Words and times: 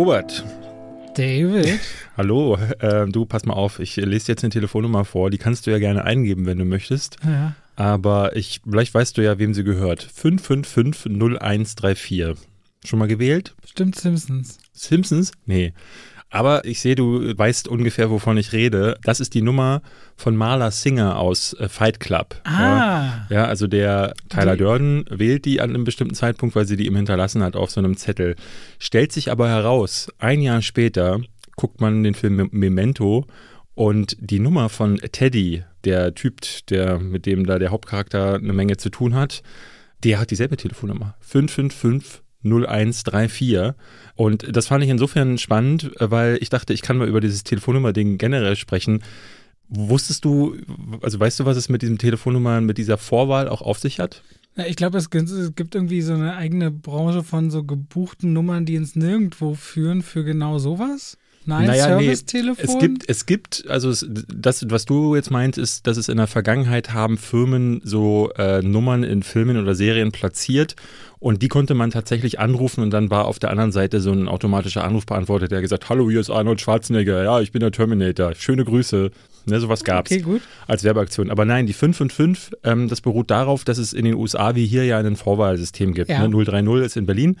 Robert. 0.00 0.42
David. 1.14 1.78
Hallo, 2.16 2.56
äh, 2.78 3.06
du 3.06 3.26
pass 3.26 3.44
mal 3.44 3.52
auf, 3.52 3.80
ich 3.80 3.96
lese 3.96 4.32
jetzt 4.32 4.42
eine 4.42 4.50
Telefonnummer 4.50 5.04
vor, 5.04 5.28
die 5.28 5.36
kannst 5.36 5.66
du 5.66 5.70
ja 5.70 5.78
gerne 5.78 6.04
eingeben, 6.04 6.46
wenn 6.46 6.56
du 6.56 6.64
möchtest. 6.64 7.18
Ja. 7.22 7.54
Aber 7.76 8.34
ich, 8.34 8.62
vielleicht 8.64 8.94
weißt 8.94 9.18
du 9.18 9.22
ja, 9.22 9.38
wem 9.38 9.52
sie 9.52 9.62
gehört. 9.62 10.02
5550134. 10.02 12.34
Schon 12.82 12.98
mal 12.98 13.08
gewählt? 13.08 13.54
Stimmt 13.66 13.96
Simpsons. 13.96 14.56
Simpsons? 14.72 15.32
Nee. 15.44 15.74
Aber 16.30 16.64
ich 16.64 16.80
sehe, 16.80 16.94
du 16.94 17.36
weißt 17.36 17.66
ungefähr, 17.66 18.08
wovon 18.08 18.36
ich 18.36 18.52
rede. 18.52 18.96
Das 19.02 19.18
ist 19.18 19.34
die 19.34 19.42
Nummer 19.42 19.82
von 20.16 20.36
Marla 20.36 20.70
Singer 20.70 21.18
aus 21.18 21.54
äh, 21.54 21.68
Fight 21.68 21.98
Club. 21.98 22.40
Ah. 22.44 23.26
Ja, 23.28 23.46
also 23.46 23.66
der 23.66 24.14
Tyler 24.28 24.56
Durden 24.56 25.04
wählt 25.10 25.44
die 25.44 25.60
an 25.60 25.70
einem 25.70 25.84
bestimmten 25.84 26.14
Zeitpunkt, 26.14 26.54
weil 26.54 26.66
sie 26.66 26.76
die 26.76 26.86
ihm 26.86 26.94
hinterlassen 26.94 27.42
hat 27.42 27.56
auf 27.56 27.70
so 27.72 27.80
einem 27.80 27.96
Zettel. 27.96 28.36
Stellt 28.78 29.10
sich 29.10 29.30
aber 29.30 29.48
heraus, 29.48 30.08
ein 30.18 30.40
Jahr 30.40 30.62
später 30.62 31.20
guckt 31.56 31.80
man 31.80 32.04
den 32.04 32.14
Film 32.14 32.48
Memento 32.52 33.26
und 33.74 34.16
die 34.20 34.38
Nummer 34.38 34.68
von 34.68 34.98
Teddy, 34.98 35.64
der 35.84 36.14
Typ, 36.14 36.40
der 36.68 36.98
mit 37.00 37.26
dem 37.26 37.44
da 37.44 37.58
der 37.58 37.70
Hauptcharakter 37.70 38.34
eine 38.34 38.52
Menge 38.52 38.76
zu 38.76 38.90
tun 38.90 39.14
hat, 39.14 39.42
der 40.04 40.20
hat 40.20 40.30
dieselbe 40.30 40.56
Telefonnummer. 40.56 41.16
555 41.20 42.22
0134. 42.44 43.72
Und 44.16 44.56
das 44.56 44.66
fand 44.66 44.84
ich 44.84 44.90
insofern 44.90 45.38
spannend, 45.38 45.90
weil 45.98 46.38
ich 46.40 46.48
dachte, 46.50 46.72
ich 46.72 46.82
kann 46.82 46.98
mal 46.98 47.08
über 47.08 47.20
dieses 47.20 47.44
Telefonnummer-Ding 47.44 48.18
generell 48.18 48.56
sprechen. 48.56 49.02
Wusstest 49.68 50.24
du, 50.24 50.56
also 51.00 51.20
weißt 51.20 51.40
du, 51.40 51.44
was 51.44 51.56
es 51.56 51.68
mit 51.68 51.82
diesem 51.82 51.98
Telefonnummer, 51.98 52.60
mit 52.60 52.76
dieser 52.78 52.98
Vorwahl 52.98 53.48
auch 53.48 53.62
auf 53.62 53.78
sich 53.78 54.00
hat? 54.00 54.22
Ja, 54.56 54.66
ich 54.66 54.74
glaube, 54.74 54.98
es, 54.98 55.10
gibt- 55.10 55.30
es 55.30 55.54
gibt 55.54 55.74
irgendwie 55.76 56.02
so 56.02 56.12
eine 56.12 56.34
eigene 56.36 56.72
Branche 56.72 57.22
von 57.22 57.50
so 57.50 57.62
gebuchten 57.62 58.32
Nummern, 58.32 58.66
die 58.66 58.74
ins 58.74 58.96
Nirgendwo 58.96 59.54
führen 59.54 60.02
für 60.02 60.24
genau 60.24 60.58
sowas. 60.58 61.16
Nein, 61.46 61.68
Naja, 61.68 61.96
nee, 61.96 62.02
Service-Telefon. 62.04 62.64
Es 62.68 62.78
gibt, 62.78 63.08
es 63.08 63.26
gibt, 63.26 63.64
also 63.68 63.88
es, 63.90 64.06
das, 64.28 64.68
was 64.68 64.84
du 64.84 65.14
jetzt 65.14 65.30
meinst, 65.30 65.56
ist, 65.56 65.86
dass 65.86 65.96
es 65.96 66.08
in 66.08 66.18
der 66.18 66.26
Vergangenheit 66.26 66.92
haben 66.92 67.16
Firmen 67.16 67.80
so 67.82 68.30
äh, 68.36 68.60
Nummern 68.60 69.04
in 69.04 69.22
Filmen 69.22 69.56
oder 69.56 69.74
Serien 69.74 70.12
platziert 70.12 70.76
und 71.20 71.42
die 71.42 71.48
konnte 71.48 71.74
man 71.74 71.90
tatsächlich 71.90 72.40
anrufen 72.40 72.82
und 72.82 72.90
dann 72.90 73.10
war 73.10 73.26
auf 73.26 73.38
der 73.38 73.50
anderen 73.50 73.72
Seite 73.72 74.00
so 74.00 74.10
ein 74.10 74.26
automatischer 74.26 74.82
Anrufbeantworter, 74.84 75.46
der 75.48 75.60
gesagt, 75.60 75.88
hallo, 75.88 76.10
hier 76.10 76.20
ist 76.20 76.30
Arnold 76.30 76.60
Schwarzenegger, 76.60 77.22
ja, 77.22 77.40
ich 77.40 77.52
bin 77.52 77.60
der 77.60 77.70
Terminator, 77.70 78.34
schöne 78.34 78.64
Grüße. 78.64 79.10
Ne, 79.46 79.58
sowas 79.58 79.84
gab's 79.84 80.10
Okay, 80.10 80.20
gut. 80.20 80.42
als 80.66 80.84
Werbeaktion. 80.84 81.30
Aber 81.30 81.46
nein, 81.46 81.66
die 81.66 81.72
555, 81.72 82.58
ähm, 82.62 82.88
das 82.88 83.00
beruht 83.00 83.30
darauf, 83.30 83.64
dass 83.64 83.78
es 83.78 83.94
in 83.94 84.04
den 84.04 84.14
USA 84.14 84.54
wie 84.54 84.66
hier 84.66 84.84
ja 84.84 84.98
ein 84.98 85.16
Vorwahlsystem 85.16 85.94
gibt. 85.94 86.10
Ja. 86.10 86.26
Ne? 86.26 86.44
030 86.44 86.84
ist 86.84 86.96
in 86.98 87.06
Berlin. 87.06 87.36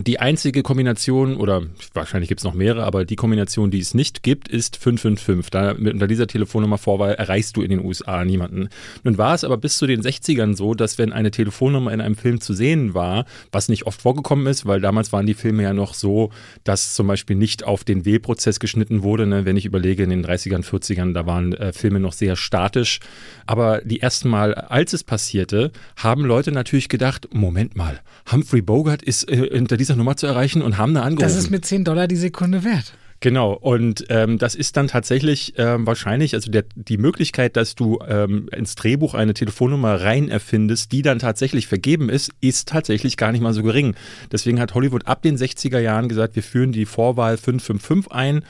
Die 0.00 0.18
einzige 0.20 0.62
Kombination, 0.62 1.36
oder 1.36 1.64
wahrscheinlich 1.92 2.30
gibt 2.30 2.40
es 2.40 2.44
noch 2.44 2.54
mehrere, 2.54 2.84
aber 2.84 3.04
die 3.04 3.14
Kombination, 3.14 3.70
die 3.70 3.80
es 3.80 3.92
nicht 3.92 4.22
gibt, 4.22 4.48
ist 4.48 4.78
555. 4.78 5.50
Da, 5.50 5.74
mit, 5.74 5.92
unter 5.92 6.06
dieser 6.06 6.26
Telefonnummer 6.26 6.78
Vorwahl 6.78 7.12
erreichst 7.12 7.58
du 7.58 7.62
in 7.62 7.68
den 7.68 7.84
USA 7.84 8.24
niemanden. 8.24 8.70
Nun 9.04 9.18
war 9.18 9.34
es 9.34 9.44
aber 9.44 9.58
bis 9.58 9.76
zu 9.76 9.86
den 9.86 10.00
60ern 10.00 10.56
so, 10.56 10.72
dass 10.72 10.96
wenn 10.96 11.12
eine 11.12 11.30
Telefonnummer 11.30 11.92
in 11.92 12.00
einem 12.00 12.16
Film 12.16 12.40
zu 12.40 12.54
sehen 12.54 12.94
war, 12.94 13.26
was 13.50 13.68
nicht 13.68 13.84
oft 13.84 14.00
vorgekommen 14.00 14.46
ist, 14.46 14.64
weil 14.64 14.80
damals 14.80 15.12
waren 15.12 15.26
die 15.26 15.34
Filme 15.34 15.62
ja 15.62 15.74
noch 15.74 15.92
so, 15.92 16.30
dass 16.64 16.94
zum 16.94 17.06
Beispiel 17.06 17.36
nicht 17.36 17.64
auf 17.64 17.84
den 17.84 18.06
Wählprozess 18.06 18.60
geschnitten 18.60 19.02
wurde. 19.02 19.26
Ne? 19.26 19.44
Wenn 19.44 19.58
ich 19.58 19.66
überlege, 19.66 20.04
in 20.04 20.08
den 20.08 20.24
30ern, 20.24 20.64
40ern, 20.64 21.12
da 21.12 21.26
waren 21.26 21.52
äh, 21.52 21.74
Filme 21.74 22.00
noch 22.00 22.14
sehr 22.14 22.36
statisch. 22.36 23.00
Aber 23.44 23.82
die 23.82 24.00
ersten 24.00 24.30
Mal, 24.30 24.54
als 24.54 24.94
es 24.94 25.04
passierte, 25.04 25.70
haben 25.96 26.24
Leute 26.24 26.50
natürlich 26.50 26.88
gedacht, 26.88 27.28
Moment 27.34 27.76
mal, 27.76 28.00
Humphrey 28.32 28.62
Bogart 28.62 29.02
ist 29.02 29.30
äh, 29.30 29.50
unter 29.52 29.81
dieser 29.82 29.96
Nummer 29.96 30.16
zu 30.16 30.26
erreichen 30.26 30.62
und 30.62 30.78
haben 30.78 30.94
da 30.94 31.02
angerufen. 31.02 31.34
Das 31.34 31.36
ist 31.36 31.50
mit 31.50 31.64
10 31.64 31.84
Dollar 31.84 32.06
die 32.06 32.16
Sekunde 32.16 32.64
wert. 32.64 32.94
Genau, 33.22 33.52
und 33.52 34.04
ähm, 34.08 34.38
das 34.38 34.56
ist 34.56 34.76
dann 34.76 34.88
tatsächlich 34.88 35.54
ähm, 35.56 35.86
wahrscheinlich, 35.86 36.34
also 36.34 36.50
der, 36.50 36.64
die 36.74 36.98
Möglichkeit, 36.98 37.56
dass 37.56 37.76
du 37.76 38.00
ähm, 38.06 38.48
ins 38.52 38.74
Drehbuch 38.74 39.14
eine 39.14 39.32
Telefonnummer 39.32 40.00
rein 40.00 40.28
erfindest, 40.28 40.90
die 40.90 41.02
dann 41.02 41.20
tatsächlich 41.20 41.68
vergeben 41.68 42.08
ist, 42.08 42.32
ist 42.40 42.68
tatsächlich 42.68 43.16
gar 43.16 43.30
nicht 43.30 43.40
mal 43.40 43.54
so 43.54 43.62
gering. 43.62 43.94
Deswegen 44.32 44.58
hat 44.58 44.74
Hollywood 44.74 45.06
ab 45.06 45.22
den 45.22 45.36
60er 45.36 45.78
Jahren 45.78 46.08
gesagt, 46.08 46.34
wir 46.34 46.42
führen 46.42 46.72
die 46.72 46.84
Vorwahl 46.84 47.36
555 47.36 48.10
ein 48.10 48.44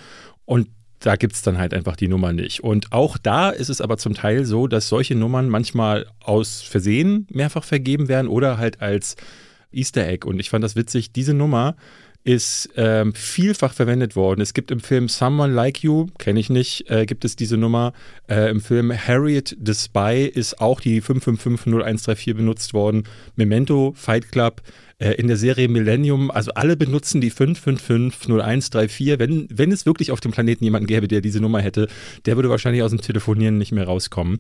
und 0.47 0.69
da 1.01 1.17
gibt 1.17 1.35
es 1.35 1.43
dann 1.43 1.59
halt 1.59 1.75
einfach 1.75 1.97
die 1.97 2.09
Nummer 2.09 2.33
nicht. 2.33 2.65
Und 2.65 2.93
auch 2.93 3.19
da 3.19 3.51
ist 3.51 3.69
es 3.69 3.83
aber 3.83 3.99
zum 3.99 4.15
Teil 4.15 4.47
so, 4.47 4.69
dass 4.69 4.89
solche 4.89 5.15
Nummern 5.15 5.51
manchmal 5.51 6.07
aus 6.21 6.63
Versehen 6.63 7.27
mehrfach 7.31 7.65
vergeben 7.65 8.09
werden 8.09 8.29
oder 8.29 8.57
halt 8.57 8.81
als 8.81 9.17
Easter 9.73 10.07
Egg. 10.07 10.27
Und 10.27 10.39
ich 10.41 10.51
fand 10.51 10.65
das 10.65 10.77
witzig, 10.77 11.13
diese 11.13 11.35
Nummer 11.35 11.77
ist 12.25 12.71
ähm, 12.77 13.15
vielfach 13.15 13.75
verwendet 13.75 14.15
worden. 14.15 14.41
Es 14.41 14.55
gibt 14.55 14.71
im 14.71 14.79
Film 14.81 15.09
Someone 15.09 15.53
Like 15.53 15.83
You, 15.83 16.07
kenne 16.19 16.39
ich 16.39 16.51
nicht, 16.51 16.89
äh, 16.89 17.05
gibt 17.05 17.25
es 17.25 17.35
diese 17.35 17.57
Nummer. 17.57 17.93
Äh, 18.29 18.49
Im 18.51 18.61
Film 18.61 18.93
Harriet 18.93 19.57
the 19.65 19.75
Spy 19.75 20.31
ist 20.33 20.61
auch 20.61 20.81
die 20.81 21.03
5550134 21.03 22.35
benutzt 22.35 22.75
worden. 22.75 23.05
Memento, 23.35 23.93
Fight 23.97 24.31
Club, 24.31 24.63
äh, 25.03 25.15
in 25.15 25.27
der 25.27 25.37
Serie 25.37 25.69
Millennium, 25.69 26.31
also 26.31 26.53
alle 26.53 26.77
benutzen 26.77 27.21
die 27.21 27.33
5550134. 27.33 29.19
Wenn, 29.19 29.49
wenn 29.51 29.73
es 29.73 29.85
wirklich 29.85 30.13
auf 30.13 30.21
dem 30.21 30.31
Planeten 30.31 30.63
jemanden 30.63 30.87
gäbe, 30.87 31.09
der 31.09 31.21
diese 31.21 31.41
Nummer 31.41 31.61
hätte, 31.61 31.89
der 32.25 32.37
würde 32.37 32.51
wahrscheinlich 32.51 32.85
aus 32.85 32.93
dem 32.93 33.01
Telefonieren 33.01 33.59
nicht 33.59 33.73
mehr 33.73 33.87
rauskommen. 33.87 34.39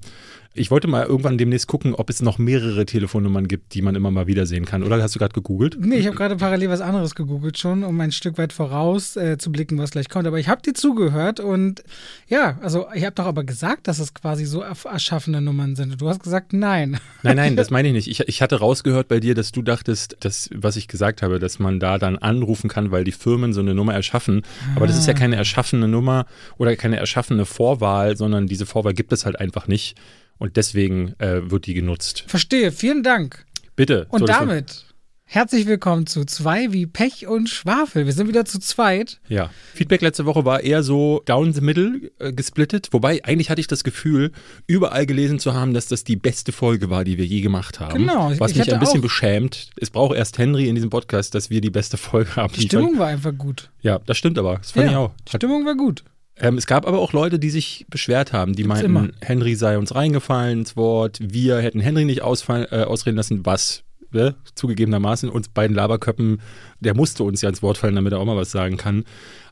Ich 0.54 0.70
wollte 0.70 0.86
mal 0.86 1.06
irgendwann 1.06 1.38
demnächst 1.38 1.66
gucken, 1.66 1.94
ob 1.94 2.10
es 2.10 2.20
noch 2.20 2.36
mehrere 2.36 2.84
Telefonnummern 2.84 3.48
gibt, 3.48 3.72
die 3.72 3.80
man 3.80 3.94
immer 3.94 4.10
mal 4.10 4.26
wiedersehen 4.26 4.66
kann. 4.66 4.82
Oder 4.82 5.02
hast 5.02 5.14
du 5.14 5.18
gerade 5.18 5.32
gegoogelt? 5.32 5.78
Nee, 5.80 5.96
ich 5.96 6.06
habe 6.06 6.16
gerade 6.16 6.36
parallel 6.36 6.68
was 6.68 6.82
anderes 6.82 7.14
gegoogelt 7.14 7.58
schon, 7.58 7.84
um 7.84 7.98
ein 8.00 8.12
Stück 8.12 8.36
weit 8.36 8.52
voraus 8.52 9.16
äh, 9.16 9.38
zu 9.38 9.50
blicken, 9.50 9.78
was 9.78 9.92
gleich 9.92 10.10
kommt. 10.10 10.26
Aber 10.26 10.38
ich 10.38 10.48
habe 10.48 10.60
dir 10.60 10.74
zugehört 10.74 11.41
und 11.41 11.82
ja, 12.28 12.58
also 12.60 12.86
ich 12.94 13.04
habe 13.04 13.14
doch 13.14 13.24
aber 13.24 13.44
gesagt, 13.44 13.88
dass 13.88 13.98
es 13.98 14.12
quasi 14.12 14.44
so 14.44 14.60
erschaffene 14.60 15.41
Nummern 15.41 15.74
sind. 15.74 16.00
Du 16.00 16.08
hast 16.08 16.22
gesagt, 16.22 16.52
nein. 16.52 16.98
Nein, 17.22 17.36
nein, 17.36 17.56
das 17.56 17.70
meine 17.70 17.88
ich 17.88 17.94
nicht. 17.94 18.08
Ich, 18.08 18.20
ich 18.28 18.42
hatte 18.42 18.58
rausgehört 18.58 19.06
bei 19.06 19.20
dir, 19.20 19.34
dass 19.34 19.52
du 19.52 19.62
dachtest, 19.62 20.16
dass, 20.20 20.50
was 20.52 20.76
ich 20.76 20.88
gesagt 20.88 21.22
habe, 21.22 21.38
dass 21.38 21.60
man 21.60 21.78
da 21.78 21.98
dann 21.98 22.18
anrufen 22.18 22.68
kann, 22.68 22.91
weil 22.91 23.04
die 23.04 23.12
Firmen 23.12 23.52
so 23.52 23.60
eine 23.60 23.74
Nummer 23.74 23.94
erschaffen. 23.94 24.42
Aber 24.74 24.86
das 24.86 24.98
ist 24.98 25.06
ja 25.06 25.14
keine 25.14 25.36
erschaffene 25.36 25.86
Nummer 25.86 26.26
oder 26.58 26.74
keine 26.76 26.96
erschaffene 26.96 27.46
Vorwahl, 27.46 28.16
sondern 28.16 28.48
diese 28.48 28.66
Vorwahl 28.66 28.92
gibt 28.92 29.12
es 29.12 29.24
halt 29.24 29.38
einfach 29.38 29.68
nicht. 29.68 29.96
Und 30.38 30.56
deswegen 30.56 31.15
äh, 31.19 31.50
wird 31.50 31.66
die 31.66 31.75
genutzt. 31.75 32.25
Verstehe, 32.26 32.72
vielen 32.72 33.03
Dank. 33.03 33.44
Bitte. 33.76 34.06
Und 34.10 34.28
damit 34.28 34.87
herzlich 35.25 35.66
willkommen 35.66 36.06
zu 36.06 36.25
zwei 36.26 36.72
wie 36.72 36.87
Pech 36.87 37.26
und 37.26 37.48
Schwafel. 37.48 38.04
Wir 38.04 38.12
sind 38.12 38.28
wieder 38.28 38.44
zu 38.44 38.59
zweit. 38.59 39.19
Ja. 39.28 39.50
Feedback 39.72 40.03
letzte 40.03 40.26
Woche 40.26 40.44
war 40.44 40.60
eher 40.62 40.82
so 40.82 41.22
down 41.25 41.54
the 41.54 41.60
middle 41.62 42.10
äh, 42.19 42.32
gesplittet. 42.32 42.88
Wobei, 42.91 43.25
eigentlich 43.25 43.48
hatte 43.48 43.60
ich 43.60 43.66
das 43.69 43.82
Gefühl, 43.84 44.32
überall 44.66 45.06
gelesen 45.06 45.38
zu 45.38 45.54
haben, 45.54 45.72
dass 45.75 45.87
das 45.87 46.04
die 46.04 46.16
beste 46.16 46.53
Folge 46.53 46.91
war, 46.91 47.04
die 47.04 47.16
wir 47.16 47.25
je 47.25 47.41
gemacht 47.41 47.81
haben. 47.81 47.97
Genau, 48.00 48.31
ich- 48.32 48.41
Was 48.41 48.50
ich 48.50 48.59
mich 48.59 48.72
ein 48.75 48.81
bisschen 48.81 48.98
auch- 48.98 49.03
beschämt. 49.03 49.71
Es 49.76 49.91
braucht 49.91 50.16
erst 50.16 50.37
Henry 50.38 50.69
in 50.69 50.75
diesem 50.75 50.91
Podcast, 50.91 51.34
dass 51.34 51.48
wir 51.50 51.60
die 51.62 51.71
beste 51.71 51.97
Folge 51.97 52.37
haben. 52.37 52.53
Die 52.53 52.62
Stimmung 52.62 52.98
war 52.98 53.06
einfach 53.06 53.32
gut. 53.37 53.71
Ja, 53.81 54.00
das 54.00 54.19
stimmt 54.19 54.38
aber. 54.38 54.56
Das 54.59 54.72
fand 54.72 54.91
ich 54.91 54.97
auch. 54.97 55.12
die 55.32 55.37
Stimmung 55.37 55.65
war 55.65 55.76
gut. 55.76 56.04
Ähm, 56.42 56.58
es 56.58 56.66
gab 56.66 56.86
aber 56.86 56.98
auch 56.98 57.12
Leute, 57.12 57.38
die 57.38 57.50
sich 57.50 57.86
beschwert 57.88 58.32
haben. 58.32 58.53
Die 58.53 58.64
Gibt's 58.64 58.82
meinten, 58.82 58.97
immer. 58.97 59.08
Henry 59.20 59.54
sei 59.54 59.78
uns 59.78 59.94
reingefallen 59.94 60.60
ins 60.60 60.76
Wort. 60.76 61.19
Wir 61.22 61.58
hätten 61.58 61.80
Henry 61.80 62.04
nicht 62.04 62.22
ausfallen, 62.22 62.66
äh, 62.70 62.82
ausreden 62.82 63.16
lassen, 63.16 63.47
was 63.47 63.84
ne, 64.10 64.34
zugegebenermaßen 64.56 65.30
uns 65.30 65.48
beiden 65.48 65.76
Laberköppen, 65.76 66.41
der 66.80 66.94
musste 66.94 67.25
uns 67.25 67.41
ja 67.42 67.48
ins 67.48 67.62
Wort 67.62 67.78
fallen, 67.78 67.94
damit 67.94 68.12
er 68.12 68.19
auch 68.19 68.25
mal 68.25 68.36
was 68.36 68.50
sagen 68.50 68.76
kann. 68.76 69.04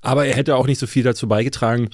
Aber 0.03 0.27
er 0.27 0.35
hätte 0.35 0.57
auch 0.57 0.67
nicht 0.67 0.81
so 0.81 0.89
viel 0.89 1.05
dazu 1.05 1.29
beigetragen. 1.29 1.91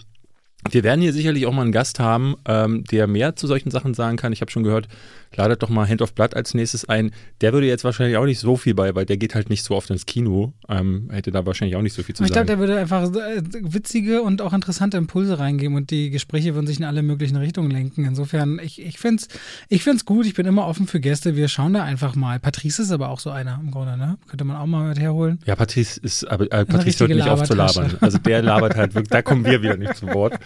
Wir 0.71 0.83
werden 0.83 1.03
hier 1.03 1.13
sicherlich 1.13 1.47
auch 1.47 1.53
mal 1.53 1.63
einen 1.63 1.72
Gast 1.72 2.01
haben, 2.01 2.34
ähm, 2.47 2.83
der 2.84 3.07
mehr 3.07 3.37
zu 3.37 3.47
solchen 3.47 3.71
Sachen 3.71 3.95
sagen 3.95 4.16
kann. 4.16 4.33
Ich 4.33 4.41
habe 4.41 4.51
schon 4.51 4.65
gehört, 4.65 4.89
ladet 5.34 5.63
doch 5.63 5.69
mal 5.69 5.89
Hand 5.89 6.03
of 6.03 6.15
Blood 6.15 6.34
als 6.34 6.55
nächstes 6.55 6.89
ein. 6.89 7.11
Der 7.41 7.53
würde 7.53 7.67
jetzt 7.67 7.84
wahrscheinlich 7.84 8.17
auch 8.17 8.25
nicht 8.25 8.39
so 8.39 8.57
viel 8.57 8.75
bei, 8.75 8.95
weil 8.95 9.07
der 9.07 9.17
geht 9.17 9.34
halt 9.34 9.51
nicht 9.51 9.65
so 9.65 9.75
oft 9.75 9.91
ins 9.91 10.07
Kino. 10.07 10.53
Ähm, 10.69 11.09
hätte 11.11 11.31
da 11.31 11.47
wahrscheinlich 11.47 11.77
auch 11.77 11.83
nicht 11.83 11.95
so 11.95 12.03
viel 12.03 12.15
zu 12.15 12.23
Aber 12.23 12.27
ich 12.27 12.33
glaube, 12.33 12.49
sagen. 12.49 12.61
der 12.61 12.69
würde 12.69 12.81
einfach 12.81 13.05
äh, 13.15 13.43
witzige 13.73 14.23
und 14.23 14.43
auch 14.43 14.53
interessante 14.53 14.97
Impulse 14.97 15.39
reingeben 15.39 15.77
und 15.77 15.91
die 15.91 16.11
Gespräche 16.11 16.55
würden 16.55 16.67
sich 16.67 16.78
in 16.78 16.84
alle 16.84 17.03
möglichen 17.03 17.37
Richtungen 17.37 17.71
lenken. 17.71 18.05
Insofern, 18.05 18.61
ich, 18.63 18.81
ich 18.81 18.99
finde 18.99 19.23
es 19.23 19.28
ich 19.69 19.83
find's 19.83 20.05
gut, 20.05 20.27
ich 20.27 20.34
bin 20.34 20.47
immer 20.47 20.67
offen 20.67 20.87
für 20.87 21.01
Gäste. 21.01 21.37
Wir 21.37 21.49
schauen 21.49 21.72
da 21.75 21.83
einfach 21.83 22.15
mal. 22.15 22.39
Patrice 22.39 22.83
ist 22.83 22.91
aber 22.91 23.09
auch 23.09 23.21
so 23.21 23.31
einer 23.31 23.59
im 23.63 23.71
Grunde, 23.71 23.97
ne? 23.97 24.19
Könnte 24.29 24.45
man 24.45 24.57
auch 24.57 24.67
mal 24.67 24.89
mit 24.89 24.99
herholen. 24.99 25.39
Ja, 25.45 25.57
Patrice 25.57 25.99
ist, 26.01 26.25
aber 26.25 26.45
äh, 26.53 26.65
Patrice 26.65 27.01
hört 27.01 27.11
nicht 27.11 27.29
auf 27.29 27.43
zu 27.43 27.55
labern. 27.55 27.97
Also 28.01 28.19
der 28.19 28.43
labert 28.43 28.77
halt 28.77 28.95
wirklich, 28.95 29.11
da 29.11 29.22
kommen 29.22 29.45
wir 29.45 29.63
wieder 29.63 29.77
nicht 29.77 29.97
zu 29.97 30.07
Wort. 30.09 30.39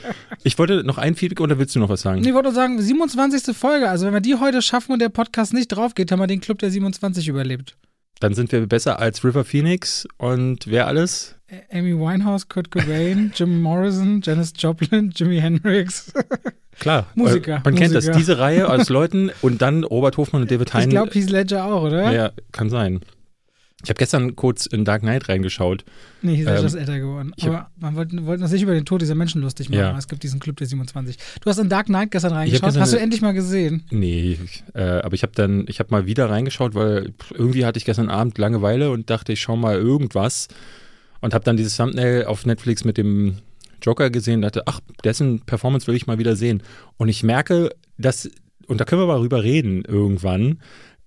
Ich 0.43 0.59
wollte 0.59 0.85
noch 0.85 0.99
ein 0.99 1.15
Feedback 1.15 1.41
oder 1.41 1.59
willst 1.59 1.75
du 1.75 1.81
noch 1.81 1.89
was 1.89 2.01
sagen? 2.01 2.25
Ich 2.25 2.35
wollte 2.35 2.53
sagen, 2.53 2.81
27. 2.81 3.57
Folge. 3.57 3.89
Also, 3.89 4.07
wenn 4.07 4.15
wir 4.15 4.21
die 4.21 4.37
heute 4.37 4.63
schaffen 4.71 4.93
und 4.93 5.01
der 5.03 5.09
Podcast 5.09 5.53
nicht 5.53 5.69
drauf 5.69 5.95
geht, 5.95 6.13
haben 6.13 6.21
wir 6.21 6.27
den 6.27 6.41
Club 6.41 6.59
der 6.61 6.71
27 6.71 7.27
überlebt. 7.29 7.77
Dann 8.21 8.35
sind 8.35 8.53
wir 8.53 8.67
besser 8.67 8.99
als 8.99 9.25
River 9.25 9.45
Phoenix 9.45 10.07
und 10.19 10.67
wer 10.67 10.87
alles? 10.87 11.37
Amy 11.73 11.99
Winehouse, 11.99 12.49
Kurt 12.49 12.71
Cobain, 12.71 13.33
Jim 13.35 13.61
Morrison, 13.63 14.21
Janis 14.23 14.53
Joplin, 14.57 15.11
Jimi 15.15 15.41
Hendrix. 15.41 16.13
Klar. 16.79 17.07
Musiker, 17.15 17.57
Äh, 17.57 17.61
Man 17.65 17.75
kennt 17.75 17.95
das, 17.95 18.05
Musiker. 18.05 18.19
diese 18.19 18.39
Reihe 18.39 18.69
aus 18.69 18.89
Leuten 18.91 19.31
und 19.43 19.61
dann 19.63 19.83
Robert 19.85 20.17
Hofmann 20.19 20.43
und 20.43 20.51
David 20.51 20.73
Hein. 20.75 20.83
Ich 20.85 20.91
glaube, 20.91 21.11
Heath 21.13 21.31
Ledger 21.31 21.65
auch, 21.65 21.83
oder? 21.83 22.13
Ja, 22.13 22.31
kann 22.53 22.69
sein. 22.71 23.01
Ich 23.83 23.89
habe 23.89 23.99
gestern 23.99 24.37
kurz 24.37 24.67
in 24.67 24.85
Dark 24.85 25.01
Knight 25.03 25.29
reingeschaut. 25.29 25.85
Nee, 26.21 26.37
hier 26.37 26.55
ist 26.55 26.75
ähm, 26.75 26.81
älter 26.81 26.99
geworden. 26.99 27.33
Aber 27.41 27.71
man 27.79 27.97
wollte, 27.97 28.27
wollte 28.27 28.47
sich 28.47 28.63
über 28.63 28.75
den 28.75 28.85
Tod 28.85 29.01
dieser 29.01 29.15
Menschen 29.15 29.41
lustig 29.41 29.71
machen. 29.71 29.81
Ja. 29.81 29.97
Es 29.97 30.07
gibt 30.07 30.23
diesen 30.23 30.39
Club 30.39 30.59
der 30.59 30.67
27. 30.67 31.17
Du 31.41 31.49
hast 31.49 31.59
in 31.59 31.71
Dark 31.71 31.87
Knight 31.87 32.11
gestern 32.11 32.33
reingeschaut. 32.33 32.63
Gestern 32.63 32.83
hast 32.83 32.93
du 32.93 32.99
endlich 32.99 33.23
mal 33.23 33.33
gesehen? 33.33 33.85
Nee, 33.91 34.39
äh, 34.75 34.83
aber 34.83 35.15
ich 35.15 35.23
habe 35.23 35.33
dann, 35.35 35.65
ich 35.69 35.79
habe 35.79 35.91
mal 35.91 36.07
wieder 36.07 36.29
reingeschaut, 36.29 36.75
weil 36.75 37.15
irgendwie 37.33 37.65
hatte 37.65 37.79
ich 37.79 37.87
gestern 37.87 38.11
Abend 38.11 38.37
Langeweile 38.37 38.91
und 38.91 39.09
dachte, 39.09 39.33
ich 39.33 39.41
schau 39.41 39.57
mal 39.57 39.77
irgendwas 39.77 40.49
und 41.21 41.33
habe 41.33 41.45
dann 41.45 41.57
dieses 41.57 41.77
Thumbnail 41.77 42.25
auf 42.25 42.45
Netflix 42.45 42.85
mit 42.85 42.99
dem 42.99 43.37
Joker 43.83 44.11
gesehen 44.11 44.37
und 44.37 44.43
dachte, 44.43 44.65
ach, 44.67 44.81
dessen 45.05 45.41
Performance 45.41 45.87
will 45.87 45.95
ich 45.95 46.07
mal 46.07 46.19
wieder 46.19 46.37
sehen. 46.37 46.63
Und 46.99 47.09
ich 47.09 47.23
merke, 47.23 47.71
dass, 47.97 48.29
und 48.67 48.81
da 48.81 48.85
können 48.85 49.01
wir 49.01 49.07
mal 49.07 49.19
drüber 49.19 49.43
reden 49.43 49.85
irgendwann, 49.87 50.59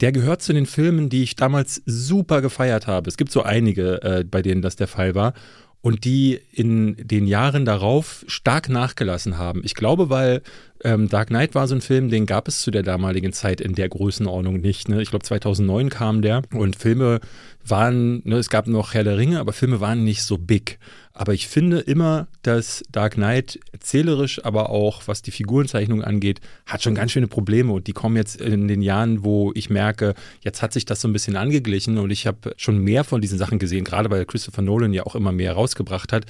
der 0.04 0.12
gehört 0.12 0.42
zu 0.42 0.52
den 0.52 0.66
Filmen, 0.66 1.08
die 1.08 1.24
ich 1.24 1.38
damals 1.38 1.82
super 1.86 2.42
gefeiert 2.42 2.88
habe. 2.88 3.10
Es 3.10 3.16
gibt 3.16 3.32
so 3.32 3.42
einige, 3.42 4.02
äh, 4.04 4.26
bei 4.26 4.42
denen 4.42 4.62
das 4.62 4.76
der 4.76 4.90
Fall 4.90 5.16
war 5.16 5.34
und 5.80 6.04
die 6.04 6.42
in 6.52 6.98
den 7.08 7.26
Jahren 7.26 7.64
darauf 7.64 8.26
stark 8.28 8.68
nachgelassen 8.68 9.38
haben. 9.38 9.62
Ich 9.64 9.76
glaube, 9.76 10.10
weil 10.10 10.42
ähm, 10.84 11.08
Dark 11.08 11.30
Knight 11.30 11.56
war 11.56 11.68
so 11.68 11.76
ein 11.76 11.82
Film, 11.82 12.10
den 12.10 12.26
gab 12.26 12.48
es 12.48 12.62
zu 12.62 12.72
der 12.72 12.84
damaligen 12.84 13.32
Zeit 13.32 13.62
in 13.62 13.74
der 13.74 13.90
Größenordnung 13.90 14.60
nicht. 14.60 14.90
Ne? 14.90 15.02
Ich 15.02 15.10
glaube, 15.10 15.24
2009 15.24 15.90
kam 15.90 16.22
der 16.22 16.42
und 16.54 16.76
Filme 16.76 17.22
waren, 17.66 18.22
ne, 18.26 18.36
es 18.36 18.50
gab 18.50 18.68
noch 18.68 18.94
Herr 18.94 19.06
der 19.06 19.18
Ringe, 19.18 19.40
aber 19.40 19.54
Filme 19.54 19.80
waren 19.80 20.04
nicht 20.04 20.24
so 20.24 20.38
big. 20.38 20.80
Aber 21.14 21.34
ich 21.34 21.48
finde 21.48 21.80
immer, 21.80 22.28
dass 22.42 22.84
Dark 22.92 23.14
Knight 23.14 23.60
erzählerisch, 23.72 24.44
aber 24.44 24.72
auch 24.72 25.04
was 25.06 25.22
die 25.22 25.32
Figurenzeichnung 25.32 26.04
angeht, 26.04 26.42
hat 26.66 26.82
schon 26.82 26.96
ganz 26.96 27.12
schöne 27.12 27.28
Probleme. 27.28 27.72
Und 27.72 27.88
die 27.88 27.94
kommen 27.94 28.18
jetzt 28.18 28.42
in 28.42 28.68
den 28.68 28.82
Jahren, 28.82 29.24
wo 29.24 29.52
ich 29.56 29.70
merke, 29.70 30.16
jetzt 30.42 30.62
hat 30.62 30.74
sich 30.74 30.86
das 30.86 31.00
so 31.00 31.08
ein 31.08 31.14
bisschen 31.14 31.38
angeglichen 31.38 31.98
und 31.98 32.10
ich 32.12 32.28
habe 32.28 32.54
schon 32.58 32.80
mehr 32.80 33.04
von 33.04 33.22
diesen 33.22 33.38
Sachen 33.38 33.60
gesehen, 33.60 33.86
gerade 33.86 34.10
weil 34.10 34.26
Christopher 34.26 34.64
Nolan 34.64 34.92
ja 34.92 35.06
auch 35.06 35.16
immer 35.16 35.32
mehr 35.32 35.54
rausgebracht 35.54 36.12
hat 36.12 36.26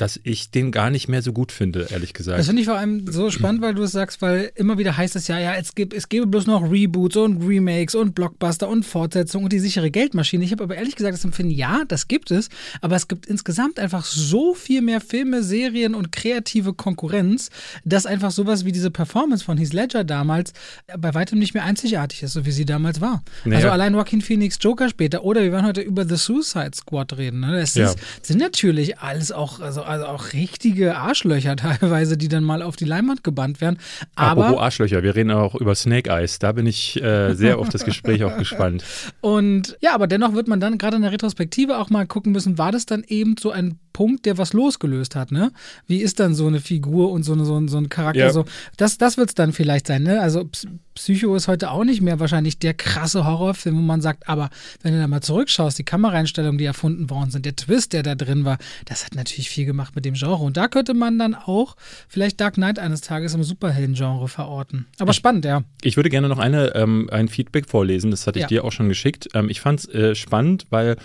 dass 0.00 0.18
ich 0.22 0.50
den 0.50 0.72
gar 0.72 0.90
nicht 0.90 1.08
mehr 1.08 1.20
so 1.20 1.32
gut 1.32 1.52
finde, 1.52 1.88
ehrlich 1.90 2.14
gesagt. 2.14 2.38
Das 2.38 2.46
finde 2.46 2.62
ich 2.62 2.68
vor 2.68 2.78
allem 2.78 3.06
so 3.10 3.30
spannend, 3.30 3.60
weil 3.60 3.74
du 3.74 3.82
es 3.82 3.92
sagst, 3.92 4.22
weil 4.22 4.50
immer 4.54 4.78
wieder 4.78 4.96
heißt 4.96 5.14
es 5.14 5.28
ja, 5.28 5.38
ja, 5.38 5.54
es, 5.54 5.74
gibt, 5.74 5.92
es 5.92 6.08
gäbe 6.08 6.26
bloß 6.26 6.46
noch 6.46 6.70
Reboots 6.70 7.16
und 7.16 7.46
Remakes 7.46 7.94
und 7.94 8.14
Blockbuster 8.14 8.68
und 8.68 8.84
Fortsetzungen 8.84 9.44
und 9.44 9.52
die 9.52 9.58
sichere 9.58 9.90
Geldmaschine. 9.90 10.42
Ich 10.42 10.52
habe 10.52 10.64
aber 10.64 10.76
ehrlich 10.76 10.96
gesagt 10.96 11.12
das 11.12 11.24
Empfinden, 11.24 11.52
ja, 11.52 11.82
das 11.86 12.08
gibt 12.08 12.30
es, 12.30 12.48
aber 12.80 12.96
es 12.96 13.08
gibt 13.08 13.26
insgesamt 13.26 13.78
einfach 13.78 14.04
so 14.06 14.54
viel 14.54 14.80
mehr 14.80 15.02
Filme, 15.02 15.42
Serien 15.42 15.94
und 15.94 16.12
kreative 16.12 16.72
Konkurrenz, 16.72 17.50
dass 17.84 18.06
einfach 18.06 18.30
sowas 18.30 18.64
wie 18.64 18.72
diese 18.72 18.90
Performance 18.90 19.44
von 19.44 19.58
Heath 19.58 19.74
Ledger 19.74 20.04
damals 20.04 20.54
bei 20.98 21.12
weitem 21.12 21.38
nicht 21.38 21.52
mehr 21.52 21.64
einzigartig 21.64 22.22
ist, 22.22 22.32
so 22.32 22.46
wie 22.46 22.52
sie 22.52 22.64
damals 22.64 23.02
war. 23.02 23.22
Naja. 23.44 23.56
Also 23.58 23.70
allein 23.70 23.92
Joaquin 23.92 24.22
Phoenix 24.22 24.56
Joker 24.60 24.88
später 24.88 25.24
oder 25.24 25.42
wir 25.42 25.52
werden 25.52 25.66
heute 25.66 25.82
über 25.82 26.06
The 26.06 26.16
Suicide 26.16 26.70
Squad 26.74 27.18
reden. 27.18 27.40
Ne? 27.40 27.60
Das 27.60 27.74
ja. 27.74 27.90
ist, 27.90 27.98
sind 28.22 28.38
natürlich 28.38 28.98
alles 28.98 29.30
auch, 29.30 29.60
also 29.60 29.82
also 29.90 30.06
auch 30.06 30.32
richtige 30.32 30.96
Arschlöcher 30.96 31.56
teilweise, 31.80 32.16
die 32.16 32.28
dann 32.28 32.44
mal 32.44 32.62
auf 32.62 32.76
die 32.76 32.84
Leinwand 32.84 33.24
gebannt 33.24 33.60
werden. 33.60 33.78
Aber 34.14 34.44
Apropos 34.44 34.62
Arschlöcher, 34.62 35.02
wir 35.02 35.14
reden 35.14 35.30
auch 35.32 35.54
über 35.54 35.74
Snake 35.74 36.08
Eyes. 36.08 36.38
Da 36.38 36.52
bin 36.52 36.66
ich 36.66 37.02
äh, 37.02 37.34
sehr 37.34 37.58
auf 37.58 37.68
das 37.68 37.84
Gespräch 37.84 38.24
auch 38.24 38.36
gespannt. 38.36 38.84
Und 39.20 39.76
ja, 39.80 39.94
aber 39.94 40.06
dennoch 40.06 40.34
wird 40.34 40.48
man 40.48 40.60
dann 40.60 40.78
gerade 40.78 40.96
in 40.96 41.02
der 41.02 41.12
Retrospektive 41.12 41.78
auch 41.78 41.90
mal 41.90 42.06
gucken 42.06 42.32
müssen, 42.32 42.56
war 42.56 42.72
das 42.72 42.86
dann 42.86 43.04
eben 43.06 43.36
so 43.38 43.50
ein 43.50 43.78
Punkt, 43.92 44.24
der 44.26 44.38
was 44.38 44.52
losgelöst 44.52 45.16
hat, 45.16 45.32
ne? 45.32 45.52
Wie 45.86 45.98
ist 45.98 46.20
dann 46.20 46.34
so 46.34 46.46
eine 46.46 46.60
Figur 46.60 47.10
und 47.10 47.24
so, 47.24 47.32
eine, 47.32 47.44
so, 47.44 47.58
ein, 47.58 47.68
so 47.68 47.76
ein 47.76 47.88
Charakter 47.88 48.20
ja. 48.20 48.30
so? 48.30 48.44
Das, 48.76 48.98
das 48.98 49.16
wird 49.16 49.30
es 49.30 49.34
dann 49.34 49.52
vielleicht 49.52 49.88
sein, 49.88 50.04
ne? 50.04 50.20
Also 50.20 50.48
Psycho 50.94 51.34
ist 51.34 51.48
heute 51.48 51.70
auch 51.70 51.84
nicht 51.84 52.00
mehr 52.00 52.20
wahrscheinlich 52.20 52.58
der 52.58 52.74
krasse 52.74 53.24
Horrorfilm, 53.24 53.76
wo 53.76 53.80
man 53.80 54.00
sagt, 54.00 54.28
aber 54.28 54.50
wenn 54.82 54.92
du 54.92 55.00
da 55.00 55.08
mal 55.08 55.22
zurückschaust, 55.22 55.78
die 55.78 55.84
Kameraeinstellungen, 55.84 56.58
die 56.58 56.64
erfunden 56.64 57.10
worden 57.10 57.30
sind, 57.30 57.46
der 57.46 57.56
Twist, 57.56 57.92
der 57.92 58.02
da 58.02 58.14
drin 58.14 58.44
war, 58.44 58.58
das 58.84 59.04
hat 59.04 59.14
natürlich 59.14 59.50
viel 59.50 59.66
gemacht 59.66 59.79
mit 59.94 60.04
dem 60.04 60.14
Genre. 60.14 60.42
Und 60.42 60.56
da 60.56 60.68
könnte 60.68 60.94
man 60.94 61.18
dann 61.18 61.34
auch 61.34 61.76
vielleicht 62.08 62.40
Dark 62.40 62.54
Knight 62.54 62.78
eines 62.78 63.00
Tages 63.00 63.34
im 63.34 63.42
Superhelden-Genre 63.42 64.28
verorten. 64.28 64.86
Aber 64.98 65.12
spannend, 65.12 65.44
ja. 65.44 65.62
Ich 65.82 65.96
würde 65.96 66.10
gerne 66.10 66.28
noch 66.28 66.38
eine, 66.38 66.74
ähm, 66.74 67.08
ein 67.12 67.28
Feedback 67.28 67.68
vorlesen, 67.68 68.10
das 68.10 68.26
hatte 68.26 68.38
ich 68.38 68.44
ja. 68.44 68.48
dir 68.48 68.64
auch 68.64 68.72
schon 68.72 68.88
geschickt. 68.88 69.28
Ähm, 69.34 69.48
ich 69.48 69.60
fand 69.60 69.80
es 69.80 69.88
äh, 69.88 70.14
spannend, 70.14 70.66
weil 70.70 70.96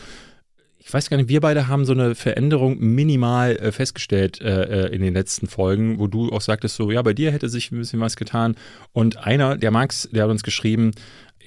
ich 0.85 0.93
weiß 0.93 1.09
gar 1.09 1.17
nicht, 1.17 1.29
wir 1.29 1.41
beide 1.41 1.67
haben 1.67 1.83
so 1.83 1.93
eine 1.93 2.13
Veränderung 2.13 2.77
minimal 2.79 3.55
äh, 3.55 3.71
festgestellt 3.71 4.39
äh, 4.39 4.85
äh, 4.85 4.95
in 4.95 5.01
den 5.01 5.15
letzten 5.15 5.47
Folgen, 5.47 5.97
wo 5.97 6.05
du 6.05 6.31
auch 6.31 6.41
sagtest, 6.41 6.75
so, 6.75 6.91
ja, 6.91 7.01
bei 7.01 7.13
dir 7.13 7.31
hätte 7.31 7.49
sich 7.49 7.71
ein 7.71 7.79
bisschen 7.79 7.99
was 8.01 8.15
getan. 8.15 8.55
Und 8.93 9.17
einer, 9.17 9.57
der 9.57 9.71
Max, 9.71 10.07
der 10.11 10.25
hat 10.25 10.29
uns 10.29 10.43
geschrieben, 10.43 10.91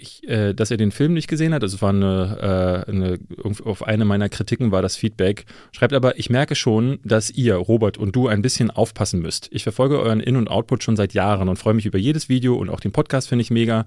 ich, 0.01 0.29
äh, 0.29 0.55
dass 0.55 0.71
er 0.71 0.77
den 0.77 0.91
Film 0.91 1.15
nicht 1.15 1.29
gesehen 1.29 1.55
hat. 1.55 1.63
Also 1.63 1.81
war 1.81 1.91
eine, 1.91 2.85
äh, 2.87 2.91
eine, 2.91 3.19
auf 3.65 3.87
eine 3.87 4.05
meiner 4.05 4.29
Kritiken 4.29 4.71
war 4.73 4.83
das 4.83 4.97
Feedback. 4.97 5.45
Schreibt 5.73 5.93
aber, 5.93 6.19
ich 6.19 6.31
merke 6.31 6.55
schon, 6.55 6.99
dass 7.05 7.31
ihr, 7.31 7.55
Robert 7.55 7.99
und 7.99 8.15
du, 8.15 8.29
ein 8.29 8.43
bisschen 8.43 8.71
aufpassen 8.71 9.21
müsst. 9.21 9.49
Ich 9.53 9.63
verfolge 9.63 9.99
euren 10.01 10.21
In- 10.21 10.37
und 10.37 10.49
Output 10.49 10.83
schon 10.83 10.97
seit 10.97 11.15
Jahren 11.15 11.49
und 11.49 11.57
freue 11.57 11.75
mich 11.75 11.87
über 11.87 11.99
jedes 11.99 12.29
Video 12.29 12.55
und 12.57 12.71
auch 12.71 12.81
den 12.81 12.93
Podcast 12.93 13.29
finde 13.29 13.43
ich 13.43 13.51
mega. 13.51 13.87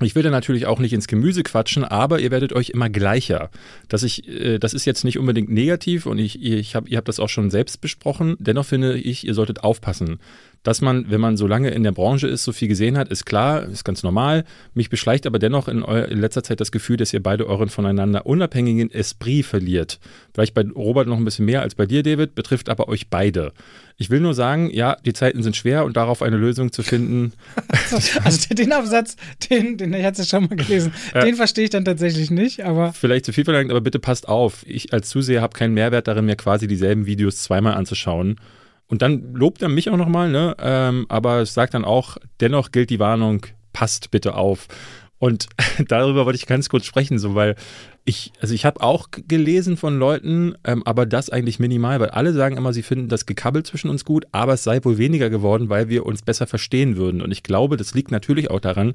Ich 0.00 0.14
will 0.14 0.22
da 0.22 0.30
natürlich 0.30 0.66
auch 0.66 0.78
nicht 0.78 0.92
ins 0.92 1.08
Gemüse 1.08 1.42
quatschen, 1.42 1.82
aber 1.82 2.20
ihr 2.20 2.30
werdet 2.30 2.52
euch 2.52 2.70
immer 2.70 2.88
gleicher. 2.88 3.50
Das, 3.88 4.04
ich, 4.04 4.28
äh, 4.28 4.58
das 4.58 4.72
ist 4.72 4.84
jetzt 4.84 5.04
nicht 5.04 5.18
unbedingt 5.18 5.50
negativ 5.50 6.06
und 6.06 6.18
ich, 6.18 6.40
ich 6.40 6.76
hab, 6.76 6.88
ihr 6.88 6.98
habt 6.98 7.08
das 7.08 7.18
auch 7.18 7.28
schon 7.28 7.50
selbst 7.50 7.80
besprochen. 7.80 8.36
Dennoch 8.38 8.64
finde 8.64 8.96
ich, 8.96 9.26
ihr 9.26 9.34
solltet 9.34 9.64
aufpassen 9.64 10.20
dass 10.62 10.80
man, 10.80 11.10
wenn 11.10 11.20
man 11.20 11.36
so 11.36 11.46
lange 11.46 11.70
in 11.70 11.82
der 11.82 11.92
Branche 11.92 12.26
ist, 12.26 12.44
so 12.44 12.52
viel 12.52 12.68
gesehen 12.68 12.98
hat, 12.98 13.08
ist 13.08 13.24
klar, 13.24 13.62
ist 13.64 13.84
ganz 13.84 14.02
normal. 14.02 14.44
Mich 14.74 14.90
beschleicht 14.90 15.26
aber 15.26 15.38
dennoch 15.38 15.68
in, 15.68 15.82
in, 15.82 16.20
letzter 16.20 16.42
Zeit 16.42 16.60
das 16.60 16.72
Gefühl, 16.72 16.96
dass 16.96 17.12
ihr 17.12 17.22
beide 17.22 17.46
euren 17.46 17.68
voneinander 17.68 18.26
unabhängigen 18.26 18.90
Esprit 18.90 19.46
verliert. 19.46 20.00
Vielleicht 20.34 20.54
bei 20.54 20.64
Robert 20.74 21.06
noch 21.06 21.16
ein 21.16 21.24
bisschen 21.24 21.44
mehr 21.44 21.62
als 21.62 21.74
bei 21.74 21.86
dir, 21.86 22.02
David, 22.02 22.34
betrifft 22.34 22.68
aber 22.68 22.88
euch 22.88 23.08
beide. 23.08 23.52
Ich 23.96 24.10
will 24.10 24.20
nur 24.20 24.34
sagen, 24.34 24.70
ja, 24.70 24.96
die 25.04 25.12
Zeiten 25.12 25.42
sind 25.42 25.56
schwer 25.56 25.84
und 25.84 25.96
darauf 25.96 26.22
eine 26.22 26.36
Lösung 26.36 26.72
zu 26.72 26.82
finden. 26.82 27.32
also 28.24 28.54
den 28.54 28.72
Absatz, 28.72 29.16
den, 29.50 29.76
den 29.76 29.92
ich 29.92 30.04
hatte 30.04 30.22
es 30.22 30.28
schon 30.28 30.44
mal 30.44 30.56
gelesen, 30.56 30.92
ja. 31.14 31.24
den 31.24 31.34
verstehe 31.34 31.64
ich 31.64 31.70
dann 31.70 31.84
tatsächlich 31.84 32.30
nicht, 32.30 32.64
aber. 32.64 32.92
Vielleicht 32.92 33.24
zu 33.24 33.32
viel 33.32 33.44
verlangt, 33.44 33.70
aber 33.70 33.80
bitte 33.80 33.98
passt 33.98 34.28
auf. 34.28 34.64
Ich 34.66 34.92
als 34.92 35.08
Zuseher 35.08 35.40
habe 35.40 35.56
keinen 35.56 35.74
Mehrwert 35.74 36.08
darin, 36.08 36.26
mir 36.26 36.36
quasi 36.36 36.66
dieselben 36.66 37.06
Videos 37.06 37.42
zweimal 37.42 37.74
anzuschauen. 37.74 38.36
Und 38.88 39.02
dann 39.02 39.34
lobt 39.34 39.62
er 39.62 39.68
mich 39.68 39.90
auch 39.90 39.96
nochmal, 39.96 40.30
ne? 40.30 40.56
Ähm, 40.58 41.06
aber 41.08 41.40
es 41.40 41.54
sagt 41.54 41.74
dann 41.74 41.84
auch, 41.84 42.16
dennoch 42.40 42.72
gilt 42.72 42.90
die 42.90 42.98
Warnung, 42.98 43.46
passt 43.72 44.10
bitte 44.10 44.34
auf. 44.34 44.66
Und 45.18 45.48
darüber 45.88 46.24
wollte 46.24 46.38
ich 46.38 46.46
ganz 46.46 46.68
kurz 46.68 46.84
sprechen, 46.84 47.18
so 47.18 47.34
weil 47.34 47.56
ich, 48.04 48.32
also 48.40 48.54
ich 48.54 48.64
habe 48.64 48.80
auch 48.80 49.08
gelesen 49.10 49.76
von 49.76 49.98
Leuten, 49.98 50.54
ähm, 50.64 50.82
aber 50.86 51.04
das 51.04 51.28
eigentlich 51.28 51.58
minimal, 51.58 52.00
weil 52.00 52.10
alle 52.10 52.32
sagen 52.32 52.56
immer, 52.56 52.72
sie 52.72 52.82
finden 52.82 53.08
das 53.08 53.26
Gekabbel 53.26 53.64
zwischen 53.64 53.90
uns 53.90 54.06
gut, 54.06 54.24
aber 54.32 54.54
es 54.54 54.64
sei 54.64 54.82
wohl 54.82 54.96
weniger 54.96 55.28
geworden, 55.28 55.68
weil 55.68 55.90
wir 55.90 56.06
uns 56.06 56.22
besser 56.22 56.46
verstehen 56.46 56.96
würden. 56.96 57.20
Und 57.20 57.30
ich 57.30 57.42
glaube, 57.42 57.76
das 57.76 57.94
liegt 57.94 58.10
natürlich 58.10 58.50
auch 58.50 58.60
daran, 58.60 58.94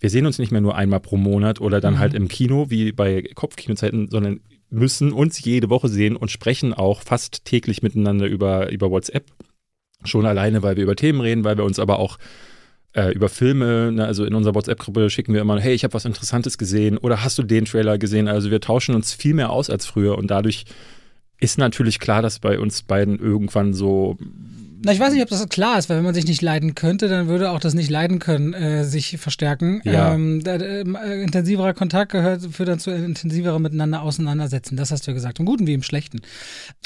wir 0.00 0.10
sehen 0.10 0.26
uns 0.26 0.38
nicht 0.38 0.50
mehr 0.50 0.62
nur 0.62 0.74
einmal 0.74 1.00
pro 1.00 1.16
Monat 1.16 1.60
oder 1.60 1.80
dann 1.80 1.94
mhm. 1.94 1.98
halt 1.98 2.14
im 2.14 2.26
Kino 2.26 2.70
wie 2.70 2.90
bei 2.90 3.22
Kopfkinozeiten, 3.34 4.08
sondern 4.10 4.40
müssen 4.70 5.12
uns 5.12 5.42
jede 5.44 5.68
Woche 5.68 5.88
sehen 5.88 6.16
und 6.16 6.30
sprechen 6.30 6.72
auch 6.72 7.02
fast 7.02 7.44
täglich 7.44 7.82
miteinander 7.82 8.26
über, 8.26 8.70
über 8.70 8.90
WhatsApp. 8.90 9.24
Schon 10.04 10.26
alleine, 10.26 10.62
weil 10.62 10.76
wir 10.76 10.84
über 10.84 10.96
Themen 10.96 11.20
reden, 11.20 11.44
weil 11.44 11.58
wir 11.58 11.64
uns 11.64 11.78
aber 11.78 11.98
auch 11.98 12.18
äh, 12.92 13.12
über 13.12 13.28
Filme, 13.28 13.92
ne, 13.92 14.04
also 14.04 14.24
in 14.24 14.34
unserer 14.34 14.54
WhatsApp-Gruppe 14.54 15.10
schicken 15.10 15.34
wir 15.34 15.40
immer, 15.40 15.60
hey, 15.60 15.74
ich 15.74 15.84
habe 15.84 15.94
was 15.94 16.04
Interessantes 16.04 16.58
gesehen 16.58 16.98
oder 16.98 17.22
hast 17.22 17.38
du 17.38 17.42
den 17.42 17.64
Trailer 17.64 17.98
gesehen? 17.98 18.28
Also 18.28 18.50
wir 18.50 18.60
tauschen 18.60 18.94
uns 18.94 19.12
viel 19.12 19.34
mehr 19.34 19.50
aus 19.50 19.70
als 19.70 19.86
früher 19.86 20.16
und 20.16 20.30
dadurch 20.30 20.64
ist 21.38 21.58
natürlich 21.58 21.98
klar, 22.00 22.22
dass 22.22 22.38
bei 22.38 22.58
uns 22.58 22.82
beiden 22.82 23.18
irgendwann 23.18 23.74
so 23.74 24.18
na, 24.82 24.92
ich 24.92 25.00
weiß 25.00 25.12
nicht, 25.12 25.22
ob 25.22 25.28
das 25.28 25.46
klar 25.48 25.78
ist, 25.78 25.90
weil 25.90 25.98
wenn 25.98 26.04
man 26.04 26.14
sich 26.14 26.26
nicht 26.26 26.40
leiden 26.40 26.74
könnte, 26.74 27.08
dann 27.08 27.28
würde 27.28 27.50
auch 27.50 27.60
das 27.60 27.74
nicht 27.74 27.90
leiden 27.90 28.18
können 28.18 28.54
äh, 28.54 28.84
sich 28.84 29.18
verstärken. 29.18 29.82
Ja. 29.84 30.14
Ähm, 30.14 30.42
da, 30.42 30.54
äh, 30.54 31.22
intensiverer 31.22 31.74
Kontakt 31.74 32.12
gehört 32.12 32.42
führt 32.50 32.68
dann 32.68 32.78
zu 32.78 32.90
intensiverem 32.90 33.60
miteinander 33.60 34.00
auseinandersetzen. 34.00 34.76
Das 34.76 34.90
hast 34.90 35.06
du 35.06 35.10
ja 35.10 35.14
gesagt, 35.14 35.38
im 35.38 35.44
Guten 35.44 35.66
wie 35.66 35.74
im 35.74 35.82
Schlechten. 35.82 36.22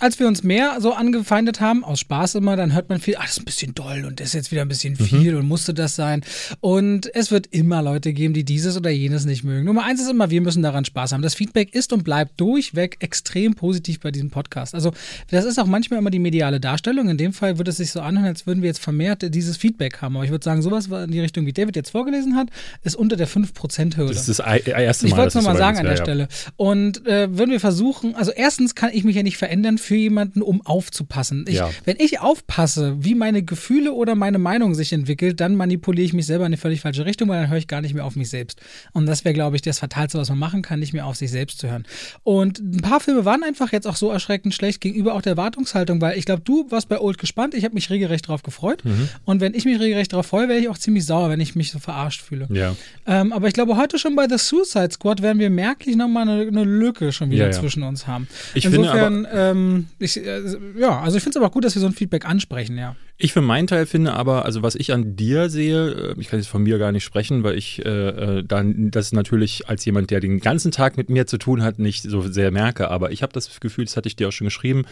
Als 0.00 0.18
wir 0.18 0.26
uns 0.26 0.42
mehr 0.42 0.78
so 0.80 0.92
angefeindet 0.92 1.60
haben, 1.60 1.84
aus 1.84 2.00
Spaß 2.00 2.34
immer, 2.34 2.56
dann 2.56 2.72
hört 2.74 2.88
man 2.88 2.98
viel, 2.98 3.16
ah, 3.16 3.22
das 3.22 3.32
ist 3.32 3.40
ein 3.40 3.44
bisschen 3.44 3.74
doll 3.74 4.04
und 4.04 4.18
das 4.18 4.28
ist 4.28 4.34
jetzt 4.34 4.50
wieder 4.50 4.62
ein 4.62 4.68
bisschen 4.68 4.94
mhm. 4.94 5.04
viel 5.04 5.32
mhm. 5.32 5.38
und 5.38 5.46
musste 5.46 5.72
das 5.72 5.94
sein. 5.94 6.22
Und 6.60 7.14
es 7.14 7.30
wird 7.30 7.46
immer 7.48 7.80
Leute 7.80 8.12
geben, 8.12 8.34
die 8.34 8.44
dieses 8.44 8.76
oder 8.76 8.90
jenes 8.90 9.24
nicht 9.24 9.44
mögen. 9.44 9.66
Nummer 9.66 9.84
eins 9.84 10.00
ist 10.00 10.10
immer, 10.10 10.30
wir 10.30 10.40
müssen 10.40 10.64
daran 10.64 10.84
Spaß 10.84 11.12
haben. 11.12 11.22
Das 11.22 11.34
Feedback 11.34 11.72
ist 11.72 11.92
und 11.92 12.02
bleibt 12.02 12.40
durchweg 12.40 12.96
extrem 12.98 13.54
positiv 13.54 14.00
bei 14.00 14.10
diesem 14.10 14.30
Podcast. 14.30 14.74
Also 14.74 14.92
das 15.30 15.44
ist 15.44 15.60
auch 15.60 15.66
manchmal 15.66 16.00
immer 16.00 16.10
die 16.10 16.18
mediale 16.18 16.58
Darstellung. 16.58 17.08
In 17.08 17.18
dem 17.18 17.32
Fall 17.32 17.56
wird 17.58 17.68
es 17.68 17.76
sich 17.76 17.83
sich 17.84 17.92
so 17.92 18.00
anhört, 18.00 18.28
als 18.28 18.46
würden 18.46 18.62
wir 18.62 18.68
jetzt 18.68 18.80
vermehrt 18.80 19.34
dieses 19.34 19.56
Feedback 19.56 20.02
haben. 20.02 20.16
Aber 20.16 20.24
ich 20.24 20.30
würde 20.30 20.44
sagen, 20.44 20.62
sowas 20.62 20.86
in 20.86 21.10
die 21.10 21.20
Richtung, 21.20 21.46
wie 21.46 21.52
David 21.52 21.76
jetzt 21.76 21.90
vorgelesen 21.90 22.36
hat, 22.36 22.48
ist 22.82 22.96
unter 22.96 23.16
der 23.16 23.28
5%-Hürde. 23.28 24.14
Das 24.14 24.28
ist 24.28 24.38
das 24.38 24.46
erste 24.46 25.06
Mal. 25.06 25.08
Ich 25.08 25.16
wollte 25.16 25.28
es 25.28 25.34
nochmal 25.34 25.56
sagen 25.56 25.78
an 25.78 25.84
der 25.84 25.96
ja. 25.96 26.02
Stelle. 26.02 26.28
Und 26.56 27.06
äh, 27.06 27.36
würden 27.36 27.50
wir 27.50 27.60
versuchen, 27.60 28.14
also 28.14 28.30
erstens 28.30 28.74
kann 28.74 28.90
ich 28.92 29.04
mich 29.04 29.16
ja 29.16 29.22
nicht 29.22 29.36
verändern 29.36 29.78
für 29.78 29.96
jemanden, 29.96 30.42
um 30.42 30.64
aufzupassen. 30.66 31.44
Ich, 31.48 31.56
ja. 31.56 31.70
Wenn 31.84 31.96
ich 31.98 32.20
aufpasse, 32.20 32.96
wie 32.98 33.14
meine 33.14 33.42
Gefühle 33.42 33.92
oder 33.92 34.14
meine 34.14 34.38
Meinung 34.38 34.74
sich 34.74 34.92
entwickelt, 34.92 35.40
dann 35.40 35.56
manipuliere 35.56 36.04
ich 36.04 36.12
mich 36.12 36.26
selber 36.26 36.44
in 36.44 36.46
eine 36.46 36.56
völlig 36.56 36.80
falsche 36.80 37.04
Richtung, 37.04 37.28
weil 37.28 37.40
dann 37.40 37.50
höre 37.50 37.58
ich 37.58 37.68
gar 37.68 37.80
nicht 37.80 37.94
mehr 37.94 38.04
auf 38.04 38.16
mich 38.16 38.30
selbst. 38.30 38.60
Und 38.92 39.06
das 39.06 39.24
wäre, 39.24 39.34
glaube 39.34 39.56
ich, 39.56 39.62
das 39.62 39.78
Fatalste, 39.78 40.18
was 40.18 40.28
man 40.28 40.38
machen 40.38 40.62
kann, 40.62 40.80
nicht 40.80 40.92
mehr 40.92 41.06
auf 41.06 41.16
sich 41.16 41.30
selbst 41.30 41.58
zu 41.58 41.68
hören. 41.68 41.84
Und 42.22 42.58
ein 42.58 42.80
paar 42.80 43.00
Filme 43.00 43.24
waren 43.24 43.42
einfach 43.42 43.72
jetzt 43.72 43.86
auch 43.86 43.96
so 43.96 44.10
erschreckend 44.10 44.54
schlecht 44.54 44.80
gegenüber 44.80 45.14
auch 45.14 45.22
der 45.22 45.32
Erwartungshaltung, 45.32 46.00
weil 46.00 46.18
ich 46.18 46.24
glaube, 46.24 46.42
du 46.42 46.70
warst 46.70 46.88
bei 46.88 47.00
Old 47.00 47.18
gespannt, 47.18 47.54
ich 47.54 47.64
habe 47.64 47.73
mich 47.74 47.90
regelrecht 47.90 48.28
darauf 48.28 48.42
gefreut. 48.42 48.84
Mhm. 48.84 49.08
Und 49.24 49.40
wenn 49.40 49.54
ich 49.54 49.64
mich 49.64 49.78
regelrecht 49.80 50.12
darauf 50.12 50.26
freue, 50.26 50.48
wäre 50.48 50.58
ich 50.58 50.68
auch 50.68 50.78
ziemlich 50.78 51.04
sauer, 51.04 51.30
wenn 51.30 51.40
ich 51.40 51.54
mich 51.54 51.70
so 51.70 51.78
verarscht 51.78 52.22
fühle. 52.22 52.46
Ja. 52.50 52.74
Ähm, 53.06 53.32
aber 53.32 53.48
ich 53.48 53.54
glaube, 53.54 53.76
heute 53.76 53.98
schon 53.98 54.16
bei 54.16 54.28
The 54.28 54.38
Suicide 54.38 54.90
Squad 54.92 55.22
werden 55.22 55.38
wir 55.38 55.50
merklich 55.50 55.96
nochmal 55.96 56.28
eine, 56.28 56.46
eine 56.46 56.64
Lücke 56.64 57.12
schon 57.12 57.30
wieder 57.30 57.44
ja, 57.44 57.50
ja. 57.50 57.60
zwischen 57.60 57.82
uns 57.82 58.06
haben. 58.06 58.28
Ich 58.54 58.64
Insofern, 58.64 59.14
finde 59.14 59.30
aber, 59.30 59.50
ähm, 59.50 59.86
ich, 59.98 60.16
äh, 60.16 60.40
ja, 60.78 61.00
also 61.00 61.16
ich 61.16 61.22
finde 61.22 61.30
es 61.30 61.36
aber 61.36 61.46
auch 61.46 61.52
gut, 61.52 61.64
dass 61.64 61.74
wir 61.74 61.80
so 61.80 61.86
ein 61.86 61.92
Feedback 61.92 62.24
ansprechen, 62.24 62.78
ja. 62.78 62.96
Ich 63.16 63.32
für 63.32 63.42
meinen 63.42 63.68
Teil 63.68 63.86
finde 63.86 64.12
aber, 64.14 64.44
also 64.44 64.62
was 64.62 64.74
ich 64.74 64.92
an 64.92 65.14
dir 65.14 65.48
sehe, 65.48 66.14
äh, 66.14 66.20
ich 66.20 66.28
kann 66.28 66.40
jetzt 66.40 66.48
von 66.48 66.64
mir 66.64 66.78
gar 66.78 66.90
nicht 66.90 67.04
sprechen, 67.04 67.44
weil 67.44 67.56
ich 67.56 67.84
äh, 67.84 67.88
äh, 67.88 68.44
dann 68.44 68.90
das 68.90 69.12
natürlich 69.12 69.68
als 69.68 69.84
jemand, 69.84 70.10
der 70.10 70.18
den 70.18 70.40
ganzen 70.40 70.72
Tag 70.72 70.96
mit 70.96 71.10
mir 71.10 71.26
zu 71.26 71.38
tun 71.38 71.62
hat, 71.62 71.78
nicht 71.78 72.02
so 72.02 72.22
sehr 72.22 72.50
merke. 72.50 72.90
Aber 72.90 73.12
ich 73.12 73.22
habe 73.22 73.32
das 73.32 73.60
Gefühl, 73.60 73.84
das 73.84 73.96
hatte 73.96 74.08
ich 74.08 74.16
dir 74.16 74.28
auch 74.28 74.32
schon 74.32 74.46
geschrieben, 74.46 74.84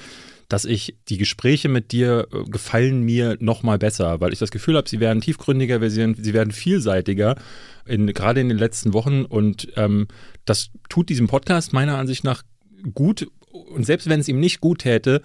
dass 0.53 0.67
ich 0.67 0.99
die 1.09 1.17
Gespräche 1.17 1.71
mit 1.71 1.93
dir 1.93 2.29
äh, 2.31 2.45
gefallen 2.45 3.01
mir 3.01 3.39
noch 3.41 3.63
mal 3.63 3.79
besser, 3.79 4.21
weil 4.21 4.35
ich 4.35 4.39
das 4.39 4.51
Gefühl 4.51 4.77
habe, 4.77 4.87
sie 4.87 5.01
werden 5.01 5.23
tiefgründiger, 5.23 5.79
sie 5.89 5.97
werden, 5.97 6.15
sie 6.23 6.35
werden 6.35 6.51
vielseitiger, 6.51 7.37
in, 7.87 8.07
gerade 8.09 8.43
in 8.43 8.51
den 8.51 8.59
letzten 8.59 8.93
Wochen. 8.93 9.25
Und 9.25 9.73
ähm, 9.77 10.09
das 10.45 10.69
tut 10.91 11.09
diesem 11.09 11.27
Podcast 11.27 11.73
meiner 11.73 11.97
Ansicht 11.97 12.23
nach 12.23 12.43
gut. 12.93 13.29
Und 13.51 13.87
selbst 13.87 14.11
wenn 14.11 14.21
es 14.21 14.29
ihm 14.29 14.41
nicht 14.41 14.61
gut 14.61 14.81
täte, 14.81 15.23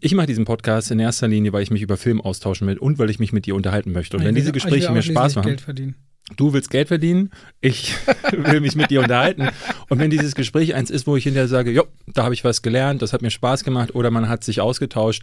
ich 0.00 0.14
mache 0.14 0.26
diesen 0.26 0.44
Podcast 0.44 0.90
in 0.90 0.98
erster 0.98 1.28
Linie, 1.28 1.54
weil 1.54 1.62
ich 1.62 1.70
mich 1.70 1.80
über 1.80 1.96
Film 1.96 2.20
austauschen 2.20 2.66
will 2.68 2.76
und 2.76 2.98
weil 2.98 3.08
ich 3.08 3.18
mich 3.18 3.32
mit 3.32 3.46
dir 3.46 3.54
unterhalten 3.54 3.92
möchte. 3.92 4.18
Und 4.18 4.22
ich 4.22 4.28
wenn 4.28 4.34
will, 4.34 4.42
diese 4.42 4.52
Gespräche 4.52 4.92
mir 4.92 5.00
Spaß 5.00 5.36
machen. 5.36 5.46
Geld 5.48 5.62
verdienen. 5.62 5.94
Du 6.36 6.52
willst 6.52 6.70
Geld 6.70 6.88
verdienen, 6.88 7.30
ich 7.60 7.94
will 8.32 8.60
mich 8.60 8.76
mit 8.76 8.90
dir 8.90 9.00
unterhalten. 9.00 9.48
Und 9.88 9.98
wenn 9.98 10.10
dieses 10.10 10.34
Gespräch 10.34 10.74
eins 10.74 10.90
ist, 10.90 11.06
wo 11.06 11.16
ich 11.16 11.24
hinterher 11.24 11.48
sage, 11.48 11.70
jo, 11.70 11.84
da 12.06 12.24
habe 12.24 12.34
ich 12.34 12.44
was 12.44 12.62
gelernt, 12.62 13.02
das 13.02 13.12
hat 13.12 13.22
mir 13.22 13.30
Spaß 13.30 13.64
gemacht 13.64 13.94
oder 13.94 14.10
man 14.10 14.28
hat 14.28 14.44
sich 14.44 14.60
ausgetauscht, 14.60 15.22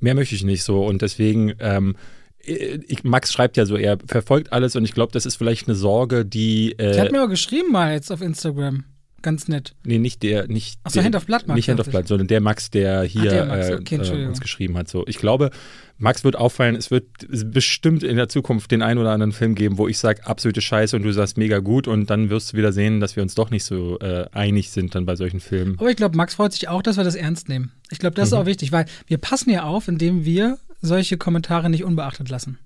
mehr 0.00 0.14
möchte 0.14 0.34
ich 0.34 0.44
nicht 0.44 0.62
so. 0.62 0.84
Und 0.84 1.02
deswegen, 1.02 1.54
ähm, 1.60 1.96
ich, 2.42 3.04
Max 3.04 3.32
schreibt 3.32 3.56
ja 3.56 3.66
so, 3.66 3.76
er 3.76 3.98
verfolgt 4.06 4.52
alles 4.52 4.74
und 4.74 4.84
ich 4.84 4.92
glaube, 4.92 5.12
das 5.12 5.26
ist 5.26 5.36
vielleicht 5.36 5.68
eine 5.68 5.76
Sorge, 5.76 6.24
die. 6.24 6.72
Äh, 6.78 6.92
ich 6.92 7.00
hat 7.00 7.12
mir 7.12 7.22
auch 7.22 7.28
geschrieben 7.28 7.70
mal 7.70 7.92
jetzt 7.92 8.10
auf 8.10 8.22
Instagram. 8.22 8.84
Ganz 9.22 9.48
nett. 9.48 9.74
Nee, 9.84 9.98
nicht 9.98 10.22
der, 10.22 10.46
nicht. 10.48 10.78
Achso, 10.82 11.02
Hand 11.02 11.14
of 11.14 11.26
Blood 11.26 11.46
Max. 11.46 11.56
Nicht 11.56 11.68
Hand 11.68 11.80
of 11.80 11.88
Blood, 11.88 12.08
sondern 12.08 12.26
der 12.26 12.40
Max, 12.40 12.70
der 12.70 13.02
hier 13.02 13.22
Ach, 13.22 13.28
der 13.28 13.46
Max. 13.46 13.70
Okay, 13.70 13.96
äh, 13.96 14.26
uns 14.26 14.40
geschrieben 14.40 14.78
hat. 14.78 14.88
So, 14.88 15.06
ich 15.06 15.18
glaube, 15.18 15.50
Max 15.98 16.24
wird 16.24 16.36
auffallen, 16.36 16.74
es 16.76 16.90
wird 16.90 17.04
bestimmt 17.52 18.02
in 18.02 18.16
der 18.16 18.28
Zukunft 18.28 18.70
den 18.70 18.80
einen 18.80 18.98
oder 18.98 19.10
anderen 19.10 19.32
Film 19.32 19.54
geben, 19.54 19.76
wo 19.76 19.88
ich 19.88 19.98
sage, 19.98 20.26
absolute 20.26 20.62
Scheiße 20.62 20.96
und 20.96 21.02
du 21.02 21.12
sagst 21.12 21.36
mega 21.36 21.58
gut 21.58 21.86
und 21.86 22.08
dann 22.08 22.30
wirst 22.30 22.52
du 22.52 22.56
wieder 22.56 22.72
sehen, 22.72 23.00
dass 23.00 23.16
wir 23.16 23.22
uns 23.22 23.34
doch 23.34 23.50
nicht 23.50 23.64
so 23.64 23.98
äh, 23.98 24.26
einig 24.32 24.70
sind 24.70 24.94
dann 24.94 25.04
bei 25.04 25.16
solchen 25.16 25.40
Filmen. 25.40 25.78
Aber 25.78 25.90
ich 25.90 25.96
glaube, 25.96 26.16
Max 26.16 26.34
freut 26.34 26.52
sich 26.52 26.68
auch, 26.68 26.82
dass 26.82 26.96
wir 26.96 27.04
das 27.04 27.14
ernst 27.14 27.50
nehmen. 27.50 27.72
Ich 27.90 27.98
glaube, 27.98 28.14
das 28.14 28.30
mhm. 28.30 28.36
ist 28.36 28.40
auch 28.40 28.46
wichtig, 28.46 28.72
weil 28.72 28.86
wir 29.06 29.18
passen 29.18 29.50
ja 29.50 29.64
auf, 29.64 29.88
indem 29.88 30.24
wir 30.24 30.58
solche 30.80 31.18
Kommentare 31.18 31.68
nicht 31.68 31.84
unbeachtet 31.84 32.30
lassen. 32.30 32.58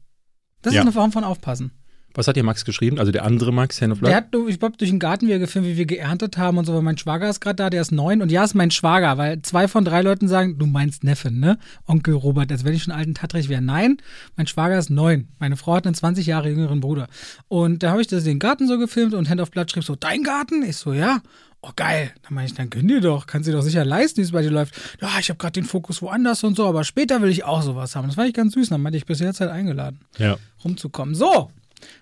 Das 0.63 0.73
ja. 0.73 0.81
ist 0.81 0.87
eine 0.87 0.93
Form 0.93 1.11
von 1.11 1.25
Aufpassen. 1.25 1.73
Was 2.15 2.29
hat 2.29 2.37
dir 2.37 2.45
Max 2.45 2.65
geschrieben? 2.65 2.99
Also 3.01 3.11
der 3.11 3.25
andere 3.25 3.53
Max, 3.53 3.83
Hand 3.83 3.93
of 3.93 3.99
Blood? 3.99 4.11
Der 4.11 4.17
hat, 4.17 4.27
ich 4.49 4.61
glaube, 4.61 4.77
durch 4.77 4.91
den 4.91 5.01
Garten 5.01 5.27
wieder 5.27 5.41
gefilmt, 5.41 5.67
wie 5.67 5.77
wir 5.77 5.87
geerntet 5.87 6.39
haben 6.39 6.59
und 6.59 6.65
so, 6.65 6.73
weil 6.73 6.83
mein 6.83 6.97
Schwager 6.97 7.29
ist 7.29 7.41
gerade 7.41 7.57
da, 7.57 7.71
der 7.71 7.83
ist 7.83 7.91
neun 7.91 8.23
und 8.23 8.31
ja, 8.31 8.45
ist 8.45 8.55
mein 8.55 8.71
Schwager, 8.71 9.19
weil 9.19 9.43
zwei 9.43 9.67
von 9.67 9.85
drei 9.85 10.03
Leuten 10.03 10.29
sagen, 10.29 10.57
du 10.57 10.67
meinst 10.67 11.03
Neffen, 11.03 11.41
ne? 11.41 11.59
Onkel 11.87 12.15
Robert, 12.15 12.53
als 12.53 12.65
wenn 12.65 12.73
ich 12.73 12.85
schon 12.85 12.95
alten 12.95 13.15
Tatrich 13.15 13.49
wäre. 13.49 13.63
Nein, 13.63 13.99
mein 14.37 14.47
Schwager 14.47 14.79
ist 14.79 14.91
neun. 14.91 15.29
Meine 15.41 15.57
Frau 15.57 15.75
hat 15.75 15.87
einen 15.87 15.95
20 15.95 16.27
Jahre 16.27 16.49
jüngeren 16.49 16.81
Bruder. 16.81 17.09
Und 17.49 17.83
da 17.83 17.91
habe 17.91 18.01
ich 18.01 18.07
das 18.07 18.23
den 18.23 18.39
Garten 18.39 18.69
so 18.69 18.79
gefilmt 18.79 19.15
und 19.15 19.29
Hand 19.29 19.41
of 19.41 19.51
Blood 19.51 19.71
schrieb 19.71 19.83
so, 19.85 19.97
dein 19.97 20.23
Garten? 20.23 20.63
Ich 20.63 20.77
so, 20.77 20.93
ja. 20.93 21.21
Oh 21.67 21.73
geil, 21.75 22.13
dann 22.23 22.35
meine 22.35 22.47
ich, 22.47 22.53
dann 22.53 22.69
gönn 22.69 22.87
dir 22.89 23.01
doch, 23.01 23.27
kannst 23.27 23.49
dir 23.49 23.53
doch 23.53 23.63
sicher 23.63 23.87
leisten, 23.87 24.19
wie 24.19 24.23
es 24.23 24.33
bei 24.33 24.43
dir 24.43 24.51
läuft. 24.51 24.75
Ja, 25.01 25.09
ich 25.19 25.31
habe 25.31 25.39
gerade 25.39 25.53
den 25.53 25.65
Fokus 25.65 26.03
woanders 26.03 26.45
und 26.45 26.57
so, 26.57 26.67
aber 26.67 26.85
später 26.85 27.23
will 27.23 27.31
ich 27.31 27.45
auch 27.45 27.63
sowas 27.63 27.97
haben. 27.97 28.07
Das 28.07 28.19
war 28.19 28.27
ich 28.27 28.35
ganz 28.35 28.53
süß, 28.53 28.69
dann 28.69 28.83
meinte 28.83 28.99
ich 28.99 29.07
bis 29.07 29.21
jetzt 29.21 29.41
halt 29.41 29.51
eingeladen, 29.51 30.01
ja. 30.19 30.37
rumzukommen. 30.63 31.15
So, 31.15 31.51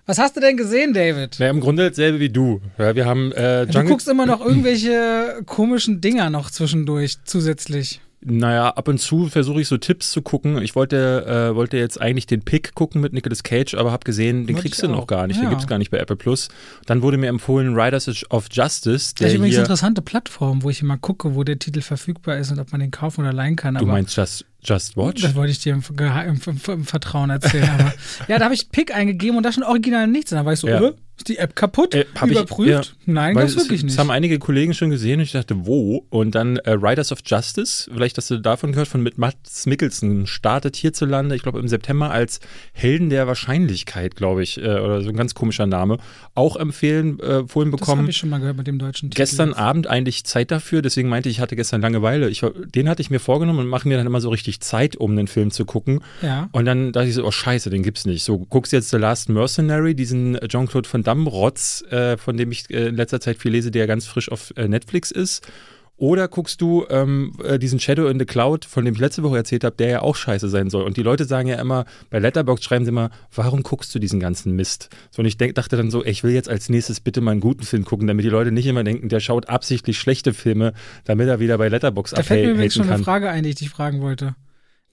was 0.05 0.17
hast 0.17 0.35
du 0.35 0.41
denn 0.41 0.57
gesehen, 0.57 0.93
David? 0.93 1.37
Ja, 1.39 1.49
im 1.49 1.59
Grunde 1.59 1.89
dasselbe 1.89 2.19
wie 2.19 2.29
du. 2.29 2.61
Ja, 2.77 2.95
wir 2.95 3.05
haben 3.05 3.31
äh, 3.31 3.65
Du 3.67 3.83
guckst 3.83 4.07
immer 4.07 4.25
noch 4.25 4.45
irgendwelche 4.45 5.41
komischen 5.45 6.01
Dinger 6.01 6.29
noch 6.29 6.51
zwischendurch 6.51 7.17
zusätzlich. 7.23 8.01
Naja, 8.25 8.69
ab 8.69 8.87
und 8.87 8.99
zu 8.99 9.27
versuche 9.27 9.61
ich 9.61 9.67
so 9.67 9.77
Tipps 9.77 10.11
zu 10.11 10.21
gucken. 10.21 10.61
Ich 10.61 10.75
wollte, 10.75 11.25
äh, 11.51 11.55
wollte 11.55 11.77
jetzt 11.77 11.99
eigentlich 11.99 12.25
den 12.25 12.41
Pick 12.41 12.73
gucken 12.73 13.01
mit 13.01 13.11
Nicolas 13.11 13.43
Cage, 13.43 13.75
aber 13.75 13.91
habe 13.91 14.05
gesehen, 14.05 14.47
den 14.47 14.55
Wollte 14.55 14.69
kriegst 14.69 14.83
du 14.83 14.87
noch 14.87 15.07
gar 15.07 15.27
nicht. 15.27 15.37
Ja. 15.37 15.43
Den 15.43 15.49
gibt 15.49 15.61
es 15.61 15.67
gar 15.67 15.77
nicht 15.77 15.91
bei 15.91 15.97
Apple 15.97 16.15
Plus. 16.15 16.47
Dann 16.85 17.01
wurde 17.01 17.17
mir 17.17 17.27
empfohlen 17.27 17.75
Riders 17.75 18.07
of 18.29 18.47
Justice. 18.51 19.15
Der 19.15 19.25
das 19.25 19.33
ist 19.33 19.37
übrigens 19.37 19.55
eine 19.55 19.63
interessante 19.63 20.01
Plattform, 20.01 20.63
wo 20.63 20.69
ich 20.69 20.81
immer 20.81 20.97
gucke, 20.97 21.35
wo 21.35 21.43
der 21.43 21.59
Titel 21.59 21.81
verfügbar 21.81 22.37
ist 22.37 22.51
und 22.51 22.59
ob 22.59 22.71
man 22.71 22.79
den 22.79 22.91
kaufen 22.91 23.21
oder 23.21 23.33
leihen 23.33 23.57
kann. 23.57 23.75
Du 23.75 23.85
meinst 23.85 24.15
Just, 24.15 24.45
Just 24.63 24.97
Watch? 24.97 25.21
Das 25.21 25.35
wollte 25.35 25.51
ich 25.51 25.59
dir 25.59 25.73
im, 25.73 25.83
im, 25.97 26.39
im, 26.45 26.61
im 26.67 26.85
Vertrauen 26.85 27.29
erzählen. 27.29 27.69
aber 27.69 27.93
ja, 28.27 28.37
da 28.39 28.45
habe 28.45 28.53
ich 28.53 28.69
Pick 28.69 28.93
eingegeben 28.95 29.37
und 29.37 29.43
da 29.43 29.51
schon 29.51 29.63
original 29.63 30.07
nichts. 30.07 30.31
Und 30.31 30.37
dann 30.37 30.45
war 30.45 30.53
ich 30.53 30.59
so, 30.59 30.67
ja. 30.67 30.81
Äh, 30.81 30.93
ist 31.15 31.29
die 31.29 31.37
App 31.37 31.55
kaputt? 31.55 31.93
Äh, 31.93 32.05
Überprüft? 32.25 32.69
Ich, 32.69 33.07
ja, 33.07 33.13
Nein, 33.13 33.35
das 33.35 33.55
wirklich 33.55 33.79
es, 33.79 33.83
nicht. 33.83 33.95
Das 33.95 33.99
haben 33.99 34.09
einige 34.09 34.39
Kollegen 34.39 34.73
schon 34.73 34.89
gesehen 34.89 35.19
und 35.19 35.25
ich 35.25 35.31
dachte, 35.31 35.65
wo? 35.67 36.05
Und 36.09 36.33
dann 36.33 36.57
äh, 36.57 36.71
Riders 36.71 37.11
of 37.11 37.19
Justice, 37.23 37.89
vielleicht 37.93 38.17
hast 38.17 38.31
du 38.31 38.39
davon 38.39 38.71
gehört, 38.71 38.87
von 38.87 39.03
mit 39.03 39.19
Mats 39.19 39.67
Mikkelsen, 39.67 40.25
startet 40.25 40.75
hierzulande, 40.75 41.35
ich 41.35 41.43
glaube 41.43 41.59
im 41.59 41.67
September 41.67 42.09
als 42.09 42.39
Helden 42.71 43.11
der 43.11 43.27
Wahrscheinlichkeit, 43.27 44.15
glaube 44.15 44.41
ich, 44.41 44.57
äh, 44.57 44.61
oder 44.61 45.03
so 45.03 45.09
ein 45.09 45.15
ganz 45.15 45.35
komischer 45.35 45.67
Name, 45.67 45.99
auch 46.33 46.55
empfehlen, 46.55 47.19
äh, 47.19 47.43
bekommen. 47.43 47.77
Das 47.77 47.89
habe 47.89 48.09
ich 48.09 48.17
schon 48.17 48.29
mal 48.29 48.39
gehört 48.39 48.57
mit 48.57 48.65
dem 48.65 48.79
deutschen 48.79 49.11
Titel. 49.11 49.21
Gestern 49.21 49.53
Abend 49.53 49.85
eigentlich 49.85 50.23
Zeit 50.23 50.49
dafür, 50.49 50.81
deswegen 50.81 51.09
meinte 51.09 51.29
ich, 51.29 51.35
ich 51.35 51.41
hatte 51.41 51.55
gestern 51.55 51.81
Langeweile. 51.81 52.29
Ich, 52.29 52.43
den 52.75 52.89
hatte 52.89 53.01
ich 53.01 53.09
mir 53.09 53.19
vorgenommen 53.19 53.59
und 53.59 53.67
mache 53.67 53.87
mir 53.87 53.97
dann 53.97 54.07
immer 54.07 54.21
so 54.21 54.29
richtig 54.29 54.52
Zeit, 54.59 54.95
um 54.95 55.15
den 55.15 55.27
Film 55.27 55.51
zu 55.51 55.65
gucken. 55.65 56.01
Ja. 56.21 56.49
Und 56.51 56.65
dann 56.65 56.91
dachte 56.91 57.07
ich 57.07 57.15
so, 57.15 57.25
oh 57.25 57.31
scheiße, 57.31 57.69
den 57.69 57.83
gibt's 57.83 58.05
nicht. 58.05 58.23
So, 58.23 58.39
guckst 58.39 58.73
jetzt 58.73 58.89
The 58.89 58.97
Last 58.97 59.29
Mercenary, 59.29 59.95
diesen 59.95 60.37
Jean-Claude 60.47 60.87
Van 60.91 61.03
Damme-Rotz, 61.03 61.83
äh, 61.89 62.17
von 62.17 62.37
dem 62.37 62.51
ich 62.51 62.69
äh, 62.69 62.87
in 62.87 62.95
letzter 62.95 63.19
Zeit 63.19 63.37
viel 63.37 63.51
lese, 63.51 63.71
der 63.71 63.87
ganz 63.87 64.05
frisch 64.05 64.31
auf 64.31 64.53
äh, 64.55 64.67
Netflix 64.67 65.11
ist. 65.11 65.47
Oder 65.95 66.27
guckst 66.27 66.59
du 66.59 66.85
ähm, 66.89 67.33
äh, 67.43 67.59
diesen 67.59 67.79
Shadow 67.79 68.07
in 68.07 68.17
the 68.17 68.25
Cloud, 68.25 68.65
von 68.65 68.83
dem 68.83 68.95
ich 68.95 68.99
letzte 68.99 69.21
Woche 69.21 69.37
erzählt 69.37 69.63
habe, 69.63 69.75
der 69.75 69.89
ja 69.89 70.01
auch 70.01 70.15
scheiße 70.15 70.49
sein 70.49 70.71
soll. 70.71 70.83
Und 70.83 70.97
die 70.97 71.03
Leute 71.03 71.25
sagen 71.25 71.47
ja 71.47 71.61
immer, 71.61 71.85
bei 72.09 72.17
Letterbox 72.17 72.63
schreiben 72.63 72.83
sie 72.83 72.89
immer, 72.89 73.11
warum 73.33 73.61
guckst 73.61 73.93
du 73.93 73.99
diesen 73.99 74.19
ganzen 74.19 74.55
Mist? 74.55 74.89
So, 75.11 75.21
und 75.21 75.27
ich 75.27 75.37
denk, 75.37 75.53
dachte 75.53 75.77
dann 75.77 75.91
so, 75.91 76.03
ey, 76.03 76.11
ich 76.11 76.23
will 76.23 76.33
jetzt 76.33 76.49
als 76.49 76.67
nächstes 76.67 76.99
bitte 76.99 77.21
mal 77.21 77.31
einen 77.31 77.41
guten 77.41 77.63
Film 77.63 77.85
gucken, 77.85 78.07
damit 78.07 78.25
die 78.25 78.29
Leute 78.29 78.51
nicht 78.51 78.65
immer 78.65 78.83
denken, 78.83 79.07
der 79.07 79.19
schaut 79.19 79.49
absichtlich 79.49 79.99
schlechte 79.99 80.33
Filme, 80.33 80.73
damit 81.05 81.27
er 81.27 81.39
wieder 81.39 81.59
bei 81.59 81.69
Letterbox 81.69 82.11
Da 82.11 82.23
fällt 82.23 82.47
mir 82.47 82.51
übrigens 82.53 82.73
schon 82.73 82.89
eine 82.89 83.03
Frage 83.03 83.29
ein, 83.29 83.43
die 83.43 83.49
ich 83.49 83.55
dich 83.55 83.69
fragen 83.69 84.01
wollte. 84.01 84.35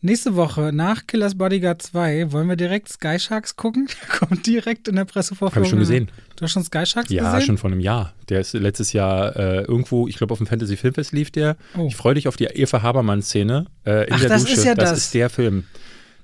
Nächste 0.03 0.35
Woche 0.35 0.71
nach 0.73 1.07
Killers 1.07 1.37
Bodyguard 1.37 1.83
2 1.83 2.33
wollen 2.33 2.49
wir 2.49 2.57
direkt 2.57 2.89
Sky 2.89 3.19
Sharks 3.19 3.57
gucken. 3.57 3.87
Der 4.01 4.19
kommt 4.19 4.47
direkt 4.47 4.89
in 4.89 4.97
der 4.97 5.05
Pressevorführung. 5.05 5.57
Habe 5.57 5.65
ich 5.65 5.71
schon 5.71 5.79
gesehen. 5.79 6.09
Du 6.37 6.45
hast 6.45 6.53
schon 6.53 6.65
Sky 6.65 6.87
Sharks 6.87 7.11
ja, 7.11 7.25
gesehen? 7.25 7.41
Ja, 7.41 7.47
schon 7.47 7.59
vor 7.59 7.71
einem 7.71 7.81
Jahr. 7.81 8.15
Der 8.31 8.41
ist 8.41 8.55
letztes 8.55 8.95
Jahr 8.95 9.37
äh, 9.37 9.61
irgendwo, 9.63 10.09
ich 10.09 10.17
glaube 10.17 10.33
auf 10.33 10.39
dem 10.39 10.47
Fantasy 10.47 10.79
Filmfest 10.79 11.13
lief 11.13 11.31
der. 11.31 11.59
Oh. 11.77 11.87
Ich 11.87 11.97
freue 11.97 12.15
dich 12.15 12.29
auf 12.29 12.37
die 12.37 12.45
Eva 12.47 12.81
Habermann-Szene 12.81 13.67
äh, 13.85 14.07
in 14.07 14.15
Ach, 14.15 14.21
der 14.21 14.29
das 14.31 14.45
Dusche. 14.45 14.55
Ist 14.55 14.65
ja 14.65 14.75
das, 14.75 14.91
das 14.91 14.99
ist 15.01 15.15
der 15.15 15.29
Film. 15.29 15.65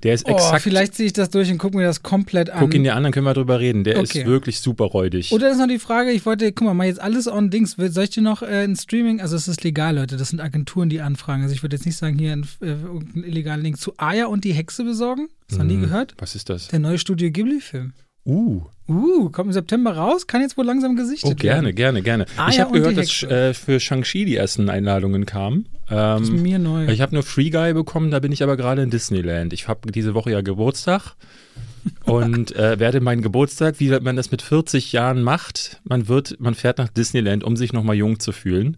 Der 0.07 0.15
ist 0.15 0.25
oh, 0.29 0.31
exakt. 0.31 0.63
Vielleicht 0.63 0.95
ziehe 0.95 1.09
ich 1.09 1.13
das 1.15 1.31
durch 1.31 1.51
und 1.51 1.59
gucke 1.59 1.77
mir 1.77 1.83
das 1.83 2.05
komplett 2.05 2.51
an. 2.51 2.61
Guck 2.61 2.75
ihn 2.75 2.85
dir 2.85 2.95
an, 2.95 3.03
dann 3.03 3.11
können 3.11 3.27
wir 3.27 3.35
drüber 3.35 3.59
reden. 3.59 3.83
Der 3.83 3.99
okay. 3.99 4.21
ist 4.21 4.27
wirklich 4.27 4.61
super 4.61 4.85
räudig. 4.85 5.33
Oder 5.33 5.51
ist 5.51 5.59
noch 5.59 5.67
die 5.67 5.81
Frage, 5.81 6.13
ich 6.13 6.25
wollte, 6.25 6.53
guck 6.53 6.65
mal, 6.65 6.75
mal 6.75 6.87
jetzt 6.87 7.01
alles 7.01 7.27
on 7.27 7.51
Dings. 7.51 7.73
Soll 7.77 8.05
ich 8.05 8.11
dir 8.11 8.23
noch 8.23 8.43
äh, 8.43 8.63
ein 8.63 8.77
Streaming, 8.77 9.21
also 9.21 9.35
es 9.35 9.49
ist 9.49 9.65
legal, 9.65 9.97
Leute, 9.97 10.17
das 10.17 10.29
sind 10.29 10.39
Agenturen, 10.39 10.89
die 10.89 11.01
anfragen. 11.01 11.43
Also 11.43 11.57
ich 11.57 11.65
würde 11.65 11.75
jetzt 11.75 11.87
nicht 11.87 11.97
sagen, 11.97 12.17
hier 12.21 12.33
einen, 12.33 12.47
äh, 12.63 12.67
einen 12.67 13.25
illegalen 13.25 13.63
Link 13.63 13.81
zu 13.81 13.95
Aya 13.97 14.27
und 14.27 14.45
die 14.45 14.53
Hexe 14.53 14.85
besorgen. 14.85 15.29
Hast 15.49 15.57
du 15.57 15.59
hm, 15.59 15.67
noch 15.67 15.75
nie 15.75 15.81
gehört? 15.81 16.15
Was 16.19 16.37
ist 16.37 16.51
das? 16.51 16.69
Der 16.69 16.79
neue 16.79 16.99
Studio 16.99 17.29
Ghibli-Film. 17.29 17.93
Uh. 18.27 18.63
Uh, 18.89 19.31
kommt 19.31 19.49
im 19.49 19.53
September 19.53 19.97
raus, 19.97 20.29
kann 20.29 20.43
jetzt 20.43 20.57
wohl 20.57 20.65
langsam 20.65 20.95
gesichtet 20.95 21.43
werden. 21.43 21.67
Oh, 21.67 21.73
gerne, 21.73 21.77
werden. 21.77 22.03
gerne, 22.03 22.03
gerne. 22.03 22.27
Ah, 22.37 22.49
ich 22.51 22.57
ja, 22.57 22.65
habe 22.65 22.79
gehört, 22.79 22.97
dass 22.97 23.23
äh, 23.25 23.53
für 23.53 23.81
Shang-Chi 23.81 24.25
die 24.25 24.37
ersten 24.37 24.69
Einladungen 24.69 25.27
kamen. 25.27 25.67
Ähm, 25.91 26.21
das 26.21 26.29
ist 26.29 26.31
mir 26.31 26.61
neu. 26.61 26.87
Ich 26.87 27.01
habe 27.01 27.15
nur 27.15 27.25
Free 27.25 27.51
Guy 27.51 27.73
bekommen, 27.75 28.13
da 28.13 28.21
bin 28.21 28.31
ich 28.31 28.45
aber 28.45 28.57
gerade 28.57 28.83
in 28.83 28.91
Disneyland. 28.91 29.53
Ich 29.53 29.67
habe 29.67 29.91
diese 29.91 30.15
Woche 30.15 30.31
ja 30.31 30.41
Geburtstag 30.41 31.17
und 32.05 32.55
äh, 32.55 32.79
werde 32.79 33.01
meinen 33.01 33.23
Geburtstag, 33.23 33.81
wie 33.81 33.91
man 33.99 34.15
das 34.15 34.31
mit 34.31 34.43
40 34.43 34.93
Jahren 34.93 35.23
macht, 35.23 35.81
man 35.83 36.07
wird, 36.07 36.39
man 36.39 36.55
fährt 36.55 36.79
nach 36.79 36.89
Disneyland, 36.89 37.43
um 37.43 37.57
sich 37.57 37.73
nochmal 37.73 37.97
jung 37.97 38.21
zu 38.21 38.31
fühlen. 38.31 38.77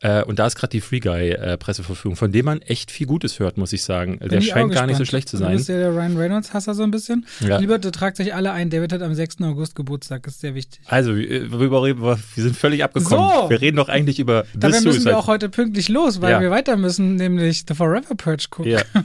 Äh, 0.00 0.22
und 0.24 0.38
da 0.38 0.46
ist 0.46 0.56
gerade 0.56 0.70
die 0.72 0.80
Free 0.80 1.00
Guy-Presseverfügung, 1.00 2.14
äh, 2.14 2.16
von 2.16 2.32
dem 2.32 2.44
man 2.44 2.60
echt 2.62 2.90
viel 2.90 3.06
Gutes 3.06 3.38
hört, 3.38 3.56
muss 3.56 3.72
ich 3.72 3.82
sagen. 3.84 4.18
Bin 4.18 4.28
der 4.28 4.38
ich 4.40 4.48
scheint 4.48 4.72
gar 4.72 4.86
nicht 4.86 4.96
so 4.98 5.04
schlecht 5.04 5.28
zu 5.28 5.36
Du 5.38 5.44
sein. 5.44 5.56
bist 5.56 5.68
ja 5.68 5.76
der 5.78 5.90
Ryan 5.94 6.16
Reynolds-Hasser 6.16 6.74
so 6.74 6.82
ein 6.82 6.90
bisschen. 6.90 7.26
Ja. 7.40 7.58
Lieber, 7.58 7.80
tragt 7.80 8.20
euch 8.20 8.34
alle 8.34 8.52
ein. 8.52 8.70
David 8.70 8.92
hat 8.92 9.02
am 9.02 9.14
6. 9.14 9.36
August 9.42 9.74
Geburtstag, 9.76 10.26
ist 10.26 10.40
sehr 10.40 10.54
wichtig. 10.54 10.80
Also, 10.86 11.12
äh, 11.14 11.50
worüber 11.50 11.82
reden 11.84 12.02
wir? 12.02 12.18
Wir 12.34 12.42
sind 12.42 12.56
völlig 12.56 12.84
abgekommen. 12.84 13.30
So. 13.44 13.50
Wir 13.50 13.60
reden 13.60 13.76
doch 13.76 13.88
eigentlich 13.88 14.18
über 14.18 14.44
Dabei 14.54 14.72
müssen 14.76 14.82
Suicide 14.92 15.04
wir 15.12 15.18
auch 15.18 15.26
heute 15.28 15.48
pünktlich 15.48 15.88
los, 15.88 16.20
weil 16.20 16.32
Ja. 16.32 16.40
wir 16.40 16.50
weiter 16.50 16.76
müssen, 16.76 17.14
nämlich 17.16 17.64
The 17.66 17.74
Forever 17.74 18.14
Purge 18.16 18.46
gucken. 18.50 18.72
Ja. 18.72 18.80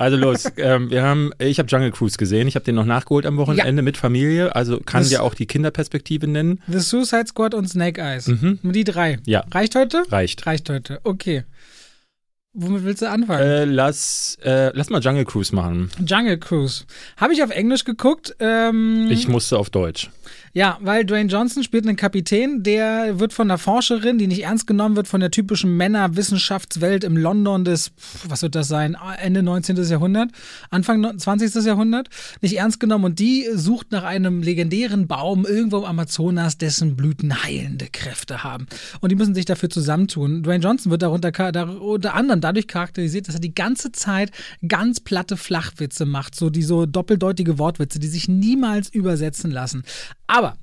Also 0.00 0.16
los, 0.16 0.44
ähm, 0.56 0.90
wir 0.90 1.02
haben, 1.02 1.30
ich 1.38 1.58
habe 1.58 1.68
Jungle 1.68 1.90
Cruise 1.90 2.16
gesehen, 2.16 2.48
ich 2.48 2.54
habe 2.54 2.64
den 2.64 2.74
noch 2.74 2.86
nachgeholt 2.86 3.26
am 3.26 3.36
Wochenende 3.36 3.82
mit 3.82 3.98
Familie, 3.98 4.54
also 4.56 4.80
kann 4.80 5.02
Das- 5.02 5.10
ja 5.12 5.20
auch 5.20 5.34
die 5.34 5.44
Kinderperspektive 5.44 6.26
nennen. 6.26 6.60
The 6.68 6.78
Suicide 6.78 7.26
Squad 7.26 7.52
und 7.52 7.68
Snake 7.68 8.00
Eyes. 8.00 8.26
Mhm. 8.28 8.58
Nur 8.62 8.72
die 8.72 8.84
drei. 8.84 9.18
Ja. 9.26 9.44
Reicht 9.52 9.74
heute? 9.74 10.02
Reicht. 10.10 10.46
Reicht 10.46 10.70
heute. 10.70 11.00
Okay. 11.04 11.44
Womit 12.52 12.82
willst 12.84 13.00
du 13.02 13.08
anfangen? 13.08 13.40
Äh, 13.42 13.64
lass, 13.64 14.36
äh, 14.42 14.72
lass 14.74 14.90
mal 14.90 15.00
Jungle 15.00 15.24
Cruise 15.24 15.54
machen. 15.54 15.88
Jungle 16.04 16.36
Cruise. 16.36 16.82
Habe 17.16 17.32
ich 17.32 17.44
auf 17.44 17.50
Englisch 17.50 17.84
geguckt. 17.84 18.34
Ähm, 18.40 19.06
Ich 19.08 19.28
musste 19.28 19.56
auf 19.56 19.70
Deutsch. 19.70 20.10
Ja, 20.52 20.78
weil 20.80 21.04
Dwayne 21.04 21.30
Johnson 21.30 21.62
spielt 21.62 21.86
einen 21.86 21.96
Kapitän, 21.96 22.64
der 22.64 23.20
wird 23.20 23.32
von 23.32 23.48
einer 23.48 23.58
Forscherin, 23.58 24.18
die 24.18 24.26
nicht 24.26 24.42
ernst 24.42 24.66
genommen 24.66 24.96
wird 24.96 25.06
von 25.06 25.20
der 25.20 25.30
typischen 25.30 25.76
Männerwissenschaftswelt 25.76 27.04
im 27.04 27.16
London 27.16 27.64
des, 27.64 27.92
was 28.26 28.42
wird 28.42 28.56
das 28.56 28.66
sein, 28.66 28.96
Ende 29.20 29.44
19. 29.44 29.76
Jahrhundert, 29.84 30.30
Anfang 30.70 31.18
20. 31.18 31.64
Jahrhundert, 31.64 32.08
nicht 32.40 32.56
ernst 32.58 32.80
genommen 32.80 33.04
und 33.04 33.18
die 33.20 33.46
sucht 33.54 33.92
nach 33.92 34.02
einem 34.02 34.42
legendären 34.42 35.06
Baum 35.06 35.46
irgendwo 35.46 35.78
im 35.78 35.84
Amazonas, 35.84 36.58
dessen 36.58 36.96
Blüten 36.96 37.44
heilende 37.44 37.86
Kräfte 37.92 38.42
haben. 38.42 38.66
Und 39.00 39.10
die 39.12 39.16
müssen 39.16 39.36
sich 39.36 39.44
dafür 39.44 39.70
zusammentun. 39.70 40.42
Dwayne 40.42 40.62
Johnson 40.64 40.90
wird 40.90 41.02
darunter, 41.02 41.30
dar- 41.30 41.80
unter 41.80 42.14
anderem 42.44 42.50
dadurch 42.50 42.66
charakterisiert, 42.66 43.28
dass 43.28 43.34
er 43.36 43.40
die 43.40 43.54
ganze 43.54 43.92
Zeit 43.92 44.32
ganz 44.66 45.00
platte 45.00 45.36
Flachwitze 45.36 46.04
macht, 46.04 46.34
so 46.34 46.50
die 46.50 46.62
so 46.62 46.86
doppeldeutige 46.86 47.58
Wortwitze, 47.58 47.98
die 47.98 48.08
sich 48.08 48.28
niemals 48.28 48.88
übersetzen 48.88 49.50
lassen. 49.50 49.84
Aber 50.26 50.56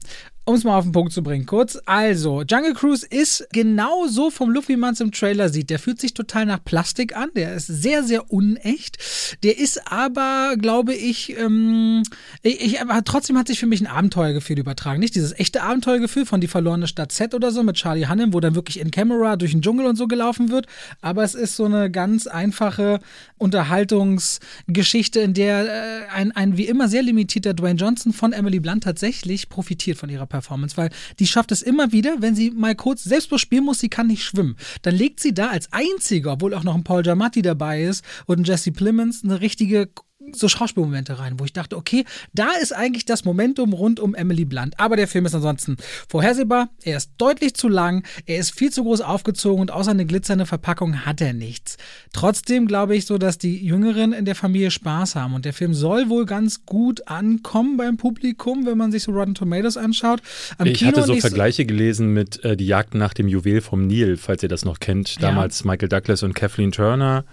um 0.48 0.56
es 0.56 0.64
mal 0.64 0.78
auf 0.78 0.86
den 0.86 0.94
Punkt 0.94 1.12
zu 1.12 1.22
bringen, 1.22 1.46
kurz. 1.46 1.78
Also, 1.86 2.42
Jungle 2.42 2.74
Cruise 2.74 3.06
ist 3.06 3.46
genau 3.52 4.08
so 4.08 4.30
vom 4.30 4.50
Look, 4.50 4.70
wie 4.70 4.78
man 4.78 4.94
es 4.94 5.02
im 5.02 5.12
Trailer 5.12 5.50
sieht. 5.50 5.70
Der 5.70 5.78
fühlt 5.78 6.00
sich 6.00 6.14
total 6.14 6.46
nach 6.46 6.64
Plastik 6.64 7.18
an. 7.18 7.30
Der 7.36 7.54
ist 7.54 7.68
sehr, 7.68 8.02
sehr 8.02 8.32
unecht. 8.32 8.98
Der 9.44 9.58
ist 9.58 9.92
aber, 9.92 10.56
glaube 10.58 10.94
ich, 10.94 11.38
ähm, 11.38 12.04
ich, 12.44 12.64
ich 12.64 12.80
trotzdem 13.04 13.38
hat 13.38 13.48
sich 13.48 13.60
für 13.60 13.66
mich 13.66 13.82
ein 13.82 13.88
Abenteuergefühl 13.88 14.58
übertragen. 14.58 15.02
Nicht 15.02 15.16
dieses 15.16 15.38
echte 15.38 15.64
Abenteuergefühl 15.64 16.26
von 16.26 16.40
Die 16.40 16.48
verlorene 16.48 16.88
Stadt 16.88 17.12
Z 17.12 17.36
oder 17.36 17.52
so 17.52 17.62
mit 17.64 17.76
Charlie 17.76 18.08
Hunnam, 18.08 18.34
wo 18.34 18.40
dann 18.40 18.56
wirklich 18.56 18.80
in 18.80 18.90
Camera 18.90 19.36
durch 19.36 19.52
den 19.52 19.62
Dschungel 19.62 19.86
und 19.86 19.98
so 19.98 20.08
gelaufen 20.08 20.50
wird. 20.50 20.66
Aber 21.02 21.26
es 21.26 21.36
ist 21.36 21.58
so 21.58 21.66
eine 21.66 21.92
ganz 21.92 22.26
einfache 22.26 23.02
Unterhaltungsgeschichte, 23.38 25.20
in 25.20 25.34
der 25.34 25.66
äh, 25.66 26.08
ein, 26.14 26.32
ein 26.32 26.56
wie 26.56 26.68
immer 26.68 26.88
sehr 26.88 27.04
limitierter 27.04 27.54
Dwayne 27.54 27.78
Johnson 27.78 28.14
von 28.14 28.32
Emily 28.32 28.62
Blunt 28.62 28.86
tatsächlich 28.86 29.50
profitiert 29.50 29.98
von 29.98 30.10
ihrer 30.10 30.37
Performance, 30.38 30.78
weil 30.78 30.90
die 31.20 31.28
schafft 31.28 31.52
es 31.52 31.62
immer 31.62 31.92
wieder, 31.92 32.18
wenn 32.20 32.36
sie 32.36 32.52
mal 32.52 32.76
kurz 32.76 33.04
selbst 33.04 33.28
spielen 33.40 33.66
muss, 33.66 33.80
sie 33.80 33.90
kann 33.90 34.08
nicht 34.08 34.24
schwimmen. 34.24 34.56
Dann 34.82 34.96
legt 34.96 35.20
sie 35.20 35.34
da 35.34 35.50
als 35.50 35.72
einziger, 35.72 36.34
obwohl 36.34 36.54
auch 36.54 36.64
noch 36.64 36.76
ein 36.76 36.84
Paul 36.84 37.04
Giamatti 37.04 37.42
dabei 37.42 37.84
ist 37.84 38.04
und 38.26 38.40
ein 38.40 38.44
Jesse 38.44 38.72
Plemons, 38.72 39.24
eine 39.24 39.42
richtige 39.42 39.90
so 40.34 40.48
Schauspielmomente 40.48 41.20
rein, 41.20 41.40
wo 41.40 41.46
ich 41.46 41.54
dachte, 41.54 41.78
okay, 41.78 42.06
da 42.34 42.50
ist 42.62 42.74
eigentlich 42.74 43.06
das 43.06 43.26
Momentum 43.26 43.74
rund 43.74 44.00
um 44.00 44.16
Emily 44.16 44.46
Blunt. 44.46 44.80
Aber 44.80 44.96
der 44.96 45.08
Film 45.08 45.26
ist 45.26 45.36
ansonsten 45.36 45.78
vorhersehbar, 46.08 46.70
er 46.84 46.98
ist 46.98 47.12
deutlich 47.18 47.54
zu 47.54 47.68
lang, 47.70 48.04
er 48.26 48.38
ist 48.38 48.52
viel 48.52 48.72
zu 48.72 48.84
groß 48.84 49.02
aufgezogen 49.02 49.62
und 49.62 49.72
außer 49.72 49.92
eine 49.92 50.06
glitzernde 50.06 50.46
Verpackung 50.46 51.06
hat 51.06 51.22
er 51.22 51.34
nichts. 51.34 51.78
Trotzdem 52.14 52.68
glaube 52.68 52.96
ich 52.96 53.06
so, 53.06 53.18
dass 53.18 53.38
die 53.38 53.64
Jüngeren 53.66 54.14
in 54.14 54.26
der 54.26 54.36
Familie 54.36 54.72
Spaß 54.72 55.16
haben 55.16 55.34
und 55.34 55.46
der 55.46 55.54
Film 55.54 55.74
soll 55.74 56.10
wohl 56.10 56.26
ganz 56.26 56.66
gut 56.66 57.08
ankommen 57.08 57.78
beim 57.78 57.98
Publikum, 57.98 58.66
wenn 58.66 58.78
man 58.78 58.92
sich 58.92 59.04
so 59.04 59.12
Rotten 59.12 59.36
Tomatoes 59.36 59.78
anschaut. 59.78 60.22
Am 60.58 60.68
Ich 60.68 60.80
Kino 60.80 60.92
hatte 60.92 61.04
so 61.04 61.16
Vergleiche 61.16 61.66
gelesen 61.66 62.14
mit 62.14 62.44
äh, 62.44 62.58
Die 62.58 62.68
Jagd 62.68 62.96
nach 62.96 63.14
dem 63.14 63.28
Juwel 63.28 63.62
vom 63.62 63.88
Nil, 63.88 64.18
falls 64.18 64.44
ihr 64.44 64.50
das 64.50 64.66
noch 64.66 64.80
kennt. 64.80 65.16
Ja. 65.16 65.22
Damals 65.22 65.64
Michael 65.64 65.90
Douglas 65.90 66.24
und 66.24 66.34
Kathleen 66.34 66.72
Turner. 66.72 67.26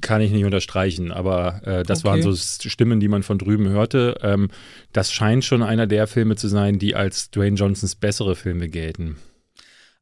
Kann 0.00 0.20
ich 0.20 0.30
nicht 0.30 0.44
unterstreichen, 0.44 1.10
aber 1.12 1.62
äh, 1.64 1.82
das 1.82 2.00
Okay. 2.00 2.08
waren 2.08 2.22
so 2.22 2.34
Stimmen, 2.34 3.00
die 3.00 3.08
man 3.08 3.22
von 3.22 3.38
drüben 3.38 3.68
hörte. 3.68 4.18
Ähm, 4.22 4.48
das 4.92 5.12
scheint 5.12 5.44
schon 5.44 5.62
einer 5.62 5.86
der 5.86 6.06
Filme 6.06 6.36
zu 6.36 6.48
sein, 6.48 6.78
die 6.78 6.94
als 6.94 7.30
Dwayne 7.30 7.56
Johnsons 7.56 7.94
bessere 7.94 8.36
Filme 8.36 8.68
gelten. 8.68 9.16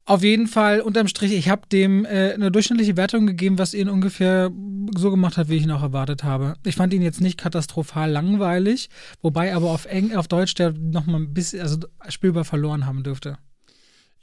Auf 0.06 0.22
jeden 0.22 0.48
Fall, 0.48 0.80
unterm 0.82 1.08
Strich, 1.08 1.32
ich 1.32 1.48
habe 1.48 1.62
dem 1.72 2.04
äh, 2.04 2.32
eine 2.34 2.50
durchschnittliche 2.50 2.96
Wertung 2.98 3.26
gegeben, 3.26 3.58
was 3.58 3.72
ihn 3.72 3.88
ungefähr 3.88 4.50
so 4.98 5.10
gemacht 5.10 5.38
hat, 5.38 5.48
wie 5.48 5.56
ich 5.56 5.62
ihn 5.62 5.70
auch 5.70 5.82
erwartet 5.82 6.24
habe. 6.24 6.56
Ich 6.66 6.74
fand 6.74 6.92
ihn 6.92 7.00
jetzt 7.00 7.22
nicht 7.22 7.38
katastrophal 7.38 8.10
langweilig, 8.10 8.90
wobei 9.22 9.54
aber 9.54 9.70
auf, 9.70 9.86
Eng, 9.86 10.14
auf 10.14 10.28
Deutsch 10.28 10.54
der 10.54 10.72
nochmal 10.72 11.22
ein 11.22 11.32
bisschen, 11.32 11.60
also 11.62 11.78
spielbar 12.08 12.44
verloren 12.44 12.84
haben 12.84 13.02
dürfte. 13.02 13.38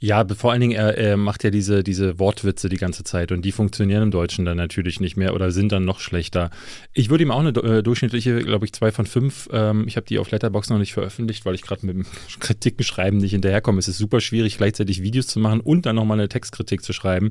Ja, 0.02 0.26
vor 0.34 0.50
allen 0.50 0.60
Dingen, 0.60 0.72
er, 0.72 0.98
er 0.98 1.16
macht 1.16 1.44
ja 1.44 1.50
diese, 1.50 1.84
diese 1.84 2.18
Wortwitze 2.18 2.68
die 2.68 2.76
ganze 2.76 3.04
Zeit 3.04 3.30
und 3.30 3.44
die 3.44 3.52
funktionieren 3.52 4.02
im 4.02 4.10
Deutschen 4.10 4.44
dann 4.44 4.56
natürlich 4.56 4.98
nicht 4.98 5.16
mehr 5.16 5.32
oder 5.32 5.52
sind 5.52 5.70
dann 5.70 5.84
noch 5.84 6.00
schlechter. 6.00 6.50
Ich 6.92 7.08
würde 7.08 7.22
ihm 7.22 7.30
auch 7.30 7.38
eine 7.38 7.50
äh, 7.50 7.84
durchschnittliche, 7.84 8.40
glaube 8.40 8.64
ich, 8.64 8.72
zwei 8.72 8.90
von 8.90 9.06
fünf. 9.06 9.48
Ähm, 9.52 9.84
ich 9.86 9.94
habe 9.94 10.04
die 10.04 10.18
auf 10.18 10.32
Letterbox 10.32 10.70
noch 10.70 10.78
nicht 10.78 10.92
veröffentlicht, 10.92 11.46
weil 11.46 11.54
ich 11.54 11.62
gerade 11.62 11.86
mit 11.86 11.94
dem 11.94 12.04
Kritikenschreiben 12.40 13.20
nicht 13.20 13.30
hinterherkomme. 13.30 13.78
Es 13.78 13.86
ist 13.86 13.98
super 13.98 14.20
schwierig, 14.20 14.56
gleichzeitig 14.56 15.04
Videos 15.04 15.28
zu 15.28 15.38
machen 15.38 15.60
und 15.60 15.86
dann 15.86 15.94
nochmal 15.94 16.18
eine 16.18 16.28
Textkritik 16.28 16.82
zu 16.82 16.92
schreiben. 16.92 17.30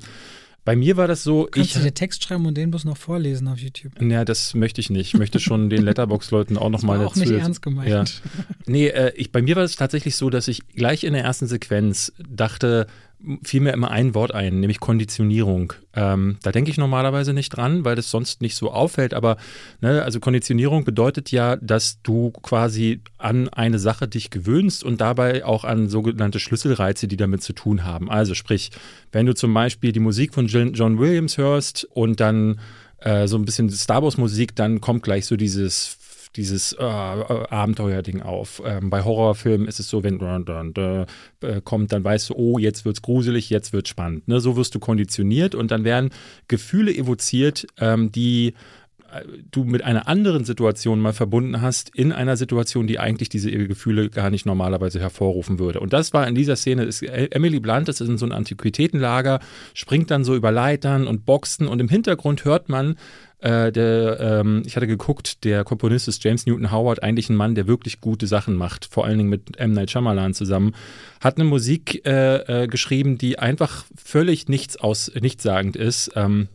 Bei 0.64 0.76
mir 0.76 0.96
war 0.96 1.08
das 1.08 1.24
so, 1.24 1.48
Kannst 1.50 1.72
ich. 1.72 1.78
du 1.78 1.84
dir 1.84 1.94
Text 1.94 2.24
schreiben 2.24 2.46
und 2.46 2.56
den 2.56 2.70
bloß 2.70 2.86
noch 2.86 2.98
vorlesen 2.98 3.48
auf 3.48 3.58
YouTube? 3.58 4.00
Ja, 4.00 4.24
das 4.26 4.54
möchte 4.54 4.80
ich 4.80 4.92
nicht. 4.92 5.14
Ich 5.14 5.20
möchte 5.20 5.40
schon 5.40 5.70
den 5.72 5.82
Letterbox-Leuten 5.82 6.58
auch 6.58 6.70
nochmal 6.70 7.00
war 7.00 7.08
auch 7.08 7.16
nicht 7.16 7.32
ernst 7.32 7.64
gemeint. 7.64 7.90
Ja. 7.90 8.04
Nee, 8.68 8.88
äh, 8.88 9.12
ich, 9.16 9.32
bei 9.32 9.42
mir 9.42 9.56
war 9.56 9.64
es 9.64 9.76
tatsächlich 9.76 10.16
so, 10.16 10.30
dass 10.30 10.48
ich 10.48 10.68
gleich 10.68 11.04
in 11.04 11.14
der 11.14 11.24
ersten 11.24 11.48
Sequenz 11.48 12.14
dachte, 12.30 12.86
fiel 13.44 13.62
mir 13.62 13.74
immer 13.74 13.92
ein 13.92 14.16
Wort 14.16 14.34
ein, 14.34 14.60
nämlich 14.60 14.80
Konditionierung. 14.80 15.74
Ähm, 15.94 16.38
da 16.42 16.52
denke 16.52 16.72
ich 16.72 16.78
normalerweise 16.78 17.34
nicht 17.34 17.50
dran, 17.50 17.86
weil 17.86 17.96
das 17.96 18.10
sonst 18.10 18.42
nicht 18.42 18.56
so 18.56 18.72
auffällt. 18.72 19.14
Aber 19.14 19.38
ne, 19.82 20.04
also 20.04 20.20
Konditionierung 20.20 20.84
bedeutet 20.84 21.32
ja, 21.32 21.56
dass 21.58 22.02
du 22.02 22.32
quasi 22.32 23.02
an 23.18 23.50
eine 23.50 23.80
Sache 23.80 24.08
dich 24.08 24.30
gewöhnst 24.30 24.84
und 24.84 25.02
dabei 25.02 25.46
auch 25.46 25.64
an 25.64 25.90
sogenannte 25.90 26.40
Schlüsselreize, 26.40 27.08
die 27.08 27.18
damit 27.18 27.44
zu 27.44 27.54
tun 27.54 27.84
haben. 27.84 28.10
Also 28.10 28.34
sprich, 28.34 28.72
wenn 29.12 29.26
du 29.26 29.36
zum 29.36 29.54
Beispiel 29.54 29.92
die 29.92 30.00
Musik 30.00 30.34
von 30.34 30.48
John 30.48 31.00
Williams 31.00 31.38
hörst 31.38 31.86
und 31.92 32.20
dann 32.20 32.60
äh, 33.02 33.28
so 33.28 33.38
ein 33.38 33.46
bisschen 33.46 33.70
Star 33.70 34.04
Wars 34.04 34.18
Musik, 34.18 34.56
dann 34.56 34.82
kommt 34.82 35.04
gleich 35.04 35.26
so 35.26 35.36
dieses 35.36 35.98
dieses 36.36 36.74
äh, 36.74 36.84
äh, 36.84 37.48
Abenteuerding 37.50 38.22
auf. 38.22 38.62
Ähm, 38.66 38.90
bei 38.90 39.04
Horrorfilmen 39.04 39.68
ist 39.68 39.80
es 39.80 39.90
so, 39.90 40.04
wenn 40.04 40.18
dun, 40.18 40.46
dun, 40.46 40.74
dun, 40.74 41.06
äh, 41.42 41.62
kommt, 41.62 41.92
dann 41.92 42.04
weißt 42.04 42.30
du, 42.30 42.36
oh, 42.36 42.58
jetzt 42.58 42.86
wird's 42.86 43.02
gruselig, 43.02 43.50
jetzt 43.50 43.74
wird's 43.74 43.90
spannend. 43.90 44.28
Ne? 44.28 44.40
So 44.40 44.56
wirst 44.56 44.74
du 44.76 44.80
konditioniert 44.80 45.56
und 45.56 45.72
dann 45.72 45.84
werden 45.84 46.10
Gefühle 46.48 46.94
evoziert, 46.94 47.68
ähm, 47.80 48.12
die 48.12 48.54
du 49.52 49.64
mit 49.64 49.84
einer 49.84 50.08
anderen 50.08 50.46
Situation 50.46 51.00
mal 51.00 51.14
verbunden 51.14 51.62
hast, 51.62 51.90
in 51.96 52.12
einer 52.12 52.38
Situation, 52.38 52.88
die 52.88 53.00
eigentlich 53.00 53.30
diese 53.30 53.52
Gefühle 53.52 54.10
gar 54.10 54.30
nicht 54.30 54.46
normalerweise 54.46 55.00
hervorrufen 55.00 55.60
würde. 55.60 55.80
Und 55.80 55.94
das 55.94 56.14
war 56.14 56.28
in 56.28 56.36
dieser 56.36 56.56
Szene, 56.56 56.84
ist, 56.84 57.04
äh, 57.04 57.28
Emily 57.32 57.60
Blunt 57.60 57.88
das 57.88 58.02
ist 58.02 58.08
in 58.08 58.18
so 58.18 58.26
ein 58.26 58.32
Antiquitätenlager, 58.32 59.40
springt 59.74 60.12
dann 60.12 60.24
so 60.24 60.36
über 60.36 60.52
Leitern 60.52 61.08
und 61.08 61.26
Boxen 61.26 61.68
und 61.68 61.80
im 61.80 61.90
Hintergrund 61.90 62.46
hört 62.46 62.70
man, 62.70 62.96
äh, 63.40 63.72
der, 63.72 64.20
ähm, 64.20 64.62
ich 64.66 64.76
hatte 64.76 64.88
geguckt, 64.88 65.44
der 65.44 65.64
Komponist 65.64 66.08
ist 66.08 66.24
James 66.24 66.46
Newton 66.46 66.72
Howard, 66.72 67.02
eigentlich 67.02 67.30
ein 67.30 67.36
Mann, 67.36 67.56
der 67.56 67.68
wirklich 67.68 68.00
gute 68.00 68.28
Sachen 68.28 68.56
macht, 68.56 68.86
vor 68.86 69.06
allen 69.06 69.18
Dingen 69.18 69.30
mit 69.30 69.58
M. 69.58 69.74
Night 69.74 69.92
Shyamalan 69.92 70.34
zusammen, 70.34 70.76
hat 71.20 71.38
eine 71.38 71.46
Musik 71.46 72.06
äh, 72.06 72.64
äh, 72.64 72.68
geschrieben, 72.68 73.18
die 73.18 73.40
einfach 73.40 73.86
völlig 73.96 74.48
nichts 74.48 74.78
aus, 74.78 75.12
nichtssagend 75.20 75.76
ist. 75.76 76.12
Ähm, 76.16 76.50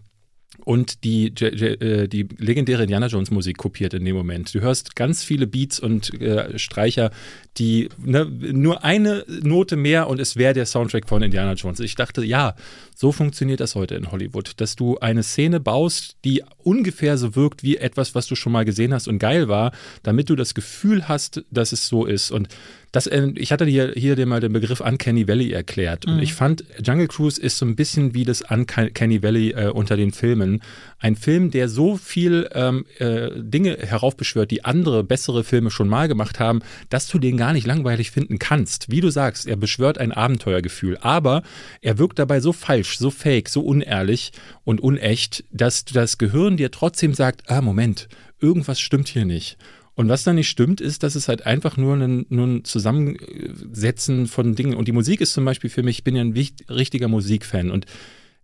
und 0.67 1.05
die, 1.05 1.29
äh, 1.29 2.09
die 2.09 2.27
legendäre 2.39 2.83
Indiana 2.83 3.07
Jones 3.07 3.31
Musik 3.31 3.57
kopiert 3.57 3.95
in 3.95 4.05
dem 4.05 4.17
Moment. 4.17 4.53
Du 4.53 4.61
hörst 4.61 4.97
ganz 4.97 5.23
viele 5.23 5.47
Beats 5.47 5.79
und 5.79 6.21
äh, 6.21 6.59
Streicher, 6.59 7.13
die 7.57 7.89
ne, 8.05 8.25
nur 8.25 8.83
eine 8.83 9.25
Note 9.29 9.77
mehr 9.77 10.09
und 10.09 10.19
es 10.19 10.35
wäre 10.35 10.55
der 10.55 10.67
Soundtrack 10.67 11.09
von 11.09 11.23
Indiana 11.23 11.53
Jones. 11.53 11.79
Ich 11.79 11.95
dachte, 11.95 12.25
ja, 12.25 12.57
so 12.99 13.13
funktioniert 13.13 13.61
das 13.61 13.75
heute 13.75 13.95
in 13.95 14.11
Hollywood, 14.11 14.55
dass 14.57 14.75
du 14.75 14.97
eine 14.99 15.23
Szene 15.23 15.61
baust, 15.61 16.17
die 16.25 16.43
ungefähr 16.57 17.19
so 17.19 17.37
wirkt 17.37 17.63
wie 17.63 17.77
etwas, 17.77 18.15
was 18.15 18.27
du 18.27 18.35
schon 18.35 18.53
mal 18.53 18.65
gesehen 18.65 18.95
hast 18.95 19.07
und 19.07 19.19
geil 19.19 19.49
war, 19.49 19.73
damit 20.03 20.31
du 20.31 20.35
das 20.35 20.55
Gefühl 20.55 21.07
hast, 21.07 21.45
dass 21.51 21.73
es 21.73 21.87
so 21.89 22.07
ist. 22.07 22.31
Und 22.31 22.49
Das, 22.93 23.07
äh, 23.09 23.31
ich 23.35 23.53
hatte 23.53 23.67
hier, 23.67 23.93
hier 23.95 24.17
dir 24.17 24.25
mal 24.25 24.41
den 24.41 24.55
Begriff 24.55 24.81
Uncanny 24.81 25.29
Valley 25.29 25.53
erklärt. 25.53 26.07
Und 26.07 26.17
Mhm. 26.17 26.23
ich 26.23 26.33
fand, 26.33 26.65
Jungle 26.83 27.09
Cruise 27.09 27.39
ist 27.39 27.59
so 27.59 27.67
ein 27.67 27.77
bisschen 27.77 28.15
wie 28.15 28.25
das 28.25 28.41
Uncanny 28.41 29.23
Valley 29.23 29.51
äh, 29.51 29.69
unter 29.69 29.99
den 29.99 30.13
Filmen. 30.13 30.63
Ein 30.99 31.15
Film, 31.15 31.51
der 31.51 31.69
so 31.69 31.99
viel 31.99 32.49
ähm, 32.55 32.87
äh, 32.99 33.29
Dinge 33.37 33.77
heraufbeschwört, 33.83 34.51
die 34.51 34.65
andere, 34.65 35.05
bessere 35.05 35.45
Filme 35.45 35.71
schon 35.71 35.89
mal 35.89 36.09
gemacht 36.09 36.41
haben, 36.41 36.61
dass 36.89 37.07
du 37.09 37.19
den 37.19 37.37
gar 37.37 37.53
nicht 37.53 37.67
langweilig 37.67 38.13
finden 38.13 38.39
kannst. 38.39 38.91
Wie 38.91 39.03
du 39.03 39.11
sagst, 39.11 39.47
er 39.47 39.57
beschwört 39.57 39.99
ein 39.99 40.13
Abenteuergefühl. 40.13 40.97
Aber 41.03 41.43
er 41.83 41.99
wirkt 41.99 42.19
dabei 42.19 42.41
so 42.41 42.55
falsch, 42.55 42.86
so 42.87 43.11
fake, 43.11 43.49
so 43.49 43.61
unehrlich 43.61 44.33
und 44.65 44.81
unecht, 44.81 45.45
dass 45.51 45.85
das 45.85 46.19
Gehirn 46.19 46.57
dir 46.57 46.71
trotzdem 46.71 47.15
sagt, 47.15 47.51
ah, 47.51 47.61
Moment, 47.61 48.09
irgendwas 48.41 48.81
stimmt 48.81 49.09
hier 49.09 49.25
nicht. 49.25 49.57
Und 49.95 50.11
was 50.11 50.25
da 50.25 50.35
nicht 50.35 50.51
stimmt, 50.51 50.83
ist, 50.83 51.03
dass 51.03 51.15
es 51.15 51.27
halt 51.27 51.47
einfach 51.47 51.79
nur 51.79 51.97
ein, 51.97 52.27
nur 52.29 52.47
ein 52.47 52.65
Zusammensetzen 52.65 54.27
von 54.27 54.55
Dingen. 54.55 54.75
Und 54.75 54.89
die 54.89 54.93
Musik 54.93 55.23
ist 55.23 55.33
zum 55.33 55.47
Beispiel 55.47 55.71
für 55.71 55.83
mich, 55.83 55.99
ich 55.99 56.05
bin 56.05 56.15
ja 56.15 56.23
ein 56.23 56.35
richtiger 56.69 57.09
Musikfan. 57.09 57.71
Und 57.71 57.87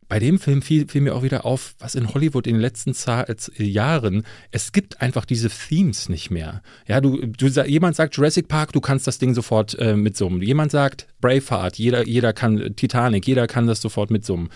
bei 0.09 0.19
dem 0.19 0.39
Film 0.39 0.63
fiel, 0.63 0.89
fiel 0.89 1.01
mir 1.01 1.15
auch 1.15 1.23
wieder 1.23 1.45
auf, 1.47 1.75
was 1.79 1.95
in 1.95 2.13
Hollywood 2.13 2.47
in 2.47 2.55
den 2.55 2.61
letzten 2.61 2.95
Za 2.95 3.23
äh, 3.23 3.63
Jahren, 3.63 4.25
es 4.51 4.73
gibt 4.73 5.01
einfach 5.01 5.25
diese 5.25 5.49
Themes 5.49 6.09
nicht 6.09 6.31
mehr. 6.31 6.63
Ja, 6.87 7.01
du, 7.01 7.27
du 7.27 7.47
jemand 7.47 7.97
sagt 7.97 8.17
Jurassic 8.17 8.49
Park, 8.49 8.73
du 8.73 8.81
kannst 8.81 9.07
das 9.07 9.19
Ding 9.19 9.35
sofort 9.35 9.79
äh, 9.79 9.97
mitsummen. 9.97 10.43
Jemand 10.43 10.71
sagt 10.71 11.07
Braveheart, 11.21 11.79
jeder, 11.79 12.07
jeder 12.07 12.33
kann 12.33 12.75
Titanic, 12.77 13.27
jeder 13.27 13.47
kann 13.47 13.67
das 13.67 13.81
sofort 13.81 14.11
mitsummen. 14.11 14.51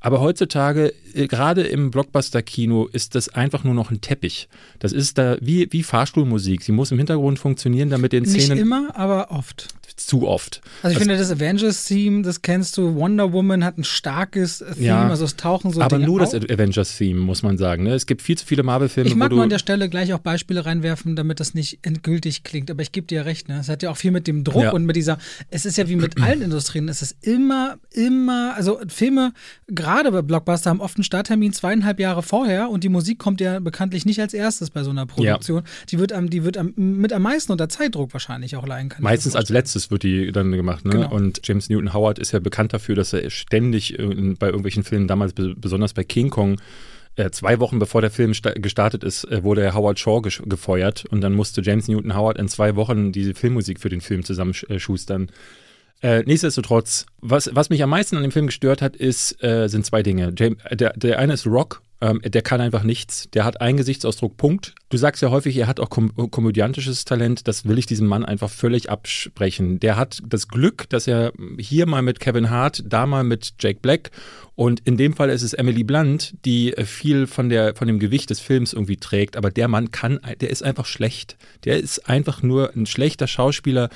Aber 0.00 0.20
heutzutage, 0.20 0.92
äh, 1.14 1.26
gerade 1.26 1.62
im 1.62 1.90
Blockbuster-Kino, 1.90 2.86
ist 2.92 3.14
das 3.14 3.28
einfach 3.30 3.64
nur 3.64 3.74
noch 3.74 3.90
ein 3.90 4.00
Teppich. 4.00 4.48
Das 4.78 4.92
ist 4.92 5.18
da 5.18 5.36
wie, 5.40 5.66
wie 5.72 5.82
Fahrstuhlmusik. 5.82 6.62
Sie 6.62 6.72
muss 6.72 6.92
im 6.92 6.98
Hintergrund 6.98 7.38
funktionieren, 7.38 7.90
damit 7.90 8.12
den 8.12 8.22
Nicht 8.24 8.42
Szenen 8.44 8.58
immer, 8.60 8.90
aber 8.96 9.30
oft. 9.30 9.68
zu 9.96 10.28
oft. 10.28 10.60
Also 10.84 10.92
ich 10.92 10.98
Das- 10.98 11.02
finde, 11.08 11.18
das 11.18 11.32
Avengers-Theme, 11.32 12.22
das 12.22 12.40
kennst 12.42 12.76
du. 12.76 12.94
Wonder 12.94 13.32
Woman 13.32 13.64
hat 13.64 13.78
ein 13.78 13.82
starkes 13.84 14.58
Theme, 14.58 14.86
Ja, 14.86 15.08
also 15.08 15.24
es 15.24 15.34
tauchen 15.34 15.72
so 15.72 15.80
aber 15.80 15.96
Dinge 15.96 16.06
nur 16.08 16.20
das 16.20 16.36
auf. 16.36 16.48
Avengers-Theme, 16.48 17.18
muss 17.20 17.42
man 17.42 17.58
sagen. 17.58 17.82
Ne? 17.82 17.94
Es 17.94 18.06
gibt 18.06 18.22
viel 18.22 18.38
zu 18.38 18.46
viele 18.46 18.62
Marvel-Filme, 18.62 19.08
Ich 19.10 19.16
mag 19.16 19.32
nur 19.32 19.42
an 19.42 19.48
der 19.48 19.58
Stelle 19.58 19.88
gleich 19.88 20.12
auch 20.14 20.20
Beispiele 20.20 20.64
reinwerfen, 20.64 21.16
damit 21.16 21.40
das 21.40 21.52
nicht 21.52 21.80
endgültig 21.82 22.44
klingt. 22.44 22.70
Aber 22.70 22.80
ich 22.82 22.92
gebe 22.92 23.08
dir 23.08 23.24
recht, 23.24 23.48
ne? 23.48 23.58
Es 23.58 23.68
hat 23.68 23.82
ja 23.82 23.90
auch 23.90 23.96
viel 23.96 24.12
mit 24.12 24.28
dem 24.28 24.44
Druck 24.44 24.62
Ja. 24.62 24.70
und 24.72 24.84
mit 24.84 24.94
dieser, 24.94 25.18
es 25.50 25.66
ist 25.66 25.76
ja 25.78 25.88
wie 25.88 25.96
mit 25.96 26.22
allen 26.22 26.42
Industrien, 26.42 26.88
es 26.88 27.02
ist 27.02 27.16
immer, 27.22 27.78
immer, 27.92 28.54
also 28.56 28.78
Filme, 28.86 29.32
gerade 29.66 29.87
bei 30.12 30.22
Blockbuster, 30.22 30.70
haben 30.70 30.80
oft 30.80 30.96
einen 30.96 31.04
Starttermin 31.04 31.52
zweieinhalb 31.52 31.98
Jahre 32.00 32.22
vorher 32.22 32.70
und 32.70 32.84
die 32.84 32.88
Musik 32.88 33.18
kommt 33.18 33.40
ja 33.40 33.58
bekanntlich 33.60 34.04
nicht 34.06 34.20
als 34.20 34.34
erstes 34.34 34.70
bei 34.70 34.82
so 34.82 34.90
einer 34.90 35.06
Produktion. 35.06 35.62
Die 35.90 35.98
wird 35.98 36.12
am, 36.12 36.30
die 36.30 36.44
wird 36.44 36.56
am, 36.56 36.72
mit 36.76 37.12
am 37.12 37.22
meisten 37.22 37.52
unter 37.52 37.68
Zeitdruck 37.68 38.12
wahrscheinlich 38.12 38.56
auch 38.56 38.66
leiden 38.66 38.88
können. 38.90 39.04
Meistens 39.04 39.34
als 39.34 39.48
letztes 39.50 39.90
wird 39.90 40.02
die 40.02 40.30
dann 40.32 40.52
gemacht. 40.52 40.84
Ne? 40.84 40.90
Genau. 40.92 41.12
Und 41.14 41.40
James 41.44 41.68
Newton 41.68 41.92
Howard 41.94 42.18
ist 42.18 42.32
ja 42.32 42.38
bekannt 42.38 42.72
dafür, 42.72 42.94
dass 42.94 43.12
er 43.12 43.28
ständig 43.30 43.96
bei 43.96 44.46
irgendwelchen 44.46 44.84
Filmen, 44.84 45.08
damals 45.08 45.32
be- 45.32 45.54
besonders 45.56 45.94
bei 45.94 46.04
King 46.04 46.30
Kong, 46.30 46.60
äh, 47.16 47.30
zwei 47.30 47.58
Wochen 47.58 47.78
bevor 47.80 48.00
der 48.00 48.10
Film 48.10 48.32
sta- 48.34 48.52
gestartet 48.52 49.02
ist, 49.02 49.24
äh, 49.24 49.42
wurde 49.42 49.62
er 49.62 49.74
Howard 49.74 49.98
Shaw 49.98 50.20
gefeuert 50.22 51.04
und 51.10 51.20
dann 51.20 51.32
musste 51.34 51.62
James 51.62 51.88
Newton 51.88 52.14
Howard 52.16 52.38
in 52.38 52.46
zwei 52.48 52.76
Wochen 52.76 53.10
diese 53.10 53.34
Filmmusik 53.34 53.80
für 53.80 53.88
den 53.88 54.00
Film 54.00 54.22
zusammenschustern. 54.24 55.24
Äh, 55.24 55.32
nichtsdestotrotz, 56.02 57.06
was, 57.20 57.50
was 57.52 57.70
mich 57.70 57.82
am 57.82 57.90
meisten 57.90 58.16
an 58.16 58.22
dem 58.22 58.32
Film 58.32 58.46
gestört 58.46 58.82
hat, 58.82 58.96
ist, 58.96 59.42
äh, 59.42 59.68
sind 59.68 59.84
zwei 59.84 60.02
Dinge. 60.02 60.32
James, 60.36 60.58
der, 60.70 60.92
der 60.94 61.18
eine 61.18 61.32
ist 61.32 61.46
Rock, 61.46 61.82
ähm, 62.00 62.20
der 62.24 62.42
kann 62.42 62.60
einfach 62.60 62.84
nichts. 62.84 63.28
Der 63.30 63.44
hat 63.44 63.60
einen 63.60 63.76
Gesichtsausdruck, 63.76 64.36
Punkt. 64.36 64.74
Du 64.88 64.96
sagst 64.96 65.20
ja 65.20 65.30
häufig, 65.30 65.56
er 65.56 65.66
hat 65.66 65.80
auch 65.80 65.90
kom 65.90 66.14
komödiantisches 66.30 67.04
Talent. 67.04 67.48
Das 67.48 67.64
will 67.66 67.78
ich 67.78 67.86
diesem 67.86 68.06
Mann 68.06 68.24
einfach 68.24 68.50
völlig 68.50 68.88
absprechen. 68.90 69.80
Der 69.80 69.96
hat 69.96 70.20
das 70.24 70.46
Glück, 70.46 70.88
dass 70.90 71.08
er 71.08 71.32
hier 71.58 71.86
mal 71.86 72.02
mit 72.02 72.20
Kevin 72.20 72.50
Hart, 72.50 72.84
da 72.86 73.06
mal 73.06 73.24
mit 73.24 73.54
Jake 73.58 73.80
Black 73.80 74.12
und 74.58 74.80
in 74.80 74.96
dem 74.96 75.14
Fall 75.14 75.30
ist 75.30 75.42
es 75.42 75.52
Emily 75.52 75.84
Blunt, 75.84 76.34
die 76.44 76.76
äh, 76.76 76.84
viel 76.84 77.28
von, 77.28 77.48
der, 77.48 77.76
von 77.76 77.86
dem 77.86 78.00
Gewicht 78.00 78.28
des 78.30 78.40
Films 78.40 78.72
irgendwie 78.72 78.96
trägt. 78.96 79.36
Aber 79.36 79.52
der 79.52 79.68
Mann 79.68 79.92
kann, 79.92 80.18
der 80.40 80.50
ist 80.50 80.64
einfach 80.64 80.84
schlecht. 80.84 81.36
Der 81.64 81.78
ist 81.78 82.08
einfach 82.08 82.42
nur 82.42 82.74
ein 82.74 82.84
schlechter 82.86 83.28
Schauspieler. 83.28 83.88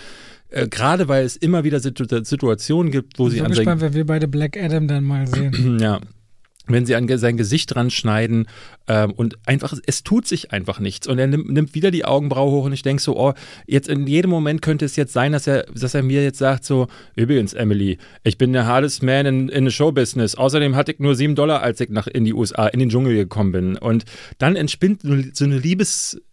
Äh, 0.53 0.69
Gerade 0.69 1.09
weil 1.09 1.25
es 1.25 1.37
immer 1.37 1.65
wieder 1.65 1.81
Situ 1.81 2.05
Situationen 2.25 2.93
gibt, 2.93 3.19
wo 3.19 3.27
ich 3.27 3.35
sie 3.35 3.39
bin 3.39 3.47
an 3.47 3.53
sein 3.53 3.65
gespannt, 3.65 3.81
wenn 3.81 3.95
wir 3.95 4.07
beide 4.07 4.29
Black 4.29 4.57
Adam 4.57 4.87
dann 4.87 5.05
mal 5.05 5.27
sehen. 5.27 5.79
ja. 5.81 6.01
Wenn 6.69 6.87
sie 6.87 6.95
an 6.95 7.09
sein 7.19 7.37
Gesicht 7.37 7.75
dran 7.75 7.91
schneiden 7.91 8.47
ähm, 8.87 9.11
und 9.13 9.37
einfach, 9.47 9.75
es 9.85 10.05
tut 10.05 10.29
sich 10.29 10.53
einfach 10.53 10.79
nichts. 10.79 11.09
Und 11.09 11.19
er 11.19 11.27
nimmt, 11.27 11.51
nimmt 11.51 11.75
wieder 11.75 11.91
die 11.91 12.05
Augenbraue 12.05 12.53
hoch 12.53 12.67
und 12.67 12.73
ich 12.73 12.83
denke 12.83 13.03
so, 13.03 13.19
oh, 13.19 13.33
jetzt 13.67 13.89
in 13.89 14.07
jedem 14.07 14.31
Moment 14.31 14.63
könnte 14.63 14.85
es 14.85 14.95
jetzt 14.95 15.13
sein, 15.13 15.33
dass 15.33 15.49
er, 15.49 15.65
dass 15.75 15.95
er 15.95 16.05
mir 16.05 16.23
jetzt 16.23 16.39
sagt, 16.39 16.65
so, 16.65 16.87
übrigens, 17.17 17.53
Emily, 17.53 17.99
ich 18.23 18.39
bin 18.39 18.53
der 18.53 18.67
hardest 18.67 19.03
man 19.03 19.27
in, 19.27 19.49
in 19.49 19.65
the 19.65 19.73
Showbusiness. 19.73 20.37
Außerdem 20.37 20.77
hatte 20.77 20.93
ich 20.93 21.01
nur 21.01 21.17
sieben 21.17 21.35
Dollar, 21.35 21.63
als 21.63 21.81
ich 21.81 21.89
nach 21.89 22.07
in 22.07 22.25
die 22.25 22.33
USA, 22.33 22.69
in 22.69 22.79
den 22.79 22.91
Dschungel 22.91 23.17
gekommen 23.17 23.51
bin. 23.51 23.77
Und 23.77 24.05
dann 24.39 24.55
entspinnt 24.55 25.03
so 25.03 25.45
eine 25.45 25.59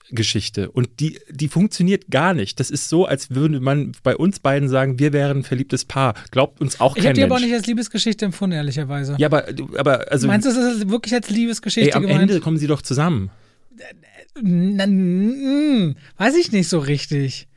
Liebesgeschichte 0.09 0.71
und 0.71 0.89
die, 0.99 1.19
die 1.29 1.47
funktioniert 1.47 2.09
gar 2.09 2.33
nicht. 2.33 2.59
Das 2.59 2.69
ist 2.71 2.89
so, 2.89 3.05
als 3.05 3.29
würde 3.31 3.59
man 3.59 3.91
bei 4.03 4.15
uns 4.15 4.39
beiden 4.39 4.67
sagen, 4.69 4.99
wir 4.99 5.13
wären 5.13 5.39
ein 5.39 5.43
verliebtes 5.43 5.85
Paar. 5.85 6.13
Glaubt 6.31 6.59
uns 6.61 6.79
auch 6.79 6.95
Ich 6.95 7.03
kein 7.03 7.09
habe 7.11 7.15
die 7.15 7.23
aber 7.23 7.35
auch 7.35 7.39
nicht 7.39 7.53
als 7.53 7.67
Liebesgeschichte 7.67 8.25
empfunden, 8.25 8.55
ehrlicherweise. 8.55 9.15
ja, 9.19 9.27
aber, 9.27 9.41
du- 9.53 9.69
aber 9.77 10.11
also 10.11 10.27
Meinst 10.27 10.47
du, 10.47 10.53
das 10.53 10.75
ist 10.77 10.89
wirklich 10.89 11.13
als 11.13 11.29
Liebesgeschichte 11.29 11.89
Ey, 11.91 11.95
am 11.95 12.03
gemeint? 12.03 12.23
Ende 12.23 12.39
kommen 12.41 12.57
sie 12.57 12.67
doch 12.67 12.81
zusammen. 12.81 13.29
Na, 14.41 14.87
mm, 14.87 15.95
weiß 16.17 16.35
ich 16.35 16.51
nicht 16.51 16.67
so 16.69 16.79
richtig. 16.79 17.47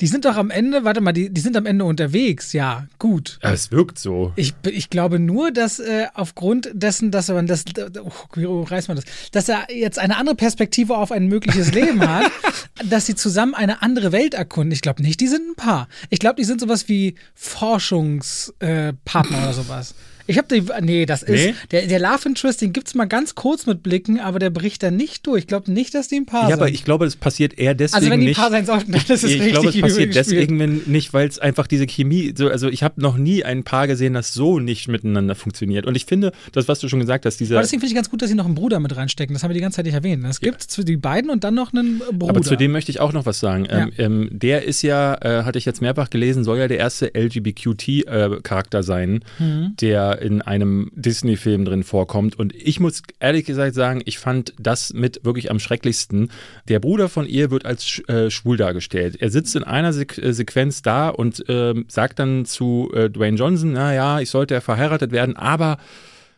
Die 0.00 0.06
sind 0.06 0.26
doch 0.26 0.36
am 0.36 0.50
Ende, 0.50 0.84
warte 0.84 1.00
mal, 1.00 1.12
die, 1.12 1.30
die 1.30 1.40
sind 1.40 1.56
am 1.56 1.64
Ende 1.64 1.86
unterwegs, 1.86 2.52
ja, 2.52 2.86
gut. 2.98 3.38
Ja, 3.42 3.52
es 3.52 3.70
wirkt 3.70 3.98
so. 3.98 4.32
Ich, 4.36 4.52
ich 4.68 4.90
glaube 4.90 5.18
nur, 5.18 5.52
dass 5.52 5.78
äh, 5.78 6.08
aufgrund 6.12 6.68
dessen, 6.74 7.10
dass 7.10 7.28
man 7.28 7.46
das, 7.46 7.64
oh, 8.02 8.10
wie 8.34 8.44
reißt 8.44 8.88
man 8.88 8.98
das, 8.98 9.06
dass 9.32 9.48
er 9.48 9.68
jetzt 9.74 9.98
eine 9.98 10.18
andere 10.18 10.36
Perspektive 10.36 10.98
auf 10.98 11.12
ein 11.12 11.28
mögliches 11.28 11.72
Leben 11.72 12.06
hat, 12.06 12.30
dass 12.90 13.06
sie 13.06 13.14
zusammen 13.14 13.54
eine 13.54 13.80
andere 13.80 14.12
Welt 14.12 14.34
erkunden. 14.34 14.72
Ich 14.72 14.82
glaube 14.82 15.02
nicht, 15.02 15.20
die 15.20 15.28
sind 15.28 15.50
ein 15.50 15.54
Paar. 15.54 15.88
Ich 16.10 16.18
glaube, 16.18 16.36
die 16.36 16.44
sind 16.44 16.60
sowas 16.60 16.88
wie 16.88 17.14
Forschungspartner 17.34 19.38
äh, 19.38 19.42
oder 19.42 19.52
sowas. 19.54 19.94
Ich 20.28 20.38
habe 20.38 20.48
die, 20.52 20.62
nee, 20.84 21.06
das 21.06 21.22
ist, 21.22 21.30
Nee? 21.46 21.54
der, 21.70 21.86
der 21.86 22.00
Love 22.00 22.28
Interest, 22.28 22.60
den 22.60 22.72
gibt's 22.72 22.94
mal 22.94 23.04
ganz 23.06 23.34
kurz 23.34 23.66
mit 23.66 23.82
Blicken, 23.82 24.18
aber 24.20 24.38
der 24.38 24.50
bricht 24.50 24.82
dann 24.82 24.96
nicht 24.96 25.26
durch. 25.26 25.40
Ich 25.42 25.46
glaube 25.46 25.70
nicht, 25.70 25.94
dass 25.94 26.08
die 26.08 26.16
ein 26.16 26.26
Paar 26.26 26.42
Ja, 26.44 26.48
sind. 26.50 26.54
aber 26.60 26.68
ich 26.68 26.84
glaube, 26.84 27.04
das 27.04 27.16
passiert 27.16 27.58
eher 27.58 27.74
deswegen 27.74 27.96
also 27.96 28.10
wenn 28.10 28.20
die 28.20 28.28
ein. 28.28 28.34
Paar 28.34 28.50
sein 28.50 28.66
sollten, 28.66 28.92
dann 28.92 29.00
ist 29.00 29.10
es 29.10 29.24
ich 29.24 29.34
richtig 29.40 29.52
glaube, 29.52 29.68
es 29.68 29.80
passiert 29.80 30.14
deswegen 30.14 30.58
wenn, 30.58 30.82
nicht, 30.86 31.12
weil 31.14 31.28
es 31.28 31.38
einfach 31.38 31.66
diese 31.66 31.86
Chemie, 31.86 32.34
so, 32.36 32.48
also 32.48 32.68
ich 32.68 32.82
habe 32.82 33.00
noch 33.00 33.16
nie 33.16 33.44
ein 33.44 33.62
Paar 33.64 33.86
gesehen, 33.86 34.14
das 34.14 34.34
so 34.34 34.58
nicht 34.58 34.88
miteinander 34.88 35.34
funktioniert. 35.34 35.86
Und 35.86 35.94
ich 35.96 36.06
finde, 36.06 36.32
das, 36.52 36.66
was 36.68 36.80
du 36.80 36.88
schon 36.88 37.00
gesagt 37.00 37.24
hast, 37.26 37.38
dieser. 37.38 37.54
Aber 37.56 37.62
deswegen 37.62 37.80
finde 37.80 37.90
ich 37.92 37.96
ganz 37.96 38.10
gut, 38.10 38.20
dass 38.22 38.28
sie 38.28 38.34
noch 38.34 38.46
einen 38.46 38.54
Bruder 38.56 38.80
mit 38.80 38.96
reinstecken. 38.96 39.34
Das 39.34 39.42
haben 39.42 39.50
wir 39.50 39.54
die 39.54 39.60
ganze 39.60 39.76
Zeit 39.76 39.86
nicht 39.86 39.94
erwähnt. 39.94 40.24
Es 40.28 40.40
gibt 40.40 40.62
zu 40.62 40.82
die 40.84 40.96
beiden 40.96 41.30
und 41.30 41.44
dann 41.44 41.54
noch 41.54 41.72
einen 41.72 42.00
Bruder. 42.12 42.30
Aber 42.30 42.42
zu 42.42 42.56
dem 42.56 42.72
möchte 42.72 42.90
ich 42.90 43.00
auch 43.00 43.12
noch 43.12 43.26
was 43.26 43.38
sagen. 43.38 43.66
Ja. 43.70 43.78
Ähm, 43.86 43.92
ähm, 43.98 44.28
der 44.32 44.64
ist 44.64 44.82
ja, 44.82 45.14
äh, 45.20 45.44
hatte 45.44 45.58
ich 45.58 45.64
jetzt 45.64 45.80
mehrfach 45.82 46.10
gelesen, 46.10 46.42
soll 46.44 46.58
ja 46.58 46.68
der 46.68 46.78
erste 46.78 47.12
LGBTQ-Charakter 47.14 48.82
sein, 48.82 49.20
Mhm. 49.38 49.74
der 49.80 50.15
in 50.20 50.42
einem 50.42 50.90
Disney-Film 50.94 51.64
drin 51.64 51.84
vorkommt. 51.84 52.38
Und 52.38 52.54
ich 52.54 52.80
muss 52.80 53.02
ehrlich 53.20 53.44
gesagt 53.44 53.74
sagen, 53.74 54.02
ich 54.04 54.18
fand 54.18 54.54
das 54.58 54.92
mit 54.92 55.24
wirklich 55.24 55.50
am 55.50 55.58
schrecklichsten. 55.58 56.30
Der 56.68 56.80
Bruder 56.80 57.08
von 57.08 57.26
ihr 57.26 57.50
wird 57.50 57.66
als 57.66 58.02
äh, 58.08 58.30
schwul 58.30 58.56
dargestellt. 58.56 59.16
Er 59.20 59.30
sitzt 59.30 59.56
in 59.56 59.64
einer 59.64 59.92
Sequ 59.92 60.20
äh, 60.20 60.32
Sequenz 60.32 60.82
da 60.82 61.08
und 61.08 61.44
ähm, 61.48 61.86
sagt 61.88 62.18
dann 62.18 62.44
zu 62.44 62.90
äh, 62.94 63.10
Dwayne 63.10 63.36
Johnson, 63.36 63.72
naja, 63.72 64.20
ich 64.20 64.30
sollte 64.30 64.54
ja 64.54 64.60
verheiratet 64.60 65.12
werden, 65.12 65.36
aber 65.36 65.78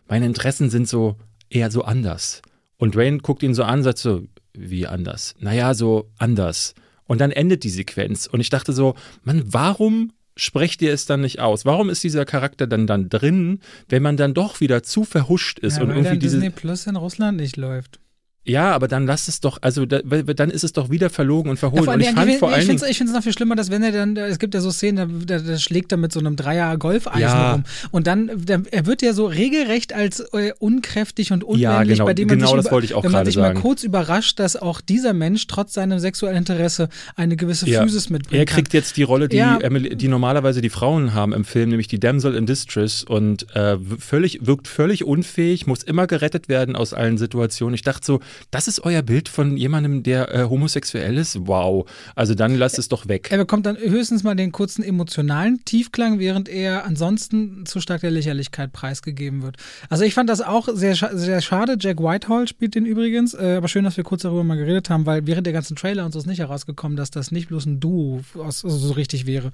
meine 0.08 0.26
Interessen 0.26 0.70
sind 0.70 0.88
so 0.88 1.16
eher 1.50 1.70
so 1.70 1.82
anders. 1.82 2.42
Und 2.76 2.94
Dwayne 2.94 3.18
guckt 3.18 3.42
ihn 3.42 3.54
so 3.54 3.64
an, 3.64 3.82
sagt 3.82 3.98
so, 3.98 4.22
wie 4.54 4.86
anders? 4.86 5.34
Naja, 5.38 5.74
so 5.74 6.10
anders. 6.18 6.74
Und 7.06 7.20
dann 7.20 7.30
endet 7.30 7.64
die 7.64 7.70
Sequenz. 7.70 8.26
Und 8.26 8.40
ich 8.40 8.50
dachte 8.50 8.72
so, 8.72 8.94
Mann, 9.24 9.42
warum 9.46 10.12
sprecht 10.38 10.80
ihr 10.80 10.92
es 10.92 11.04
dann 11.04 11.20
nicht 11.20 11.40
aus? 11.40 11.64
Warum 11.64 11.90
ist 11.90 12.02
dieser 12.04 12.24
Charakter 12.24 12.66
dann 12.66 12.86
dann 12.86 13.08
drin, 13.08 13.60
wenn 13.88 14.02
man 14.02 14.16
dann 14.16 14.32
doch 14.32 14.60
wieder 14.60 14.82
zu 14.82 15.04
verhuscht 15.04 15.58
ist 15.58 15.76
ja, 15.76 15.82
und 15.82 15.90
weil 15.90 15.96
irgendwie 15.98 16.18
diese 16.18 16.36
Disney 16.36 16.50
Plus 16.50 16.86
in 16.86 16.96
Russland 16.96 17.36
nicht 17.36 17.56
läuft. 17.56 18.00
Ja, 18.48 18.72
aber 18.72 18.88
dann 18.88 19.06
lass 19.06 19.28
es 19.28 19.40
doch, 19.40 19.58
also 19.60 19.86
da, 19.86 20.00
dann 20.00 20.50
ist 20.50 20.64
es 20.64 20.72
doch 20.72 20.90
wieder 20.90 21.10
verlogen 21.10 21.50
und 21.50 21.56
Ja, 21.56 21.60
verhohlen. 21.60 21.84
vor 21.84 21.94
und 21.94 22.00
ich 22.00 22.10
fand 22.10 22.34
vor 22.36 22.48
allen 22.52 22.60
ich 22.70 22.96
finde 22.98 23.10
es 23.10 23.12
noch 23.16 23.22
viel 23.22 23.32
schlimmer, 23.32 23.54
dass 23.56 23.70
wenn 23.70 23.82
er 23.82 23.92
dann, 23.92 24.16
es 24.16 24.38
gibt 24.38 24.54
ja 24.54 24.60
so 24.60 24.70
Szenen, 24.70 25.26
da, 25.26 25.38
da, 25.38 25.44
da 25.44 25.58
schlägt 25.58 25.92
er 25.92 25.98
mit 25.98 26.12
so 26.12 26.20
einem 26.20 26.36
Dreier 26.36 26.76
Golfeisen 26.78 27.20
Ja. 27.20 27.52
rum. 27.52 27.64
Und 27.90 28.06
dann, 28.06 28.30
der, 28.34 28.62
er 28.70 28.86
wird 28.86 29.02
ja 29.02 29.12
so 29.12 29.26
regelrecht 29.26 29.92
als 29.92 30.20
äh, 30.32 30.52
unkräftig 30.58 31.32
und 31.32 31.44
unmännlich, 31.44 31.62
Ja, 31.62 31.82
genau, 31.84 32.04
bei 32.06 32.14
dem 32.14 32.28
man 32.28 32.38
genau 32.38 32.48
sich, 32.52 32.56
das 32.64 32.72
wollte 32.72 32.86
ich 32.86 32.94
auch 32.94 33.04
wenn 33.04 33.12
man 33.12 33.26
sich 33.26 33.36
mal 33.36 33.54
kurz 33.54 33.82
überrascht, 33.84 34.38
dass 34.38 34.56
auch 34.56 34.80
dieser 34.80 35.12
Mensch 35.12 35.46
trotz 35.46 35.74
seinem 35.74 35.98
sexuellen 35.98 36.38
Interesse 36.38 36.88
eine 37.16 37.36
gewisse 37.36 37.68
Ja. 37.68 37.82
Physis 37.82 38.08
mitbringt. 38.10 38.38
er 38.38 38.46
kriegt 38.46 38.72
jetzt 38.74 38.96
die 38.96 39.02
Rolle, 39.02 39.28
die, 39.28 39.36
Ja. 39.36 39.58
Emily, 39.58 39.94
die 39.96 40.08
normalerweise 40.08 40.60
die 40.62 40.70
Frauen 40.70 41.12
haben 41.14 41.32
im 41.32 41.44
Film, 41.44 41.68
nämlich 41.70 41.88
die 41.88 42.00
Damsel 42.00 42.34
in 42.34 42.46
Distress 42.46 43.04
und 43.04 43.54
äh, 43.54 43.76
völlig, 43.98 44.46
wirkt 44.46 44.68
völlig 44.68 45.04
unfähig, 45.04 45.66
muss 45.66 45.82
immer 45.82 46.06
gerettet 46.06 46.48
werden 46.48 46.76
aus 46.76 46.94
allen 46.94 47.18
Situationen. 47.18 47.74
Ich 47.74 47.82
dachte 47.82 48.06
so, 48.06 48.20
das 48.50 48.68
ist 48.68 48.80
euer 48.84 49.02
Bild 49.02 49.28
von 49.28 49.56
jemandem, 49.56 50.02
der 50.02 50.34
äh, 50.34 50.44
homosexuell 50.44 51.16
ist? 51.18 51.46
Wow. 51.46 51.88
Also 52.14 52.34
dann 52.34 52.54
lasst 52.54 52.78
es 52.78 52.88
doch 52.88 53.08
weg. 53.08 53.28
Er 53.30 53.38
bekommt 53.38 53.66
dann 53.66 53.76
höchstens 53.76 54.22
mal 54.22 54.34
den 54.34 54.52
kurzen 54.52 54.82
emotionalen 54.82 55.64
Tiefklang, 55.64 56.18
während 56.18 56.48
er 56.48 56.84
ansonsten 56.84 57.66
zu 57.66 57.80
stark 57.80 58.00
der 58.00 58.10
Lächerlichkeit 58.10 58.72
preisgegeben 58.72 59.42
wird. 59.42 59.56
Also 59.88 60.04
ich 60.04 60.14
fand 60.14 60.30
das 60.30 60.40
auch 60.40 60.68
sehr, 60.72 60.94
sehr 60.94 61.40
schade. 61.40 61.76
Jack 61.78 61.98
Whitehall 61.98 62.48
spielt 62.48 62.74
den 62.74 62.86
übrigens, 62.86 63.34
äh, 63.34 63.54
aber 63.56 63.68
schön, 63.68 63.84
dass 63.84 63.96
wir 63.96 64.04
kurz 64.04 64.22
darüber 64.22 64.44
mal 64.44 64.56
geredet 64.56 64.90
haben, 64.90 65.06
weil 65.06 65.26
während 65.26 65.46
der 65.46 65.52
ganzen 65.52 65.76
Trailer 65.76 66.04
und 66.04 66.12
so 66.12 66.18
ist 66.18 66.26
nicht 66.26 66.40
herausgekommen, 66.40 66.96
dass 66.96 67.10
das 67.10 67.30
nicht 67.30 67.48
bloß 67.48 67.66
ein 67.66 67.80
Duo 67.80 68.20
aus, 68.34 68.64
also 68.64 68.76
so 68.76 68.92
richtig 68.92 69.26
wäre 69.26 69.52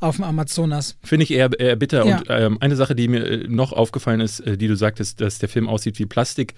auf 0.00 0.16
dem 0.16 0.24
Amazonas. 0.24 0.96
Finde 1.02 1.24
ich 1.24 1.30
eher, 1.32 1.50
eher 1.58 1.76
bitter. 1.76 2.06
Ja. 2.06 2.18
Und 2.18 2.26
ähm, 2.28 2.58
eine 2.60 2.76
Sache, 2.76 2.94
die 2.94 3.08
mir 3.08 3.24
äh, 3.24 3.48
noch 3.48 3.72
aufgefallen 3.72 4.20
ist, 4.20 4.40
äh, 4.40 4.56
die 4.56 4.68
du 4.68 4.76
sagtest, 4.76 5.20
dass 5.20 5.38
der 5.38 5.48
Film 5.48 5.68
aussieht 5.68 5.98
wie 5.98 6.06
Plastik. 6.06 6.54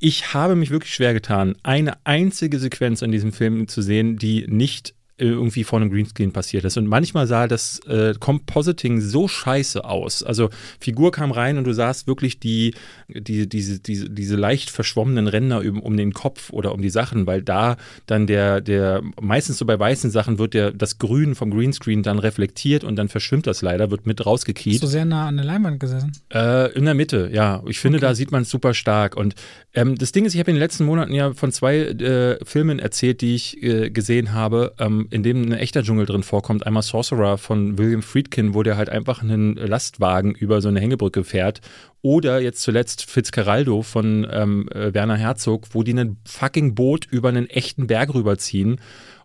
Ich 0.00 0.32
habe 0.32 0.54
mich 0.54 0.70
wirklich 0.70 0.94
schwer 0.94 1.12
getan, 1.12 1.56
eine 1.64 2.06
einzige 2.06 2.60
Sequenz 2.60 3.02
in 3.02 3.10
diesem 3.10 3.32
Film 3.32 3.66
zu 3.66 3.82
sehen, 3.82 4.16
die 4.16 4.46
nicht 4.46 4.94
irgendwie 5.18 5.64
vor 5.64 5.80
einem 5.80 5.90
Greenscreen 5.90 6.32
passiert 6.32 6.64
ist. 6.64 6.76
Und 6.76 6.86
manchmal 6.86 7.26
sah 7.26 7.46
das 7.46 7.80
äh, 7.80 8.14
Compositing 8.18 9.00
so 9.00 9.28
scheiße 9.28 9.84
aus. 9.84 10.22
Also 10.22 10.50
Figur 10.80 11.12
kam 11.12 11.32
rein 11.32 11.58
und 11.58 11.64
du 11.64 11.72
sahst 11.72 12.06
wirklich 12.06 12.40
die, 12.40 12.74
die, 13.08 13.48
diese, 13.48 13.80
diese, 13.80 14.08
diese 14.08 14.36
leicht 14.36 14.70
verschwommenen 14.70 15.26
Ränder 15.26 15.60
um, 15.60 15.80
um 15.80 15.96
den 15.96 16.12
Kopf 16.12 16.50
oder 16.50 16.72
um 16.72 16.82
die 16.82 16.90
Sachen, 16.90 17.26
weil 17.26 17.42
da 17.42 17.76
dann 18.06 18.26
der, 18.26 18.60
der, 18.60 19.02
meistens 19.20 19.58
so 19.58 19.66
bei 19.66 19.78
weißen 19.78 20.10
Sachen 20.10 20.38
wird 20.38 20.54
der, 20.54 20.70
das 20.72 20.98
Grün 20.98 21.34
vom 21.34 21.50
Greenscreen 21.50 22.02
dann 22.02 22.18
reflektiert 22.18 22.84
und 22.84 22.96
dann 22.96 23.08
verschwimmt 23.08 23.46
das 23.46 23.62
leider, 23.62 23.90
wird 23.90 24.06
mit 24.06 24.24
rausgekiet. 24.24 24.74
Bist 24.74 24.82
du 24.84 24.86
sehr 24.86 25.04
nah 25.04 25.26
an 25.26 25.36
der 25.36 25.46
Leinwand 25.46 25.80
gesessen? 25.80 26.12
Äh, 26.32 26.72
in 26.72 26.84
der 26.84 26.94
Mitte, 26.94 27.30
ja. 27.32 27.62
Ich 27.66 27.80
finde, 27.80 27.98
okay. 27.98 28.06
da 28.06 28.14
sieht 28.14 28.30
man 28.30 28.42
es 28.42 28.50
super 28.50 28.74
stark. 28.74 29.16
Und 29.16 29.34
ähm, 29.74 29.96
das 29.96 30.12
Ding 30.12 30.24
ist, 30.24 30.34
ich 30.34 30.40
habe 30.40 30.50
in 30.50 30.56
den 30.56 30.60
letzten 30.60 30.84
Monaten 30.84 31.12
ja 31.12 31.32
von 31.32 31.52
zwei 31.52 31.78
äh, 31.78 32.44
Filmen 32.44 32.78
erzählt, 32.78 33.20
die 33.20 33.34
ich 33.34 33.62
äh, 33.62 33.90
gesehen 33.90 34.32
habe. 34.32 34.74
Ähm, 34.78 35.07
in 35.10 35.22
dem 35.22 35.42
ein 35.42 35.52
echter 35.52 35.82
Dschungel 35.82 36.06
drin 36.06 36.22
vorkommt. 36.22 36.66
Einmal 36.66 36.82
Sorcerer 36.82 37.38
von 37.38 37.78
William 37.78 38.02
Friedkin, 38.02 38.54
wo 38.54 38.62
der 38.62 38.76
halt 38.76 38.88
einfach 38.88 39.22
einen 39.22 39.54
Lastwagen 39.54 40.32
über 40.32 40.60
so 40.60 40.68
eine 40.68 40.80
Hängebrücke 40.80 41.24
fährt. 41.24 41.60
Oder 42.02 42.40
jetzt 42.40 42.62
zuletzt 42.62 43.10
Fitzcarraldo 43.10 43.82
von 43.82 44.26
ähm, 44.30 44.68
äh, 44.70 44.94
Werner 44.94 45.16
Herzog, 45.16 45.68
wo 45.72 45.82
die 45.82 45.94
ein 45.94 46.18
fucking 46.24 46.74
Boot 46.74 47.06
über 47.10 47.28
einen 47.28 47.48
echten 47.48 47.86
Berg 47.86 48.14
rüberziehen. 48.14 48.80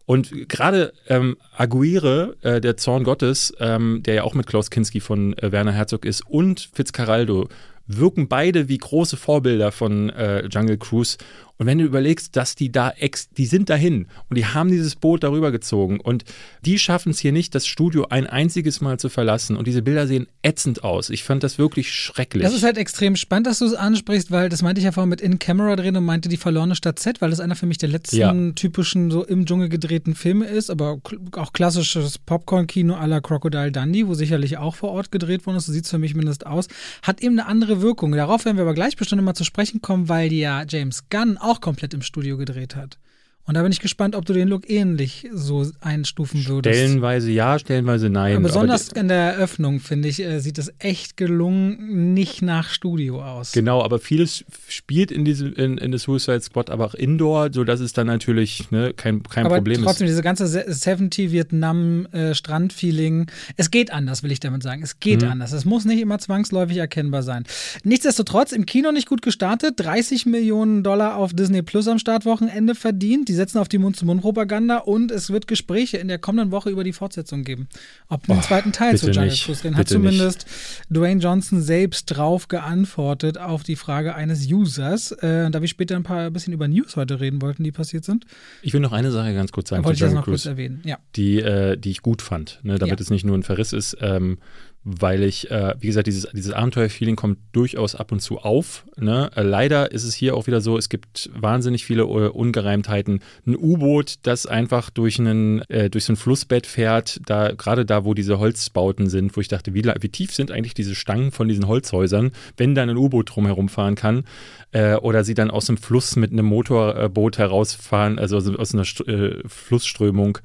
Und 0.05 0.49
gerade 0.49 0.93
ähm, 1.07 1.37
Aguirre, 1.55 2.35
äh, 2.41 2.59
der 2.59 2.75
Zorn 2.77 3.03
Gottes, 3.03 3.53
ähm, 3.59 4.01
der 4.03 4.15
ja 4.15 4.23
auch 4.23 4.33
mit 4.33 4.47
Klaus 4.47 4.69
Kinski 4.69 4.99
von 4.99 5.37
äh, 5.37 5.51
Werner 5.51 5.71
Herzog 5.71 6.05
ist, 6.05 6.21
und 6.27 6.69
Fitzcarraldo 6.73 7.47
wirken 7.87 8.27
beide 8.27 8.69
wie 8.69 8.77
große 8.77 9.17
Vorbilder 9.17 9.71
von 9.71 10.09
äh, 10.09 10.45
Jungle 10.47 10.77
Cruise. 10.77 11.17
Und 11.63 11.67
wenn 11.67 11.77
du 11.77 11.85
überlegst, 11.85 12.35
dass 12.35 12.55
die 12.55 12.73
da 12.73 12.89
ex, 12.89 13.29
die 13.29 13.45
sind 13.45 13.69
dahin 13.69 14.07
und 14.29 14.37
die 14.37 14.45
haben 14.45 14.69
dieses 14.69 14.97
Boot 14.97 15.23
darüber 15.23 15.49
gezogen 15.49 16.01
und 16.01 16.25
die 16.65 16.77
schaffen 16.77 17.11
es 17.11 17.19
hier 17.19 17.31
nicht, 17.31 17.55
das 17.55 17.67
Studio 17.67 18.07
ein 18.09 18.27
einziges 18.27 18.81
Mal 18.81 18.99
zu 18.99 19.07
verlassen 19.07 19.55
und 19.55 19.65
diese 19.65 19.81
Bilder 19.81 20.05
sehen 20.05 20.27
ätzend 20.41 20.83
aus. 20.83 21.09
Ich 21.09 21.23
fand 21.23 21.41
das 21.41 21.57
wirklich 21.57 21.93
schrecklich. 21.93 22.43
Das 22.43 22.53
ist 22.53 22.63
halt 22.63 22.77
extrem 22.77 23.15
spannend, 23.15 23.47
dass 23.47 23.59
du 23.59 23.65
es 23.65 23.75
ansprichst, 23.75 24.29
weil 24.29 24.49
das 24.49 24.61
meinte 24.61 24.79
ich 24.79 24.83
ja 24.83 24.91
vorhin 24.91 25.09
mit 25.09 25.21
In-Camera 25.21 25.77
drehen 25.77 25.95
und 25.95 26.03
meinte 26.03 26.27
die 26.27 26.35
verlorene 26.35 26.75
Stadt 26.75 26.99
Z, 26.99 27.21
weil 27.21 27.29
das 27.29 27.39
einer 27.39 27.55
für 27.55 27.65
mich 27.65 27.77
der 27.77 27.87
letzten 27.87 28.17
ja. 28.17 28.51
typischen 28.51 29.09
so 29.09 29.23
im 29.23 29.45
Dschungel 29.45 29.69
gedrehten 29.69 30.15
Filme 30.15 30.47
ist, 30.47 30.69
aber 30.69 30.99
auch 31.31 31.53
klassisches 31.53 32.17
Popcorn-Kino 32.17 32.93
à 32.93 33.07
la 33.07 33.21
Crocodile 33.21 33.71
Dundee, 33.71 34.05
wo 34.05 34.15
sicherlich 34.15 34.57
auch 34.57 34.75
vor 34.75 34.91
Ort 34.91 35.13
gedreht 35.13 35.45
worden 35.45 35.55
ist, 35.55 35.67
so 35.67 35.71
sieht 35.71 35.85
es 35.85 35.91
für 35.91 35.97
mich 35.97 36.13
mindestens 36.13 36.45
aus, 36.45 36.67
hat 37.03 37.23
eben 37.23 37.39
eine 37.39 37.47
andere 37.47 37.81
Wirkung. 37.81 38.11
Darauf 38.11 38.43
werden 38.43 38.57
wir 38.57 38.63
aber 38.63 38.73
gleich 38.73 38.97
bestimmt 38.97 39.21
mal 39.21 39.33
zu 39.33 39.45
sprechen 39.45 39.81
kommen, 39.81 40.09
weil 40.09 40.33
ja 40.33 40.65
James 40.67 41.05
Gunn 41.09 41.37
auch 41.37 41.52
komplett 41.61 41.93
im 41.93 42.01
Studio 42.01 42.37
gedreht 42.37 42.75
hat. 42.75 42.97
Und 43.45 43.55
da 43.55 43.61
bin 43.61 43.73
ich 43.73 43.81
gespannt, 43.81 44.15
ob 44.15 44.25
du 44.25 44.31
den 44.31 44.47
Look 44.47 44.69
ähnlich 44.69 45.27
so 45.33 45.69
einstufen 45.81 46.47
würdest. 46.47 46.77
Stellenweise 46.77 47.29
ja, 47.29 47.59
stellenweise 47.59 48.09
nein. 48.09 48.37
Aber 48.37 48.43
besonders 48.43 48.91
aber 48.91 49.01
in 49.01 49.09
der 49.09 49.33
Eröffnung, 49.33 49.81
finde 49.81 50.07
ich, 50.07 50.21
äh, 50.21 50.39
sieht 50.39 50.57
es 50.57 50.71
echt 50.79 51.17
gelungen, 51.17 52.13
nicht 52.13 52.41
nach 52.41 52.69
Studio 52.69 53.21
aus. 53.21 53.51
Genau, 53.51 53.83
aber 53.83 53.99
vieles 53.99 54.45
spielt 54.69 55.11
in 55.11 55.25
diesem 55.25 55.53
in, 55.55 55.77
in 55.77 55.91
The 55.91 55.97
Suicide 55.97 56.39
Squad 56.39 56.69
aber 56.69 56.85
auch 56.85 56.93
Indoor, 56.93 57.51
sodass 57.51 57.81
es 57.81 57.91
dann 57.91 58.07
natürlich 58.07 58.71
ne, 58.71 58.93
kein, 58.93 59.23
kein 59.23 59.45
aber 59.45 59.55
Problem 59.55 59.83
trotzdem, 59.83 60.05
ist. 60.05 60.11
diese 60.11 60.21
ganze 60.21 60.47
70 60.47 61.33
Vietnam 61.33 62.05
äh, 62.13 62.33
Strand-Feeling, 62.33 63.27
es 63.57 63.71
geht 63.71 63.91
anders, 63.91 64.23
will 64.23 64.31
ich 64.31 64.39
damit 64.39 64.63
sagen. 64.63 64.81
Es 64.83 65.01
geht 65.01 65.21
mhm. 65.21 65.29
anders. 65.29 65.51
Es 65.51 65.65
muss 65.65 65.83
nicht 65.83 65.99
immer 65.99 66.17
zwangsläufig 66.17 66.77
erkennbar 66.77 67.23
sein. 67.23 67.43
Nichtsdestotrotz, 67.83 68.53
im 68.53 68.65
Kino 68.65 68.93
nicht 68.93 69.09
gut 69.09 69.21
gestartet, 69.21 69.73
30 69.77 70.27
Millionen 70.27 70.81
Dollar 70.83 71.17
auf 71.17 71.33
Disney 71.33 71.61
Plus 71.61 71.89
am 71.89 71.99
Startwochenende 71.99 72.73
verdient 72.73 73.27
die 73.27 73.32
setzen 73.33 73.57
auf 73.57 73.67
die 73.67 73.77
Mund-zu-Mund-Propaganda 73.77 74.77
und 74.77 75.11
es 75.11 75.29
wird 75.29 75.47
Gespräche 75.47 75.97
in 75.97 76.07
der 76.07 76.17
kommenden 76.17 76.51
Woche 76.51 76.69
über 76.69 76.83
die 76.83 76.93
Fortsetzung 76.93 77.43
geben. 77.43 77.67
Ob 78.09 78.29
einen 78.29 78.39
oh, 78.39 78.41
zweiten 78.41 78.71
Teil 78.71 78.97
zu 78.97 79.11
Jungle 79.11 79.35
Cruise 79.35 79.61
Den 79.61 79.75
hat 79.75 79.89
zumindest 79.89 80.45
nicht. 80.45 80.85
Dwayne 80.89 81.21
Johnson 81.21 81.61
selbst 81.61 82.05
drauf 82.05 82.47
geantwortet 82.47 83.37
auf 83.37 83.63
die 83.63 83.75
Frage 83.75 84.15
eines 84.15 84.51
Users. 84.51 85.11
Äh, 85.11 85.51
da 85.51 85.61
wir 85.61 85.67
später 85.67 85.95
ein 85.95 86.03
paar 86.03 86.27
ein 86.27 86.33
bisschen 86.33 86.53
über 86.53 86.67
News 86.67 86.95
heute 86.95 87.19
reden 87.19 87.41
wollten, 87.41 87.63
die 87.63 87.71
passiert 87.71 88.05
sind. 88.05 88.25
Ich 88.61 88.73
will 88.73 88.81
noch 88.81 88.93
eine 88.93 89.11
Sache 89.11 89.33
ganz 89.33 89.51
kurz 89.51 89.69
sagen. 89.69 89.83
Wollte 89.83 89.95
ich 89.95 90.01
das 90.01 90.13
noch 90.13 90.25
Cruise, 90.25 90.43
kurz 90.43 90.45
erwähnen, 90.45 90.81
ja. 90.85 90.97
Die, 91.15 91.39
äh, 91.39 91.77
die 91.77 91.91
ich 91.91 92.01
gut 92.01 92.21
fand, 92.21 92.59
ne, 92.63 92.77
damit 92.77 92.99
ja. 92.99 93.03
es 93.03 93.09
nicht 93.09 93.25
nur 93.25 93.37
ein 93.37 93.43
Verriss 93.43 93.73
ist. 93.73 93.97
Ähm, 94.01 94.37
weil 94.85 95.23
ich, 95.23 95.49
äh, 95.49 95.75
wie 95.79 95.87
gesagt, 95.87 96.07
dieses, 96.07 96.27
dieses 96.33 96.51
Abenteuerfeeling 96.51 97.15
kommt 97.15 97.37
durchaus 97.53 97.95
ab 97.95 98.11
und 98.11 98.19
zu 98.19 98.39
auf. 98.39 98.85
Ne? 98.97 99.31
Äh, 99.35 99.43
leider 99.43 99.91
ist 99.91 100.03
es 100.03 100.13
hier 100.13 100.35
auch 100.35 100.45
wieder 100.45 100.59
so, 100.59 100.77
es 100.77 100.89
gibt 100.89 101.29
wahnsinnig 101.33 101.85
viele 101.85 102.05
uh, 102.05 102.29
Ungereimtheiten. 102.29 103.21
Ein 103.45 103.55
U-Boot, 103.55 104.15
das 104.23 104.45
einfach 104.45 104.89
durch, 104.89 105.19
einen, 105.19 105.61
äh, 105.69 105.89
durch 105.89 106.03
so 106.03 106.13
ein 106.13 106.17
Flussbett 106.17 106.67
fährt, 106.67 107.21
da, 107.25 107.53
gerade 107.53 107.85
da, 107.85 108.03
wo 108.03 108.13
diese 108.13 108.39
Holzbauten 108.39 109.07
sind, 109.07 109.37
wo 109.37 109.41
ich 109.41 109.47
dachte, 109.47 109.73
wie, 109.73 109.83
wie 109.83 110.09
tief 110.09 110.33
sind 110.33 110.51
eigentlich 110.51 110.73
diese 110.73 110.95
Stangen 110.95 111.31
von 111.31 111.47
diesen 111.47 111.67
Holzhäusern, 111.67 112.31
wenn 112.57 112.75
da 112.75 112.83
ein 112.83 112.97
U-Boot 112.97 113.35
drumherum 113.35 113.69
fahren 113.69 113.95
kann. 113.95 114.25
Äh, 114.73 114.95
oder 114.95 115.23
sie 115.23 115.33
dann 115.33 115.51
aus 115.51 115.67
dem 115.67 115.77
Fluss 115.77 116.17
mit 116.17 116.31
einem 116.31 116.45
Motorboot 116.45 117.37
herausfahren, 117.37 118.19
also 118.19 118.37
aus 118.37 118.73
einer 118.73 118.85
St 118.85 119.07
äh, 119.07 119.47
Flussströmung. 119.47 120.39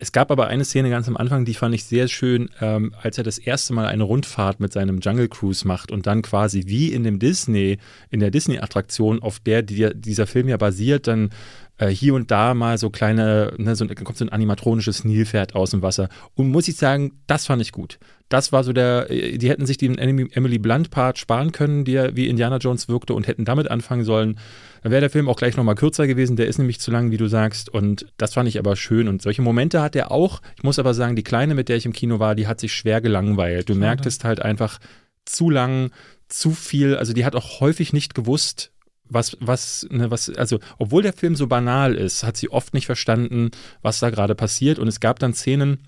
Es 0.00 0.12
gab 0.12 0.30
aber 0.30 0.46
eine 0.46 0.64
Szene 0.64 0.90
ganz 0.90 1.08
am 1.08 1.16
Anfang, 1.16 1.44
die 1.44 1.54
fand 1.54 1.74
ich 1.74 1.84
sehr 1.84 2.06
schön, 2.06 2.50
ähm, 2.60 2.94
als 3.02 3.18
er 3.18 3.24
das 3.24 3.38
erste 3.38 3.72
Mal 3.72 3.86
eine 3.86 4.04
Rundfahrt 4.04 4.60
mit 4.60 4.72
seinem 4.72 5.00
Jungle 5.00 5.28
Cruise 5.28 5.66
macht 5.66 5.90
und 5.90 6.06
dann 6.06 6.22
quasi 6.22 6.64
wie 6.66 6.92
in 6.92 7.02
dem 7.02 7.18
Disney, 7.18 7.78
in 8.08 8.20
der 8.20 8.30
Disney-Attraktion, 8.30 9.20
auf 9.20 9.40
der 9.40 9.62
die, 9.62 9.90
dieser 9.94 10.28
Film 10.28 10.48
ja 10.48 10.56
basiert, 10.56 11.08
dann 11.08 11.30
äh, 11.78 11.88
hier 11.88 12.14
und 12.14 12.30
da 12.30 12.54
mal 12.54 12.78
so 12.78 12.90
kleine, 12.90 13.52
ne, 13.56 13.74
so, 13.74 13.86
kommt 13.88 14.16
so 14.16 14.24
ein 14.24 14.28
animatronisches 14.28 15.04
Nilpferd 15.04 15.56
aus 15.56 15.72
dem 15.72 15.82
Wasser. 15.82 16.08
Und 16.36 16.50
muss 16.50 16.68
ich 16.68 16.76
sagen, 16.76 17.18
das 17.26 17.46
fand 17.46 17.60
ich 17.60 17.72
gut. 17.72 17.98
Das 18.28 18.52
war 18.52 18.62
so 18.62 18.72
der, 18.72 19.06
die 19.06 19.48
hätten 19.48 19.64
sich 19.64 19.78
den 19.78 19.96
Emily 19.96 20.58
Blunt-Part 20.58 21.18
sparen 21.18 21.52
können, 21.52 21.86
ja 21.86 22.14
wie 22.14 22.28
Indiana 22.28 22.58
Jones 22.58 22.88
wirkte 22.88 23.14
und 23.14 23.26
hätten 23.26 23.44
damit 23.44 23.70
anfangen 23.70 24.04
sollen. 24.04 24.38
Dann 24.82 24.92
wäre 24.92 25.00
der 25.00 25.10
Film 25.10 25.28
auch 25.28 25.36
gleich 25.36 25.56
nochmal 25.56 25.74
kürzer 25.74 26.06
gewesen. 26.06 26.36
Der 26.36 26.46
ist 26.46 26.58
nämlich 26.58 26.78
zu 26.80 26.90
lang, 26.90 27.10
wie 27.10 27.16
du 27.16 27.26
sagst. 27.26 27.68
Und 27.68 28.06
das 28.16 28.34
fand 28.34 28.48
ich 28.48 28.58
aber 28.58 28.76
schön. 28.76 29.08
Und 29.08 29.22
solche 29.22 29.42
Momente 29.42 29.80
hat 29.80 29.96
er 29.96 30.10
auch. 30.10 30.42
Ich 30.56 30.62
muss 30.62 30.78
aber 30.78 30.94
sagen, 30.94 31.16
die 31.16 31.22
Kleine, 31.22 31.54
mit 31.54 31.68
der 31.68 31.76
ich 31.76 31.86
im 31.86 31.92
Kino 31.92 32.18
war, 32.18 32.34
die 32.34 32.46
hat 32.46 32.60
sich 32.60 32.72
schwer 32.72 33.00
gelangweilt. 33.00 33.68
Du 33.68 33.72
Schade. 33.72 33.80
merktest 33.80 34.24
halt 34.24 34.42
einfach 34.42 34.78
zu 35.24 35.50
lang, 35.50 35.90
zu 36.28 36.50
viel. 36.50 36.96
Also 36.96 37.12
die 37.12 37.24
hat 37.24 37.34
auch 37.34 37.60
häufig 37.60 37.92
nicht 37.92 38.14
gewusst, 38.14 38.72
was, 39.10 39.36
was, 39.40 39.86
ne, 39.90 40.10
was, 40.10 40.28
also, 40.28 40.58
obwohl 40.78 41.02
der 41.02 41.14
Film 41.14 41.34
so 41.34 41.46
banal 41.46 41.94
ist, 41.94 42.24
hat 42.24 42.36
sie 42.36 42.50
oft 42.50 42.74
nicht 42.74 42.86
verstanden, 42.86 43.50
was 43.80 44.00
da 44.00 44.10
gerade 44.10 44.34
passiert. 44.34 44.78
Und 44.78 44.86
es 44.88 45.00
gab 45.00 45.18
dann 45.18 45.32
Szenen, 45.32 45.78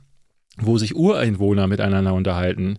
wo 0.61 0.79
sich 0.79 0.97
Ureinwohner 0.97 1.67
miteinander 1.67 2.15
unterhalten 2.15 2.79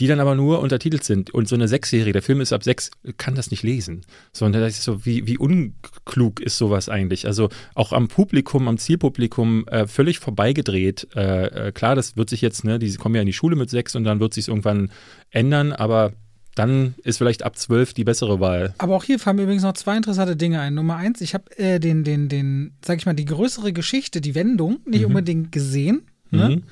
die 0.00 0.06
dann 0.06 0.20
aber 0.20 0.34
nur 0.34 0.60
untertitelt 0.60 1.02
sind. 1.02 1.30
Und 1.30 1.48
so 1.48 1.56
eine 1.56 1.66
Sechsjährige, 1.66 2.12
der 2.12 2.22
Film 2.22 2.40
ist 2.40 2.52
ab 2.52 2.62
sechs, 2.62 2.90
kann 3.16 3.34
das 3.34 3.50
nicht 3.50 3.62
lesen. 3.62 4.02
Sondern 4.32 4.62
das 4.62 4.74
ist 4.74 4.84
so, 4.84 5.04
wie, 5.04 5.26
wie 5.26 5.38
unklug 5.38 6.40
ist 6.40 6.56
sowas 6.56 6.88
eigentlich? 6.88 7.26
Also 7.26 7.48
auch 7.74 7.92
am 7.92 8.08
Publikum, 8.08 8.68
am 8.68 8.78
Zielpublikum 8.78 9.66
äh, 9.66 9.86
völlig 9.86 10.20
vorbeigedreht. 10.20 11.08
Äh, 11.16 11.68
äh, 11.68 11.72
klar, 11.72 11.96
das 11.96 12.16
wird 12.16 12.30
sich 12.30 12.40
jetzt, 12.40 12.64
ne, 12.64 12.78
die 12.78 12.94
kommen 12.94 13.16
ja 13.16 13.22
in 13.22 13.26
die 13.26 13.32
Schule 13.32 13.56
mit 13.56 13.70
sechs 13.70 13.96
und 13.96 14.04
dann 14.04 14.20
wird 14.20 14.34
sich 14.34 14.48
irgendwann 14.48 14.90
ändern, 15.30 15.72
aber 15.72 16.12
dann 16.54 16.94
ist 17.04 17.18
vielleicht 17.18 17.44
ab 17.44 17.56
zwölf 17.56 17.92
die 17.92 18.04
bessere 18.04 18.40
Wahl. 18.40 18.74
Aber 18.78 18.96
auch 18.96 19.04
hier 19.04 19.18
fallen 19.18 19.36
mir 19.36 19.42
übrigens 19.42 19.62
noch 19.62 19.74
zwei 19.74 19.96
interessante 19.96 20.36
Dinge 20.36 20.60
ein. 20.60 20.74
Nummer 20.74 20.96
eins, 20.96 21.20
ich 21.20 21.34
habe 21.34 21.56
äh, 21.56 21.78
den, 21.78 22.04
den, 22.04 22.28
den, 22.28 22.72
sag 22.84 22.98
ich 22.98 23.06
mal, 23.06 23.14
die 23.14 23.24
größere 23.24 23.72
Geschichte, 23.72 24.20
die 24.20 24.34
Wendung, 24.34 24.78
nicht 24.84 25.00
mhm. 25.00 25.06
unbedingt 25.06 25.52
gesehen. 25.52 26.02
Ne? 26.30 26.48
Mhm. 26.48 26.62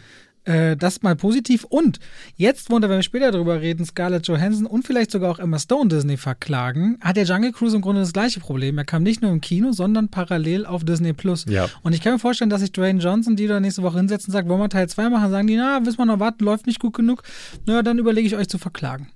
Äh, 0.47 0.77
das 0.77 1.03
mal 1.03 1.17
positiv. 1.17 1.65
Und 1.65 1.99
jetzt, 2.37 2.71
wo 2.71 2.81
wir 2.81 3.03
später 3.03 3.33
darüber 3.33 3.61
reden, 3.61 3.85
Scarlett 3.85 4.29
Johansson 4.29 4.67
und 4.67 4.87
vielleicht 4.87 5.11
sogar 5.11 5.31
auch 5.31 5.39
Emma 5.41 5.59
Stone 5.59 5.89
Disney 5.89 6.17
verklagen, 6.17 6.99
hat 7.01 7.17
der 7.17 7.25
Jungle 7.25 7.53
Cruise 7.53 7.75
im 7.75 7.83
Grunde 7.83 8.01
das 8.01 8.13
gleiche 8.13 8.39
Problem. 8.39 8.79
Er 8.79 8.85
kam 8.85 9.03
nicht 9.03 9.23
nur 9.23 9.33
im 9.33 9.41
Kino, 9.41 9.73
sondern 9.73 10.09
parallel 10.09 10.65
auf 10.65 10.85
Disney 10.85 11.13
Plus. 11.13 11.47
Ja. 11.49 11.69
Und 11.83 11.95
ich 11.95 12.01
kann 12.01 12.13
mir 12.13 12.19
vorstellen, 12.21 12.51
dass 12.51 12.61
sich 12.61 12.71
Dwayne 12.71 13.01
Johnson, 13.01 13.35
die 13.35 13.49
da 13.49 13.59
nächste 13.59 13.83
Woche 13.83 13.99
hinsetzen, 13.99 14.33
sagt, 14.33 14.49
wollen 14.49 14.61
wir 14.61 14.69
Teil 14.69 14.89
2 14.89 15.11
machen, 15.11 15.31
sagen 15.31 15.49
die, 15.49 15.57
na, 15.57 15.85
wissen 15.85 15.99
wir 15.99 16.07
noch 16.07 16.21
warten, 16.21 16.45
läuft 16.45 16.67
nicht 16.67 16.79
gut 16.79 16.95
genug. 16.95 17.25
Na, 17.67 17.83
dann 17.83 17.99
überlege 17.99 18.27
ich 18.27 18.37
euch 18.37 18.49
zu 18.49 18.59
verklagen. 18.59 19.09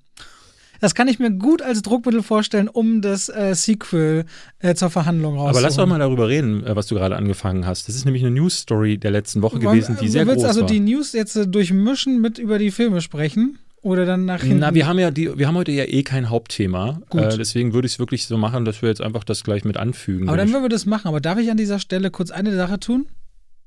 Das 0.80 0.94
kann 0.94 1.08
ich 1.08 1.18
mir 1.18 1.30
gut 1.30 1.62
als 1.62 1.82
Druckmittel 1.82 2.22
vorstellen, 2.22 2.68
um 2.68 3.02
das 3.02 3.28
äh, 3.28 3.54
Sequel 3.54 4.24
äh, 4.58 4.74
zur 4.74 4.90
Verhandlung 4.90 5.34
rauszuholen. 5.34 5.56
Aber 5.56 5.60
lass 5.60 5.76
doch 5.76 5.86
mal 5.86 5.98
darüber 5.98 6.28
reden, 6.28 6.64
äh, 6.66 6.74
was 6.74 6.86
du 6.86 6.94
gerade 6.94 7.16
angefangen 7.16 7.66
hast. 7.66 7.88
Das 7.88 7.94
ist 7.94 8.04
nämlich 8.04 8.24
eine 8.24 8.34
News-Story 8.34 8.98
der 8.98 9.10
letzten 9.10 9.42
Woche 9.42 9.58
gewesen, 9.58 9.96
die 10.00 10.08
sehr 10.08 10.24
du 10.24 10.30
willst 10.30 10.40
groß 10.40 10.48
also 10.48 10.60
war. 10.62 10.68
die 10.68 10.80
News 10.80 11.12
jetzt 11.12 11.36
äh, 11.36 11.46
durchmischen 11.46 12.20
mit 12.20 12.38
über 12.38 12.58
die 12.58 12.70
Filme 12.70 13.00
sprechen? 13.00 13.58
Oder 13.82 14.04
dann 14.04 14.26
nach 14.26 14.42
hinten? 14.42 14.58
Na, 14.58 14.74
wir 14.74 14.86
haben 14.86 14.98
ja 14.98 15.10
die, 15.10 15.38
wir 15.38 15.48
haben 15.48 15.56
heute 15.56 15.72
ja 15.72 15.84
eh 15.84 16.02
kein 16.02 16.28
Hauptthema. 16.28 17.00
Gut. 17.08 17.22
Äh, 17.22 17.38
deswegen 17.38 17.72
würde 17.72 17.86
ich 17.86 17.94
es 17.94 17.98
wirklich 17.98 18.26
so 18.26 18.36
machen, 18.36 18.66
dass 18.66 18.82
wir 18.82 18.90
jetzt 18.90 19.00
einfach 19.00 19.24
das 19.24 19.42
gleich 19.42 19.64
mit 19.64 19.78
anfügen. 19.78 20.28
Aber 20.28 20.36
dann 20.36 20.50
würden 20.50 20.64
wir 20.64 20.68
das 20.68 20.84
machen. 20.84 21.08
Aber 21.08 21.20
darf 21.20 21.38
ich 21.38 21.50
an 21.50 21.56
dieser 21.56 21.78
Stelle 21.78 22.10
kurz 22.10 22.30
eine 22.30 22.54
Sache 22.54 22.78
tun? 22.78 23.06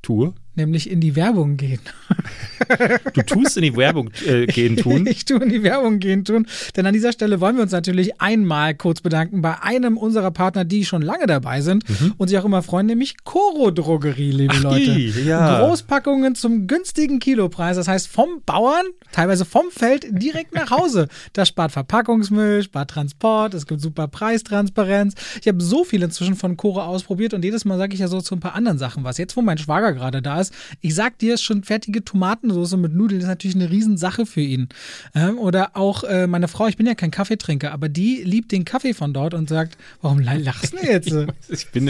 tue. 0.03 0.33
Nämlich 0.55 0.89
in 0.89 0.99
die 0.99 1.15
Werbung 1.15 1.57
gehen. 1.57 1.79
Du 3.13 3.21
tust 3.23 3.57
in 3.57 3.63
die 3.63 3.75
Werbung 3.75 4.09
äh, 4.25 4.45
gehen 4.45 4.77
tun. 4.77 5.07
Ich 5.13 5.25
tue 5.25 5.41
in 5.43 5.49
die 5.49 5.63
Werbung 5.63 5.99
gehen 5.99 6.23
tun. 6.25 6.47
Denn 6.75 6.85
an 6.85 6.93
dieser 6.93 7.11
Stelle 7.11 7.39
wollen 7.41 7.55
wir 7.55 7.63
uns 7.63 7.71
natürlich 7.71 8.21
einmal 8.21 8.73
kurz 8.75 9.01
bedanken 9.01 9.41
bei 9.41 9.61
einem 9.61 9.97
unserer 9.97 10.31
Partner, 10.31 10.63
die 10.65 10.85
schon 10.85 11.01
lange 11.01 11.25
dabei 11.27 11.61
sind 11.61 11.83
und 12.17 12.27
sich 12.29 12.37
auch 12.37 12.45
immer 12.45 12.61
freuen, 12.63 12.85
nämlich 12.87 13.23
Coro 13.23 13.71
Drogerie, 13.71 14.31
liebe 14.31 14.53
Mhm. 14.53 14.59
Ach, 14.59 14.63
Leute. 14.71 14.93
die, 14.93 15.09
ja. 15.25 15.59
Großpackungen 15.65 16.35
zum 16.35 16.67
günstigen 16.67 17.19
Kilopreis. 17.19 17.75
Das 17.77 17.87
heißt 17.87 18.07
vom 18.07 18.41
Bauern, 18.45 18.85
teilweise 19.11 19.45
vom 19.45 19.65
Feld 19.71 20.05
direkt 20.11 20.53
nach 20.53 20.69
Hause. 20.71 21.07
Das 21.33 21.47
spart 21.47 21.71
Verpackungsmüll, 21.71 22.63
spart 22.63 22.91
Transport, 22.91 23.53
es 23.53 23.65
gibt 23.65 23.81
super 23.81 24.07
Preistransparenz. 24.07 25.15
Ich 25.41 25.47
habe 25.47 25.61
so 25.61 25.83
viel 25.83 26.03
inzwischen 26.03 26.35
von 26.35 26.57
Coro 26.57 26.81
ausprobiert 26.81 27.33
und 27.33 27.43
jedes 27.43 27.65
Mal 27.65 27.77
sage 27.77 27.93
ich 27.93 27.99
ja 27.99 28.07
so 28.07 28.21
zu 28.21 28.35
ein 28.35 28.39
paar 28.39 28.55
anderen 28.55 28.77
Sachen 28.77 29.03
was. 29.03 29.17
Jetzt, 29.17 29.35
wo 29.35 29.41
mein 29.41 29.57
Schwager 29.57 29.93
gerade 29.93 30.21
da 30.21 30.39
ist, 30.39 30.42
ich 30.81 30.95
sag 30.95 31.17
dir, 31.19 31.37
schon 31.37 31.63
fertige 31.63 32.03
Tomatensauce 32.03 32.75
mit 32.77 32.93
Nudeln 32.93 33.21
ist 33.21 33.27
natürlich 33.27 33.55
eine 33.55 33.69
Riesensache 33.69 34.25
für 34.25 34.41
ihn. 34.41 34.69
Ähm, 35.15 35.37
oder 35.37 35.75
auch 35.75 36.03
äh, 36.03 36.27
meine 36.27 36.47
Frau, 36.47 36.67
ich 36.67 36.77
bin 36.77 36.85
ja 36.87 36.95
kein 36.95 37.11
Kaffeetrinker, 37.11 37.71
aber 37.71 37.89
die 37.89 38.23
liebt 38.23 38.51
den 38.51 38.65
Kaffee 38.65 38.93
von 38.93 39.13
dort 39.13 39.33
und 39.33 39.49
sagt, 39.49 39.77
warum 40.01 40.19
lachst 40.19 40.73
du 40.73 40.77
jetzt? 40.85 41.13
Ich 41.49 41.67
bin, 41.71 41.87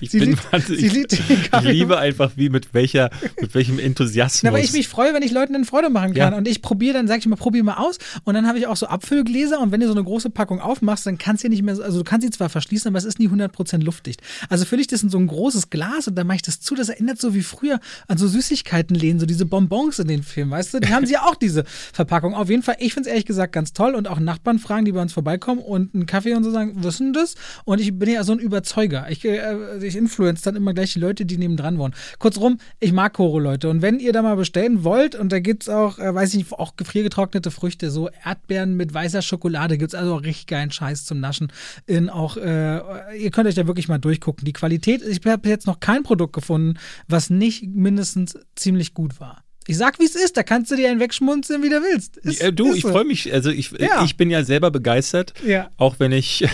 ich 0.00 0.10
Sie 0.10 0.18
bin 0.18 0.30
liebt- 0.30 0.52
wahnsinnig- 0.52 0.80
sie 0.80 0.88
liebt 0.88 1.12
den 1.12 1.36
ich 1.40 1.50
Kaffee. 1.50 1.72
liebe 1.72 1.98
einfach, 1.98 2.32
wie 2.36 2.48
mit 2.50 2.74
welcher, 2.74 3.10
mit 3.40 3.54
welchem 3.54 3.78
Enthusiasmus. 3.78 4.42
Na, 4.42 4.52
weil 4.52 4.64
ich 4.64 4.72
mich 4.72 4.88
freue, 4.88 5.14
wenn 5.14 5.22
ich 5.22 5.32
Leuten 5.32 5.54
eine 5.54 5.64
Freude 5.64 5.88
machen 5.90 6.14
kann. 6.14 6.32
Ja. 6.32 6.38
Und 6.38 6.46
ich 6.48 6.62
probiere, 6.62 6.94
dann 6.94 7.06
sage 7.08 7.20
ich 7.20 7.26
mal, 7.26 7.36
probier 7.36 7.64
mal 7.64 7.74
aus. 7.76 7.98
Und 8.24 8.34
dann 8.34 8.46
habe 8.46 8.58
ich 8.58 8.66
auch 8.66 8.76
so 8.76 8.86
Abfüllgläser. 8.86 9.60
Und 9.60 9.72
wenn 9.72 9.80
du 9.80 9.86
so 9.86 9.92
eine 9.92 10.04
große 10.04 10.30
Packung 10.30 10.60
aufmachst, 10.60 11.06
dann 11.06 11.18
kannst 11.18 11.44
du 11.44 11.48
nicht 11.48 11.62
mehr, 11.62 11.76
so- 11.76 11.82
also 11.82 11.98
du 11.98 12.04
kannst 12.04 12.24
sie 12.26 12.30
zwar 12.30 12.48
verschließen, 12.48 12.88
aber 12.88 12.98
es 12.98 13.04
ist 13.04 13.18
nie 13.18 13.28
100% 13.28 13.78
luftdicht. 13.82 14.20
Also 14.48 14.64
fülle 14.64 14.80
ich 14.82 14.86
das 14.88 15.02
in 15.02 15.08
so 15.08 15.18
ein 15.18 15.26
großes 15.26 15.70
Glas 15.70 16.08
und 16.08 16.14
dann 16.16 16.26
mache 16.26 16.36
ich 16.36 16.42
das 16.42 16.60
zu. 16.60 16.74
Das 16.74 16.88
erinnert 16.88 17.20
so 17.20 17.34
wie 17.34 17.42
früher 17.42 17.80
an 18.08 18.18
so 18.18 18.28
Süßigkeitenläden, 18.28 19.20
so 19.20 19.26
diese 19.26 19.46
Bonbons 19.46 19.98
in 19.98 20.08
den 20.08 20.22
Filmen, 20.22 20.50
weißt 20.50 20.74
du? 20.74 20.80
Die 20.80 20.92
haben 20.92 21.06
sie 21.06 21.14
ja 21.14 21.22
auch 21.22 21.36
diese 21.36 21.64
Verpackung. 21.64 22.34
Auf 22.34 22.50
jeden 22.50 22.62
Fall, 22.62 22.76
ich 22.78 22.94
finde 22.94 23.08
es 23.08 23.12
ehrlich 23.12 23.26
gesagt 23.26 23.52
ganz 23.52 23.72
toll. 23.72 23.94
Und 23.94 24.08
auch 24.08 24.18
Nachbarn 24.18 24.58
fragen, 24.58 24.84
die 24.84 24.92
bei 24.92 25.02
uns 25.02 25.12
vorbeikommen 25.12 25.60
und 25.60 25.94
einen 25.94 26.06
Kaffee 26.06 26.34
und 26.34 26.44
so 26.44 26.50
sagen, 26.50 26.80
denn 26.98 27.12
das? 27.12 27.34
Und 27.64 27.80
ich 27.80 27.98
bin 27.98 28.10
ja 28.10 28.24
so 28.24 28.32
ein 28.32 28.38
Überzeuger. 28.38 29.06
Ich, 29.10 29.24
äh, 29.24 29.78
ich 29.82 29.96
influence 29.96 30.42
dann 30.42 30.56
immer 30.56 30.74
gleich 30.74 30.92
die 30.92 30.98
Leute, 30.98 31.26
die 31.26 31.38
nebendran 31.38 31.78
wohnen. 31.78 31.94
Kurzum, 32.18 32.58
ich 32.80 32.92
mag 32.92 33.14
Koro, 33.14 33.38
Leute. 33.38 33.68
Und 33.68 33.82
wenn 33.82 33.98
ihr 33.98 34.12
da 34.12 34.22
mal 34.22 34.36
bestellen 34.36 34.84
wollt, 34.84 35.14
und 35.14 35.32
da 35.32 35.40
gibt 35.40 35.64
es 35.64 35.68
auch, 35.68 35.98
äh, 35.98 36.14
weiß 36.14 36.30
ich 36.30 36.36
nicht, 36.36 36.52
auch 36.52 36.76
gefriergetrocknete 36.76 37.50
Früchte, 37.50 37.90
so 37.90 38.08
Erdbeeren 38.24 38.76
mit 38.76 38.92
weißer 38.92 39.22
Schokolade, 39.22 39.78
gibt 39.78 39.92
es 39.92 39.98
also 39.98 40.14
auch 40.14 40.22
richtig 40.22 40.46
geilen 40.46 40.70
Scheiß 40.70 41.04
zum 41.04 41.20
Naschen. 41.20 41.52
In 41.86 42.10
auch, 42.10 42.36
äh, 42.36 42.80
ihr 43.18 43.30
könnt 43.30 43.48
euch 43.48 43.54
da 43.54 43.66
wirklich 43.66 43.88
mal 43.88 43.98
durchgucken. 43.98 44.44
Die 44.44 44.52
Qualität, 44.52 45.02
ich 45.02 45.20
habe 45.26 45.48
jetzt 45.48 45.66
noch 45.66 45.80
kein 45.80 46.02
Produkt 46.02 46.32
gefunden, 46.34 46.74
was 47.08 47.30
nicht 47.30 47.64
mindestens 47.86 48.36
ziemlich 48.56 48.94
gut 48.94 49.20
war. 49.20 49.44
Ich 49.68 49.76
sag, 49.76 49.98
wie 50.00 50.04
es 50.04 50.14
ist, 50.16 50.36
da 50.36 50.42
kannst 50.42 50.70
du 50.72 50.76
dir 50.76 50.90
einen 50.90 50.98
wegschmunzeln, 51.00 51.62
wie 51.62 51.68
du 51.68 51.80
willst. 51.82 52.16
Ist, 52.18 52.40
äh, 52.40 52.52
du, 52.52 52.74
ich 52.74 52.82
so. 52.82 52.90
freue 52.90 53.04
mich, 53.04 53.32
also 53.32 53.50
ich, 53.50 53.70
Ja. 53.78 54.04
ich 54.04 54.16
bin 54.16 54.28
ja 54.30 54.42
selber 54.44 54.70
begeistert, 54.72 55.34
Ja. 55.44 55.70
auch 55.76 55.96
wenn 56.00 56.10
ich, 56.12 56.44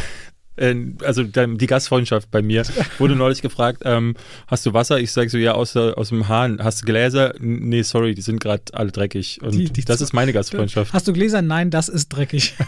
äh, 0.56 0.74
also 1.04 1.22
die 1.24 1.66
Gastfreundschaft 1.66 2.30
bei 2.30 2.42
mir 2.42 2.64
wurde 2.98 3.16
neulich 3.16 3.42
gefragt, 3.42 3.82
ähm, 3.84 4.14
hast 4.46 4.66
du 4.66 4.72
Wasser? 4.74 4.98
Ich 5.00 5.12
sage 5.12 5.28
so, 5.30 5.38
ja, 5.38 5.52
aus, 5.52 5.76
aus 5.76 6.10
dem 6.10 6.28
Hahn. 6.28 6.58
Hast 6.62 6.82
du 6.82 6.86
Gläser? 6.86 7.34
Nee, 7.40 7.82
sorry, 7.82 8.14
die 8.14 8.22
sind 8.22 8.40
gerade 8.40 8.62
alle 8.72 8.92
dreckig. 8.92 9.40
Und 9.42 9.52
Die- 9.54 9.72
die 9.72 9.84
das 9.84 10.00
ist 10.00 10.12
meine 10.12 10.32
Gastfreundschaft. 10.32 10.92
Hast 10.92 11.08
du 11.08 11.12
Gläser? 11.12 11.42
Nein, 11.42 11.70
das 11.70 11.88
ist 11.88 12.08
dreckig. 12.08 12.54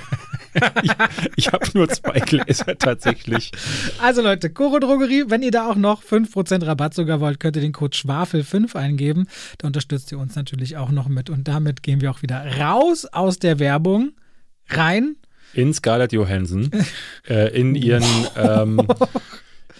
Ich 1.35 1.49
habe 1.53 1.66
nur 1.75 1.88
zwei 1.88 2.20
Gläser 2.20 2.79
tatsächlich. 2.79 3.51
Also 4.01 4.23
Leute, 4.23 4.51
Koro 4.51 4.79
Drogerie, 4.79 5.25
wenn 5.27 5.42
ihr 5.42 5.51
da 5.51 5.68
auch 5.68 5.75
noch 5.75 6.05
5% 6.05 6.64
Rabatt 6.64 6.94
sogar 6.94 7.18
wollt, 7.18 7.40
könnt 7.40 7.57
ihr 7.57 7.62
den 7.62 7.73
Code 7.73 7.97
Schwafel5 7.97 8.77
eingeben. 8.77 9.27
Da 9.59 9.66
unterstützt 9.66 10.12
ihr 10.12 10.18
uns 10.20 10.37
natürlich 10.37 10.77
auch 10.77 10.90
noch 10.90 11.09
mit. 11.09 11.29
Und 11.29 11.49
damit 11.49 11.83
gehen 11.83 12.01
wir 12.01 12.11
auch 12.12 12.23
wieder 12.23 12.44
raus 12.61 13.05
aus 13.07 13.40
der 13.40 13.59
Werbung, 13.59 14.12
rein. 14.68 15.16
In 15.55 15.73
Scarlett 15.73 16.12
Johansson, 16.12 16.71
äh, 17.29 17.59
in 17.59 17.75
ihren, 17.75 18.05
ähm, 18.37 18.87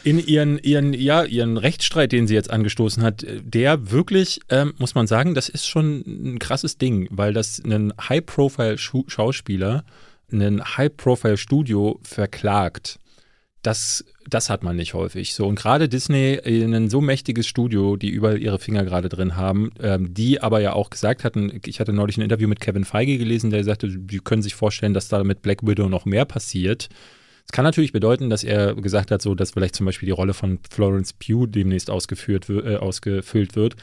in 0.05 0.19
ihren, 0.19 0.59
ihren, 0.59 0.93
ja, 0.93 1.25
ihren 1.25 1.57
Rechtsstreit, 1.57 2.13
den 2.13 2.27
sie 2.27 2.35
jetzt 2.35 2.51
angestoßen 2.51 3.03
hat, 3.03 3.25
der 3.29 3.91
wirklich, 3.91 4.41
ähm, 4.51 4.75
muss 4.79 4.95
man 4.95 5.07
sagen, 5.07 5.35
das 5.35 5.49
ist 5.49 5.67
schon 5.67 6.05
ein 6.07 6.39
krasses 6.39 6.79
Ding, 6.79 7.09
weil 7.11 7.33
das 7.33 7.61
ein 7.65 7.93
High-Profile-Schauspieler, 8.09 9.85
ein 10.31 10.63
High-Profile-Studio 10.63 11.99
verklagt. 12.03 12.99
Das, 13.63 14.05
das 14.29 14.51
hat 14.51 14.63
man 14.63 14.77
nicht 14.77 14.95
häufig. 14.95 15.35
So, 15.35 15.47
und 15.47 15.57
gerade 15.57 15.89
Disney, 15.89 16.41
ein 16.45 16.89
so 16.89 17.01
mächtiges 17.01 17.47
Studio, 17.47 17.97
die 17.97 18.09
überall 18.09 18.41
ihre 18.41 18.59
Finger 18.59 18.85
gerade 18.85 19.09
drin 19.09 19.37
haben, 19.37 19.71
ähm, 19.81 20.15
die 20.15 20.41
aber 20.41 20.61
ja 20.61 20.73
auch 20.73 20.91
gesagt 20.91 21.25
hatten, 21.25 21.61
ich 21.65 21.81
hatte 21.81 21.93
neulich 21.93 22.17
ein 22.17 22.23
Interview 22.23 22.49
mit 22.49 22.61
Kevin 22.61 22.85
Feige 22.85 23.19
gelesen, 23.19 23.51
der 23.51 23.65
sagte, 23.65 23.91
sie 23.91 24.19
können 24.19 24.43
sich 24.43 24.55
vorstellen, 24.55 24.95
dass 24.95 25.09
da 25.09 25.23
mit 25.25 25.43
Black 25.43 25.67
Widow 25.67 25.89
noch 25.89 26.05
mehr 26.05 26.25
passiert. 26.25 26.89
Es 27.47 27.53
kann 27.53 27.65
natürlich 27.65 27.93
bedeuten, 27.93 28.31
dass 28.31 28.43
er 28.43 28.75
gesagt 28.75 29.11
hat, 29.11 29.21
so 29.21 29.35
dass 29.35 29.51
vielleicht 29.51 29.77
zum 29.77 29.87
Beispiel 29.87 30.07
die 30.07 30.13
Rolle 30.13 30.33
von 30.33 30.59
Florence 30.71 31.13
Pugh 31.13 31.47
demnächst 31.47 31.91
ausgeführt, 31.91 32.49
äh, 32.49 32.77
ausgefüllt 32.77 33.55
wird. 33.55 33.77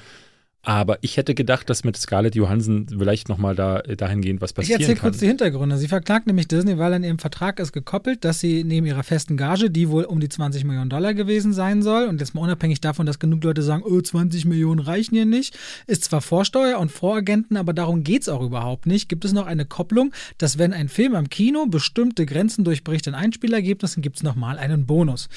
Aber 0.63 0.99
ich 1.01 1.17
hätte 1.17 1.33
gedacht, 1.33 1.69
dass 1.71 1.83
mit 1.83 1.97
Scarlett 1.97 2.35
Johansson 2.35 2.85
vielleicht 2.87 3.29
nochmal 3.29 3.55
da, 3.55 3.79
äh, 3.79 3.95
dahingehend 3.95 4.41
was 4.41 4.51
Ich 4.51 4.55
passieren 4.55 4.81
erzähle 4.81 4.97
kann. 4.97 5.09
kurz 5.09 5.19
die 5.19 5.25
Hintergründe. 5.25 5.77
Sie 5.77 5.87
verklagt 5.87 6.27
nämlich 6.27 6.47
Disney, 6.47 6.77
weil 6.77 6.93
an 6.93 7.03
ihrem 7.03 7.17
Vertrag 7.17 7.59
ist 7.59 7.71
gekoppelt, 7.71 8.23
dass 8.23 8.39
sie 8.39 8.63
neben 8.63 8.85
ihrer 8.85 9.01
festen 9.01 9.37
Gage, 9.37 9.71
die 9.71 9.89
wohl 9.89 10.03
um 10.03 10.19
die 10.19 10.29
20 10.29 10.63
Millionen 10.63 10.91
Dollar 10.91 11.15
gewesen 11.15 11.51
sein 11.53 11.81
soll, 11.81 12.07
und 12.07 12.21
jetzt 12.21 12.35
mal 12.35 12.41
unabhängig 12.41 12.79
davon, 12.79 13.07
dass 13.07 13.17
genug 13.17 13.43
Leute 13.43 13.63
sagen, 13.63 13.81
oh, 13.83 13.99
20 13.99 14.45
Millionen 14.45 14.79
reichen 14.79 15.15
hier 15.15 15.25
nicht, 15.25 15.57
ist 15.87 16.03
zwar 16.03 16.21
Vorsteuer 16.21 16.77
und 16.77 16.91
Voragenten, 16.91 17.57
aber 17.57 17.73
darum 17.73 18.03
geht 18.03 18.21
es 18.21 18.29
auch 18.29 18.41
überhaupt 18.41 18.85
nicht. 18.85 19.09
Gibt 19.09 19.25
es 19.25 19.33
noch 19.33 19.47
eine 19.47 19.65
Kopplung, 19.65 20.13
dass 20.37 20.59
wenn 20.59 20.73
ein 20.73 20.89
Film 20.89 21.15
am 21.15 21.29
Kino 21.29 21.65
bestimmte 21.65 22.27
Grenzen 22.27 22.63
durchbricht 22.63 23.07
in 23.07 23.15
Einspielergebnissen, 23.15 24.03
gibt 24.03 24.17
es 24.17 24.23
nochmal 24.23 24.59
einen 24.59 24.85
Bonus. 24.85 25.27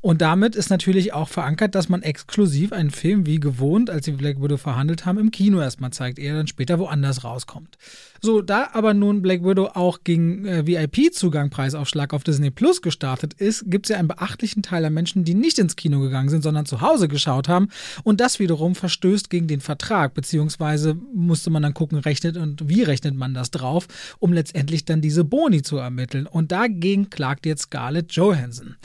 Und 0.00 0.22
damit 0.22 0.56
ist 0.56 0.70
natürlich 0.70 1.12
auch 1.12 1.28
verankert, 1.28 1.76
dass 1.76 1.88
man 1.88 2.02
exklusiv 2.02 2.72
einen 2.72 2.90
Film 2.90 3.26
wie 3.26 3.38
gewohnt, 3.38 3.88
als 3.88 4.06
sie 4.06 4.12
Black 4.12 4.42
Widow 4.42 4.56
verhandelt 4.72 5.04
haben, 5.04 5.18
im 5.18 5.30
Kino 5.30 5.60
erstmal 5.60 5.92
zeigt, 5.92 6.18
er 6.18 6.34
dann 6.34 6.46
später 6.46 6.78
woanders 6.78 7.24
rauskommt. 7.24 7.76
So, 8.22 8.40
da 8.40 8.70
aber 8.72 8.94
nun 8.94 9.20
Black 9.20 9.44
Widow 9.44 9.66
auch 9.74 9.98
gegen 10.04 10.46
äh, 10.46 10.66
VIP-Zugang 10.66 11.50
Preisaufschlag 11.50 12.14
auf 12.14 12.24
Disney 12.24 12.50
Plus 12.50 12.80
gestartet 12.80 13.34
ist, 13.34 13.64
gibt 13.70 13.86
es 13.86 13.90
ja 13.90 13.98
einen 13.98 14.08
beachtlichen 14.08 14.62
Teil 14.62 14.82
der 14.82 14.90
Menschen, 14.90 15.24
die 15.24 15.34
nicht 15.34 15.58
ins 15.58 15.76
Kino 15.76 16.00
gegangen 16.00 16.28
sind, 16.28 16.42
sondern 16.42 16.64
zu 16.64 16.80
Hause 16.80 17.08
geschaut 17.08 17.48
haben. 17.48 17.68
Und 18.02 18.20
das 18.20 18.38
wiederum 18.38 18.74
verstößt 18.74 19.28
gegen 19.28 19.48
den 19.48 19.60
Vertrag, 19.60 20.14
beziehungsweise 20.14 20.96
musste 21.12 21.50
man 21.50 21.62
dann 21.62 21.74
gucken, 21.74 21.98
rechnet 21.98 22.36
und 22.36 22.68
wie 22.68 22.82
rechnet 22.82 23.14
man 23.14 23.34
das 23.34 23.50
drauf, 23.50 23.88
um 24.20 24.32
letztendlich 24.32 24.84
dann 24.84 25.00
diese 25.00 25.24
Boni 25.24 25.62
zu 25.62 25.76
ermitteln. 25.76 26.26
Und 26.26 26.52
dagegen 26.52 27.10
klagt 27.10 27.44
jetzt 27.44 27.62
Scarlett 27.62 28.12
Johansson. 28.12 28.76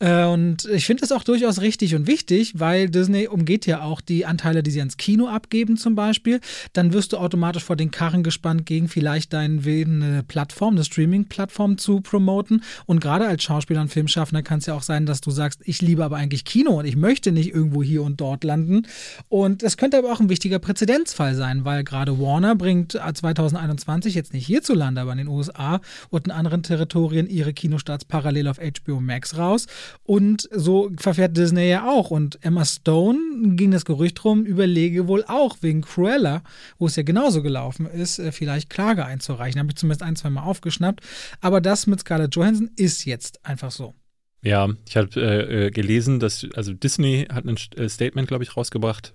Äh, 0.00 0.24
Und 0.24 0.64
ich 0.64 0.86
finde 0.86 1.02
das 1.02 1.12
auch 1.12 1.24
durchaus 1.24 1.60
richtig 1.60 1.94
und 1.94 2.06
wichtig, 2.06 2.58
weil 2.58 2.88
Disney 2.88 3.28
umgeht 3.28 3.66
ja 3.66 3.82
auch 3.82 4.00
die 4.00 4.24
Anteile, 4.24 4.62
die 4.62 4.70
sie 4.70 4.80
ans 4.80 4.96
Kino 4.96 5.28
abgeben 5.28 5.76
zum 5.76 5.94
Beispiel. 5.94 6.40
Dann 6.72 6.92
wirst 6.92 7.12
du 7.12 7.18
automatisch 7.18 7.62
vor 7.62 7.76
den 7.76 7.90
Karren 7.90 8.22
gespannt, 8.22 8.64
gegen 8.64 8.88
vielleicht 8.88 9.32
deinen 9.32 9.64
Willen 9.64 10.02
eine 10.02 10.22
Plattform, 10.22 10.74
eine 10.74 10.84
Streaming-Plattform 10.84 11.76
zu 11.76 12.00
promoten. 12.00 12.62
Und 12.86 13.00
gerade 13.00 13.26
als 13.26 13.42
Schauspieler 13.42 13.82
und 13.82 13.88
Filmschaffender 13.88 14.42
kann 14.42 14.58
es 14.58 14.66
ja 14.66 14.74
auch 14.74 14.82
sein, 14.82 15.04
dass 15.04 15.20
du 15.20 15.30
sagst, 15.30 15.60
ich 15.64 15.82
liebe 15.82 16.04
aber 16.04 16.16
eigentlich 16.16 16.44
Kino 16.44 16.78
und 16.78 16.86
ich 16.86 16.96
möchte 16.96 17.30
nicht 17.30 17.54
irgendwo 17.54 17.82
hier 17.82 18.02
und 18.02 18.20
dort 18.20 18.42
landen. 18.42 18.86
Und 19.28 19.62
das 19.62 19.76
könnte 19.76 19.98
aber 19.98 20.12
auch 20.12 20.20
ein 20.20 20.30
wichtiger 20.30 20.58
Präzedenzfall 20.58 21.34
sein, 21.34 21.66
weil 21.66 21.84
gerade 21.84 22.18
Warner 22.18 22.54
bringt 22.54 22.92
2021 22.92 24.14
jetzt 24.14 24.32
nicht 24.32 24.46
hierzulande, 24.46 25.02
aber 25.02 25.12
in 25.12 25.18
den 25.18 25.28
USA 25.28 25.80
und 26.08 26.26
in 26.26 26.32
anderen 26.32 26.62
Territorien 26.62 27.28
ihre 27.28 27.52
Kinostarts 27.52 28.06
parallel 28.06 28.48
auf 28.48 28.58
HBO 28.58 29.00
Max 29.00 29.36
raus. 29.36 29.66
Und 30.02 30.48
so 30.52 30.90
verfährt 30.98 31.36
Disney 31.36 31.68
ja 31.68 31.88
auch. 31.88 32.10
Und 32.10 32.38
Emma 32.44 32.64
Stone 32.64 33.56
ging 33.56 33.70
das 33.70 33.84
Gerücht 33.84 34.24
rum, 34.24 34.44
überlege 34.44 35.08
wohl 35.08 35.24
auch 35.26 35.56
wegen 35.60 35.82
Cruella, 35.82 36.42
wo 36.78 36.86
es 36.86 36.96
ja 36.96 37.02
genauso 37.02 37.42
gelaufen 37.42 37.86
ist, 37.86 38.18
äh, 38.18 38.32
vielleicht 38.32 38.70
Klage 38.70 39.04
einzureichen. 39.04 39.58
Habe 39.60 39.70
ich 39.70 39.76
zumindest 39.76 40.02
ein, 40.02 40.16
zwei 40.16 40.30
Mal 40.30 40.42
aufgeschnappt. 40.42 41.00
Aber 41.40 41.60
das 41.60 41.86
mit 41.86 42.00
Scarlett 42.00 42.34
Johansson 42.34 42.70
ist 42.76 43.04
jetzt 43.04 43.44
einfach 43.44 43.70
so. 43.70 43.94
Ja, 44.42 44.68
ich 44.88 44.96
habe 44.96 45.08
äh, 45.16 45.66
äh, 45.66 45.70
gelesen, 45.70 46.18
dass, 46.18 46.46
also 46.54 46.72
Disney 46.72 47.26
hat 47.30 47.44
ein 47.44 47.56
äh, 47.76 47.88
Statement, 47.88 48.26
glaube 48.28 48.44
ich, 48.44 48.56
rausgebracht. 48.56 49.12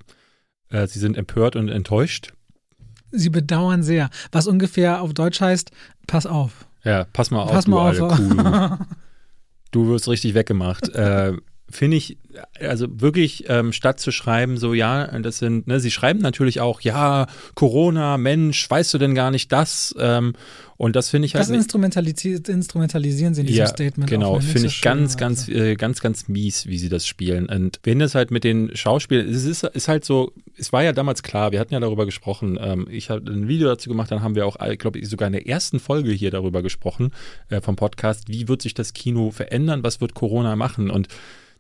Äh, 0.70 0.88
sie 0.88 1.00
sind 1.00 1.18
empört 1.18 1.56
und 1.56 1.70
enttäuscht. 1.70 2.34
Sie 3.12 3.30
bedauern 3.30 3.82
sehr. 3.82 4.10
Was 4.32 4.48
ungefähr 4.48 5.02
auf 5.02 5.14
Deutsch 5.14 5.42
heißt, 5.42 5.72
pass 6.08 6.26
auf. 6.26 6.68
Ja, 6.84 7.06
pass 7.06 7.32
mal 7.32 7.42
auf, 7.42 7.52
Pass 7.52 7.66
du 7.66 7.72
mal 7.72 7.88
alte 7.88 8.06
auf. 8.06 8.18
Kuh. 8.18 8.86
Du 9.76 9.90
wirst 9.90 10.08
richtig 10.08 10.36
weggemacht. 10.36 10.88
äh, 10.96 11.34
Finde 11.70 11.98
ich, 11.98 12.18
also 12.60 12.88
wirklich, 13.02 13.46
ähm, 13.50 13.72
statt 13.72 14.00
zu 14.00 14.12
schreiben, 14.12 14.58
so, 14.58 14.74
ja, 14.74 15.08
das 15.20 15.40
sind, 15.40 15.68
ne, 15.68 15.80
sie 15.80 15.92
schreiben 15.92 16.20
natürlich 16.20 16.60
auch, 16.60 16.82
ja, 16.82 17.28
Corona, 17.54 18.18
Mensch, 18.18 18.70
weißt 18.70 18.94
du 18.94 18.98
denn 18.98 19.16
gar 19.16 19.32
nicht 19.32 19.52
das? 19.52 19.96
Ähm, 20.00 20.34
und 20.78 20.96
das 20.96 21.10
finde 21.10 21.28
ich 21.28 21.36
halt. 21.36 21.42
Das 21.42 21.50
instrumentalisi 21.50 22.34
instrumentalisieren 22.48 23.34
sie 23.34 23.42
in 23.42 23.48
diesem 23.48 23.60
ja, 23.60 23.68
Statement. 23.68 24.10
Genau, 24.10 24.36
eine 24.36 24.44
finde 24.44 24.68
ich 24.68 24.82
ganz, 24.82 25.16
ganz, 25.16 25.48
Weise. 25.48 25.72
äh, 25.72 25.76
ganz, 25.76 26.02
ganz 26.02 26.28
mies, 26.28 26.66
wie 26.68 26.78
sie 26.78 26.90
das 26.90 27.08
spielen. 27.08 27.48
Und 27.48 27.80
wenn 27.84 28.00
das 28.00 28.14
halt 28.14 28.30
mit 28.30 28.44
den 28.44 28.76
Schauspielern, 28.76 29.30
es 29.30 29.46
ist, 29.46 29.64
ist 29.64 29.88
halt 29.88 30.04
so, 30.04 30.34
es 30.58 30.74
war 30.74 30.84
ja 30.84 30.92
damals 30.92 31.24
klar, 31.24 31.54
wir 31.54 31.60
hatten 31.60 31.74
ja 31.74 31.80
darüber 31.80 32.06
gesprochen. 32.06 32.58
Ähm, 32.60 32.88
ich 32.90 33.10
habe 33.10 33.32
ein 33.32 33.48
Video 33.48 33.70
dazu 33.70 33.90
gemacht, 33.90 34.12
dann 34.12 34.22
haben 34.22 34.36
wir 34.36 34.46
auch, 34.46 34.58
glaube 34.78 35.00
ich, 35.00 35.08
sogar 35.08 35.28
in 35.28 35.34
der 35.34 35.48
ersten 35.48 35.80
Folge 35.80 36.12
hier 36.12 36.32
darüber 36.32 36.62
gesprochen 36.62 37.12
äh, 37.50 37.62
vom 37.62 37.78
Podcast, 37.78 38.28
wie 38.28 38.50
wird 38.50 38.62
sich 38.62 38.74
das 38.74 38.94
Kino 38.94 39.32
verändern, 39.32 39.84
was 39.84 40.02
wird 40.02 40.14
Corona 40.14 40.58
machen 40.58 40.90
und 40.90 41.08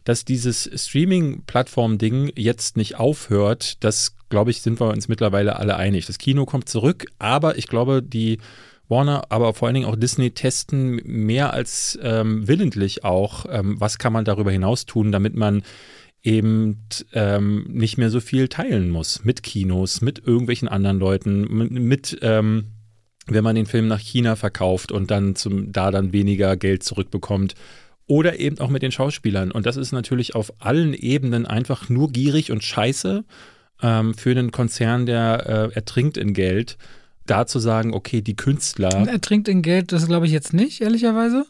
dass 0.04 0.24
dieses 0.24 0.65
Streaming-Plattform-Ding 0.74 2.32
jetzt 2.36 2.78
nicht 2.78 3.00
aufhört, 3.00 3.84
das, 3.84 4.16
glaube 4.30 4.52
ich, 4.52 4.62
sind 4.62 4.80
wir 4.80 4.90
uns 4.90 5.08
mittlerweile 5.08 5.58
alle 5.58 5.76
einig. 5.76 6.06
Das 6.06 6.18
Kino 6.18 6.46
kommt 6.46 6.70
zurück, 6.70 7.06
aber 7.20 7.58
ich 7.58 7.68
glaube, 7.68 8.02
die 8.04 8.40
Warner, 8.88 9.24
aber 9.30 9.54
vor 9.54 9.68
allen 9.68 9.76
Dingen 9.76 9.88
auch 9.88 9.96
Disney 9.96 10.32
testen 10.32 11.02
mehr 11.06 11.54
als 11.54 11.98
ähm, 12.02 12.48
willentlich 12.48 13.04
auch, 13.04 13.46
ähm, 13.50 13.80
was 13.80 13.98
kann 13.98 14.14
man 14.14 14.26
darüber 14.26 14.52
hinaus 14.52 14.86
tun, 14.86 15.12
damit 15.12 15.36
man 15.36 15.64
eben 16.22 16.88
ähm, 17.14 17.66
nicht 17.70 17.98
mehr 17.98 18.10
so 18.10 18.20
viel 18.20 18.48
teilen 18.48 18.90
muss 18.90 19.24
mit 19.24 19.44
Kinos, 19.44 20.02
mit 20.02 20.20
irgendwelchen 20.26 20.68
anderen 20.68 21.00
Leuten, 21.00 21.48
mit, 21.48 22.18
ähm, 22.22 22.72
wenn 23.28 23.44
man 23.44 23.56
den 23.56 23.68
Film 23.68 23.88
nach 23.88 24.00
China 24.00 24.36
verkauft 24.36 24.92
und 24.92 25.12
dann 25.12 25.36
zum, 25.36 25.72
da 25.72 25.92
dann 25.92 26.14
weniger 26.14 26.58
Geld 26.58 26.84
zurückbekommt. 26.84 27.54
Oder 28.08 28.40
eben 28.40 28.60
auch 28.60 28.70
mit 28.70 28.84
den 28.84 28.92
Schauspielern. 28.92 29.52
Und 29.52 29.66
das 29.66 29.78
ist 29.78 29.92
natürlich 29.92 30.36
auf 30.36 30.54
allen 30.60 30.94
Ebenen 30.94 31.46
einfach 31.46 31.90
nur 31.90 32.12
gierig 32.12 32.52
und 32.52 32.64
scheiße 32.64 33.24
ähm, 33.82 34.14
für 34.14 34.32
einen 34.32 34.52
Konzern, 34.52 35.06
der 35.06 35.72
äh, 35.72 35.76
ertrinkt 35.76 36.18
in 36.18 36.34
Geld, 36.34 36.78
da 37.26 37.48
zu 37.48 37.60
sagen, 37.60 37.94
okay, 37.94 38.22
die 38.22 38.36
Künstler. 38.36 39.08
Er 39.08 39.22
trinkt 39.22 39.48
in 39.48 39.62
Geld, 39.62 39.92
das 39.92 40.08
glaube 40.08 40.28
ich 40.28 40.32
jetzt 40.32 40.54
nicht, 40.54 40.82
ehrlicherweise. 40.82 41.46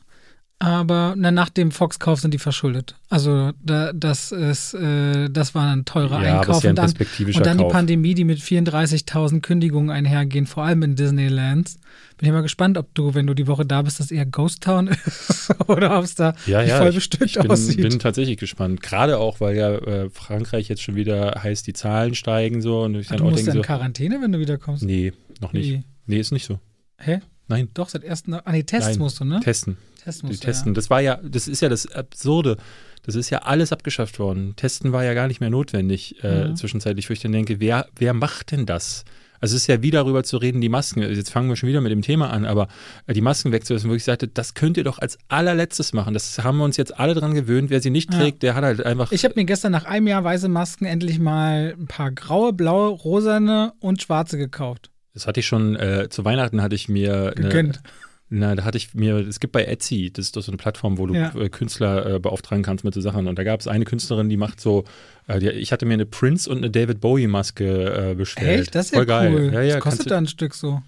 Aber 0.58 1.16
na, 1.18 1.32
nach 1.32 1.50
dem 1.50 1.70
Fox-Kauf 1.70 2.22
sind 2.22 2.34
die 2.34 2.38
verschuldet. 2.38 2.96
Also 3.10 3.52
da, 3.62 3.92
das 3.92 4.32
ist, 4.32 4.74
äh, 4.74 5.30
das 5.30 5.54
war 5.54 5.70
ein 5.72 5.84
teurer 5.84 6.24
Ja, 6.24 6.40
Einkauf. 6.40 6.64
ja 6.64 6.70
ein 6.70 6.78
und 6.78 6.78
dann, 6.80 6.94
und 7.36 7.46
dann 7.46 7.58
die 7.58 7.64
Kauf. 7.66 7.72
Pandemie, 7.74 8.14
die 8.14 8.24
mit 8.24 8.40
34.000 8.40 9.42
Kündigungen 9.42 9.90
einhergehen, 9.90 10.46
vor 10.48 10.64
allem 10.64 10.82
in 10.84 10.96
Disneylands. 10.96 11.78
Bin 12.18 12.28
ich 12.30 12.34
mal 12.34 12.42
gespannt, 12.42 12.78
ob 12.78 12.96
du, 12.96 13.14
wenn 13.14 13.28
du 13.28 13.34
die 13.34 13.48
Woche 13.48 13.66
da 13.66 13.82
bist, 13.82 14.00
das 14.00 14.12
eher 14.12 14.26
Ghost 14.26 14.64
Town 14.64 14.88
ist 15.06 15.54
oder 15.68 15.98
ob 15.98 16.06
es 16.06 16.16
da 16.16 16.34
Ja, 16.46 16.62
ja, 16.62 16.78
voll 16.78 16.90
ich, 16.90 16.96
bestückt 16.96 17.26
ich 17.36 17.38
bin, 17.38 17.52
aussieht. 17.52 17.82
bin 17.82 18.00
tatsächlich 18.00 18.38
gespannt. 18.38 18.82
Gerade 18.82 19.18
auch, 19.18 19.42
weil 19.42 19.58
ja 19.58 19.74
äh, 19.76 20.10
Frankreich 20.10 20.70
jetzt 20.70 20.82
schon 20.82 20.96
wieder 20.96 21.38
heißt, 21.44 21.68
die 21.68 21.74
Zahlen 21.74 22.16
steigen 22.16 22.62
so. 22.62 22.82
Und 22.84 22.96
ich 22.96 23.08
dann 23.10 23.18
du 23.18 23.26
auch 23.26 23.32
musst 23.32 23.40
denke 23.46 23.52
in 23.52 23.58
so, 23.58 23.62
Quarantäne, 23.68 24.22
wenn 24.22 24.32
du 24.32 24.40
wiederkommst. 24.40 24.84
nee, 24.84 25.12
noch 25.42 25.52
nicht. 25.52 25.70
Wie? 25.70 25.84
Nee, 26.08 26.20
ist 26.20 26.32
nicht 26.32 26.46
so. 26.46 26.60
Hä? 26.98 27.20
Nein. 27.48 27.70
Doch, 27.74 27.90
seit 27.90 28.04
ersten. 28.04 28.34
Ah, 28.34 28.44
nee, 28.52 28.64
Tests 28.64 28.90
Nein. 28.92 29.00
musst 29.00 29.20
du, 29.20 29.26
ne? 29.26 29.40
Testen. 29.40 29.78
Tests 30.04 30.24
musst 30.24 30.44
du, 30.44 30.46
testen. 30.48 30.74
Das 30.74 30.90
war 30.90 31.02
ja, 31.02 31.20
das 31.24 31.48
ist 31.48 31.62
ja 31.62 31.70
das 31.70 31.92
Absurde. 31.92 32.58
Das 33.04 33.14
ist 33.16 33.30
ja 33.30 33.40
alles 33.40 33.72
abgeschafft 33.72 34.18
worden. 34.20 34.56
Testen 34.56 34.92
war 34.92 35.04
ja 35.04 35.14
gar 35.14 35.28
nicht 35.28 35.40
mehr 35.40 35.50
notwendig 35.52 36.24
äh, 36.24 36.50
Mhm. 36.50 36.56
zwischenzeitlich, 36.56 37.08
wo 37.10 37.14
ich 37.14 37.20
dann 37.22 37.32
denke, 37.32 37.60
wer, 37.60 37.88
wer 37.98 38.14
macht 38.14 38.52
denn 38.52 38.66
das? 38.66 39.04
Also 39.42 39.56
es 39.58 39.64
ist 39.64 39.68
ja 39.68 39.84
wie 39.84 39.92
darüber 39.92 40.24
zu 40.24 40.38
reden, 40.38 40.60
die 40.62 40.70
Masken, 40.70 41.04
also 41.04 41.14
jetzt 41.14 41.30
fangen 41.30 41.50
wir 41.50 41.56
schon 41.56 41.70
wieder 41.70 41.82
mit 41.82 41.92
dem 41.92 42.02
Thema 42.02 42.32
an, 42.32 42.46
aber 42.46 42.68
äh, 43.06 43.14
die 43.14 43.22
Masken 43.22 43.52
wegzulassen, 43.52 43.90
wo 43.92 43.94
ich 43.94 44.04
sagte, 44.04 44.28
das 44.28 44.56
könnt 44.56 44.78
ihr 44.78 44.84
doch 44.84 44.98
als 44.98 45.20
allerletztes 45.28 45.94
machen. 45.94 46.16
Das 46.16 46.40
haben 46.44 46.58
wir 46.58 46.64
uns 46.64 46.78
jetzt 46.78 46.98
alle 46.98 47.14
dran 47.14 47.36
gewöhnt. 47.36 47.70
Wer 47.70 47.82
sie 47.82 47.92
nicht 47.92 48.12
Ja. 48.12 48.20
trägt, 48.22 48.42
der 48.42 48.56
hat 48.56 48.64
halt 48.64 48.84
einfach. 48.84 49.12
Ich 49.12 49.24
habe 49.24 49.36
mir 49.36 49.46
gestern 49.46 49.72
nach 49.74 49.86
einem 49.86 50.08
Jahr 50.08 50.24
weiße 50.24 50.48
Masken 50.48 50.86
endlich 50.86 51.20
mal 51.20 51.76
ein 51.78 51.86
paar 51.86 52.12
graue, 52.12 52.54
blaue, 52.54 52.90
rosane 52.90 53.74
und 53.80 54.02
schwarze 54.02 54.38
gekauft. 54.40 54.90
Das 55.16 55.26
hatte 55.26 55.40
ich 55.40 55.48
schon, 55.48 55.76
äh, 55.76 56.08
zu 56.10 56.24
Weihnachten 56.24 56.62
hatte 56.62 56.76
ich 56.76 56.88
mir 56.88 57.34
Gegönnt. 57.36 57.82
Na, 58.30 58.56
da 58.56 58.64
hatte 58.64 58.78
ich 58.80 58.94
mir, 58.96 59.18
es 59.18 59.40
gibt 59.40 59.54
bei 59.54 59.66
Etsy, 59.66 60.12
das 60.12 60.26
ist 60.26 60.36
doch 60.36 60.42
so 60.42 60.52
eine 60.52 60.58
Plattform, 60.58 60.98
wo 60.98 61.06
du 61.06 61.14
Ja. 61.14 61.32
äh, 61.36 61.48
Künstler 61.50 62.16
äh, 62.16 62.20
beauftragen 62.20 62.64
kannst 62.64 62.84
mit 62.84 62.94
so 62.94 63.00
Sachen. 63.02 63.28
Und 63.28 63.38
da 63.38 63.44
gab 63.44 63.60
es 63.60 63.68
eine 63.68 63.86
Künstlerin, 63.86 64.30
die 64.30 64.38
macht 64.38 64.60
so, 64.60 64.84
äh, 65.28 65.40
die, 65.40 65.50
ich 65.50 65.72
hatte 65.72 65.86
mir 65.86 65.94
eine 65.94 66.06
Prince 66.08 66.50
und 66.50 66.58
eine 66.58 66.72
David 66.72 67.02
Bowie 67.02 67.28
Maske 67.28 68.12
äh, 68.12 68.16
bestellt. 68.16 68.62
Echt? 68.62 68.76
Das 68.76 68.88
ist 68.88 68.92
ja 68.94 68.98
Voll 68.98 69.06
geil. 69.06 69.32
cool. 69.34 69.54
Ja, 69.54 69.62
ja, 69.62 69.76
Was 69.76 69.84
kostet 69.84 70.12
da 70.12 70.18
ein 70.18 70.28
Stück 70.28 70.54
so? 70.56 70.82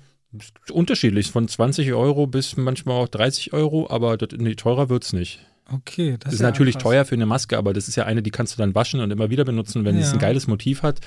unterschiedlich, 0.72 1.32
von 1.32 1.48
20 1.48 1.94
Euro 1.94 2.28
bis 2.28 2.58
manchmal 2.58 2.98
auch 3.02 3.08
30 3.08 3.54
Euro, 3.54 3.88
aber 3.90 4.18
das, 4.18 4.30
nee, 4.40 4.56
teurer 4.56 4.90
wird's 4.90 5.14
nicht. 5.14 5.40
Okay, 5.72 6.12
das, 6.12 6.20
Das 6.26 6.34
ist 6.36 6.40
ja 6.40 6.46
natürlich 6.48 6.76
krass. 6.76 6.84
teuer 6.84 7.06
für 7.06 7.16
eine 7.16 7.26
Maske, 7.26 7.58
aber 7.58 7.74
das 7.74 7.88
ist 7.88 7.96
ja 7.96 8.06
eine, 8.06 8.22
die 8.22 8.32
kannst 8.32 8.54
du 8.54 8.58
dann 8.58 8.74
waschen 8.76 9.00
und 9.02 9.12
immer 9.12 9.30
wieder 9.30 9.44
benutzen. 9.46 9.84
Wenn 9.86 9.98
es 9.98 10.08
Ja. 10.08 10.14
ein 10.14 10.20
geiles 10.20 10.48
Motiv 10.48 10.82
hat, 10.84 11.00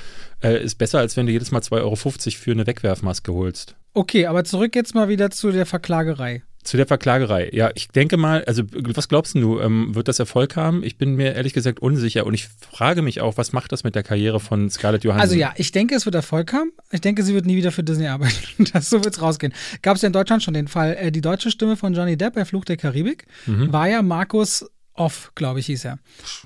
äh, 0.42 0.62
ist 0.62 0.76
besser, 0.76 0.98
als 0.98 1.16
wenn 1.16 1.26
du 1.26 1.32
jedes 1.32 1.50
Mal 1.50 1.60
2,50 1.62 1.80
Euro 1.80 1.96
für 2.42 2.50
eine 2.52 2.66
Wegwerfmaske 2.66 3.32
holst. 3.32 3.76
Okay, 3.94 4.26
aber 4.26 4.44
zurück 4.44 4.76
jetzt 4.76 4.94
mal 4.94 5.08
wieder 5.08 5.30
zu 5.30 5.50
der 5.50 5.66
Verklagerei. 5.66 6.42
Zu 6.62 6.76
der 6.76 6.86
Verklagerei. 6.86 7.48
Ja, 7.52 7.70
ich 7.74 7.88
denke 7.88 8.16
mal, 8.18 8.44
also 8.44 8.62
was 8.72 9.08
glaubst 9.08 9.34
du, 9.34 9.60
ähm, 9.60 9.94
wird 9.94 10.08
das 10.08 10.18
Erfolg 10.18 10.56
haben? 10.56 10.82
Ich 10.84 10.96
bin 10.98 11.14
mir 11.14 11.34
ehrlich 11.34 11.54
gesagt 11.54 11.80
unsicher 11.80 12.26
und 12.26 12.34
ich 12.34 12.48
frage 12.48 13.00
mich 13.00 13.20
auch, 13.22 13.38
was 13.38 13.52
macht 13.52 13.72
das 13.72 13.82
mit 13.82 13.94
der 13.94 14.02
Karriere 14.02 14.40
von 14.40 14.68
Scarlett 14.68 15.02
Johansson? 15.04 15.22
Also 15.22 15.36
ja, 15.36 15.54
ich 15.56 15.72
denke, 15.72 15.94
es 15.94 16.04
wird 16.04 16.14
Erfolg 16.14 16.52
haben. 16.52 16.70
Ich 16.90 17.00
denke, 17.00 17.22
sie 17.22 17.32
wird 17.34 17.46
nie 17.46 17.56
wieder 17.56 17.72
für 17.72 17.82
Disney 17.82 18.08
arbeiten. 18.08 18.34
Das, 18.72 18.90
so 18.90 19.02
wird's 19.02 19.22
rausgehen. 19.22 19.54
Gab 19.82 19.96
es 19.96 20.02
ja 20.02 20.08
in 20.08 20.12
Deutschland 20.12 20.42
schon 20.42 20.54
den 20.54 20.68
Fall. 20.68 20.96
Äh, 21.00 21.10
die 21.10 21.22
deutsche 21.22 21.50
Stimme 21.50 21.76
von 21.76 21.94
Johnny 21.94 22.16
Depp 22.16 22.34
bei 22.34 22.44
Fluch 22.44 22.64
der 22.66 22.76
Karibik 22.76 23.26
Mhm. 23.46 23.72
war 23.72 23.88
ja 23.88 24.02
Markus 24.02 24.66
Off, 25.00 25.32
glaube 25.34 25.60
ich, 25.60 25.66
hieß 25.66 25.86
er. 25.86 25.98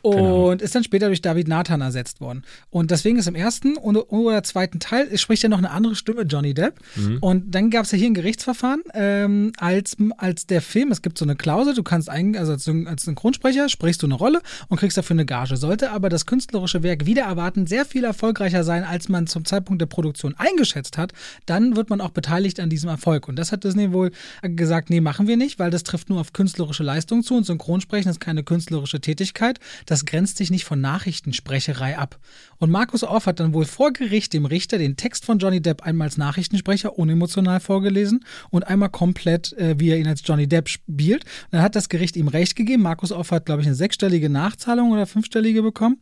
Und 0.02 0.62
ist 0.62 0.76
dann 0.76 0.84
später 0.84 1.08
durch 1.08 1.20
David 1.20 1.48
Nathan 1.48 1.80
ersetzt 1.80 2.20
worden. 2.20 2.44
Und 2.70 2.92
deswegen 2.92 3.18
ist 3.18 3.26
im 3.26 3.34
ersten 3.34 3.76
oder 3.76 4.44
zweiten 4.44 4.78
Teil 4.78 5.18
spricht 5.18 5.42
ja 5.42 5.48
noch 5.48 5.58
eine 5.58 5.72
andere 5.72 5.96
Stimme, 5.96 6.22
Johnny 6.22 6.54
Depp. 6.54 6.78
Mhm. 6.94 7.18
Und 7.20 7.52
dann 7.52 7.70
gab 7.70 7.84
es 7.84 7.90
ja 7.90 7.98
hier 7.98 8.06
ein 8.06 8.14
Gerichtsverfahren, 8.14 8.82
ähm, 8.94 9.50
als, 9.58 9.96
als 10.18 10.46
der 10.46 10.62
Film, 10.62 10.92
es 10.92 11.02
gibt 11.02 11.18
so 11.18 11.24
eine 11.24 11.34
Klausel, 11.34 11.74
du 11.74 11.82
kannst 11.82 12.08
eigentlich, 12.08 12.38
also 12.38 12.52
als, 12.52 12.68
als 12.86 13.02
Synchronsprecher 13.02 13.68
sprichst 13.68 14.00
du 14.02 14.06
eine 14.06 14.14
Rolle 14.14 14.40
und 14.68 14.78
kriegst 14.78 14.96
dafür 14.96 15.14
eine 15.14 15.26
Gage. 15.26 15.56
Sollte 15.56 15.90
aber 15.90 16.08
das 16.08 16.24
künstlerische 16.24 16.84
Werk 16.84 17.06
wieder 17.06 17.24
erwarten 17.24 17.66
sehr 17.66 17.84
viel 17.84 18.04
erfolgreicher 18.04 18.62
sein, 18.62 18.84
als 18.84 19.08
man 19.08 19.26
zum 19.26 19.44
Zeitpunkt 19.44 19.80
der 19.80 19.86
Produktion 19.86 20.36
eingeschätzt 20.38 20.96
hat, 20.96 21.12
dann 21.46 21.74
wird 21.74 21.90
man 21.90 22.00
auch 22.00 22.10
beteiligt 22.10 22.60
an 22.60 22.70
diesem 22.70 22.88
Erfolg. 22.88 23.26
Und 23.26 23.36
das 23.36 23.50
hat 23.50 23.64
Disney 23.64 23.92
wohl 23.92 24.12
gesagt, 24.42 24.90
nee, 24.90 25.00
machen 25.00 25.26
wir 25.26 25.36
nicht, 25.36 25.58
weil 25.58 25.72
das 25.72 25.82
trifft 25.82 26.08
nur 26.08 26.20
auf 26.20 26.32
künstlerische 26.32 26.84
Leistung 26.84 27.24
zu 27.24 27.34
und 27.34 27.46
Synchronsprechen 27.46 28.12
ist 28.12 28.20
keine 28.20 28.43
künstlerische 28.44 29.00
Tätigkeit. 29.00 29.58
Das 29.86 30.04
grenzt 30.04 30.36
sich 30.36 30.50
nicht 30.50 30.64
von 30.64 30.80
Nachrichtensprecherei 30.80 31.98
ab. 31.98 32.18
Und 32.58 32.70
Markus 32.70 33.02
Orff 33.02 33.26
hat 33.26 33.40
dann 33.40 33.52
wohl 33.52 33.64
vor 33.64 33.92
Gericht 33.92 34.32
dem 34.32 34.46
Richter 34.46 34.78
den 34.78 34.96
Text 34.96 35.24
von 35.24 35.38
Johnny 35.38 35.60
Depp 35.60 35.82
einmal 35.82 36.08
als 36.08 36.16
Nachrichtensprecher 36.16 36.98
unemotional 36.98 37.60
vorgelesen 37.60 38.24
und 38.50 38.66
einmal 38.66 38.90
komplett, 38.90 39.52
äh, 39.54 39.78
wie 39.78 39.90
er 39.90 39.98
ihn 39.98 40.06
als 40.06 40.22
Johnny 40.24 40.46
Depp 40.46 40.68
spielt. 40.68 41.24
Und 41.24 41.52
dann 41.52 41.62
hat 41.62 41.76
das 41.76 41.88
Gericht 41.88 42.16
ihm 42.16 42.28
recht 42.28 42.56
gegeben. 42.56 42.82
Markus 42.82 43.12
Orff 43.12 43.30
hat, 43.30 43.46
glaube 43.46 43.62
ich, 43.62 43.66
eine 43.66 43.76
sechsstellige 43.76 44.30
Nachzahlung 44.30 44.92
oder 44.92 45.06
fünfstellige 45.06 45.62
bekommen. 45.62 45.98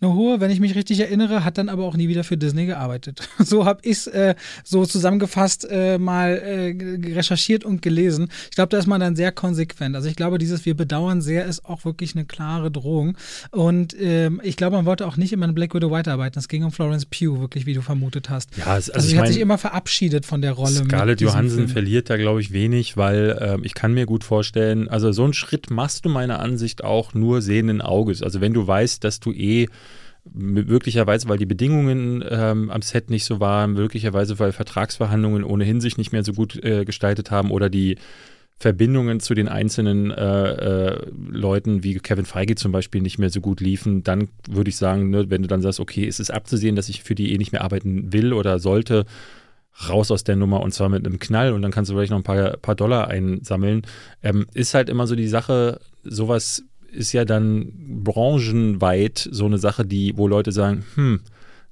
Eine 0.00 0.14
hohe, 0.14 0.40
wenn 0.40 0.50
ich 0.50 0.60
mich 0.60 0.74
richtig 0.74 1.00
erinnere, 1.00 1.44
hat 1.44 1.58
dann 1.58 1.68
aber 1.68 1.84
auch 1.84 1.96
nie 1.96 2.08
wieder 2.08 2.24
für 2.24 2.36
Disney 2.36 2.66
gearbeitet. 2.66 3.28
So 3.46 3.64
habe 3.64 3.80
ich 3.82 3.98
es 3.98 4.06
äh, 4.08 4.34
so 4.64 4.84
zusammengefasst 4.86 5.68
äh, 5.70 5.98
mal 5.98 6.36
äh, 6.36 7.14
recherchiert 7.14 7.64
und 7.64 7.80
gelesen. 7.80 8.28
Ich 8.50 8.56
glaube, 8.56 8.70
da 8.70 8.78
ist 8.78 8.86
man 8.86 9.00
dann 9.00 9.14
sehr 9.14 9.30
konsequent. 9.30 9.94
Also 9.94 10.08
ich 10.08 10.16
glaube, 10.16 10.38
dieses 10.38 10.64
Wir 10.64 10.74
bedauern 10.74 11.22
sehr 11.22 11.46
ist 11.46 11.64
auch 11.64 11.84
wirklich 11.86 12.14
eine 12.14 12.26
klare 12.26 12.70
Drohung. 12.70 13.16
Und 13.50 13.96
ähm, 13.98 14.42
ich 14.44 14.56
glaube, 14.56 14.76
man 14.76 14.84
wollte 14.84 15.06
auch 15.06 15.16
nicht 15.16 15.32
immer 15.32 15.46
in 15.46 15.54
Black 15.54 15.74
Widow 15.74 15.90
weiterarbeiten. 15.90 16.38
Es 16.38 16.48
ging 16.48 16.64
um 16.64 16.72
Florence 16.72 17.06
Pugh, 17.06 17.40
wirklich, 17.40 17.64
wie 17.64 17.72
du 17.72 17.80
vermutet 17.80 18.28
hast. 18.28 18.54
ja, 18.58 18.76
es, 18.76 18.90
Also, 18.90 18.92
also, 18.92 19.08
sie 19.08 19.14
ich 19.14 19.20
hat 19.20 19.28
sich 19.28 19.40
immer 19.40 19.56
verabschiedet 19.56 20.26
von 20.26 20.42
der 20.42 20.52
Rolle. 20.52 20.84
Scarlett 20.84 21.22
Johansson 21.22 21.60
Film. 21.60 21.68
verliert 21.70 22.10
da, 22.10 22.18
glaube 22.18 22.42
ich, 22.42 22.52
wenig, 22.52 22.98
weil 22.98 23.38
ähm, 23.40 23.62
ich 23.64 23.72
kann 23.72 23.94
mir 23.94 24.04
gut 24.04 24.24
vorstellen, 24.24 24.88
also 24.88 25.12
so 25.12 25.24
einen 25.24 25.32
Schritt 25.32 25.70
machst 25.70 26.04
du 26.04 26.10
meiner 26.10 26.40
Ansicht 26.40 26.84
auch 26.84 27.14
nur 27.14 27.40
sehenden 27.40 27.80
Auges. 27.80 28.22
Also 28.22 28.42
wenn 28.42 28.52
du 28.52 28.66
weißt, 28.66 29.02
dass 29.02 29.20
du 29.20 29.32
eh 29.32 29.68
möglicherweise, 30.34 31.28
weil 31.28 31.38
die 31.38 31.46
Bedingungen 31.46 32.24
ähm, 32.28 32.70
am 32.70 32.82
Set 32.82 33.10
nicht 33.10 33.24
so 33.24 33.38
waren, 33.40 33.74
möglicherweise, 33.74 34.38
weil 34.38 34.52
Vertragsverhandlungen 34.52 35.44
ohnehin 35.44 35.80
sich 35.80 35.98
nicht 35.98 36.12
mehr 36.12 36.24
so 36.24 36.32
gut 36.32 36.62
äh, 36.64 36.84
gestaltet 36.84 37.30
haben 37.30 37.50
oder 37.50 37.70
die 37.70 37.96
Verbindungen 38.58 39.20
zu 39.20 39.34
den 39.34 39.48
einzelnen 39.48 40.10
äh, 40.10 40.50
äh, 40.50 41.10
Leuten 41.28 41.84
wie 41.84 41.94
Kevin 41.98 42.24
Feige 42.24 42.54
zum 42.54 42.72
Beispiel 42.72 43.02
nicht 43.02 43.18
mehr 43.18 43.28
so 43.28 43.40
gut 43.42 43.60
liefen, 43.60 44.02
dann 44.02 44.28
würde 44.48 44.70
ich 44.70 44.76
sagen, 44.76 45.10
ne, 45.10 45.28
wenn 45.28 45.42
du 45.42 45.48
dann 45.48 45.60
sagst, 45.60 45.78
okay, 45.78 46.06
es 46.06 46.20
ist 46.20 46.30
abzusehen, 46.30 46.74
dass 46.74 46.88
ich 46.88 47.02
für 47.02 47.14
die 47.14 47.34
eh 47.34 47.38
nicht 47.38 47.52
mehr 47.52 47.62
arbeiten 47.62 48.12
will 48.14 48.32
oder 48.32 48.58
sollte, 48.58 49.04
raus 49.88 50.10
aus 50.10 50.24
der 50.24 50.36
Nummer 50.36 50.60
und 50.60 50.72
zwar 50.72 50.88
mit 50.88 51.06
einem 51.06 51.18
Knall 51.18 51.52
und 51.52 51.60
dann 51.60 51.70
kannst 51.70 51.90
du 51.90 51.94
vielleicht 51.94 52.10
noch 52.10 52.18
ein 52.18 52.24
paar, 52.24 52.56
paar 52.56 52.74
Dollar 52.74 53.08
einsammeln. 53.08 53.82
Ähm, 54.22 54.46
ist 54.54 54.72
halt 54.72 54.88
immer 54.88 55.06
so 55.06 55.16
die 55.16 55.28
Sache, 55.28 55.80
sowas 56.02 56.64
ist 56.90 57.12
ja 57.12 57.26
dann 57.26 57.72
branchenweit 58.04 59.28
so 59.30 59.44
eine 59.44 59.58
Sache, 59.58 59.84
die, 59.84 60.16
wo 60.16 60.28
Leute 60.28 60.50
sagen, 60.50 60.84
hm, 60.94 61.20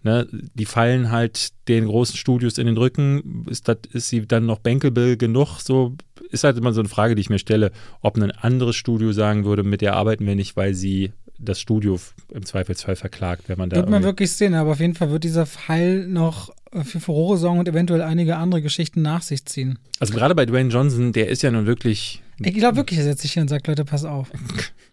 ne, 0.03 0.29
die 0.31 0.67
fallen 0.67 1.11
halt 1.11 1.49
den 1.69 1.87
großen 1.87 2.17
Studios 2.17 2.59
in 2.59 2.67
den 2.67 2.77
Rücken, 2.77 3.47
ist, 3.49 3.69
das, 3.69 3.79
ist 3.93 4.11
sie 4.11 4.27
dann 4.27 4.45
noch 4.45 4.59
bankable 4.59 5.17
genug, 5.17 5.61
so 5.61 5.97
ist 6.35 6.45
halt 6.45 6.59
immer 6.59 6.73
so 6.73 6.81
eine 6.81 6.89
Frage, 6.89 7.15
die 7.15 7.21
ich 7.21 7.31
mir 7.31 7.39
stelle, 7.39 7.73
ob 8.03 8.17
ein 8.17 8.31
anderes 8.31 8.77
Studio 8.77 9.13
sagen 9.13 9.45
würde, 9.45 9.63
mit 9.63 9.81
der 9.81 9.95
arbeiten 9.95 10.27
wir 10.27 10.35
nicht, 10.35 10.57
weil 10.57 10.75
sie 10.75 11.13
das 11.39 11.59
Studio 11.61 11.99
im 12.33 12.45
Zweifelsfall 12.45 12.97
verklagt, 12.97 13.49
wenn 13.49 13.59
man 13.59 13.71
da. 13.71 13.77
Wird 13.77 13.91
man 13.91 14.03
wirklich 14.03 14.33
sehen, 14.33 14.55
aber 14.55 14.73
auf 14.73 14.81
jeden 14.81 14.95
Fall 14.95 15.11
wird 15.11 15.25
dieser 15.25 15.47
Fall 15.47 16.07
noch 16.07 16.53
für 16.83 17.01
Furore 17.01 17.39
sorgen 17.39 17.61
und 17.61 17.69
eventuell 17.69 18.03
einige 18.03 18.37
andere 18.37 18.63
Geschichten 18.63 19.03
nach 19.03 19.23
sich 19.23 19.45
ziehen. 19.45 19.79
Also 20.01 20.15
gerade 20.15 20.35
bei 20.35 20.47
Dwayne 20.47 20.71
Johnson, 20.71 21.13
der 21.13 21.29
ist 21.29 21.43
ja 21.43 21.51
nun 21.51 21.67
wirklich. 21.67 22.23
Ich 22.41 22.55
glaube 22.55 22.77
wirklich, 22.77 22.99
er 22.99 23.05
setzt 23.05 23.23
sich 23.23 23.33
hin 23.33 23.43
und 23.43 23.49
sagt, 23.49 23.67
Leute, 23.67 23.85
pass 23.85 24.05
auf. 24.05 24.31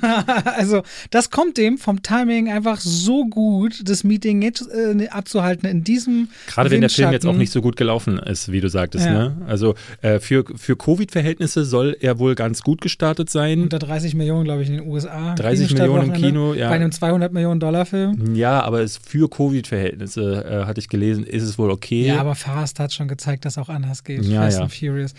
also, 0.56 0.82
das 1.10 1.30
kommt 1.30 1.56
dem 1.56 1.78
vom 1.78 2.02
Timing 2.02 2.50
einfach 2.50 2.80
so 2.80 3.26
gut, 3.26 3.88
das 3.88 4.04
Meeting 4.04 4.42
jetzt 4.42 4.68
äh, 4.70 5.08
abzuhalten 5.08 5.68
in 5.68 5.84
diesem. 5.84 6.28
Gerade 6.46 6.70
wenn 6.70 6.80
der 6.80 6.90
Film 6.90 7.12
jetzt 7.12 7.26
auch 7.26 7.36
nicht 7.36 7.52
so 7.52 7.62
gut 7.62 7.76
gelaufen 7.76 8.18
ist, 8.18 8.50
wie 8.52 8.60
du 8.60 8.68
sagtest. 8.68 9.06
Ja. 9.06 9.12
Ne? 9.12 9.36
Also, 9.46 9.74
äh, 10.02 10.18
für, 10.18 10.44
für 10.56 10.76
Covid-Verhältnisse 10.76 11.64
soll 11.64 11.96
er 12.00 12.18
wohl 12.18 12.34
ganz 12.34 12.62
gut 12.62 12.80
gestartet 12.80 13.30
sein. 13.30 13.62
Unter 13.62 13.78
30 13.78 14.14
Millionen, 14.14 14.44
glaube 14.44 14.62
ich, 14.62 14.68
in 14.68 14.76
den 14.76 14.88
USA. 14.88 15.34
30 15.34 15.74
Millionen 15.74 16.12
im 16.12 16.12
Kino, 16.12 16.54
ja. 16.54 16.68
Bei 16.68 16.76
einem 16.76 16.92
200 16.92 17.32
Millionen 17.32 17.60
Dollar-Film. 17.60 18.34
Ja, 18.34 18.60
aber 18.62 18.80
es 18.80 18.96
für 18.96 19.28
Covid-Verhältnisse, 19.28 20.44
äh, 20.44 20.64
hatte 20.64 20.80
ich 20.80 20.88
gelesen, 20.88 21.24
ist 21.24 21.42
es 21.42 21.58
wohl 21.58 21.70
okay. 21.70 22.06
Ja, 22.06 22.20
aber 22.20 22.34
Fast 22.34 22.80
hat 22.80 22.92
schon 22.92 23.08
gezeigt, 23.08 23.44
dass 23.44 23.58
auch 23.58 23.68
anders 23.68 24.04
geht. 24.04 24.24
Ja, 24.24 24.42
Fast 24.42 24.58
ja. 24.58 24.64
and 24.64 24.72
Furious. 24.72 25.14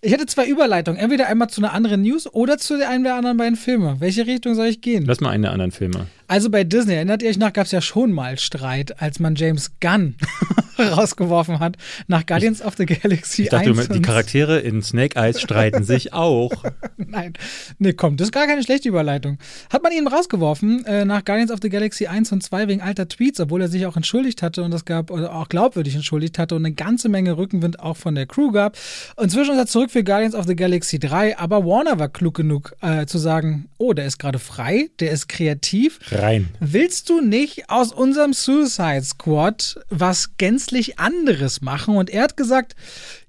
Ich 0.00 0.12
hätte 0.12 0.26
zwei 0.26 0.46
Überleitungen. 0.46 1.00
Entweder 1.00 1.26
einmal 1.26 1.50
zu 1.50 1.60
einer 1.60 1.72
anderen 1.72 2.02
News 2.02 2.32
oder 2.32 2.58
zu 2.58 2.76
der 2.76 2.88
einen 2.88 3.02
der 3.02 3.16
anderen 3.16 3.36
beiden 3.36 3.56
Filme. 3.56 3.96
Welche 3.98 4.26
Richtung 4.26 4.54
soll 4.54 4.66
ich 4.66 4.80
gehen? 4.80 5.04
Lass 5.06 5.20
mal 5.20 5.30
einen 5.30 5.42
der 5.42 5.52
anderen 5.52 5.72
Filme. 5.72 6.06
Also 6.28 6.50
bei 6.50 6.62
Disney, 6.62 6.92
erinnert 6.92 7.22
ihr 7.22 7.30
euch 7.30 7.38
noch, 7.38 7.54
gab 7.54 7.64
es 7.64 7.72
ja 7.72 7.80
schon 7.80 8.12
mal 8.12 8.38
Streit, 8.38 9.00
als 9.00 9.18
man 9.18 9.34
James 9.34 9.70
Gunn 9.80 10.14
rausgeworfen 10.78 11.58
hat 11.58 11.78
nach 12.06 12.26
Guardians 12.26 12.60
ich, 12.60 12.66
of 12.66 12.74
the 12.76 12.84
Galaxy 12.84 13.44
ich 13.44 13.48
dachte, 13.48 13.70
1. 13.70 13.88
Die 13.88 14.02
Charaktere 14.02 14.58
in 14.58 14.82
Snake 14.82 15.18
Eyes 15.18 15.40
streiten 15.40 15.84
sich 15.84 16.12
auch. 16.12 16.52
Nein, 16.98 17.32
nee, 17.78 17.94
komm, 17.94 18.18
das 18.18 18.28
ist 18.28 18.32
gar 18.32 18.46
keine 18.46 18.62
schlechte 18.62 18.90
Überleitung. 18.90 19.38
Hat 19.72 19.82
man 19.82 19.90
ihn 19.92 20.06
rausgeworfen 20.06 20.84
äh, 20.84 21.06
nach 21.06 21.24
Guardians 21.24 21.50
of 21.50 21.60
the 21.62 21.70
Galaxy 21.70 22.06
1 22.06 22.30
und 22.30 22.42
2 22.42 22.68
wegen 22.68 22.82
alter 22.82 23.08
Tweets, 23.08 23.40
obwohl 23.40 23.62
er 23.62 23.68
sich 23.68 23.86
auch 23.86 23.96
entschuldigt 23.96 24.42
hatte 24.42 24.62
und 24.62 24.70
das 24.70 24.84
gab, 24.84 25.10
oder 25.10 25.34
auch 25.34 25.48
glaubwürdig 25.48 25.94
entschuldigt 25.94 26.38
hatte 26.38 26.54
und 26.56 26.66
eine 26.66 26.74
ganze 26.74 27.08
Menge 27.08 27.38
Rückenwind 27.38 27.80
auch 27.80 27.96
von 27.96 28.14
der 28.14 28.26
Crew 28.26 28.52
gab. 28.52 28.76
Inzwischen 29.18 29.52
ist 29.52 29.58
er 29.58 29.66
zurück 29.66 29.90
für 29.90 30.04
Guardians 30.04 30.34
of 30.34 30.46
the 30.46 30.54
Galaxy 30.54 30.98
3, 30.98 31.38
aber 31.38 31.64
Warner 31.64 31.98
war 31.98 32.10
klug 32.10 32.34
genug 32.34 32.76
äh, 32.82 33.06
zu 33.06 33.16
sagen, 33.16 33.70
oh, 33.78 33.94
der 33.94 34.04
ist 34.04 34.18
gerade 34.18 34.38
frei, 34.38 34.90
der 35.00 35.10
ist 35.10 35.28
kreativ. 35.28 35.98
Rein. 36.18 36.48
Willst 36.60 37.08
du 37.08 37.20
nicht 37.20 37.70
aus 37.70 37.92
unserem 37.92 38.32
Suicide 38.32 39.02
Squad 39.02 39.80
was 39.88 40.36
gänzlich 40.36 40.98
anderes 40.98 41.60
machen? 41.60 41.96
Und 41.96 42.10
er 42.10 42.24
hat 42.24 42.36
gesagt, 42.36 42.74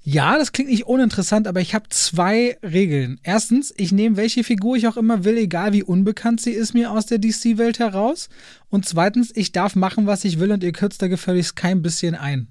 ja, 0.02 0.38
das 0.38 0.52
klingt 0.52 0.70
nicht 0.70 0.88
uninteressant, 0.88 1.48
aber 1.48 1.62
ich 1.62 1.76
habe 1.76 1.90
zwei 1.90 2.58
Regeln. 2.64 3.20
Erstens, 3.24 3.74
ich 3.78 3.92
nehme 3.92 4.18
welche 4.18 4.44
Figur 4.44 4.76
ich 4.76 4.88
auch 4.88 4.98
immer 4.98 5.24
will, 5.24 5.38
egal 5.38 5.74
wie 5.74 5.84
unbekannt 5.84 6.42
sie 6.42 6.52
ist 6.52 6.74
mir 6.74 6.92
aus 6.92 7.06
der 7.06 7.20
DC-Welt 7.20 7.80
heraus. 7.80 8.30
Und 8.70 8.86
zweitens, 8.86 9.32
ich 9.36 9.52
darf 9.52 9.76
machen, 9.76 10.08
was 10.08 10.26
ich 10.26 10.40
will 10.40 10.52
und 10.52 10.64
ihr 10.64 10.72
kürzt 10.72 11.02
da 11.02 11.08
gefälligst 11.08 11.56
kein 11.56 11.82
bisschen 11.82 12.16
ein. 12.16 12.48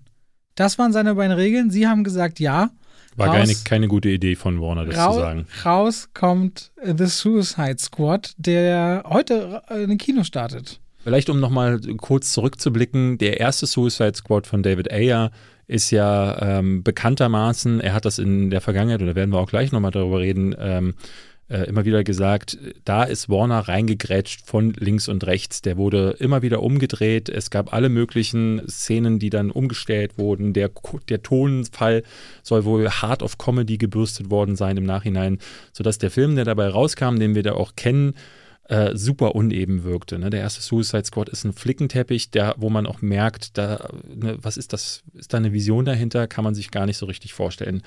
Das 0.54 0.78
waren 0.78 0.92
seine 0.92 1.14
beiden 1.14 1.36
Regeln. 1.36 1.70
Sie 1.70 1.86
haben 1.86 2.04
gesagt, 2.04 2.40
ja. 2.40 2.70
War 3.18 3.28
raus, 3.28 3.36
keine, 3.36 3.54
keine 3.64 3.88
gute 3.88 4.08
Idee 4.08 4.36
von 4.36 4.60
Warner, 4.60 4.84
das 4.84 4.96
raus, 4.96 5.14
zu 5.14 5.20
sagen. 5.20 5.46
Raus 5.64 6.08
kommt 6.14 6.70
The 6.82 7.06
Suicide 7.06 7.78
Squad, 7.78 8.32
der 8.36 9.04
heute 9.06 9.62
in 9.70 9.90
den 9.90 9.98
Kino 9.98 10.24
startet. 10.24 10.80
Vielleicht, 10.98 11.28
um 11.30 11.40
nochmal 11.40 11.80
kurz 11.96 12.32
zurückzublicken, 12.32 13.18
der 13.18 13.40
erste 13.40 13.66
Suicide 13.66 14.14
Squad 14.14 14.46
von 14.46 14.62
David 14.62 14.92
Ayer 14.92 15.30
ist 15.66 15.90
ja 15.90 16.58
ähm, 16.58 16.82
bekanntermaßen, 16.82 17.80
er 17.80 17.92
hat 17.92 18.04
das 18.04 18.18
in 18.18 18.50
der 18.50 18.60
Vergangenheit, 18.60 19.00
und 19.00 19.06
da 19.06 19.14
werden 19.14 19.30
wir 19.30 19.38
auch 19.38 19.50
gleich 19.50 19.70
nochmal 19.70 19.90
darüber 19.90 20.20
reden, 20.20 20.54
ähm, 20.58 20.94
äh, 21.48 21.64
immer 21.64 21.84
wieder 21.84 22.04
gesagt, 22.04 22.58
da 22.84 23.04
ist 23.04 23.28
Warner 23.28 23.60
reingegrätscht 23.60 24.46
von 24.46 24.72
links 24.74 25.08
und 25.08 25.26
rechts. 25.26 25.62
Der 25.62 25.76
wurde 25.76 26.16
immer 26.18 26.42
wieder 26.42 26.62
umgedreht. 26.62 27.28
Es 27.28 27.50
gab 27.50 27.72
alle 27.72 27.88
möglichen 27.88 28.62
Szenen, 28.68 29.18
die 29.18 29.30
dann 29.30 29.50
umgestellt 29.50 30.18
wurden. 30.18 30.52
Der, 30.52 30.70
der 31.08 31.22
Tonfall 31.22 32.02
soll 32.42 32.64
wohl 32.64 32.88
hart 32.90 33.22
auf 33.22 33.38
Comedy 33.38 33.78
gebürstet 33.78 34.30
worden 34.30 34.56
sein 34.56 34.76
im 34.76 34.84
Nachhinein, 34.84 35.38
sodass 35.72 35.98
der 35.98 36.10
Film, 36.10 36.36
der 36.36 36.44
dabei 36.44 36.68
rauskam, 36.68 37.16
den 37.16 37.34
wir 37.34 37.42
da 37.42 37.54
auch 37.54 37.76
kennen, 37.76 38.14
äh, 38.68 38.94
super 38.94 39.34
uneben 39.34 39.84
wirkte. 39.84 40.18
Ne? 40.18 40.28
Der 40.28 40.40
erste 40.40 40.60
Suicide 40.60 41.06
Squad 41.06 41.30
ist 41.30 41.44
ein 41.44 41.54
Flickenteppich, 41.54 42.30
der, 42.30 42.54
wo 42.58 42.68
man 42.68 42.86
auch 42.86 43.00
merkt, 43.00 43.56
da, 43.56 43.88
ne, 44.14 44.36
was 44.42 44.58
ist 44.58 44.74
das? 44.74 45.02
Ist 45.14 45.32
da 45.32 45.38
eine 45.38 45.54
Vision 45.54 45.86
dahinter? 45.86 46.26
Kann 46.26 46.44
man 46.44 46.54
sich 46.54 46.70
gar 46.70 46.84
nicht 46.84 46.98
so 46.98 47.06
richtig 47.06 47.32
vorstellen. 47.32 47.82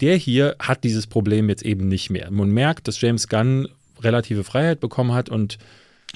Der 0.00 0.16
hier 0.16 0.56
hat 0.58 0.84
dieses 0.84 1.06
Problem 1.06 1.48
jetzt 1.48 1.64
eben 1.64 1.88
nicht 1.88 2.10
mehr. 2.10 2.30
Man 2.30 2.50
merkt, 2.50 2.88
dass 2.88 3.00
James 3.00 3.28
Gunn 3.28 3.68
relative 4.00 4.44
Freiheit 4.44 4.80
bekommen 4.80 5.12
hat 5.12 5.28
und 5.28 5.58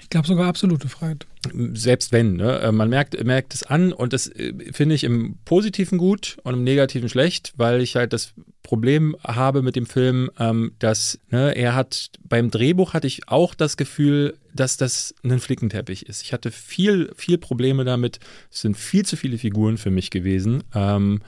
ich 0.01 0.11
glaube 0.11 0.26
sogar 0.26 0.49
absolute 0.49 0.89
Freiheit. 0.89 1.26
Selbst 1.72 2.11
wenn, 2.11 2.37
ne? 2.37 2.70
man 2.72 2.89
merkt, 2.89 3.22
merkt 3.22 3.55
es 3.55 3.62
an 3.62 3.93
und 3.93 4.12
das 4.12 4.26
äh, 4.26 4.53
finde 4.72 4.95
ich 4.95 5.05
im 5.05 5.37
Positiven 5.45 5.99
gut 5.99 6.37
und 6.43 6.55
im 6.55 6.64
Negativen 6.64 7.09
schlecht, 7.09 7.53
weil 7.57 7.80
ich 7.80 7.95
halt 7.95 8.12
das 8.12 8.32
Problem 8.62 9.14
habe 9.22 9.62
mit 9.62 9.76
dem 9.76 9.87
Film, 9.87 10.30
ähm, 10.39 10.72
dass 10.78 11.20
ne, 11.30 11.55
er 11.55 11.74
hat 11.74 12.11
beim 12.24 12.51
Drehbuch 12.51 12.93
hatte 12.93 13.07
ich 13.07 13.28
auch 13.28 13.55
das 13.55 13.76
Gefühl, 13.76 14.37
dass 14.53 14.76
das 14.76 15.14
ein 15.22 15.39
Flickenteppich 15.39 16.07
ist. 16.09 16.22
Ich 16.22 16.32
hatte 16.32 16.51
viel, 16.51 17.12
viel 17.14 17.39
Probleme 17.39 17.85
damit. 17.85 18.18
Es 18.51 18.62
sind 18.62 18.76
viel 18.76 19.05
zu 19.05 19.16
viele 19.16 19.39
Figuren 19.39 19.78
für 19.78 19.91
mich 19.91 20.11
gewesen. 20.11 20.64
Ähm, 20.74 21.20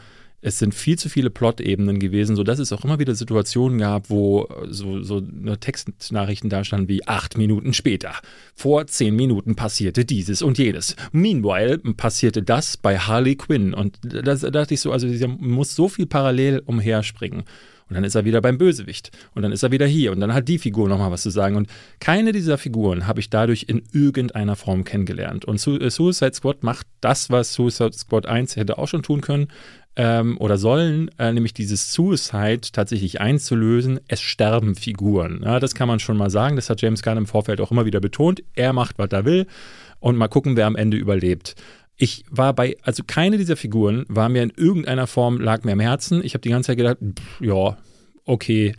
es 0.47 0.61
sind 0.61 0.76
viel 0.76 0.97
zu 0.97 1.09
viele 1.09 1.28
Plot-Ebenen 1.28 1.99
gewesen, 1.99 2.36
sodass 2.36 2.61
es 2.61 2.72
auch 2.72 2.84
immer 2.84 3.01
wieder 3.01 3.16
Situationen 3.16 3.78
gab, 3.80 4.11
wo 4.11 4.47
so, 4.68 5.03
so 5.03 5.20
Textnachrichten 5.20 6.49
da 6.49 6.62
standen 6.62 6.86
wie 6.86 7.05
acht 7.05 7.36
Minuten 7.36 7.74
später. 7.74 8.12
Vor 8.55 8.86
zehn 8.86 9.16
Minuten 9.16 9.57
passierte 9.57 10.05
dieses 10.05 10.42
und 10.42 10.57
jenes. 10.59 10.94
Meanwhile 11.11 11.78
passierte 11.78 12.44
das 12.44 12.76
bei 12.76 12.97
Harley 12.97 13.34
Quinn. 13.34 13.74
Und 13.74 13.99
da, 14.05 14.20
da 14.36 14.51
dachte 14.51 14.74
ich 14.74 14.80
so, 14.80 14.92
also 14.92 15.09
sie 15.09 15.26
muss 15.26 15.74
so 15.74 15.88
viel 15.88 16.07
parallel 16.07 16.62
umherspringen. 16.64 17.42
Und 17.89 17.95
dann 17.95 18.05
ist 18.05 18.14
er 18.14 18.24
wieder 18.24 18.41
beim 18.41 18.59
Bösewicht. 18.59 19.11
Und 19.34 19.43
dann 19.43 19.53
ist 19.53 19.62
er 19.62 19.70
wieder 19.70 19.87
hier. 19.87 20.12
Und 20.12 20.20
dann 20.20 20.34
hat 20.34 20.49
die 20.49 20.59
Figur 20.59 20.89
nochmal 20.89 21.12
was 21.12 21.22
zu 21.22 21.30
sagen. 21.30 21.57
Und 21.57 21.68
keine 22.01 22.32
dieser 22.32 22.59
Figuren 22.59 23.07
habe 23.07 23.20
ich 23.20 23.30
dadurch 23.30 23.66
in 23.68 23.82
irgendeiner 23.93 24.57
Form 24.57 24.84
kennengelernt. 24.84 25.45
Und 25.45 25.59
Suicide 25.59 26.34
Squad 26.34 26.62
macht 26.62 26.87
das, 27.01 27.30
was 27.30 27.53
Suicide 27.53 27.93
Squad 27.93 28.26
1 28.26 28.57
hätte 28.57 28.78
auch 28.78 28.89
schon 28.89 29.03
tun 29.03 29.20
können 29.20 29.49
ähm, 29.97 30.37
oder 30.39 30.59
sollen, 30.59 31.11
äh, 31.18 31.32
nämlich 31.32 31.55
dieses 31.55 31.93
Suicide 31.93 32.61
tatsächlich 32.72 33.20
einzulösen. 33.20 34.01
Es 34.09 34.20
sterben 34.20 34.74
Figuren. 34.74 35.41
Ja, 35.45 35.59
das 35.59 35.74
kann 35.74 35.89
man 35.89 36.01
schon 36.01 36.16
mal 36.16 36.30
sagen. 36.30 36.57
Das 36.57 36.68
hat 36.68 36.82
James 36.82 37.03
Gunn 37.03 37.18
im 37.18 37.26
Vorfeld 37.26 37.61
auch 37.61 37.70
immer 37.70 37.87
wieder 37.87 38.01
betont. 38.01 38.43
Er 38.55 38.72
macht, 38.72 38.99
was 38.99 39.11
er 39.11 39.24
will. 39.24 39.47
Und 39.99 40.16
mal 40.16 40.28
gucken, 40.28 40.57
wer 40.57 40.66
am 40.66 40.76
Ende 40.76 40.97
überlebt. 40.97 41.55
Ich 41.97 42.24
war 42.30 42.53
bei, 42.53 42.76
also 42.82 43.03
keine 43.07 43.38
dieser 43.38 43.57
Figuren 43.57 44.05
war 44.09 44.28
mir 44.28 44.42
in 44.42 44.53
irgendeiner 44.55 45.07
Form, 45.07 45.40
lag 45.40 45.64
mir 45.64 45.72
am 45.72 45.80
Herzen. 45.80 46.22
Ich 46.22 46.34
habe 46.34 46.42
die 46.42 46.51
ganze 46.51 46.68
Zeit 46.68 46.78
gedacht, 46.78 46.99
pff, 46.99 47.40
ja, 47.40 47.76
okay. 48.24 48.74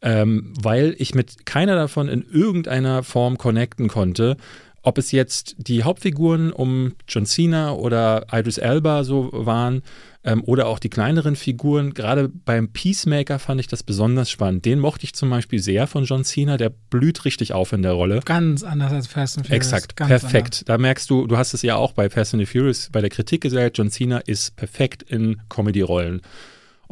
Ähm, 0.00 0.52
weil 0.60 0.96
ich 0.98 1.14
mit 1.14 1.46
keiner 1.46 1.76
davon 1.76 2.08
in 2.08 2.24
irgendeiner 2.28 3.02
Form 3.02 3.38
connecten 3.38 3.88
konnte. 3.88 4.36
Ob 4.82 4.98
es 4.98 5.12
jetzt 5.12 5.54
die 5.58 5.84
Hauptfiguren 5.84 6.52
um 6.52 6.94
John 7.08 7.26
Cena 7.26 7.72
oder 7.72 8.26
Idris 8.32 8.58
Elba 8.58 9.04
so 9.04 9.30
waren, 9.32 9.82
ähm, 10.24 10.42
oder 10.44 10.66
auch 10.66 10.78
die 10.78 10.88
kleineren 10.88 11.36
Figuren. 11.36 11.94
Gerade 11.94 12.28
beim 12.28 12.68
Peacemaker 12.68 13.38
fand 13.38 13.60
ich 13.60 13.66
das 13.66 13.82
besonders 13.82 14.30
spannend. 14.30 14.64
Den 14.64 14.78
mochte 14.78 15.04
ich 15.04 15.14
zum 15.14 15.30
Beispiel 15.30 15.58
sehr 15.58 15.86
von 15.86 16.04
John 16.04 16.24
Cena. 16.24 16.56
Der 16.56 16.70
blüht 16.70 17.24
richtig 17.24 17.52
auf 17.52 17.72
in 17.72 17.82
der 17.82 17.92
Rolle. 17.92 18.20
Ganz 18.24 18.62
anders 18.62 18.92
als 18.92 19.06
Fast 19.06 19.38
and 19.38 19.46
Furious. 19.46 19.66
Exakt, 19.66 19.96
Ganz 19.96 20.08
perfekt. 20.08 20.36
Anders. 20.36 20.64
Da 20.66 20.78
merkst 20.78 21.10
du, 21.10 21.26
du 21.26 21.36
hast 21.36 21.54
es 21.54 21.62
ja 21.62 21.76
auch 21.76 21.92
bei 21.92 22.08
Fast 22.08 22.34
and 22.34 22.40
the 22.40 22.46
Furious 22.46 22.88
bei 22.90 23.00
der 23.00 23.10
Kritik 23.10 23.40
gesagt, 23.40 23.78
John 23.78 23.90
Cena 23.90 24.18
ist 24.18 24.54
perfekt 24.56 25.02
in 25.02 25.40
Comedy-Rollen. 25.48 26.22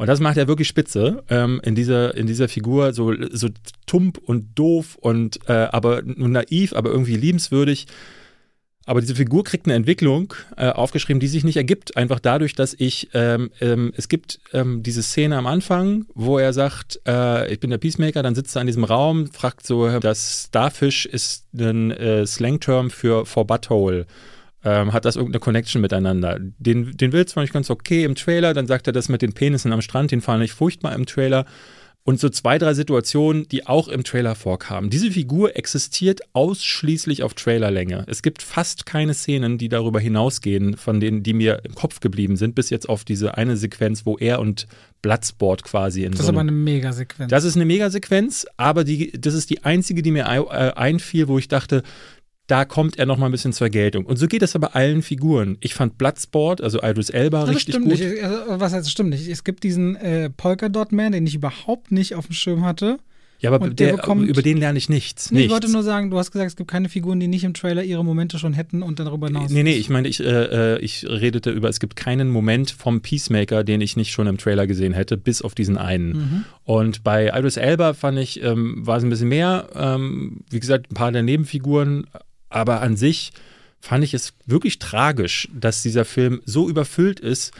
Und 0.01 0.07
das 0.07 0.19
macht 0.19 0.35
er 0.37 0.47
wirklich 0.47 0.67
spitze 0.67 1.21
ähm, 1.29 1.61
in, 1.63 1.75
dieser, 1.75 2.17
in 2.17 2.25
dieser 2.25 2.49
Figur, 2.49 2.91
so, 2.91 3.13
so 3.29 3.49
tump 3.85 4.17
und 4.17 4.57
doof 4.57 4.97
und 4.99 5.47
äh, 5.47 5.67
aber 5.71 6.01
naiv, 6.03 6.73
aber 6.73 6.89
irgendwie 6.89 7.17
liebenswürdig. 7.17 7.85
Aber 8.87 9.01
diese 9.01 9.13
Figur 9.13 9.43
kriegt 9.43 9.67
eine 9.67 9.75
Entwicklung 9.75 10.33
äh, 10.57 10.69
aufgeschrieben, 10.69 11.19
die 11.19 11.27
sich 11.27 11.43
nicht 11.43 11.57
ergibt. 11.57 11.97
Einfach 11.97 12.19
dadurch, 12.19 12.55
dass 12.55 12.73
ich, 12.75 13.09
ähm, 13.13 13.51
ähm, 13.61 13.93
es 13.95 14.09
gibt 14.09 14.39
ähm, 14.53 14.81
diese 14.81 15.03
Szene 15.03 15.37
am 15.37 15.45
Anfang, 15.45 16.07
wo 16.15 16.39
er 16.39 16.51
sagt, 16.51 16.99
äh, 17.07 17.53
ich 17.53 17.59
bin 17.59 17.69
der 17.69 17.77
Peacemaker, 17.77 18.23
dann 18.23 18.33
sitzt 18.33 18.55
er 18.55 18.61
in 18.61 18.67
diesem 18.67 18.85
Raum, 18.85 19.27
fragt 19.27 19.67
so, 19.67 19.99
das 19.99 20.45
Starfish 20.47 21.05
ist 21.05 21.45
ein 21.53 21.91
äh, 21.91 22.25
Slang-Term 22.25 22.89
für 22.89 23.27
for 23.27 23.45
Butthole. 23.45 24.07
Ähm, 24.63 24.93
hat 24.93 25.05
das 25.05 25.15
irgendeine 25.15 25.39
Connection 25.39 25.81
miteinander? 25.81 26.37
Den, 26.39 26.95
den 26.95 27.13
Witz 27.13 27.33
fand 27.33 27.47
ich 27.47 27.53
ganz 27.53 27.69
okay 27.69 28.03
im 28.03 28.15
Trailer, 28.15 28.53
dann 28.53 28.67
sagt 28.67 28.87
er 28.87 28.93
das 28.93 29.09
mit 29.09 29.21
den 29.21 29.33
Penissen 29.33 29.73
am 29.73 29.81
Strand, 29.81 30.11
den 30.11 30.21
fand 30.21 30.43
ich 30.43 30.53
furchtbar 30.53 30.93
im 30.93 31.05
Trailer. 31.05 31.45
und 32.03 32.19
so 32.19 32.29
zwei, 32.29 32.57
drei 32.57 32.73
Situationen, 32.73 33.47
die 33.47 33.67
auch 33.67 33.87
im 33.87 34.03
Trailer 34.03 34.33
vorkamen. 34.33 34.89
Diese 34.89 35.11
Figur 35.11 35.55
existiert 35.55 36.21
ausschließlich 36.33 37.21
auf 37.21 37.35
Trailerlänge. 37.35 38.05
Es 38.07 38.23
gibt 38.23 38.41
fast 38.41 38.87
keine 38.87 39.13
Szenen, 39.13 39.59
die 39.59 39.69
darüber 39.69 39.99
hinausgehen, 39.99 40.77
von 40.77 40.99
denen, 40.99 41.21
die 41.21 41.33
mir 41.33 41.61
im 41.63 41.75
Kopf 41.75 41.99
geblieben 41.99 42.37
sind, 42.37 42.55
bis 42.55 42.71
jetzt 42.71 42.89
auf 42.89 43.03
diese 43.03 43.37
eine 43.37 43.55
Sequenz, 43.55 44.05
wo 44.05 44.17
er 44.17 44.39
und 44.39 44.65
Bloodsport 45.03 45.63
quasi 45.63 46.03
in 46.03 46.11
Das 46.11 46.21
so 46.21 46.23
ist 46.23 46.29
aber 46.29 46.41
eine 46.41 46.51
Megasequenz. 46.51 47.29
das 47.29 47.43
ist 47.43 47.55
eine 47.55 47.65
Megasequenz, 47.65 48.47
aber 48.57 48.83
die, 48.83 49.11
das 49.11 49.35
ist 49.35 49.51
die 49.51 49.63
einzige, 49.63 50.01
die 50.01 50.11
mir 50.11 50.25
äh, 50.25 50.71
einfiel, 50.73 51.27
wo 51.27 51.37
ich 51.37 51.47
dachte, 51.47 51.83
da 52.51 52.65
kommt 52.65 52.99
er 52.99 53.05
noch 53.05 53.17
mal 53.17 53.27
ein 53.27 53.31
bisschen 53.31 53.53
zur 53.53 53.69
Geltung. 53.69 54.05
Und 54.05 54.17
so 54.17 54.27
geht 54.27 54.41
es 54.41 54.55
aber 54.55 54.75
allen 54.75 55.01
Figuren. 55.01 55.57
Ich 55.61 55.73
fand 55.73 55.97
Bloodsport, 55.97 56.61
also 56.61 56.79
Idris 56.83 57.09
Elba, 57.09 57.45
das 57.45 57.55
richtig 57.55 57.75
stimmt 57.75 57.89
gut. 57.89 57.99
nicht. 57.99 58.23
Also, 58.23 58.37
was 58.59 58.73
heißt, 58.73 58.85
das 58.85 58.91
stimmt 58.91 59.09
nicht? 59.11 59.27
Es 59.27 59.43
gibt 59.43 59.63
diesen 59.63 59.95
äh, 59.95 60.29
Polka-Dot 60.29 60.91
Man, 60.91 61.13
den 61.13 61.25
ich 61.25 61.35
überhaupt 61.35 61.91
nicht 61.91 62.15
auf 62.15 62.27
dem 62.27 62.33
Schirm 62.33 62.65
hatte. 62.65 62.97
Ja, 63.39 63.49
aber 63.51 63.69
der 63.69 63.87
der, 63.87 63.95
bekommt- 63.95 64.27
über 64.29 64.43
den 64.43 64.57
lerne 64.57 64.77
ich 64.77 64.87
nichts. 64.87 65.31
Nee, 65.31 65.37
nichts. 65.37 65.45
ich 65.47 65.51
wollte 65.53 65.71
nur 65.71 65.81
sagen, 65.81 66.11
du 66.11 66.17
hast 66.19 66.29
gesagt, 66.29 66.49
es 66.51 66.55
gibt 66.55 66.69
keine 66.69 66.89
Figuren, 66.89 67.19
die 67.19 67.27
nicht 67.27 67.43
im 67.43 67.55
Trailer 67.55 67.83
ihre 67.83 68.05
Momente 68.05 68.37
schon 68.37 68.53
hätten 68.53 68.83
und 68.83 68.99
dann 68.99 69.07
darüber 69.07 69.27
hinaus. 69.27 69.49
Nee, 69.49 69.63
nee, 69.63 69.73
ich 69.73 69.89
meine, 69.89 70.07
ich, 70.09 70.19
äh, 70.19 70.75
äh, 70.75 70.79
ich 70.79 71.07
redete 71.09 71.49
über, 71.49 71.67
es 71.67 71.79
gibt 71.79 71.95
keinen 71.95 72.29
Moment 72.29 72.69
vom 72.69 73.01
Peacemaker, 73.01 73.63
den 73.63 73.81
ich 73.81 73.95
nicht 73.95 74.11
schon 74.11 74.27
im 74.27 74.37
Trailer 74.37 74.67
gesehen 74.67 74.93
hätte, 74.93 75.17
bis 75.17 75.41
auf 75.41 75.55
diesen 75.55 75.79
einen. 75.79 76.09
Mhm. 76.11 76.45
Und 76.65 77.03
bei 77.03 77.31
Idris 77.33 77.57
Elba 77.57 77.93
fand 77.95 78.19
ich, 78.19 78.43
ähm, 78.43 78.85
war 78.85 78.97
es 78.97 79.03
ein 79.03 79.09
bisschen 79.09 79.29
mehr, 79.29 79.69
ähm, 79.75 80.41
wie 80.51 80.59
gesagt, 80.59 80.91
ein 80.91 80.93
paar 80.95 81.11
der 81.11 81.23
Nebenfiguren, 81.23 82.05
aber 82.51 82.81
an 82.81 82.95
sich 82.95 83.31
fand 83.79 84.03
ich 84.03 84.13
es 84.13 84.33
wirklich 84.45 84.79
tragisch, 84.79 85.49
dass 85.53 85.81
dieser 85.81 86.05
Film 86.05 86.41
so 86.45 86.69
überfüllt 86.69 87.19
ist. 87.19 87.51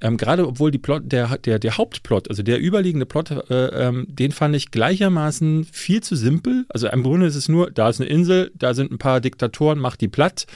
Ähm, 0.00 0.16
Gerade 0.16 0.46
obwohl 0.46 0.70
die 0.70 0.78
Plot, 0.78 1.02
der, 1.06 1.38
der, 1.38 1.58
der 1.58 1.76
Hauptplot, 1.76 2.28
also 2.28 2.42
der 2.42 2.60
überliegende 2.60 3.06
Plot, 3.06 3.30
äh, 3.50 3.88
ähm, 3.88 4.06
den 4.08 4.32
fand 4.32 4.54
ich 4.54 4.70
gleichermaßen 4.70 5.64
viel 5.64 6.02
zu 6.02 6.14
simpel. 6.14 6.66
Also 6.68 6.88
im 6.88 7.02
Grunde 7.02 7.26
ist 7.26 7.36
es 7.36 7.48
nur, 7.48 7.70
da 7.70 7.88
ist 7.88 8.00
eine 8.00 8.08
Insel, 8.08 8.50
da 8.54 8.74
sind 8.74 8.92
ein 8.92 8.98
paar 8.98 9.20
Diktatoren, 9.20 9.78
macht 9.78 10.00
die 10.00 10.08
platt. 10.08 10.46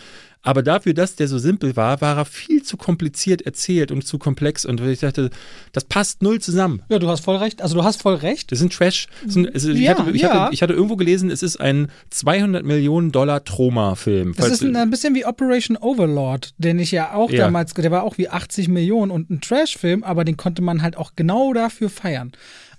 Aber 0.44 0.62
dafür, 0.64 0.92
dass 0.92 1.14
der 1.14 1.28
so 1.28 1.38
simpel 1.38 1.76
war, 1.76 2.00
war 2.00 2.16
er 2.18 2.24
viel 2.24 2.64
zu 2.64 2.76
kompliziert 2.76 3.42
erzählt 3.42 3.92
und 3.92 4.04
zu 4.04 4.18
komplex. 4.18 4.64
Und 4.64 4.80
ich 4.80 4.98
dachte, 4.98 5.30
das 5.70 5.84
passt 5.84 6.20
null 6.20 6.40
zusammen. 6.40 6.82
Ja, 6.88 6.98
du 6.98 7.08
hast 7.08 7.24
voll 7.24 7.36
recht. 7.36 7.62
Also 7.62 7.76
du 7.76 7.84
hast 7.84 8.02
voll 8.02 8.16
recht. 8.16 8.50
Das 8.50 8.58
sind 8.58 8.72
Trash. 8.72 9.06
Das 9.24 9.34
sind, 9.34 9.54
also 9.54 9.70
ich, 9.70 9.78
Ja, 9.80 9.96
hatte, 9.96 10.10
ich, 10.10 10.22
ja. 10.22 10.44
hatte, 10.46 10.54
ich 10.54 10.62
hatte 10.62 10.72
irgendwo 10.72 10.96
gelesen, 10.96 11.30
es 11.30 11.44
ist 11.44 11.60
ein 11.60 11.88
200 12.10 12.64
Millionen 12.64 13.12
Dollar 13.12 13.44
Troma-Film. 13.44 14.34
Das 14.36 14.48
ist 14.50 14.62
ein, 14.62 14.74
ein 14.74 14.90
bisschen 14.90 15.14
wie 15.14 15.24
Operation 15.24 15.76
Overlord, 15.76 16.54
den 16.58 16.80
ich 16.80 16.90
ja 16.90 17.12
auch 17.14 17.30
Ja. 17.30 17.44
damals, 17.44 17.72
der 17.74 17.90
war 17.92 18.02
auch 18.02 18.18
wie 18.18 18.28
80 18.28 18.66
Millionen 18.68 19.12
und 19.12 19.30
ein 19.30 19.40
Trash-Film, 19.40 20.02
aber 20.02 20.24
den 20.24 20.36
konnte 20.36 20.60
man 20.60 20.82
halt 20.82 20.96
auch 20.96 21.12
genau 21.14 21.52
dafür 21.52 21.88
feiern. 21.88 22.32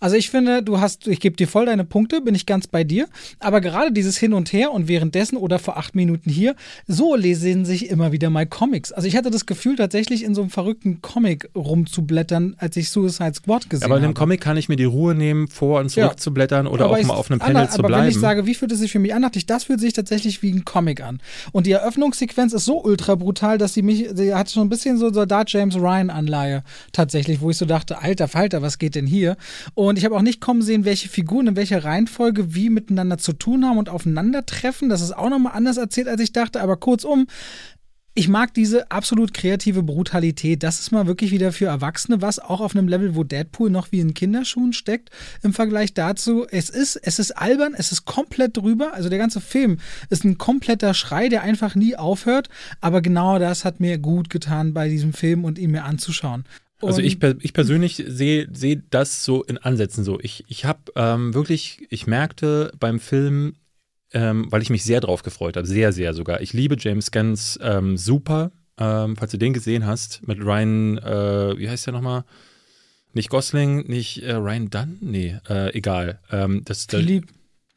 Also 0.04 0.18
ich 0.18 0.30
finde, 0.30 0.62
du 0.62 0.82
hast, 0.82 1.08
ich 1.08 1.22
gebe 1.22 1.38
dir 1.38 1.48
voll 1.48 1.66
deine 1.66 1.86
Punkte, 1.86 2.20
bin 2.20 2.36
ich 2.36 2.46
ganz 2.46 2.68
bei 2.68 2.84
dir. 2.84 3.08
Aber 3.40 3.62
gerade 3.62 3.94
dieses 3.94 4.18
Hin 4.18 4.34
und 4.34 4.52
Her 4.52 4.74
und 4.74 4.90
währenddessen 4.90 5.38
oder 5.38 5.60
vor 5.60 5.78
acht 5.78 5.96
Minuten 5.96 6.30
hier, 6.30 6.58
so 6.88 7.16
lesen 7.16 7.64
sich 7.64 7.90
immer 7.90 8.12
wieder 8.12 8.30
mal 8.30 8.46
Comics. 8.46 8.92
Also 8.92 9.08
ich 9.08 9.16
hatte 9.16 9.32
das 9.32 9.46
Gefühl, 9.46 9.78
tatsächlich 9.78 10.26
in 10.26 10.36
so 10.36 10.42
einem 10.42 10.50
verrückten 10.50 11.02
Comic 11.02 11.48
rumzublättern, 11.56 12.56
als 12.58 12.76
ich 12.76 12.90
Suicide 12.90 13.34
Squad 13.34 13.70
gesehen 13.70 13.86
aber 13.86 13.96
in 13.96 14.02
dem 14.04 14.08
habe. 14.10 14.20
Comic 14.20 14.42
kann 14.42 14.58
ich 14.58 14.68
mir 14.68 14.76
die 14.76 14.84
Ruhe 14.84 15.16
nehmen, 15.16 15.48
vor 15.48 15.80
und 15.80 15.88
zurück 15.90 16.12
Ja. 16.12 16.18
zu 16.18 16.34
blättern 16.34 16.68
oder 16.68 16.84
Aber 16.86 16.96
auch 16.96 16.98
ich- 16.98 17.08
mal 17.08 17.14
auf 17.14 17.32
einem 17.32 17.40
Panel 17.40 17.70
zu 17.70 17.80
aber 17.80 17.88
bleiben. 17.88 18.04
wenn 18.04 18.10
ich 18.10 18.20
sage, 18.20 18.46
wie 18.46 18.56
fühlt 18.56 18.74
es 18.74 18.80
sich 18.80 18.92
für 18.92 19.00
mich 19.00 19.14
an, 19.14 19.22
dachte 19.22 19.40
ich, 19.40 19.46
das 19.46 19.64
fühlt 19.64 19.80
sich 19.80 19.94
tatsächlich 19.94 20.42
wie 20.44 20.52
ein 20.52 20.66
Comic 20.66 21.02
an. 21.02 21.22
Und 21.54 21.66
die 21.66 21.72
Eröffnungssequenz 21.72 22.52
ist 22.52 22.66
so 22.66 22.84
ultra 22.84 23.16
brutal, 23.16 23.58
dass 23.58 23.74
sie 23.74 23.82
mich, 23.82 24.10
sie 24.14 24.34
hat 24.34 24.52
schon 24.52 24.64
ein 24.68 24.70
bisschen 24.70 24.98
so 24.98 25.14
Soldat 25.14 25.50
James 25.52 25.76
Ryan 25.78 26.10
Anleihe 26.10 26.64
tatsächlich, 26.92 27.40
wo 27.40 27.50
ich 27.52 27.58
so 27.58 27.66
dachte, 27.66 28.02
alter 28.02 28.28
Falter, 28.28 28.62
was 28.62 28.80
geht 28.80 28.96
denn 28.96 29.08
hier? 29.08 29.38
Und 29.76 29.93
ich 29.98 30.06
habe 30.06 30.16
auch 30.16 30.22
nicht 30.22 30.42
kommen 30.42 30.62
sehen, 30.62 30.86
welche 30.86 31.10
Figuren 31.10 31.48
in 31.48 31.56
welcher 31.56 31.84
Reihenfolge 31.84 32.56
wie 32.56 32.70
miteinander 32.70 33.18
zu 33.18 33.34
tun 33.34 33.66
haben 33.66 33.78
und 33.78 33.90
aufeinandertreffen. 33.90 34.90
Das 34.90 35.02
ist 35.02 35.16
auch 35.16 35.30
nochmal 35.30 35.54
anders 35.56 35.78
erzählt, 35.78 36.08
als 36.08 36.22
ich 36.22 36.32
dachte. 36.32 36.62
Aber 36.62 36.78
kurzum, 36.78 37.28
ich 38.16 38.28
mag 38.28 38.54
diese 38.54 38.92
absolut 38.92 39.34
kreative 39.34 39.82
Brutalität. 39.82 40.62
Das 40.62 40.80
ist 40.80 40.92
mal 40.92 41.08
wirklich 41.08 41.32
wieder 41.32 41.52
für 41.52 41.66
Erwachsene 41.66 42.22
was, 42.22 42.38
auch 42.38 42.62
auf 42.62 42.76
einem 42.76 42.88
Level, 42.88 43.16
wo 43.16 43.24
Deadpool 43.24 43.72
noch 43.72 43.92
wie 43.92 44.02
in 44.02 44.14
Kinderschuhen 44.14 44.72
steckt. 44.74 45.10
Im 45.42 45.52
Vergleich 45.52 45.96
dazu, 45.96 46.46
es 46.50 46.70
ist, 46.70 46.96
es 46.96 47.18
ist 47.18 47.32
albern, 47.32 47.74
es 47.76 47.92
ist 47.92 48.06
komplett 48.06 48.56
drüber. 48.56 48.94
Also 48.94 49.10
der 49.10 49.18
ganze 49.18 49.42
Film 49.42 49.80
ist 50.12 50.26
ein 50.26 50.38
kompletter 50.38 50.94
Schrei, 50.94 51.28
der 51.28 51.42
einfach 51.42 51.74
nie 51.74 51.96
aufhört. 51.96 52.50
Aber 52.82 53.02
genau 53.02 53.40
das 53.40 53.66
hat 53.66 53.80
mir 53.80 53.98
gut 53.98 54.30
getan 54.30 54.74
bei 54.74 54.90
diesem 54.90 55.14
Film 55.14 55.44
und 55.44 55.58
ihn 55.58 55.72
mir 55.72 55.84
anzuschauen. 55.84 56.46
Also 56.82 57.02
ich, 57.02 57.24
ich 57.24 57.54
persönlich 57.54 58.04
sehe 58.08 58.48
sehe 58.52 58.84
das 58.90 59.24
so 59.24 59.44
in 59.44 59.58
Ansätzen 59.58 60.04
so. 60.04 60.20
Ich, 60.20 60.44
ich 60.48 60.66
habe 60.66 60.80
ähm, 60.96 61.34
wirklich, 61.34 61.86
ich 61.90 62.08
merkte 62.08 62.72
beim 62.78 63.00
Film, 63.00 63.56
ähm, 64.12 64.52
weil 64.52 64.62
ich 64.62 64.70
mich 64.70 64.84
sehr 64.84 65.00
drauf 65.00 65.24
gefreut 65.24 65.56
habe, 65.56 65.68
sehr, 65.68 65.94
sehr 65.94 66.14
sogar. 66.14 66.42
Ich 66.42 66.54
liebe 66.54 66.76
James 66.78 67.12
Gunn's 67.12 67.58
ähm, 67.62 67.98
Super, 67.98 68.52
ähm, 68.78 69.16
falls 69.16 69.32
du 69.32 69.38
den 69.38 69.54
gesehen 69.54 69.86
hast, 69.86 70.28
mit 70.28 70.40
Ryan, 70.40 70.98
äh, 70.98 71.58
wie 71.58 71.70
heißt 71.70 71.86
der 71.86 71.94
nochmal? 71.94 72.26
Nicht 73.14 73.30
Gosling, 73.30 73.88
nicht 73.88 74.24
äh, 74.24 74.34
Ryan 74.34 74.70
Dunn? 74.70 74.98
Nee, 75.02 75.38
äh, 75.48 75.74
egal. 75.78 76.20
Ähm, 76.32 76.64
das, 76.66 76.86
Philipp, 76.90 77.28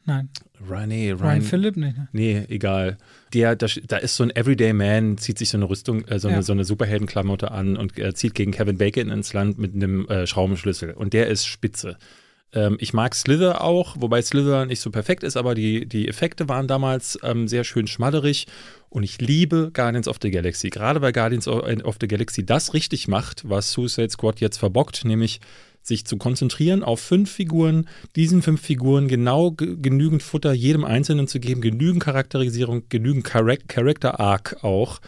nein, 0.05 0.29
Ryan, 0.67 0.89
nee, 0.89 1.11
Ryan, 1.11 1.21
Ryan, 1.21 1.41
Philipp, 1.43 1.77
nee, 1.77 1.91
ne? 1.91 2.09
Nee, 2.11 2.45
egal. 2.49 2.97
Der, 3.33 3.55
da, 3.55 3.67
da 3.87 3.97
ist 3.97 4.15
so 4.15 4.23
ein 4.23 4.35
Everyday 4.35 4.73
Man, 4.73 5.17
zieht 5.17 5.37
sich 5.37 5.49
so 5.49 5.57
eine 5.57 5.69
Rüstung, 5.69 6.05
äh, 6.05 6.19
so, 6.19 6.27
Ja. 6.29 6.35
eine, 6.35 6.43
so 6.43 6.53
eine 6.53 6.65
Superheldenklamotte 6.65 7.51
an 7.51 7.75
und 7.77 7.97
äh, 7.99 8.13
zieht 8.13 8.33
gegen 8.35 8.51
Kevin 8.51 8.77
Bacon 8.77 9.09
ins 9.09 9.33
Land 9.33 9.57
mit 9.57 9.73
einem 9.75 10.07
äh, 10.07 10.25
Schraubenschlüssel. 10.27 10.93
Und 10.93 11.13
der 11.13 11.27
ist 11.27 11.45
spitze. 11.45 11.97
Ähm, 12.53 12.77
ich 12.79 12.93
mag 12.93 13.13
Slither 13.15 13.61
auch, 13.61 13.95
wobei 13.99 14.21
Slither 14.21 14.65
nicht 14.65 14.79
so 14.79 14.89
perfekt 14.89 15.23
ist, 15.23 15.35
aber 15.35 15.53
die, 15.55 15.85
die 15.85 16.07
Effekte 16.07 16.47
waren 16.47 16.67
damals 16.67 17.19
ähm, 17.23 17.47
sehr 17.47 17.63
schön 17.65 17.87
schmadderig. 17.87 18.47
Und 18.89 19.03
ich 19.03 19.19
liebe 19.19 19.71
Guardians 19.73 20.07
of 20.07 20.17
the 20.21 20.31
Galaxy. 20.31 20.69
Gerade 20.69 21.01
weil 21.01 21.11
Guardians 21.11 21.47
of 21.47 21.61
of 21.83 21.97
the 21.99 22.07
Galaxy 22.07 22.45
das 22.45 22.73
richtig 22.73 23.09
macht, 23.09 23.47
was 23.49 23.71
Suicide 23.73 24.09
Squad 24.09 24.39
jetzt 24.39 24.57
verbockt, 24.57 25.03
nämlich 25.03 25.41
sich 25.87 26.05
zu 26.05 26.17
konzentrieren 26.17 26.83
auf 26.83 26.99
fünf 26.99 27.31
Figuren, 27.31 27.87
diesen 28.15 28.41
fünf 28.41 28.61
Figuren 28.61 29.07
genau 29.07 29.51
ge- 29.51 29.77
genügend 29.81 30.21
Futter 30.21 30.51
jedem 30.51 30.83
Einzelnen 30.83 31.27
zu 31.27 31.39
geben, 31.39 31.61
genügend 31.61 32.03
Charakterisierung, 32.03 32.83
genügend 32.89 33.25
Charac- 33.25 33.67
Character 33.67 34.19
Arc 34.19 34.63
auch, 34.63 34.99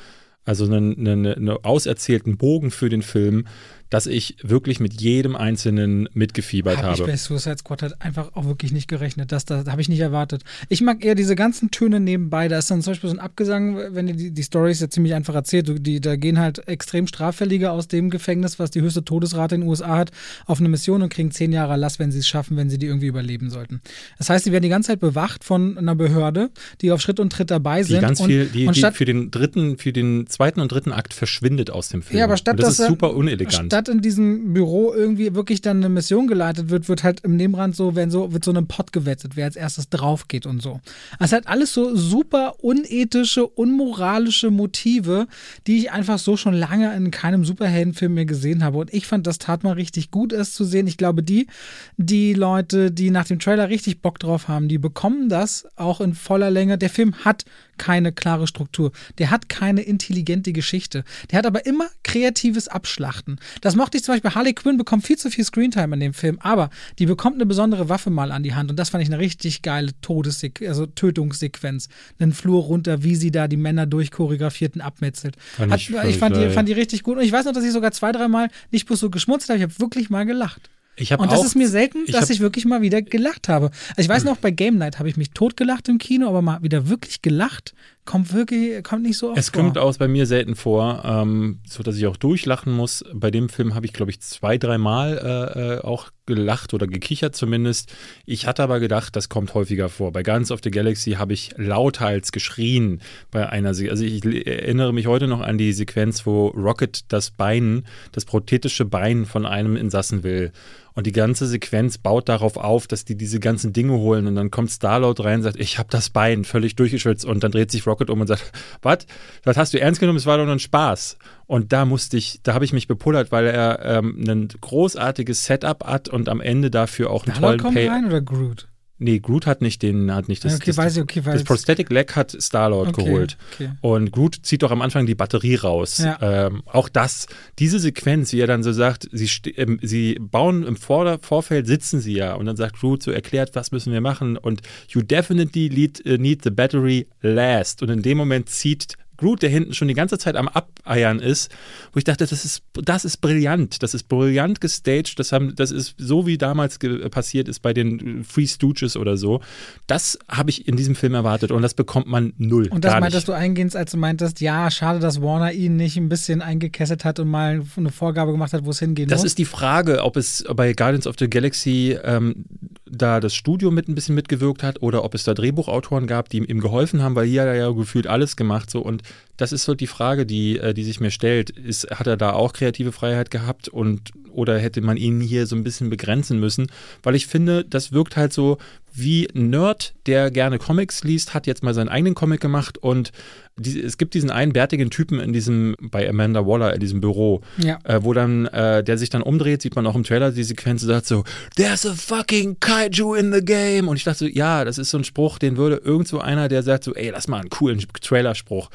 also 0.46 0.66
einen, 0.66 0.98
einen, 0.98 1.26
einen 1.28 1.50
auserzählten 1.50 2.38
Bogen 2.38 2.72
für 2.72 2.90
den 2.90 3.02
Film, 3.02 3.46
dass 3.90 4.06
ich 4.06 4.36
wirklich 4.44 4.80
mit 4.80 5.02
jedem 5.02 5.36
Einzelnen 5.36 6.08
mitgefiebert 6.14 6.78
Hab 6.78 6.94
ich 6.94 7.02
habe. 7.02 7.12
bei 7.12 7.18
Suicide 7.18 7.58
Squad 7.58 7.82
halt 7.82 8.02
einfach 8.02 8.36
auch 8.36 8.46
wirklich 8.46 8.72
nicht 8.72 8.88
gerechnet. 8.88 9.32
Das, 9.32 9.46
das 9.46 9.66
habe 9.68 9.82
ich 9.82 9.90
nicht 9.90 10.00
erwartet. 10.00 10.44
Ich 10.70 10.82
mag 10.82 11.04
eher 11.04 11.16
diese 11.16 11.36
ganzen 11.36 11.72
Töne 11.72 12.00
nebenbei. 12.00 12.48
Da 12.48 12.60
ist 12.60 12.70
dann 12.70 12.82
zum 12.82 12.92
Beispiel 12.92 13.10
so 13.10 13.16
ein 13.16 13.20
Abgesang, 13.20 13.78
wenn 13.96 14.08
die, 14.08 14.32
die 14.32 14.44
Story 14.44 14.72
ist 14.72 14.82
ja 14.82 14.90
ziemlich 14.90 15.14
einfach 15.16 15.34
erzählt. 15.34 15.86
Die, 15.88 16.00
da 16.02 16.16
gehen 16.16 16.40
halt 16.40 16.68
extrem 16.68 17.08
Straffällige 17.08 17.72
aus 17.72 17.88
dem 17.88 18.10
Gefängnis, 18.10 18.60
was 18.60 18.70
die 18.72 18.82
höchste 18.82 19.04
Todesrate 19.04 19.56
in 19.56 19.62
den 19.62 19.70
USA 19.70 19.98
hat, 19.98 20.12
auf 20.46 20.60
eine 20.60 20.70
Mission 20.70 21.02
und 21.02 21.10
kriegen 21.10 21.32
zehn 21.32 21.52
Jahre 21.52 21.72
Erlass, 21.72 21.98
wenn 22.00 22.12
sie 22.12 22.20
es 22.20 22.28
schaffen, 22.28 22.58
wenn 22.58 22.70
sie 22.70 22.78
die 22.78 22.86
irgendwie 22.86 23.08
überleben 23.08 23.50
sollten. 23.50 23.82
Das 24.18 24.30
heißt, 24.30 24.46
sie 24.46 24.52
werden 24.52 24.64
die 24.64 24.70
ganze 24.70 24.88
Zeit 24.88 25.00
bewacht 25.00 25.44
von 25.44 25.78
einer 25.78 25.96
Behörde, 25.96 26.52
die 26.82 26.92
auf 26.92 27.02
Schritt 27.02 27.20
und 27.20 27.32
Tritt 27.34 27.50
dabei 27.52 27.80
Die 27.82 27.88
sind. 27.90 28.02
ganz 28.02 28.20
und, 28.20 28.28
viel, 28.28 28.46
die, 28.46 28.68
und 28.68 28.76
die 28.76 28.80
statt, 28.80 28.96
für 28.96 29.06
den 29.06 29.32
dritten, 29.32 29.78
für 29.78 29.92
den 29.94 30.28
zweiten 30.28 30.60
und 30.60 30.72
dritten 30.72 30.92
Akt 30.92 31.14
verschwindet 31.14 31.72
aus 31.72 31.90
dem 31.90 32.02
Film. 32.04 32.20
Ja, 32.20 32.26
aber 32.26 32.38
statt 32.38 32.54
und 32.56 32.60
das 32.62 32.70
dass 32.70 32.74
ist 32.76 32.86
er- 32.86 32.88
super 32.90 33.16
unelegant. 33.16 33.72
Statt 33.80 33.88
in 33.88 34.02
diesem 34.02 34.52
Büro 34.52 34.94
irgendwie 34.94 35.36
wirklich 35.36 35.62
dann 35.62 35.78
eine 35.78 35.88
Mission 35.88 36.28
geleitet 36.28 36.70
wird, 36.70 36.90
wird 36.90 37.06
halt 37.06 37.22
im 37.22 37.38
Nebenrand 37.38 37.78
so, 37.78 37.96
wenn 37.96 38.12
so, 38.12 38.34
wird 38.34 38.44
so 38.44 38.52
ein 38.52 38.68
Pott 38.68 38.92
gewettet, 38.92 39.38
wer 39.38 39.46
als 39.46 39.56
erstes 39.56 39.88
drauf 39.88 40.28
geht 40.28 40.46
und 40.46 40.62
so. 40.62 40.82
Also 41.18 41.38
hat 41.38 41.48
alles 41.48 41.74
so 41.74 41.96
super 41.96 42.56
unethische, 42.62 43.48
unmoralische 43.48 44.52
Motive, 44.52 45.28
die 45.66 45.78
ich 45.78 45.92
einfach 45.94 46.20
so 46.20 46.36
schon 46.36 46.56
lange 46.56 46.94
in 46.94 47.10
keinem 47.10 47.46
Superheldenfilm 47.46 48.16
mehr 48.16 48.26
gesehen 48.26 48.66
habe. 48.66 48.80
Und 48.80 48.94
ich 48.94 49.08
fand, 49.08 49.26
das 49.26 49.38
tat 49.38 49.64
mal 49.64 49.76
richtig 49.76 50.12
gut, 50.12 50.34
es 50.34 50.54
zu 50.54 50.66
sehen. 50.66 50.86
Ich 50.86 50.98
glaube, 50.98 51.24
die, 51.24 51.48
die 51.96 52.34
Leute, 52.34 52.92
die 52.92 53.12
nach 53.12 53.28
dem 53.28 53.40
Trailer 53.40 53.70
richtig 53.70 54.02
Bock 54.02 54.20
drauf 54.20 54.50
haben, 54.50 54.68
die 54.68 54.78
bekommen 54.78 55.30
das 55.30 55.66
auch 55.78 56.02
in 56.02 56.16
voller 56.16 56.52
Länge. 56.52 56.78
Der 56.78 56.90
Film 56.90 57.16
hat 57.24 57.46
keine 57.80 58.12
klare 58.12 58.46
Struktur. 58.46 58.92
Der 59.20 59.32
hat 59.32 59.50
keine 59.50 59.82
intelligente 59.82 60.54
Geschichte. 60.54 61.06
Der 61.32 61.40
hat 61.40 61.46
aber 61.48 61.66
immer 61.66 61.88
kreatives 62.04 62.68
Abschlachten. 62.68 63.40
Das 63.62 63.69
mochte 63.76 63.98
ich 63.98 64.04
zum 64.04 64.14
Beispiel. 64.16 64.34
Harley 64.36 64.54
Quinn 64.54 64.78
bekommt 64.78 65.06
viel 65.06 65.18
zu 65.18 65.30
viel 65.30 65.44
Screentime 65.44 65.94
in 65.96 66.00
dem 66.00 66.14
Film, 66.14 66.38
aber 66.42 66.70
die 67.00 67.06
bekommt 67.06 67.36
eine 67.36 67.46
besondere 67.46 67.90
Waffe 67.90 68.10
mal 68.10 68.32
an 68.32 68.44
die 68.44 68.54
Hand. 68.56 68.70
Und 68.70 68.78
das 68.78 68.90
fand 68.90 69.04
ich 69.04 69.10
eine 69.10 69.20
richtig 69.20 69.62
geile 69.62 69.92
Todessequenz, 70.02 70.70
also 70.70 70.86
Tötungssequenz. 70.86 71.90
Einen 72.20 72.34
Flur 72.34 72.64
runter, 72.64 73.04
wie 73.04 73.16
sie 73.16 73.32
da 73.32 73.48
die 73.48 73.58
Männer 73.58 73.86
durchchoreografierten 73.86 74.82
abmetzelt. 74.82 75.36
Fand 75.58 75.72
Hat, 75.72 75.80
ich- 75.80 75.90
ich 75.90 76.18
fand 76.18 76.36
ich 76.38 76.44
die, 76.44 76.50
fand 76.50 76.70
die 76.70 76.74
richtig 76.74 77.04
gut. 77.04 77.18
Und 77.18 77.24
ich 77.24 77.32
weiß 77.32 77.46
noch, 77.46 77.54
dass 77.54 77.64
ich 77.64 77.72
sogar 77.72 77.92
zwei, 77.92 78.12
dreimal 78.12 78.50
nicht 78.72 78.86
bloß 78.88 79.00
so 79.00 79.10
geschmunzt 79.10 79.50
habe, 79.50 79.58
ich 79.58 79.64
habe 79.64 79.80
wirklich 79.80 80.10
mal 80.10 80.26
gelacht. 80.26 80.70
Ich 80.96 81.14
Und 81.18 81.32
das 81.32 81.40
auch- 81.40 81.46
ist 81.46 81.56
mir 81.56 81.70
selten, 81.70 82.00
ich 82.06 82.12
dass 82.12 82.24
hab- 82.24 82.30
ich 82.30 82.42
wirklich 82.42 82.66
mal 82.66 82.82
wieder 82.82 83.02
gelacht 83.02 83.48
habe. 83.48 83.68
Also 83.92 84.02
ich 84.02 84.10
weiß 84.10 84.26
noch, 84.26 84.36
bei 84.36 84.52
Game 84.52 84.78
Night 84.78 85.00
habe 85.00 85.08
ich 85.08 85.16
mich 85.16 85.32
totgelacht 85.32 85.88
im 85.88 85.98
Kino, 85.98 86.28
aber 86.28 86.42
mal 86.42 86.62
wieder 86.62 86.90
wirklich 86.90 87.22
gelacht 87.22 87.74
kommt 88.06 88.34
wirklich, 88.34 88.84
kommt 88.84 89.04
nicht 89.04 89.18
so 89.18 89.30
oft 89.30 89.38
Es 89.38 89.50
vor. 89.50 89.62
kommt 89.62 89.78
auch 89.78 89.96
bei 89.98 90.08
mir 90.08 90.26
selten 90.26 90.56
vor, 90.56 91.04
ähm, 91.06 91.60
so 91.68 91.84
dass 91.84 91.96
ich 91.98 92.08
auch 92.08 92.18
durchlachen 92.18 92.74
muss. 92.74 93.04
Bei 93.14 93.30
dem 93.32 93.50
Film 93.50 93.76
habe 93.76 93.86
ich, 93.86 93.94
glaube 93.94 94.12
ich, 94.12 94.20
zwei, 94.22 94.58
dreimal 94.58 95.18
äh, 95.56 95.76
äh, 95.76 95.82
auch 95.82 96.10
gelacht 96.26 96.74
oder 96.74 96.88
gekichert 96.88 97.36
zumindest. 97.36 97.94
Ich 98.26 98.48
hatte 98.48 98.64
aber 98.64 98.80
gedacht, 98.80 99.16
das 99.16 99.30
kommt 99.30 99.54
häufiger 99.54 99.90
vor. 99.90 100.12
Bei 100.12 100.24
Guns 100.24 100.52
of 100.52 100.60
the 100.64 100.72
Galaxy 100.72 101.14
habe 101.14 101.34
ich 101.34 101.54
lauthals 101.58 102.32
geschrien 102.32 103.02
bei 103.32 103.50
einer 103.50 103.74
Se 103.74 103.90
Also 103.90 104.04
ich 104.04 104.24
erinnere 104.26 104.94
mich 104.94 105.08
heute 105.08 105.28
noch 105.28 105.42
an 105.42 105.58
die 105.58 105.74
Sequenz, 105.74 106.26
wo 106.26 106.48
Rocket 106.48 107.12
das 107.12 107.32
Bein, 107.32 107.86
das 108.12 108.26
prothetische 108.26 108.86
Bein 108.86 109.26
von 109.26 109.46
einem 109.46 109.76
Insassen 109.76 110.24
will. 110.24 110.52
Und 111.00 111.08
die 111.08 111.14
ganze 111.14 111.48
Sequenz 111.48 111.98
baut 111.98 112.28
darauf 112.28 112.58
auf, 112.58 112.86
dass 112.86 113.06
die 113.06 113.16
diese 113.16 113.40
ganzen 113.40 113.72
Dinge 113.72 113.94
holen 113.94 114.28
und 114.28 114.36
dann 114.36 114.52
kommt 114.52 114.70
Starlord 114.70 115.24
rein 115.24 115.38
und 115.38 115.44
sagt, 115.44 115.58
ich 115.58 115.80
habe 115.80 115.88
das 115.90 116.10
Bein 116.10 116.44
völlig 116.44 116.76
durchgeschwitzt 116.76 117.24
und 117.24 117.42
dann 117.42 117.54
dreht 117.54 117.72
sich 117.72 117.88
Rocket 117.88 118.10
um 118.10 118.20
und 118.20 118.28
sagt, 118.28 118.52
was? 118.82 119.08
Das 119.44 119.56
hast 119.56 119.74
du 119.74 119.80
ernst 119.80 120.02
genommen? 120.02 120.18
Es 120.18 120.26
war 120.26 120.38
doch 120.38 120.44
nur 120.44 120.56
ein 120.56 120.60
Spaß. 120.60 121.18
Und 121.48 121.72
da 121.72 121.86
musste 121.86 122.18
ich, 122.18 122.42
da 122.44 122.54
habe 122.54 122.66
ich 122.66 122.74
mich 122.74 122.90
bepullert, 122.90 123.32
weil 123.32 123.48
er 123.48 123.80
ähm, 123.86 124.26
ein 124.28 124.50
großartiges 124.60 125.46
Setup 125.46 125.86
hat 125.86 126.10
und 126.10 126.28
am 126.28 126.42
Ende 126.42 126.70
dafür 126.70 127.12
auch 127.12 127.26
einen 127.26 127.34
Starlord 127.34 127.62
tollen 127.62 127.62
kommt 127.62 127.76
Pay. 127.76 127.88
rein 127.88 128.06
oder 128.06 128.20
Groot? 128.20 128.68
Nee, 129.02 129.20
Groot 129.20 129.46
hat 129.46 129.62
nicht 129.62 129.82
den, 129.82 130.14
hat 130.14 130.28
nicht 130.28 130.44
das. 130.44 130.56
okay, 130.56 130.66
das, 130.68 130.78
weiß 130.78 130.98
ich, 130.98 131.04
okay, 131.04 131.26
weiß 131.26 131.36
das 131.36 131.44
Prosthetic 131.46 131.90
Leg 131.90 132.16
hat 132.18 132.36
Starlord 132.38 132.90
okay, 132.90 133.04
geholt. 133.04 133.38
Okay. 133.54 133.72
Und 133.80 134.12
Groot 134.12 134.40
zieht 134.44 134.62
doch 134.62 134.72
am 134.72 134.82
Anfang 134.82 135.06
die 135.06 135.16
Batterie 135.16 135.56
raus. 135.56 136.00
Ja. 136.00 136.18
Ähm, 136.22 136.64
auch 136.66 136.90
das, 136.90 137.28
diese 137.60 137.80
Sequenz, 137.80 138.34
wie 138.34 138.42
er 138.42 138.48
dann 138.48 138.62
so 138.62 138.74
sagt, 138.74 139.08
sie, 139.12 139.30
ähm, 139.56 139.80
sie 139.82 140.18
bauen 140.20 140.64
im 140.64 140.76
Vorder 140.76 141.18
Vorfeld, 141.20 141.66
sitzen 141.66 142.02
sie 142.02 142.14
ja 142.14 142.34
und 142.36 142.46
dann 142.46 142.58
sagt 142.58 142.80
Groot 142.80 143.02
so 143.02 143.12
erklärt, 143.12 143.56
was 143.56 143.72
müssen 143.72 143.94
wir 143.94 144.02
machen 144.02 144.38
und 144.38 144.62
you 144.90 145.02
definitely 145.02 145.70
need, 145.70 146.06
äh, 146.06 146.18
need 146.18 146.44
the 146.44 146.52
battery 146.52 147.08
last. 147.22 147.82
Und 147.82 147.90
in 147.90 148.02
dem 148.02 148.18
Moment 148.18 148.50
zieht 148.50 148.98
Groot, 149.20 149.42
der 149.42 149.50
hinten 149.50 149.74
schon 149.74 149.88
die 149.88 149.94
ganze 149.94 150.18
Zeit 150.18 150.36
am 150.36 150.48
Abeiern 150.48 151.20
ist, 151.20 151.52
wo 151.94 151.98
ich 151.98 152.04
dachte, 152.04 152.26
das 152.26 152.46
ist, 152.46 152.64
das 152.74 153.06
ist 153.06 153.18
brillant, 153.18 153.84
das 153.84 153.94
ist 153.94 154.04
brillant 154.08 154.62
gestaged, 154.62 155.20
das, 155.20 155.32
haben, 155.32 155.56
das 155.56 155.72
ist 155.72 155.96
so, 155.98 156.26
wie 156.26 156.38
damals 156.38 156.80
ge 156.80 157.10
passiert 157.10 157.48
ist 157.48 157.60
bei 157.60 157.74
den 157.74 158.24
Free 158.24 158.48
Stooges 158.48 158.96
oder 158.96 159.18
so. 159.18 159.42
Das 159.88 160.18
habe 160.30 160.50
ich 160.50 160.68
in 160.68 160.76
diesem 160.76 160.96
Film 160.96 161.14
erwartet 161.14 161.52
und 161.52 161.62
das 161.62 161.74
bekommt 161.74 162.08
man 162.08 162.34
null. 162.38 162.68
Und 162.70 162.86
das 162.86 162.94
meintest 162.94 163.16
nicht. 163.16 163.28
du 163.28 163.34
eingehend, 163.34 163.76
als 163.76 163.92
du 163.92 163.98
meintest, 163.98 164.42
ja, 164.42 164.72
schade, 164.72 165.00
dass 165.00 165.22
Warner 165.22 165.52
ihn 165.52 165.76
nicht 165.76 165.98
ein 165.98 166.10
bisschen 166.10 166.42
eingekesselt 166.42 167.06
hat 167.06 167.20
und 167.20 167.28
mal 167.28 167.62
eine 167.76 167.92
Vorgabe 167.92 168.32
gemacht 168.32 168.54
hat, 168.54 168.66
wo 168.66 168.70
es 168.70 168.80
hingehen 168.80 169.10
Das 169.10 169.20
muss. 169.20 169.28
ist 169.28 169.38
die 169.38 169.46
Frage, 169.46 170.04
ob 170.04 170.18
es 170.18 170.46
bei 170.56 170.74
Guardians 170.74 171.08
of 171.08 171.16
the 171.20 171.30
Galaxy 171.30 171.98
ähm, 172.04 172.46
da 172.92 173.20
das 173.20 173.34
Studio 173.34 173.72
mit 173.72 173.88
ein 173.88 173.96
bisschen 173.96 174.16
mitgewirkt 174.16 174.64
hat 174.64 174.82
oder 174.82 175.04
ob 175.04 175.16
es 175.16 175.24
da 175.24 175.34
Drehbuchautoren 175.34 176.08
gab, 176.08 176.30
die 176.30 176.38
ihm 176.38 176.60
geholfen 176.60 177.02
haben, 177.02 177.16
weil 177.16 177.28
hier 177.28 177.42
hat 177.42 177.50
er 177.50 177.56
ja 177.56 177.70
gefühlt 177.72 178.08
alles 178.08 178.36
gemacht 178.36 178.70
so. 178.70 178.80
Und 178.80 179.04
das 179.40 179.52
ist 179.54 179.64
so 179.64 179.74
die 179.74 179.88
Frage, 179.88 180.26
die, 180.26 180.58
äh, 180.60 180.74
die 180.74 180.84
sich 180.84 181.00
mir 181.00 181.12
stellt. 181.12 181.50
Ist, 181.50 181.90
hat 181.92 182.08
er 182.08 182.18
da 182.18 182.34
auch 182.34 182.54
kreative 182.54 182.92
Freiheit 182.92 183.32
gehabt 183.32 183.68
und 183.70 184.12
oder 184.32 184.60
hätte 184.60 184.82
man 184.82 184.96
ihn 184.98 185.20
hier 185.22 185.48
so 185.48 185.56
ein 185.56 185.64
bisschen 185.64 185.90
begrenzen 185.90 186.40
müssen? 186.40 186.68
Weil 187.04 187.16
ich 187.16 187.26
finde, 187.28 187.66
das 187.66 187.92
wirkt 187.92 188.16
halt 188.16 188.32
so 188.34 188.58
wie 188.94 189.28
ein 189.36 189.50
Nerd, 189.50 189.94
der 190.08 190.30
gerne 190.32 190.58
Comics 190.60 191.04
liest, 191.04 191.34
hat 191.34 191.48
jetzt 191.48 191.64
mal 191.64 191.74
seinen 191.74 191.90
eigenen 191.90 192.16
Comic 192.16 192.40
gemacht 192.42 192.78
und 192.78 193.12
die, 193.58 193.80
es 193.82 193.98
gibt 193.98 194.14
diesen 194.14 194.30
einen 194.32 194.54
bärtigen 194.54 194.90
Typen 194.90 195.20
in 195.20 195.32
diesem, 195.34 195.76
bei 195.80 196.08
Amanda 196.10 196.46
Waller 196.46 196.74
in 196.74 196.80
diesem 196.80 197.00
Büro, 197.02 197.42
Ja. 197.58 197.80
äh, 197.84 198.00
wo 198.04 198.14
dann, 198.14 198.46
äh, 198.48 198.84
der 198.84 198.98
sich 198.98 199.10
dann 199.10 199.22
umdreht, 199.22 199.62
sieht 199.62 199.76
man 199.76 199.86
auch 199.88 199.96
im 199.96 200.04
Trailer 200.04 200.32
die 200.32 200.44
Sequenz, 200.44 200.82
sagt 200.82 201.06
so, 201.08 201.24
there's 201.56 201.86
a 201.86 201.94
fucking 201.94 202.58
Kaiju 202.60 203.16
in 203.16 203.34
the 203.34 203.42
game. 203.44 203.88
Und 203.88 203.98
ich 203.98 204.04
dachte 204.04 204.20
so, 204.20 204.26
ja, 204.28 204.64
das 204.66 204.78
ist 204.78 204.90
so 204.92 204.98
ein 204.98 205.04
Spruch, 205.04 205.40
den 205.40 205.58
würde 205.58 205.78
irgend 205.84 206.08
so 206.08 206.20
einer, 206.20 206.48
der 206.48 206.64
sagt 206.64 206.84
so, 206.84 206.94
ey, 206.96 207.10
lass 207.10 207.28
mal 207.28 207.40
einen 207.42 207.50
coolen 207.50 207.80
Trailerspruch. 208.02 208.70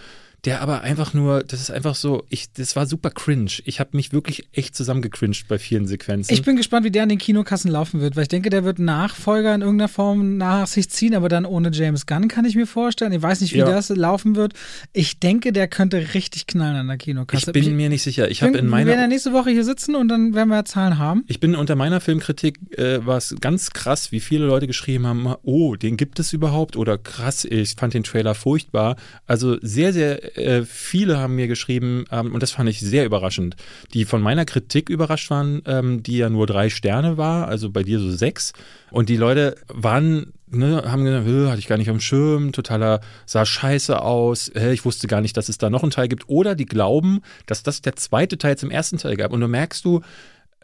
Der 0.45 0.61
aber 0.61 0.82
einfach 0.82 1.14
nur, 1.14 1.42
das 1.42 1.61
ist 1.61 1.70
einfach 1.70 1.95
so, 1.95 2.24
ich, 2.28 2.53
das 2.53 2.76
war 2.76 2.86
super 2.86 3.11
cringe. 3.11 3.51
Ich 3.64 3.80
habe 3.80 3.90
mich 3.95 4.12
wirklich 4.12 4.47
echt 4.53 4.76
zusammengecringed 4.76 5.49
bei 5.49 5.59
vielen 5.59 5.86
Sequenzen. 5.86 6.32
Ich 6.34 6.42
bin 6.42 6.57
gespannt, 6.57 6.84
wie 6.84 6.90
der 6.90 7.05
an 7.05 7.09
den 7.09 7.18
Kinokassen 7.18 7.70
laufen 7.70 8.01
wird, 8.01 8.16
weil 8.16 8.24
ich 8.24 8.28
denke, 8.28 8.51
der 8.51 8.64
wird 8.64 8.78
Nachfolger 8.78 9.55
in 9.55 9.62
irgendeiner 9.62 9.88
Form 9.88 10.36
nach 10.36 10.66
sich 10.66 10.90
ziehen, 10.90 11.14
aber 11.14 11.28
dann 11.28 11.47
ohne 11.47 11.70
James 11.72 12.07
Gunn 12.07 12.28
kann 12.28 12.45
ich 12.45 12.57
mir 12.57 12.66
vorstellen. 12.66 13.12
Ich 13.12 13.22
weiß 13.22 13.40
nicht, 13.40 13.55
wie 13.55 13.59
Ja. 13.59 13.64
das 13.66 13.88
laufen 13.88 14.36
wird. 14.36 14.53
Ich 14.92 15.18
denke, 15.18 15.53
der 15.53 15.68
könnte 15.68 16.14
richtig 16.14 16.47
knallen 16.47 16.76
an 16.76 16.88
der 16.88 16.99
Kinokasse. 16.99 17.51
ich 17.51 17.53
bin 17.53 17.76
mir 17.76 17.88
nicht 17.88 18.03
sicher. 18.03 18.30
Ich 18.30 18.42
habe 18.42 18.59
in 18.59 18.66
wir 18.68 18.72
werden 18.72 18.88
ja 18.88 18.95
meiner 18.97 19.09
nächste 19.09 19.32
Woche 19.32 19.51
hier 19.51 19.64
sitzen 19.64 19.95
und 19.95 20.09
dann 20.09 20.34
werden 20.34 20.49
wir 20.51 20.57
ja 20.57 20.64
Zahlen 20.64 20.99
haben. 20.99 21.24
Ich 21.26 21.40
bin 21.40 21.55
unter 21.55 21.74
meiner 21.74 22.01
Filmkritik 22.01 22.59
äh, 22.78 23.05
war 23.07 23.16
es 23.16 23.34
ganz 23.40 23.70
krass, 23.70 24.12
wie 24.12 24.20
viele 24.20 24.47
Leute 24.47 24.66
geschrieben 24.66 25.07
haben, 25.07 25.34
oh, 25.42 25.76
den 25.76 25.97
gibt 25.97 26.18
es 26.18 26.32
überhaupt 26.32 26.76
oder 26.76 26.99
krass, 26.99 27.45
ich 27.45 27.74
fand 27.76 27.95
den 27.95 28.05
Trailer 28.05 28.34
furchtbar. 28.34 28.97
Also 29.26 29.59
sehr, 29.61 29.92
sehr 29.92 30.34
äh, 30.35 30.62
viele 30.62 31.18
haben 31.18 31.37
mir 31.37 31.49
geschrieben 31.49 32.05
ähm, 32.11 32.35
und 32.35 32.43
das 32.43 32.53
fand 32.53 32.68
ich 32.68 32.80
sehr 32.80 33.05
überraschend, 33.05 33.57
die 33.93 34.05
von 34.05 34.22
meiner 34.22 34.45
Kritik 34.45 34.89
überrascht 34.89 35.30
waren, 35.30 35.62
ähm, 35.66 36.03
die 36.03 36.18
ja 36.18 36.28
nur 36.28 36.47
drei 36.47 36.70
Sterne 36.70 37.16
war, 37.16 37.49
also 37.49 37.70
bei 37.70 37.82
dir 37.82 37.99
so 37.99 38.11
sechs. 38.11 38.53
Und 38.91 39.09
die 39.09 39.16
Leute 39.16 39.57
waren 39.68 40.32
Ne, 40.47 40.85
haben 40.87 41.05
gesagt, 41.05 41.26
"Hö, 41.26 41.49
hatte 41.49 41.59
ich 41.59 41.66
gar 41.66 41.78
nicht 41.78 41.91
am 41.91 41.99
Schirm, 41.99 42.53
totaler, 42.53 43.01
sah 43.26 43.45
scheiße 43.45 44.01
aus, 44.01 44.53
ich 44.55 44.85
wusste 44.85 45.09
gar 45.09 45.20
nicht, 45.20 45.37
dass 45.37 45.49
es 45.49 45.59
da 45.59 45.68
noch 45.68 45.82
einen 45.82 45.91
Teil 45.91 46.07
gibt. 46.07 46.28
Oder 46.28 46.55
die 46.55 46.66
glauben, 46.66 47.22
dass 47.47 47.64
das 47.64 47.82
der 47.82 47.97
zweite 47.97 48.39
Teil 48.39 48.57
zum 48.57 48.70
ersten 48.70 48.99
Teil 48.99 49.16
gab. 49.16 49.32
Und 49.32 49.41
du 49.41 49.49
merkst 49.49 49.85
du, 49.85 50.03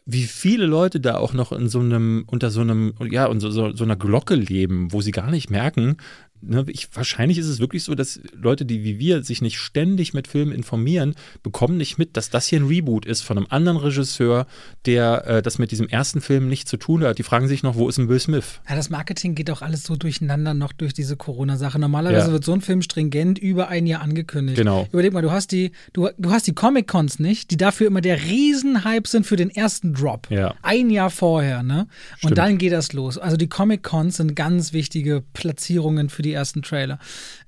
wie 0.07 0.25
viele 0.25 0.67
Leute 0.67 1.01
da 1.01 1.17
auch 1.17 1.33
noch 1.33 1.53
in 1.53 1.69
so 1.69 1.81
einem, 1.81 2.25
unter 2.27 2.51
so 2.51 2.61
einem, 2.61 2.95
ja, 3.11 3.27
unter 3.27 3.51
so, 3.51 3.75
so 3.75 3.85
einer 3.85 3.97
Glocke 3.97 4.35
leben, 4.35 4.93
wo 4.93 5.01
sie 5.01 5.13
gar 5.13 5.31
nicht 5.31 5.51
merken, 5.51 5.97
ne, 6.43 6.65
ich, 6.69 6.89
wahrscheinlich 6.95 7.39
ist 7.39 7.47
es 7.47 7.61
wirklich 7.61 7.85
so, 7.85 7.95
dass 7.95 8.21
Leute, 8.35 8.65
die 8.65 8.85
wie 8.85 8.99
wir 8.99 9.23
sich 9.23 9.43
nicht 9.43 9.59
ständig 9.59 10.15
mit 10.15 10.29
Filmen 10.29 10.53
informieren, 10.53 11.15
bekommen 11.43 11.77
nicht 11.77 11.99
mit, 11.99 12.17
dass 12.17 12.31
das 12.31 12.47
hier 12.47 12.61
ein 12.61 12.67
Reboot 12.67 13.07
ist 13.07 13.23
von 13.23 13.37
einem 13.39 13.47
anderen 13.51 13.77
Regisseur, 13.79 14.47
der 14.87 15.27
äh, 15.27 15.43
das 15.43 15.59
mit 15.59 15.71
diesem 15.71 15.89
ersten 15.89 16.21
Film 16.21 16.49
nichts 16.49 16.71
zu 16.71 16.77
tun 16.77 17.03
hat. 17.05 17.19
Die 17.19 17.23
fragen 17.23 17.49
sich 17.49 17.63
noch, 17.63 17.75
wo 17.77 17.89
ist 17.89 17.99
ein 17.99 18.09
Will 18.09 18.19
Smith? 18.21 18.61
Ja, 18.69 18.77
das 18.77 18.91
Marketing 18.91 19.35
geht 19.35 19.51
auch 19.51 19.63
alles 19.63 19.83
so 19.85 19.97
durcheinander 19.97 20.55
noch 20.55 20.73
durch 20.73 20.93
diese 20.95 21.17
Corona-Sache. 21.17 21.79
Normalerweise 21.79 22.29
Ja. 22.29 22.33
wird 22.33 22.45
so 22.45 22.53
ein 22.53 22.61
Film 22.61 22.83
stringent 22.83 23.39
über 23.39 23.69
ein 23.69 23.87
Jahr 23.87 24.03
angekündigt. 24.03 24.57
Genau. 24.59 24.87
Überleg 24.93 25.13
mal, 25.13 25.23
du 25.23 25.31
hast 25.31 25.53
die, 25.53 25.73
du, 25.93 26.09
du 26.19 26.31
hast 26.31 26.47
die 26.47 26.55
Comic-Cons 26.55 27.19
nicht, 27.19 27.51
die 27.51 27.57
dafür 27.57 27.87
immer 27.87 28.01
der 28.01 28.23
Riesenhype 28.23 29.09
sind 29.09 29.27
für 29.27 29.37
den 29.37 29.51
ersten 29.51 29.93
Drop. 29.95 30.29
Ja. 30.31 30.55
Ein 30.63 30.91
Jahr 30.91 31.11
vorher, 31.11 31.63
ne? 31.63 31.87
Stimmt. 32.17 32.31
Und 32.33 32.39
dann 32.39 32.59
geht 32.59 32.73
das 32.73 32.93
los. 32.93 33.19
Also 33.19 33.37
die 33.37 33.49
Comic-Cons 33.49 34.17
sind 34.17 34.35
ganz 34.37 34.73
wichtige 34.73 35.23
Platzierungen 35.33 36.09
für 36.09 36.23
die 36.23 36.30
ersten 36.33 36.63
Trailer. 36.63 36.99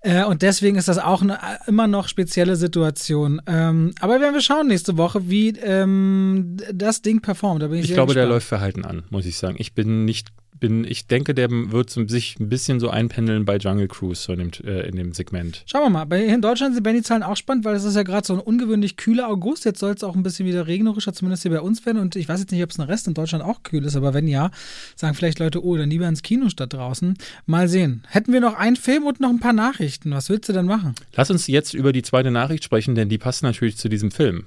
Äh, 0.01 0.24
und 0.24 0.43
deswegen 0.43 0.76
ist 0.76 0.89
das 0.89 0.99
auch 0.99 1.22
eine 1.22 1.39
immer 1.66 1.87
noch 1.87 2.09
spezielle 2.09 2.57
Situation. 2.57 3.41
Ähm, 3.47 3.93
aber 4.01 4.20
werden 4.20 4.35
wir 4.35 4.41
schauen 4.41 4.68
nächste 4.68 4.97
Woche, 4.97 5.28
wie 5.30 5.51
ähm, 5.51 6.57
das 6.72 7.03
Ding 7.03 7.20
performt. 7.20 7.62
Da 7.62 7.68
bin 7.68 7.78
ich, 7.78 7.87
Ich 7.89 7.95
glaube, 7.95 8.14
der 8.14 8.22
gespannt. 8.24 8.35
läuft 8.37 8.49
verhalten 8.49 8.85
an, 8.85 9.03
muss 9.11 9.26
ich 9.26 9.37
sagen. 9.39 9.57
Ich 9.59 9.74
bin 9.74 10.05
nicht, 10.05 10.28
bin, 10.63 10.85
ich 10.85 11.09
denke, 11.09 11.35
der 11.35 11.51
wird 11.51 11.91
sich 11.91 12.39
ein 12.39 12.49
bisschen 12.49 12.79
so 12.79 12.89
einpendeln 12.89 13.45
bei 13.45 13.57
Jungle 13.57 13.89
Cruise 13.89 14.23
so 14.23 14.33
in, 14.33 14.39
dem, 14.39 14.51
äh, 14.65 14.87
in 14.87 14.95
dem 14.95 15.13
Segment. 15.13 15.65
Schauen 15.67 15.83
wir 15.83 15.91
mal. 15.91 16.05
Bei, 16.05 16.21
hier 16.21 16.35
in 16.37 16.41
Deutschland 16.41 16.77
sind 16.77 16.87
die 16.87 17.03
Zahlen 17.03 17.25
auch 17.25 17.37
spannend, 17.37 17.65
weil 17.65 17.75
es 17.75 17.83
ist 17.83 17.97
ja 17.97 18.05
gerade 18.05 18.25
so 18.25 18.35
ein 18.35 18.39
ungewöhnlich 18.39 18.97
kühler 18.97 19.29
August. 19.29 19.65
Jetzt 19.65 19.81
soll 19.81 19.91
es 19.91 20.05
auch 20.05 20.15
ein 20.15 20.23
bisschen 20.23 20.47
wieder 20.47 20.69
regnerischer, 20.69 21.13
zumindest 21.13 21.43
hier 21.43 21.51
bei 21.51 21.61
uns 21.61 21.85
werden. 21.85 21.99
Und 22.01 22.15
ich 22.15 22.29
weiß 22.29 22.39
jetzt 22.39 22.53
nicht, 22.53 22.63
ob 22.63 22.71
es 22.71 22.79
ein 22.79 22.87
Rest 22.87 23.09
in 23.09 23.15
Deutschland 23.15 23.45
auch 23.45 23.65
kühl 23.65 23.85
ist, 23.85 23.97
aber 23.97 24.15
wenn 24.15 24.29
ja, 24.29 24.53
sagen 24.95 25.15
vielleicht 25.15 25.41
Leute, 25.41 25.65
oh, 25.65 25.77
dann 25.77 25.91
lieber 25.91 26.07
ins 26.07 26.23
Kino 26.23 26.49
statt 26.49 26.73
draußen. 26.73 27.19
Mal 27.45 27.67
sehen. 27.67 28.05
Hätten 28.09 28.33
wir 28.33 28.41
noch 28.41 28.55
einen 28.55 28.77
Film 28.77 29.05
und 29.05 29.19
noch 29.19 29.31
ein 29.31 29.41
paar 29.41 29.53
Nachrichten. 29.53 30.13
Was 30.13 30.31
willst 30.31 30.49
du 30.49 30.53
denn 30.53 30.67
machen? 30.67 30.95
Lass 31.17 31.33
uns 31.33 31.49
jetzt 31.49 31.75
über 31.75 31.93
die 31.93 32.03
zweite 32.03 32.31
Nachricht 32.31 32.63
sprechen, 32.63 32.95
denn 32.95 33.09
die 33.09 33.19
passt 33.19 33.43
natürlich 33.43 33.79
zu 33.79 33.89
diesem 33.89 34.13
Film. 34.13 34.45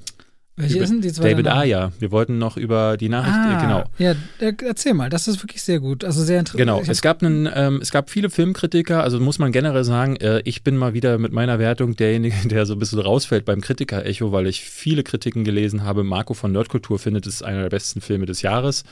Welche 0.58 0.78
Über 0.78 0.86
denn 0.86 1.02
die 1.02 1.12
zweite 1.12 1.44
David? 1.44 1.48
Ayer. 1.48 1.92
Wir 2.00 2.12
wollten 2.12 2.38
noch 2.38 2.56
über 2.56 2.96
die 2.96 3.10
Nachricht, 3.10 3.36
Ah, 3.36 3.58
äh, 3.58 3.62
genau. 3.62 3.84
Ja, 3.98 4.12
äh, 4.40 4.54
erzähl 4.66 4.94
mal. 4.94 5.10
Das 5.10 5.28
ist 5.28 5.44
wirklich 5.44 5.62
sehr 5.62 5.82
gut. 5.82 6.06
Also 6.06 6.24
sehr 6.24 6.40
interessant. 6.40 6.60
Genau, 6.60 6.82
es 6.88 7.02
gab, 7.02 7.22
einen, 7.22 7.50
ähm, 7.54 7.80
es 7.82 7.92
gab 7.92 8.10
viele 8.10 8.30
Filmkritiker, 8.30 9.04
also 9.04 9.20
muss 9.20 9.38
man 9.38 9.52
generell 9.52 9.84
sagen, 9.84 10.16
äh, 10.16 10.42
ich 10.46 10.64
bin 10.64 10.78
mal 10.78 10.94
wieder 10.94 11.18
mit 11.18 11.34
meiner 11.34 11.60
Wertung 11.60 11.98
derjenige, 11.98 12.36
der 12.48 12.66
so 12.66 12.74
ein 12.74 12.80
bisschen 12.80 13.00
rausfällt 13.00 13.44
beim 13.44 13.60
Kritiker-Echo, 13.60 14.32
weil 14.32 14.48
ich 14.48 14.62
viele 14.62 15.04
Kritiken 15.04 15.44
gelesen 15.44 15.84
habe. 15.84 16.06
Marco 16.06 16.34
von 16.34 16.54
Nerdkultur 16.54 17.00
findet 17.00 17.28
es 17.28 17.44
einer 17.44 17.64
der 17.64 17.70
besten 17.70 18.00
Filme 18.00 18.26
des 18.26 18.42
Jahres. 18.42 18.86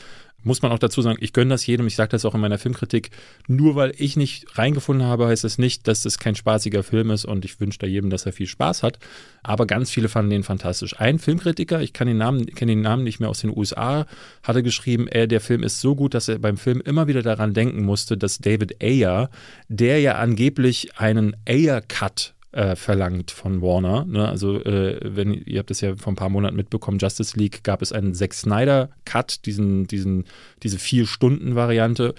Muss 0.43 0.61
man 0.61 0.71
auch 0.71 0.79
dazu 0.79 1.01
sagen, 1.01 1.17
ich 1.21 1.33
gönne 1.33 1.51
das 1.51 1.65
jedem, 1.65 1.87
ich 1.87 1.95
sage 1.95 2.09
das 2.09 2.25
auch 2.25 2.35
in 2.35 2.41
meiner 2.41 2.57
Filmkritik. 2.57 3.11
Nur 3.47 3.75
weil 3.75 3.93
ich 3.97 4.15
nicht 4.15 4.57
reingefunden 4.57 5.07
habe, 5.07 5.27
heißt 5.27 5.43
das 5.43 5.57
nicht, 5.57 5.87
dass 5.87 6.05
es 6.05 6.19
kein 6.19 6.35
spaßiger 6.35 6.83
Film 6.83 7.11
ist 7.11 7.25
und 7.25 7.45
ich 7.45 7.59
wünsche 7.59 7.79
da 7.79 7.87
jedem, 7.87 8.09
dass 8.09 8.25
er 8.25 8.33
viel 8.33 8.47
Spaß 8.47 8.83
hat. 8.83 8.99
Aber 9.41 9.65
ganz 9.65 9.89
viele 9.89 10.09
fanden 10.09 10.31
den 10.31 10.43
fantastisch. 10.43 10.99
Ein 10.99 11.19
Filmkritiker, 11.19 11.81
ich 11.81 11.93
kann 11.93 12.07
den 12.07 12.17
Namen, 12.17 12.45
kenne 12.47 12.73
den 12.73 12.81
Namen 12.81 13.03
nicht 13.03 13.19
mehr 13.19 13.29
aus 13.29 13.41
den 13.41 13.55
USA, 13.55 14.05
hatte 14.43 14.63
geschrieben, 14.63 15.07
äh, 15.07 15.27
der 15.27 15.41
Film 15.41 15.63
ist 15.63 15.81
so 15.81 15.95
gut, 15.95 16.13
dass 16.13 16.27
er 16.27 16.39
beim 16.39 16.57
Film 16.57 16.81
immer 16.81 17.07
wieder 17.07 17.21
daran 17.21 17.53
denken 17.53 17.83
musste, 17.83 18.17
dass 18.17 18.37
David 18.37 18.83
Ayer, 18.83 19.29
der 19.67 19.99
ja 19.99 20.15
angeblich 20.15 20.97
einen 20.97 21.35
Ayer-Cut 21.47 22.33
äh, 22.53 22.75
verlangt 22.75 23.31
von 23.31 23.61
Warner. 23.61 24.05
Ne? 24.05 24.27
Also, 24.27 24.63
äh, 24.63 24.99
wenn 25.03 25.33
ihr 25.33 25.59
habt 25.59 25.69
das 25.69 25.81
ja 25.81 25.95
vor 25.95 26.13
ein 26.13 26.17
paar 26.17 26.29
Monaten 26.29 26.55
mitbekommen, 26.55 26.99
Justice 26.99 27.37
League 27.37 27.63
gab 27.63 27.81
es 27.81 27.91
einen 27.91 28.13
Zack 28.13 28.33
Snyder 28.33 28.89
Cut, 29.05 29.45
diesen, 29.45 29.87
diesen, 29.87 30.25
diese 30.61 30.79
vier 30.79 31.05
Stunden 31.05 31.55
Variante. 31.55 32.13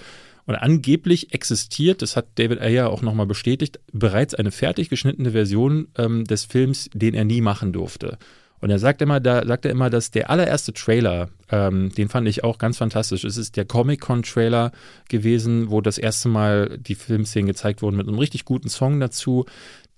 Und 0.47 0.57
angeblich 0.57 1.33
existiert, 1.33 2.03
das 2.03 2.17
hat 2.17 2.27
David 2.35 2.61
Ayer 2.61 2.91
auch 2.91 3.01
nochmal 3.01 3.27
bestätigt, 3.27 3.81
bereits 3.93 4.35
eine 4.35 4.51
fertig 4.51 4.91
geschnittene 4.91 5.31
Version 5.31 5.89
ähm, 5.97 6.25
des 6.25 6.45
Films, 6.45 6.91
den 6.93 7.15
er 7.15 7.25
nie 7.25 7.41
machen 7.41 7.73
durfte. 7.73 8.19
Und 8.65 8.71
er 8.71 8.79
sagt 8.79 9.03
immer, 9.03 9.21
da 9.21 9.45
sagt 9.45 9.67
er 9.67 9.73
immer, 9.73 9.91
dass 9.91 10.11
der 10.11 10.31
allererste 10.31 10.73
Trailer, 10.73 11.29
ähm, 11.51 11.91
den 11.91 12.09
fand 12.09 12.27
ich 12.27 12.45
auch 12.45 12.57
ganz 12.57 12.79
fantastisch. 12.79 13.23
Es 13.23 13.37
ist 13.37 13.59
der 13.59 13.67
Comic-Con-Trailer 13.67 14.73
gewesen, 15.11 15.69
wo 15.69 15.83
das 15.83 15.99
erste 15.99 16.31
Mal 16.31 16.79
die 16.79 16.95
Filmszenen 16.95 17.47
gezeigt 17.47 17.83
wurden 17.83 17.99
mit 17.99 18.09
einem 18.09 18.19
richtig 18.19 18.47
guten 18.47 18.71
Song 18.71 19.01
dazu. 19.01 19.45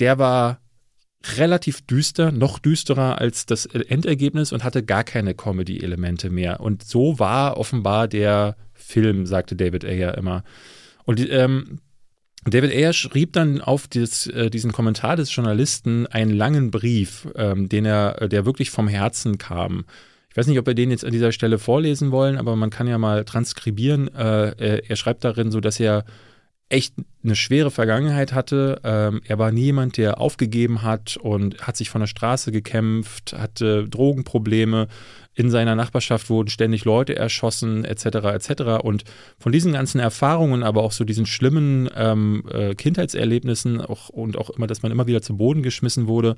Der 0.01 0.19
war 0.19 0.59
relativ 1.37 1.87
düster, 1.87 2.33
noch 2.33 2.59
düsterer 2.59 3.21
als 3.21 3.47
das 3.47 3.67
Endergebnis 3.67 4.51
und 4.51 4.65
hatte 4.65 4.83
gar 4.83 5.05
keine 5.05 5.35
Comedy-Elemente 5.35 6.29
mehr. 6.29 6.59
Und 6.59 6.83
so 6.83 7.21
war 7.21 7.59
offenbar 7.59 8.09
der 8.09 8.57
Film, 8.75 9.27
sagte 9.27 9.55
David 9.55 9.85
Ayer 9.85 10.19
immer. 10.19 10.43
Und 11.05 11.25
ähm, 11.31 11.79
David 12.49 12.73
Ayer 12.73 12.93
schrieb 12.93 13.33
dann 13.33 13.61
auf 13.61 13.89
dieses, 13.89 14.27
äh, 14.29 14.51
diesen 14.51 14.73
Kommentar 14.73 15.17
des 15.17 15.35
Journalisten 15.35 16.07
einen 16.07 16.31
langen 16.31 16.71
Brief, 16.71 17.27
ähm, 17.35 17.69
den 17.69 17.85
er, 17.85 18.29
der 18.29 18.47
wirklich 18.47 18.71
vom 18.71 18.89
Herzen 18.89 19.39
kam. 19.39 19.85
Ich 20.31 20.37
weiß 20.37 20.47
nicht, 20.47 20.59
ob 20.59 20.67
wir 20.67 20.75
den 20.75 20.91
jetzt 20.91 21.05
an 21.05 21.13
dieser 21.13 21.33
Stelle 21.33 21.59
vorlesen 21.59 22.11
wollen, 22.11 22.37
aber 22.37 22.57
man 22.57 22.71
kann 22.71 22.87
ja 22.87 22.99
mal 22.99 23.25
transkribieren. 23.25 24.15
Äh, 24.15 24.53
er, 24.59 24.91
er 24.91 24.97
schreibt 24.97 25.25
darin 25.25 25.51
so, 25.51 25.61
dass 25.61 25.81
er 25.81 26.05
echt 26.69 26.95
eine 27.25 27.37
schwere 27.37 27.71
Vergangenheit 27.71 28.33
hatte. 28.33 28.81
Ähm, 28.85 29.21
er 29.25 29.39
war 29.39 29.53
nie 29.53 29.65
jemand, 29.65 29.97
der 29.97 30.21
aufgegeben 30.21 30.83
hat 30.83 31.17
und 31.17 31.67
hat 31.67 31.77
sich 31.77 31.91
von 31.91 32.01
der 32.01 32.09
Straße 32.09 32.53
gekämpft, 32.53 33.33
hatte 33.33 33.89
Drogenprobleme. 33.89 34.89
In 35.39 35.51
seiner 35.51 35.77
Nachbarschaft 35.77 36.31
wurden 36.31 36.49
ständig 36.49 36.87
Leute 36.87 37.15
erschossen, 37.15 37.85
etc. 37.85 38.07
etc. 38.07 38.63
Und 38.83 39.05
von 39.39 39.53
diesen 39.53 39.75
ganzen 39.75 40.01
Erfahrungen, 40.01 40.63
aber 40.63 40.83
auch 40.83 40.93
so 40.93 41.05
diesen 41.05 41.27
schlimmen 41.27 41.91
ähm, 41.95 42.43
äh, 42.51 42.75
Kindheitserlebnissen 42.75 43.83
auch, 43.83 44.09
und 44.09 44.39
auch 44.39 44.49
immer, 44.49 44.67
dass 44.67 44.83
man 44.83 44.91
immer 44.91 45.07
wieder 45.07 45.21
zu 45.21 45.37
Boden 45.37 45.63
geschmissen 45.63 46.07
wurde, 46.07 46.37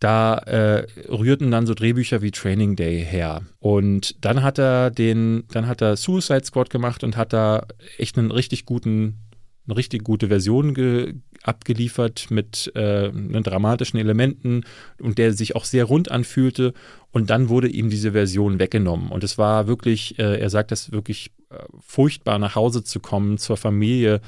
da 0.00 0.38
äh, 0.38 0.86
rührten 1.08 1.52
dann 1.52 1.66
so 1.66 1.74
Drehbücher 1.74 2.20
wie 2.20 2.32
Training 2.32 2.74
Day 2.74 3.04
her. 3.04 3.42
Und 3.60 4.16
dann 4.24 4.42
hat 4.42 4.58
er 4.58 4.90
den, 4.90 5.44
dann 5.52 5.68
hat 5.68 5.80
er 5.80 5.96
Suicide 5.96 6.44
Squad 6.44 6.68
gemacht 6.68 7.04
und 7.04 7.16
hat 7.16 7.32
da 7.32 7.66
echt 7.96 8.18
einen 8.18 8.32
richtig 8.32 8.66
guten 8.66 9.18
eine 9.66 9.76
richtig 9.76 10.02
gute 10.04 10.28
Version 10.28 11.22
abgeliefert 11.42 12.30
mit 12.30 12.72
äh, 12.74 13.10
ne, 13.12 13.42
dramatischen 13.42 13.98
Elementen 13.98 14.64
und 15.00 15.18
der 15.18 15.32
sich 15.32 15.54
auch 15.56 15.64
sehr 15.64 15.84
rund 15.84 16.10
anfühlte. 16.10 16.72
Und 17.10 17.30
dann 17.30 17.48
wurde 17.48 17.68
ihm 17.68 17.90
diese 17.90 18.12
Version 18.12 18.58
weggenommen. 18.58 19.10
Und 19.10 19.22
es 19.22 19.38
war 19.38 19.66
wirklich, 19.66 20.18
äh, 20.18 20.40
er 20.40 20.50
sagt 20.50 20.70
das 20.72 20.92
wirklich 20.92 21.30
äh, 21.50 21.56
furchtbar, 21.80 22.38
nach 22.38 22.54
Hause 22.54 22.82
zu 22.84 23.00
kommen, 23.00 23.38
zur 23.38 23.56
Familie 23.56 24.20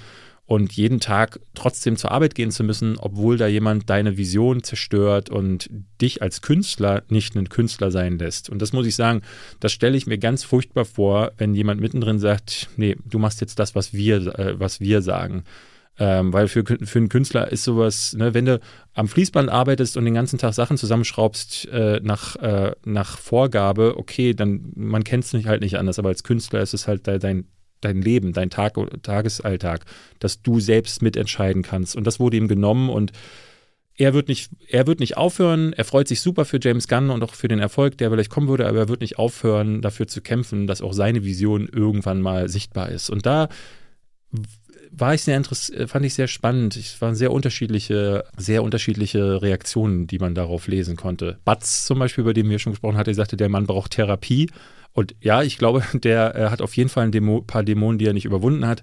und 0.47 0.72
jeden 0.74 1.01
Tag 1.01 1.40
trotzdem 1.55 1.97
zur 1.97 2.12
Arbeit 2.12 2.34
gehen 2.34 2.51
zu 2.51 2.64
müssen, 2.64 2.99
obwohl 2.99 3.38
da 3.38 3.47
jemand 3.47 3.88
deine 3.88 4.18
Vision 4.18 4.62
zerstört 4.62 5.30
und 5.30 5.70
dich 6.01 6.20
als 6.20 6.42
Künstler 6.42 7.03
nicht 7.09 7.34
einen 7.34 7.49
Künstler 7.49 7.90
sein 7.90 8.18
lässt. 8.18 8.51
Und 8.51 8.61
das 8.61 8.72
muss 8.72 8.86
ich 8.86 8.95
sagen, 8.95 9.22
das 9.61 9.72
stelle 9.72 9.97
ich 9.97 10.07
mir 10.07 10.18
ganz 10.18 10.45
furchtbar 10.45 10.84
vor, 10.84 11.32
wenn 11.38 11.55
jemand 11.55 11.80
mittendrin 11.80 12.18
sagt, 12.18 12.68
nee, 12.76 12.97
du 13.07 13.18
machst 13.18 13.40
jetzt 13.40 13.59
das, 13.59 13.74
was 13.74 13.95
wir, 13.95 14.38
äh, 14.38 14.61
was 14.61 14.80
wir 14.80 15.01
sagen. 15.01 15.45
Ähm, 15.97 16.32
weil 16.32 16.49
für, 16.49 16.64
für 16.64 16.99
einen 16.99 17.09
Künstler 17.09 17.53
ist 17.53 17.62
sowas, 17.62 18.14
ne, 18.14 18.34
wenn 18.34 18.47
du 18.47 18.61
am 18.95 19.07
Fließband 19.07 19.49
arbeitest 19.49 19.97
und 19.97 20.05
den 20.05 20.14
ganzen 20.14 20.40
Tag 20.40 20.53
Sachen 20.53 20.76
zusammenschraubst 20.76 21.68
äh, 21.68 22.01
nach, 22.03 22.34
äh, 22.36 22.72
nach 22.84 23.16
Vorgabe, 23.16 23.97
okay, 23.97 24.34
dann 24.34 24.72
man 24.74 25.05
kennt 25.05 25.24
es 25.24 25.32
nicht 25.32 25.47
halt 25.47 25.62
nicht 25.62 25.78
anders, 25.78 26.01
aber 26.01 26.09
als 26.09 26.24
Künstler 26.24 26.61
ist 26.61 26.74
es 26.74 26.88
halt 26.88 27.07
dein, 27.07 27.47
dein 27.85 28.03
Leben, 28.03 28.32
dein 28.32 28.51
Tag, 28.51 28.74
Tagesalltag, 29.03 29.85
dass 30.18 30.43
du 30.43 30.61
selbst 30.61 31.03
mitentscheiden 31.03 31.62
kannst. 31.62 31.97
Und 31.97 32.07
das 32.07 32.20
wurde 32.20 32.37
ihm 32.37 32.49
genommen 32.49 32.91
und 32.91 33.12
er 33.97 34.12
wird 34.12 34.28
nicht, 34.28 34.51
er 34.68 34.87
wird 34.87 35.01
nicht 35.01 35.16
aufhören. 35.16 35.72
Er 35.72 35.85
freut 35.85 36.09
sich 36.09 36.20
super 36.20 36.45
für 36.45 36.59
James 36.61 36.89
Gunn 36.89 37.11
und 37.11 37.22
auch 37.22 37.35
für 37.35 37.49
den 37.49 37.61
Erfolg, 37.61 37.97
der 37.99 38.11
vielleicht 38.11 38.30
kommen 38.30 38.49
würde, 38.49 38.66
aber 38.66 38.78
er 38.78 38.89
wird 38.89 39.01
nicht 39.01 39.18
aufhören, 39.18 39.82
dafür 39.82 40.09
zu 40.09 40.20
kämpfen, 40.20 40.66
dass 40.66 40.82
auch 40.82 40.93
seine 40.93 41.24
Vision 41.24 41.68
irgendwann 41.68 42.20
mal 42.20 42.49
sichtbar 42.49 42.89
ist. 42.89 43.09
Und 43.09 43.24
da 43.24 43.49
war 44.91 45.14
ich 45.14 45.22
sehr 45.22 45.43
fand 45.45 46.05
ich 46.05 46.14
sehr 46.14 46.28
spannend. 46.28 46.76
Es 46.76 47.01
waren 47.01 47.14
sehr 47.14 47.32
unterschiedliche, 47.32 48.24
sehr 48.37 48.62
unterschiedliche 48.62 49.43
Reaktionen, 49.43 50.07
die 50.07 50.18
man 50.18 50.35
darauf 50.35 50.66
lesen 50.68 50.97
konnte. 50.97 51.39
Batz 51.45 51.85
zum 51.85 51.99
Beispiel, 51.99 52.22
über 52.22 52.35
den 52.35 52.49
wir 52.49 52.59
schon 52.59 52.72
gesprochen 52.72 52.97
hatten, 52.97 53.14
sagte, 53.14 53.37
der 53.37 53.49
Mann 53.49 53.66
braucht 53.66 53.93
Therapie. 53.93 54.51
Und 54.95 55.14
ja, 55.20 55.42
ich 55.42 55.59
glaube, 55.59 55.82
der 55.92 56.34
äh, 56.34 56.49
hat 56.49 56.62
auf 56.62 56.74
jeden 56.76 56.88
Fall 56.88 57.05
ein 57.05 57.12
Demo, 57.12 57.42
paar 57.42 57.62
Dämonen, 57.62 57.99
die 57.99 58.07
er 58.07 58.14
nicht 58.14 58.24
überwunden 58.24 58.66
hat. 58.66 58.82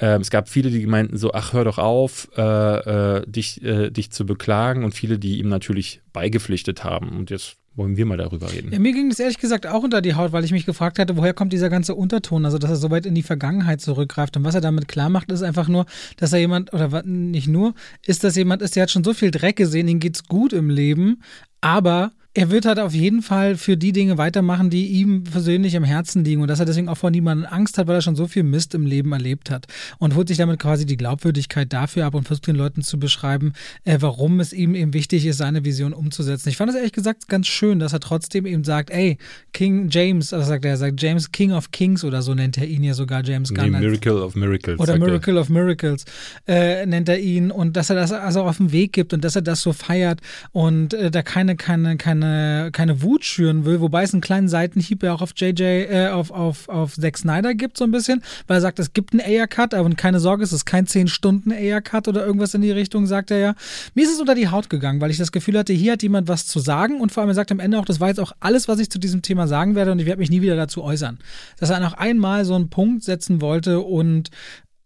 Ähm, 0.00 0.20
es 0.20 0.30
gab 0.30 0.48
viele, 0.48 0.70
die 0.70 0.86
meinten 0.86 1.16
so, 1.16 1.32
ach, 1.32 1.52
hör 1.54 1.64
doch 1.64 1.78
auf, 1.78 2.28
äh, 2.36 2.42
äh, 2.42 3.26
dich, 3.26 3.62
äh, 3.64 3.90
dich 3.90 4.10
zu 4.10 4.26
beklagen 4.26 4.84
und 4.84 4.94
viele, 4.94 5.18
die 5.18 5.38
ihm 5.38 5.48
natürlich 5.48 6.02
beigepflichtet 6.12 6.84
haben. 6.84 7.16
Und 7.16 7.30
jetzt 7.30 7.56
wollen 7.74 7.96
wir 7.96 8.06
mal 8.06 8.16
darüber 8.16 8.52
reden. 8.52 8.72
Ja, 8.72 8.78
mir 8.78 8.92
ging 8.92 9.08
das 9.08 9.20
ehrlich 9.20 9.38
gesagt 9.38 9.66
auch 9.66 9.82
unter 9.82 10.00
die 10.00 10.14
Haut, 10.14 10.32
weil 10.32 10.44
ich 10.44 10.52
mich 10.52 10.66
gefragt 10.66 10.98
hatte, 10.98 11.16
woher 11.16 11.32
kommt 11.32 11.52
dieser 11.52 11.70
ganze 11.70 11.94
Unterton, 11.94 12.44
also 12.44 12.58
dass 12.58 12.70
er 12.70 12.76
so 12.76 12.90
weit 12.90 13.06
in 13.06 13.14
die 13.14 13.22
Vergangenheit 13.22 13.80
zurückgreift. 13.80 14.36
Und 14.36 14.44
was 14.44 14.54
er 14.54 14.60
damit 14.60 14.88
klar 14.88 15.08
macht, 15.08 15.30
ist 15.30 15.42
einfach 15.42 15.68
nur, 15.68 15.86
dass 16.16 16.32
er 16.32 16.40
jemand, 16.40 16.72
oder 16.72 17.02
nicht 17.04 17.48
nur, 17.48 17.74
ist, 18.04 18.24
dass 18.24 18.36
jemand 18.36 18.62
ist, 18.62 18.76
der 18.76 18.84
hat 18.84 18.90
schon 18.90 19.04
so 19.04 19.14
viel 19.14 19.30
Dreck 19.30 19.56
gesehen, 19.56 19.88
ihm 19.88 20.00
geht's 20.00 20.24
gut 20.24 20.52
im 20.52 20.70
Leben, 20.70 21.22
aber 21.60 22.12
er 22.38 22.50
wird 22.50 22.66
halt 22.66 22.78
auf 22.78 22.94
jeden 22.94 23.22
Fall 23.22 23.56
für 23.56 23.76
die 23.76 23.90
Dinge 23.90 24.16
weitermachen, 24.16 24.70
die 24.70 24.86
ihm 24.86 25.24
persönlich 25.24 25.76
am 25.76 25.82
Herzen 25.82 26.24
liegen 26.24 26.40
und 26.40 26.46
dass 26.46 26.60
er 26.60 26.66
deswegen 26.66 26.88
auch 26.88 26.96
vor 26.96 27.10
niemandem 27.10 27.48
Angst 27.50 27.78
hat, 27.78 27.88
weil 27.88 27.96
er 27.96 28.00
schon 28.00 28.14
so 28.14 28.28
viel 28.28 28.44
Mist 28.44 28.76
im 28.76 28.86
Leben 28.86 29.10
erlebt 29.10 29.50
hat 29.50 29.66
und 29.98 30.14
holt 30.14 30.28
sich 30.28 30.36
damit 30.38 30.60
quasi 30.60 30.86
die 30.86 30.96
Glaubwürdigkeit 30.96 31.72
dafür 31.72 32.06
ab 32.06 32.14
und 32.14 32.28
versucht 32.28 32.46
den 32.46 32.54
Leuten 32.54 32.82
zu 32.82 33.00
beschreiben, 33.00 33.54
äh, 33.84 33.96
warum 33.98 34.38
es 34.38 34.52
ihm 34.52 34.76
eben 34.76 34.94
wichtig 34.94 35.26
ist, 35.26 35.38
seine 35.38 35.64
Vision 35.64 35.92
umzusetzen. 35.92 36.48
Ich 36.48 36.56
fand 36.56 36.70
es 36.70 36.76
ehrlich 36.76 36.92
gesagt 36.92 37.26
ganz 37.28 37.48
schön, 37.48 37.80
dass 37.80 37.92
er 37.92 37.98
trotzdem 37.98 38.46
eben 38.46 38.62
sagt, 38.62 38.90
ey, 38.90 39.18
King 39.52 39.88
James, 39.90 40.32
also 40.32 40.46
sagt 40.46 40.64
er, 40.64 40.70
er 40.70 40.76
sagt 40.76 41.02
James 41.02 41.32
King 41.32 41.50
of 41.50 41.72
Kings 41.72 42.04
oder 42.04 42.22
so 42.22 42.34
nennt 42.34 42.56
er 42.56 42.68
ihn 42.68 42.84
ja 42.84 42.94
sogar 42.94 43.24
James 43.24 43.52
Gunn. 43.52 43.72
Nee, 43.72 43.80
Miracle 43.80 44.22
of 44.22 44.36
Miracles. 44.36 44.78
Oder 44.78 44.96
Miracle 44.96 45.34
er. 45.34 45.40
of 45.40 45.48
Miracles 45.48 46.04
äh, 46.46 46.86
nennt 46.86 47.08
er 47.08 47.18
ihn 47.18 47.50
und 47.50 47.76
dass 47.76 47.90
er 47.90 47.96
das 47.96 48.12
also 48.12 48.44
auf 48.44 48.58
den 48.58 48.70
Weg 48.70 48.92
gibt 48.92 49.12
und 49.12 49.24
dass 49.24 49.34
er 49.34 49.42
das 49.42 49.60
so 49.60 49.72
feiert 49.72 50.20
und 50.52 50.94
äh, 50.94 51.10
da 51.10 51.22
keine, 51.22 51.56
keine, 51.56 51.96
keine 51.96 52.27
keine, 52.28 52.70
keine 52.72 53.02
Wut 53.02 53.24
schüren 53.24 53.64
will, 53.64 53.80
wobei 53.80 54.02
es 54.02 54.12
einen 54.12 54.20
kleinen 54.20 54.48
Seitenhieb 54.48 55.02
ja 55.02 55.14
auch 55.14 55.22
auf 55.22 55.32
JJ, 55.36 55.62
äh, 55.62 56.08
auf, 56.08 56.30
auf, 56.30 56.68
auf 56.68 56.94
Zack 56.94 57.18
Snyder 57.18 57.54
gibt, 57.54 57.78
so 57.78 57.84
ein 57.84 57.90
bisschen, 57.90 58.22
weil 58.46 58.58
er 58.58 58.60
sagt, 58.60 58.78
es 58.78 58.92
gibt 58.92 59.12
einen 59.12 59.20
Air-Cut, 59.20 59.74
aber 59.74 59.88
keine 59.90 60.20
Sorge, 60.20 60.44
es 60.44 60.52
ist 60.52 60.64
kein 60.64 60.86
10-Stunden-Air-Cut 60.86 62.08
oder 62.08 62.24
irgendwas 62.24 62.54
in 62.54 62.62
die 62.62 62.70
Richtung, 62.70 63.06
sagt 63.06 63.30
er 63.30 63.38
ja. 63.38 63.54
Mir 63.94 64.04
ist 64.04 64.12
es 64.12 64.20
unter 64.20 64.34
die 64.34 64.48
Haut 64.48 64.70
gegangen, 64.70 65.00
weil 65.00 65.10
ich 65.10 65.18
das 65.18 65.32
Gefühl 65.32 65.58
hatte, 65.58 65.72
hier 65.72 65.92
hat 65.92 66.02
jemand 66.02 66.28
was 66.28 66.46
zu 66.46 66.60
sagen 66.60 67.00
und 67.00 67.12
vor 67.12 67.22
allem 67.22 67.30
er 67.30 67.34
sagt 67.34 67.52
am 67.52 67.60
Ende 67.60 67.78
auch, 67.78 67.84
das 67.84 68.00
war 68.00 68.08
jetzt 68.08 68.20
auch 68.20 68.32
alles, 68.40 68.68
was 68.68 68.78
ich 68.78 68.90
zu 68.90 68.98
diesem 68.98 69.22
Thema 69.22 69.48
sagen 69.48 69.74
werde 69.74 69.92
und 69.92 69.98
ich 69.98 70.06
werde 70.06 70.20
mich 70.20 70.30
nie 70.30 70.42
wieder 70.42 70.56
dazu 70.56 70.82
äußern. 70.82 71.18
Dass 71.58 71.70
er 71.70 71.80
noch 71.80 71.94
einmal 71.94 72.44
so 72.44 72.54
einen 72.54 72.70
Punkt 72.70 73.04
setzen 73.04 73.40
wollte 73.40 73.80
und 73.80 74.30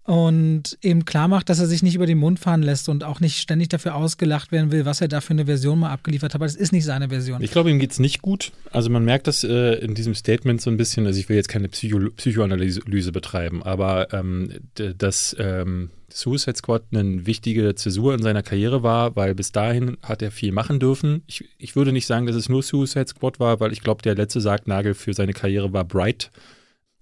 und 0.05 0.78
eben 0.82 1.05
klar 1.05 1.28
macht, 1.28 1.48
dass 1.48 1.61
er 1.61 1.66
sich 1.66 1.82
nicht 1.82 1.94
über 1.94 2.07
den 2.07 2.18
Mund 2.18 2.40
fahren 2.40 2.62
lässt 2.62 2.88
und 2.88 3.05
auch 3.05 3.20
nicht 3.20 3.38
ständig 3.38 3.68
dafür 3.68 3.94
ausgelacht 3.94 4.50
werden 4.50 4.72
will, 4.72 4.84
was 4.84 5.00
er 5.00 5.07
da 5.07 5.20
für 5.20 5.32
eine 5.32 5.46
Version 5.46 5.78
mal 5.78 5.90
abgeliefert 5.90 6.32
hat. 6.32 6.34
Aber 6.36 6.46
das 6.46 6.57
ist 6.57 6.72
nicht 6.72 6.84
seine 6.84 7.09
Version. 7.09 7.40
Ich 7.40 7.53
glaube, 7.53 7.70
ihm 7.70 7.78
geht 7.78 7.92
es 7.92 8.00
nicht 8.00 8.20
gut. 8.20 8.50
Also 8.72 8.90
man 8.90 9.05
merkt 9.05 9.28
das 9.28 9.44
äh, 9.44 9.74
in 9.74 9.94
diesem 9.94 10.14
Statement 10.14 10.61
so 10.61 10.70
ein 10.70 10.76
bisschen. 10.76 11.07
Also 11.07 11.20
ich 11.20 11.28
will 11.28 11.36
jetzt 11.36 11.48
keine 11.48 11.68
Psycho 11.68 12.00
Psychoanalyse 12.16 13.12
betreiben, 13.12 13.62
aber 13.62 14.12
ähm, 14.12 14.50
dass 14.74 15.36
ähm, 15.38 15.90
Suicide 16.09 16.57
Squad 16.57 16.82
eine 16.92 17.24
wichtige 17.26 17.74
Zäsur 17.76 18.14
in 18.14 18.22
seiner 18.22 18.42
Karriere 18.42 18.82
war, 18.82 19.14
weil 19.14 19.36
bis 19.36 19.53
dahin 19.53 19.98
hat 20.03 20.20
er 20.20 20.32
viel 20.32 20.50
machen 20.50 20.80
dürfen. 20.80 21.22
Ich, 21.26 21.48
ich 21.59 21.76
würde 21.76 21.92
nicht 21.92 22.07
sagen, 22.07 22.26
dass 22.26 22.36
es 22.36 22.48
nur 22.48 22.62
Suicide 22.62 23.07
Squad 23.07 23.38
war, 23.38 23.61
weil 23.61 23.72
ich 23.72 23.82
glaube, 23.82 24.03
der 24.03 24.16
letzte 24.16 24.40
Sargnagel 24.40 24.94
für 24.94 25.14
seine 25.14 25.32
Karriere 25.32 25.72
war 25.72 25.84
Bright 25.84 26.30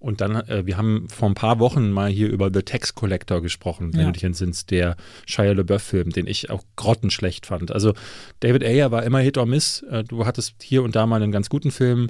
und 0.01 0.19
dann, 0.19 0.35
äh, 0.47 0.65
wir 0.65 0.77
haben 0.77 1.07
vor 1.09 1.29
ein 1.29 1.35
paar 1.35 1.59
Wochen 1.59 1.91
mal 1.91 2.09
hier 2.09 2.29
über 2.29 2.49
The 2.51 2.63
Tax 2.63 2.95
Collector 2.95 3.41
gesprochen, 3.41 3.93
wenn 3.93 4.01
ja. 4.01 4.05
du 4.07 4.13
dich 4.13 4.23
entsinnst, 4.23 4.71
der 4.71 4.97
Shia 5.27 5.51
LaBeouf-Film, 5.51 6.09
den 6.09 6.25
ich 6.25 6.49
auch 6.49 6.63
grottenschlecht 6.75 7.45
fand. 7.45 7.71
Also 7.71 7.93
David 8.39 8.63
Ayer 8.63 8.91
war 8.91 9.03
immer 9.03 9.19
Hit 9.19 9.37
or 9.37 9.45
Miss. 9.45 9.83
Äh, 9.83 10.03
du 10.03 10.25
hattest 10.25 10.55
hier 10.63 10.81
und 10.81 10.95
da 10.95 11.05
mal 11.05 11.21
einen 11.21 11.31
ganz 11.31 11.49
guten 11.49 11.69
Film. 11.69 12.09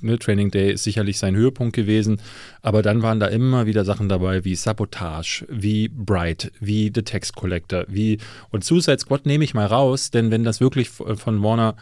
Ne, 0.00 0.18
Training 0.18 0.50
Day 0.50 0.72
ist 0.72 0.84
sicherlich 0.84 1.18
sein 1.18 1.36
Höhepunkt 1.36 1.74
gewesen, 1.74 2.20
aber 2.62 2.82
dann 2.82 3.02
waren 3.02 3.20
da 3.20 3.26
immer 3.26 3.66
wieder 3.66 3.84
Sachen 3.84 4.08
dabei 4.08 4.44
wie 4.44 4.54
Sabotage, 4.54 5.46
wie 5.48 5.88
Bright, 5.88 6.50
wie 6.60 6.90
The 6.94 7.02
Tax 7.02 7.32
Collector, 7.32 7.84
wie 7.88 8.18
und 8.50 8.64
Suicide 8.64 8.98
Squad 8.98 9.26
nehme 9.26 9.44
ich 9.44 9.52
mal 9.52 9.66
raus, 9.66 10.10
denn 10.10 10.30
wenn 10.30 10.44
das 10.44 10.60
wirklich 10.60 10.88
von 10.88 11.42
Warner 11.42 11.76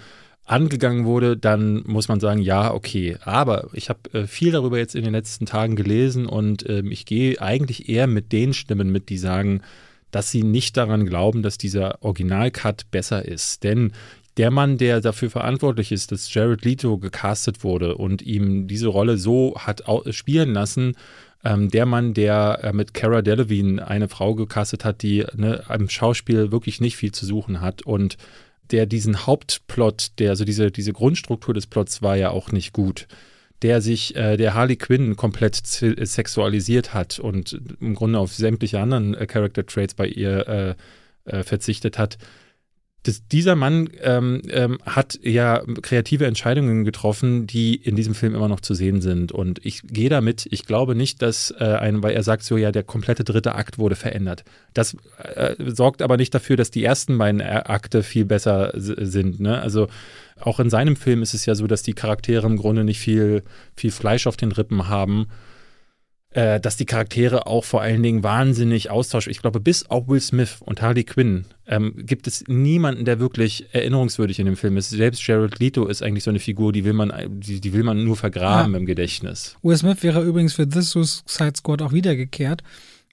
angegangen 0.45 1.05
wurde, 1.05 1.37
dann 1.37 1.83
muss 1.87 2.09
man 2.09 2.21
sagen, 2.21 2.41
ja, 2.41 2.73
okay. 2.73 3.17
Aber 3.25 3.69
ich 3.73 3.89
habe 3.89 4.13
äh, 4.13 4.27
viel 4.27 4.53
darüber 4.53 4.79
jetzt 4.79 4.95
in 4.95 5.05
den 5.05 5.13
letzten 5.13 5.47
Tagen 5.47 5.77
gelesen 5.77 6.27
und 6.27 6.69
ähm, 6.69 6.93
ich 6.93 7.07
gehe 7.07 7.41
eigentlich 7.41 7.89
eher 7.89 8.07
mit 8.07 8.33
den 8.33 8.53
Stimmen 8.53 8.91
mit, 8.91 9.09
die 9.09 9.19
sagen, 9.19 9.63
dass 10.11 10.31
sie 10.31 10.43
nicht 10.43 10.77
daran 10.77 11.07
glauben, 11.07 11.43
dass 11.43 11.59
dieser 11.59 12.03
Original-Cut 12.03 12.91
besser 12.91 13.25
ist. 13.25 13.65
Denn 13.65 13.93
der 14.37 14.51
Mann, 14.51 14.79
der 14.79 15.01
dafür 15.01 15.31
verantwortlich 15.31 15.93
ist, 15.93 16.13
dass 16.13 16.33
Jared 16.33 16.65
Leto 16.65 16.99
gecastet 16.99 17.65
wurde 17.65 17.97
und 17.97 18.21
ihm 18.23 18.69
diese 18.69 18.89
Rolle 18.89 19.17
so 19.19 19.55
hat 19.59 19.83
spielen 20.11 20.53
lassen, 20.53 20.95
Ähm, 21.47 21.69
der 21.69 21.85
Mann, 21.85 22.15
der 22.15 22.61
äh, 22.63 22.73
mit 22.73 22.95
Cara 22.95 23.21
Delevingne 23.21 23.87
eine 23.87 24.09
Frau 24.09 24.35
gecastet 24.35 24.83
hat, 24.87 25.03
die 25.03 25.27
ne, 25.37 25.63
am 25.69 25.91
Schauspiel 25.91 26.51
wirklich 26.51 26.81
nicht 26.81 26.97
viel 26.97 27.13
zu 27.13 27.27
suchen 27.27 27.61
hat 27.61 27.83
und 27.83 28.17
der 28.71 28.87
diesen 28.87 29.27
Hauptplot, 29.27 30.13
der, 30.19 30.31
also 30.31 30.45
diese, 30.45 30.71
diese 30.71 30.93
Grundstruktur 30.93 31.55
des 31.55 31.67
Plots 31.67 32.03
war 32.03 32.17
ja 32.17 32.31
auch 32.31 32.53
nicht 32.53 32.73
gut 32.73 33.07
der 33.65 33.81
sich, 33.81 34.15
äh, 34.15 34.37
der 34.37 34.53
Harley 34.53 34.77
Quinn 34.77 35.17
komplett 35.17 35.57
sexualisiert 35.57 36.93
hat 36.93 37.19
und 37.19 37.59
im 37.81 37.95
Grunde 37.95 38.19
auf 38.19 38.35
sämtliche 38.35 38.79
anderen 38.79 39.15
äh, 39.15 39.27
Character 39.27 39.65
Traits 39.65 39.95
bei 39.95 40.07
ihr 40.07 40.77
äh, 41.27 41.39
äh 41.39 41.43
verzichtet 41.43 41.99
hat, 41.99 42.19
das, 43.05 43.29
dieser 43.29 43.55
Mann 43.55 43.91
ähm, 44.03 44.41
ähm, 44.49 44.79
hat 44.85 45.19
ja 45.23 45.63
kreative 45.83 46.27
Entscheidungen 46.27 46.85
getroffen, 46.85 47.47
die 47.47 47.75
in 47.75 47.97
diesem 47.97 48.15
Film 48.15 48.35
immer 48.35 48.49
noch 48.49 48.61
zu 48.61 48.75
sehen 48.75 49.03
sind. 49.03 49.31
Und 49.31 49.65
ich 49.65 49.83
gehe 49.83 50.09
damit, 50.09 50.49
ich 50.51 50.65
glaube 50.65 50.95
nicht, 50.95 51.21
dass 51.21 51.55
äh, 51.59 51.65
ein, 51.65 52.03
weil 52.03 52.15
er 52.15 52.23
sagt 52.23 52.45
so, 52.45 52.57
ja, 52.57 52.73
der 52.73 52.83
komplette 52.83 53.23
dritte 53.23 53.55
Akt 53.55 53.79
wurde 53.79 53.95
verändert. 53.95 54.45
Das 54.73 54.97
äh, 55.19 55.55
sorgt 55.59 56.01
aber 56.01 56.17
nicht 56.17 56.35
dafür, 56.35 56.57
dass 56.57 56.71
die 56.71 56.83
ersten 56.83 57.19
beiden 57.19 57.43
Akte 57.43 58.03
viel 58.03 58.25
besser 58.25 58.73
sind. 58.75 59.39
Ne? 59.39 59.61
Also 59.61 59.89
auch 60.41 60.59
in 60.59 60.71
seinem 60.71 60.97
Film 60.97 61.23
ist 61.23 61.35
es 61.35 61.45
ja 61.45 61.55
so, 61.55 61.67
dass 61.67 61.83
die 61.83 61.93
Charaktere 61.93 62.47
im 62.47 62.57
Grunde 62.57 62.85
nicht 62.85 63.01
viel, 63.01 63.43
viel 63.77 63.91
Fleisch 63.91 64.27
auf 64.27 64.39
den 64.39 64.51
Rippen 64.51 64.89
haben 64.89 65.29
äh, 66.35 66.61
dass 66.61 66.77
die 66.77 66.85
Charaktere 66.85 67.47
auch 67.47 67.65
vor 67.65 67.81
allen 67.81 68.03
Dingen 68.03 68.23
wahnsinnig 68.23 68.91
austauschen. 68.91 69.31
Ich 69.31 69.41
glaube, 69.41 69.61
bis 69.61 69.89
auf 69.89 70.09
Will 70.09 70.21
Smith 70.21 70.57
und 70.61 70.83
Harley 70.83 71.05
Quinn 71.05 71.45
ähm, 71.67 71.95
gibt 71.97 72.27
es 72.27 72.45
niemanden, 72.49 73.05
der 73.05 73.21
wirklich 73.21 73.67
erinnerungswürdig 73.73 74.41
in 74.41 74.47
dem 74.47 74.57
Film 74.57 74.77
ist. 74.77 74.91
Selbst 74.91 75.25
Jared 75.27 75.61
Leto 75.61 75.87
ist 75.87 76.03
eigentlich 76.03 76.25
so 76.25 76.31
eine 76.31 76.41
Figur, 76.41 76.73
die 76.73 76.85
will 76.85 76.93
man, 76.93 77.13
die, 77.29 77.61
die 77.61 77.73
will 77.73 77.85
man 77.85 78.05
nur 78.05 78.17
vergraben 78.17 78.73
ja. 78.73 78.79
im 78.79 78.85
Gedächtnis. 78.85 79.57
Will 79.63 79.77
Smith 79.77 80.03
wäre 80.03 80.23
übrigens 80.23 80.55
für 80.55 80.69
This 80.69 80.91
Suicide 80.91 81.53
Squad 81.57 81.83
auch 81.83 81.93
wiedergekehrt. 81.93 82.63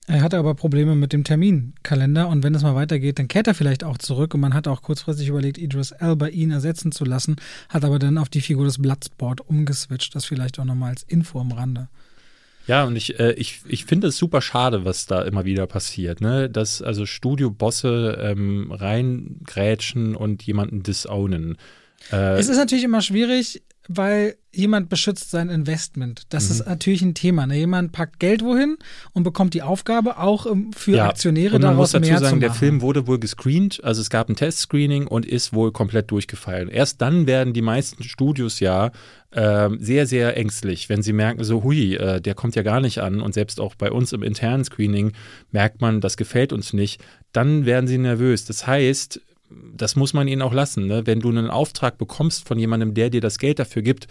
Er 0.08 0.24
hatte 0.24 0.40
aber 0.40 0.56
Probleme 0.56 0.96
mit 0.96 1.14
dem 1.14 1.24
Terminkalender 1.24 2.28
und 2.28 2.44
wenn 2.44 2.56
es 2.56 2.64
mal 2.64 2.74
weitergeht, 2.74 3.20
dann 3.20 3.28
kehrt 3.28 3.46
er 3.46 3.54
vielleicht 3.54 3.84
auch 3.84 4.00
zurück 4.00 4.34
und 4.34 4.40
man 4.40 4.56
hat 4.56 4.68
auch 4.68 4.82
kurzfristig 4.82 5.28
überlegt, 5.28 5.60
Idris 5.60 5.92
Elba 5.92 6.28
ihn 6.28 6.50
ersetzen 6.50 6.92
zu 6.92 7.06
lassen, 7.06 7.36
hat 7.70 7.86
aber 7.86 8.00
dann 8.00 8.18
auf 8.18 8.30
die 8.30 8.42
Figur 8.42 8.66
des 8.66 8.82
Bloodsport 8.82 9.42
umgeswitcht. 9.42 10.16
Das 10.16 10.26
vielleicht 10.26 10.60
auch 10.60 10.66
nochmal 10.66 10.90
als 10.90 11.04
Info 11.04 11.40
am 11.40 11.52
Rande. 11.52 11.88
Ja, 12.68 12.84
und 12.84 12.96
ich, 12.96 13.20
äh, 13.20 13.34
ich, 13.34 13.62
ich 13.68 13.86
finde 13.86 14.08
es 14.08 14.18
super 14.18 14.42
schade, 14.42 14.86
was 14.86 15.06
da 15.06 15.24
immer 15.24 15.46
wieder 15.46 15.68
passiert, 15.68 16.22
ne? 16.22 16.50
Dass 16.50 16.82
also 16.82 17.06
Studiobosse 17.06 18.18
ähm, 18.22 18.72
reingrätschen 18.72 20.16
und 20.16 20.44
jemanden 20.44 20.84
disownen. 20.84 21.58
Äh, 22.12 22.38
es 22.38 22.50
ist 22.50 22.58
natürlich 22.58 22.84
immer 22.84 23.02
schwierig, 23.02 23.62
weil 23.88 24.36
jemand 24.54 24.90
beschützt 24.90 25.32
sein 25.32 25.50
Investment. 25.50 26.24
Das 26.30 26.46
mhm. 26.46 26.52
ist 26.52 26.68
natürlich 26.68 27.02
ein 27.02 27.14
Thema. 27.14 27.48
Ne? 27.48 27.58
Jemand 27.58 27.94
packt 27.94 28.20
Geld 28.20 28.44
wohin 28.44 28.78
und 29.14 29.24
bekommt 29.24 29.54
die 29.54 29.62
Aufgabe, 29.62 30.18
auch 30.18 30.46
ähm, 30.46 30.72
für 30.74 30.98
ja, 30.98 31.10
Aktionäre 31.10 31.56
und 31.56 31.62
man 31.62 31.72
daraus 31.72 31.94
muss 31.94 32.02
dazu 32.02 32.18
sagen, 32.24 32.42
der 32.42 32.54
Film 32.54 32.82
wurde 32.82 33.08
wohl 33.08 33.18
gescreent, 33.18 33.82
also 33.84 34.02
es 34.02 34.10
gab 34.10 34.30
ein 34.30 34.36
Testscreening 34.36 35.08
und 35.08 35.26
ist 35.26 35.54
wohl 35.54 35.72
komplett 35.72 36.12
durchgefallen. 36.12 36.68
Erst 36.68 37.02
dann 37.02 37.28
werden 37.28 37.54
die 37.54 37.62
meisten 37.62 38.04
Studios 38.04 38.60
ja 38.60 38.92
äh, 39.32 39.70
sehr, 39.80 40.06
sehr 40.06 40.36
ängstlich, 40.36 40.90
wenn 40.90 41.02
sie 41.02 41.14
merken, 41.14 41.44
so, 41.44 41.64
hui, 41.64 41.96
äh, 41.96 42.20
der 42.20 42.36
kommt 42.36 42.56
ja 42.56 42.64
gar 42.64 42.82
nicht 42.82 43.00
an 43.00 43.22
und 43.22 43.34
selbst 43.34 43.62
auch 43.62 43.76
bei 43.76 43.92
uns 43.92 44.12
im 44.12 44.22
internen 44.22 44.66
Screening 44.66 45.14
merkt 45.52 45.80
man, 45.80 46.02
das 46.02 46.18
gefällt 46.18 46.52
uns 46.52 46.74
nicht, 46.74 47.02
dann 47.32 47.66
werden 47.66 47.88
sie 47.88 47.98
nervös. 47.98 48.44
Das 48.46 48.68
heißt, 48.68 49.22
das 49.74 49.96
muss 49.96 50.14
man 50.14 50.28
ihnen 50.28 50.42
auch 50.42 50.54
lassen. 50.54 50.88
Ne? 50.88 51.06
Wenn 51.06 51.20
du 51.20 51.30
einen 51.30 51.50
Auftrag 51.50 51.98
bekommst 51.98 52.48
von 52.48 52.60
jemandem, 52.60 52.94
der 52.94 53.10
dir 53.10 53.22
das 53.22 53.38
Geld 53.38 53.60
dafür 53.60 53.82
gibt, 53.82 54.08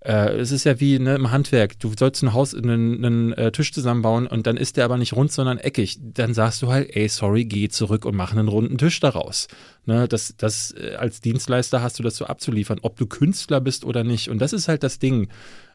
äh, 0.00 0.36
es 0.36 0.52
ist 0.52 0.64
ja 0.64 0.78
wie 0.78 0.98
ne, 0.98 1.16
im 1.16 1.30
Handwerk. 1.30 1.78
Du 1.80 1.92
sollst 1.98 2.22
ein 2.22 2.32
Haus, 2.32 2.54
einen, 2.54 3.04
einen 3.04 3.32
äh, 3.32 3.50
Tisch 3.50 3.72
zusammenbauen 3.72 4.26
und 4.26 4.46
dann 4.46 4.56
ist 4.56 4.76
der 4.76 4.84
aber 4.84 4.98
nicht 4.98 5.14
rund, 5.14 5.32
sondern 5.32 5.58
eckig. 5.58 5.98
Dann 6.00 6.32
sagst 6.32 6.62
du 6.62 6.68
halt, 6.68 6.94
ey, 6.94 7.08
sorry, 7.08 7.44
geh 7.44 7.68
zurück 7.68 8.04
und 8.04 8.14
mach 8.14 8.32
einen 8.32 8.48
runden 8.48 8.78
Tisch 8.78 9.00
daraus. 9.00 9.48
Ne, 9.84 10.06
das, 10.06 10.34
das, 10.36 10.72
äh, 10.72 10.94
als 10.94 11.20
Dienstleister 11.20 11.82
hast 11.82 11.98
du 11.98 12.02
das 12.02 12.16
so 12.16 12.26
abzuliefern, 12.26 12.78
ob 12.82 12.96
du 12.96 13.06
Künstler 13.06 13.60
bist 13.60 13.84
oder 13.84 14.04
nicht. 14.04 14.30
Und 14.30 14.40
das 14.40 14.52
ist 14.52 14.68
halt 14.68 14.82
das 14.82 14.98
Ding. 14.98 15.28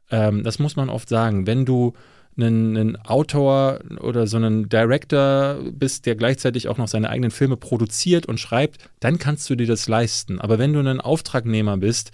Ähm, 0.10 0.44
das 0.44 0.60
muss 0.60 0.76
man 0.76 0.90
oft 0.90 1.10
sagen. 1.10 1.46
Wenn 1.46 1.66
du 1.66 1.94
einen, 2.38 2.78
einen 2.78 2.96
Autor 2.98 3.80
oder 4.00 4.28
so 4.28 4.38
einen 4.38 4.70
Director 4.70 5.60
bist, 5.72 6.06
der 6.06 6.16
gleichzeitig 6.16 6.68
auch 6.68 6.78
noch 6.78 6.88
seine 6.88 7.10
eigenen 7.10 7.32
Filme 7.32 7.58
produziert 7.58 8.26
und 8.26 8.40
schreibt, 8.40 8.78
dann 9.00 9.20
kannst 9.20 9.50
du 9.50 9.56
dir 9.56 9.68
das 9.68 9.88
leisten. 9.88 10.40
Aber 10.40 10.60
wenn 10.60 10.74
du 10.74 10.80
ein 10.80 11.02
Auftragnehmer 11.02 11.78
bist, 11.78 12.12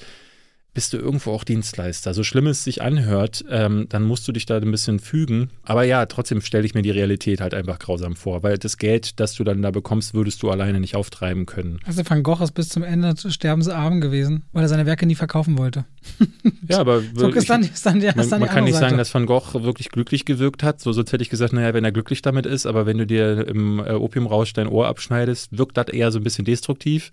bist 0.78 0.93
du 0.93 0.97
irgendwo 0.97 1.32
auch 1.32 1.43
Dienstleister. 1.43 2.13
So 2.13 2.21
schlimm 2.21 2.45
es 2.45 2.63
sich 2.63 2.84
anhört, 2.84 3.43
ähm, 3.49 3.88
dann 3.89 4.03
musst 4.03 4.28
du 4.28 4.32
dich 4.32 4.45
da 4.45 4.57
ein 4.57 4.69
bisschen 4.69 4.99
fügen. 4.99 5.49
Aber 5.63 5.82
ja, 5.82 6.05
trotzdem 6.05 6.39
stelle 6.39 6.67
ich 6.67 6.75
mir 6.75 6.84
die 6.84 6.91
Realität 6.91 7.41
halt 7.41 7.55
einfach 7.55 7.80
grausam 7.80 8.15
vor, 8.15 8.43
weil 8.43 8.59
das 8.59 8.78
Geld, 8.78 9.19
das 9.19 9.34
du 9.34 9.43
dann 9.43 9.63
da 9.63 9.71
bekommst, 9.71 10.13
würdest 10.13 10.43
du 10.43 10.51
alleine 10.51 10.80
nicht 10.80 10.95
auftreiben 10.95 11.47
können. 11.47 11.80
Also 11.88 12.03
Van 12.07 12.21
Gogh 12.21 12.43
ist 12.43 12.51
bis 12.51 12.69
zum 12.69 12.84
Ende 12.84 13.15
sterbensarm 13.28 14.01
gewesen, 14.01 14.43
weil 14.53 14.65
er 14.65 14.69
seine 14.69 14.86
Werke 14.86 15.07
nie 15.07 15.15
verkaufen 15.15 15.57
wollte. 15.57 15.86
ja, 16.69 16.78
aber 16.78 17.01
so 17.15 17.28
ist 17.30 17.49
dann, 17.49 17.63
ist 17.63 17.84
dann, 17.84 17.99
ist 17.99 18.15
man, 18.15 18.30
dann 18.30 18.39
man 18.41 18.49
kann 18.49 18.63
nicht 18.63 18.73
Seite. 18.75 18.86
sagen, 18.86 18.97
dass 18.99 19.11
Van 19.11 19.25
Gogh 19.25 19.63
wirklich 19.63 19.89
glücklich 19.89 20.25
gewirkt 20.25 20.61
hat. 20.61 20.80
So, 20.80 20.91
sonst 20.91 21.11
hätte 21.11 21.23
ich 21.23 21.32
gesagt, 21.32 21.53
naja, 21.53 21.73
wenn 21.73 21.86
er 21.86 21.91
glücklich 21.91 22.21
damit 22.21 22.45
ist, 22.45 22.67
aber 22.67 22.86
wenn 22.86 22.99
du 22.99 23.07
dir 23.07 23.47
im 23.47 23.80
äh, 23.80 23.93
Opiumrausch 23.93 24.53
dein 24.53 24.67
Ohr 24.67 24.86
abschneidest, 24.86 25.57
wirkt 25.57 25.75
das 25.75 25.88
eher 25.88 26.11
so 26.11 26.19
ein 26.19 26.23
bisschen 26.23 26.45
destruktiv. 26.45 27.09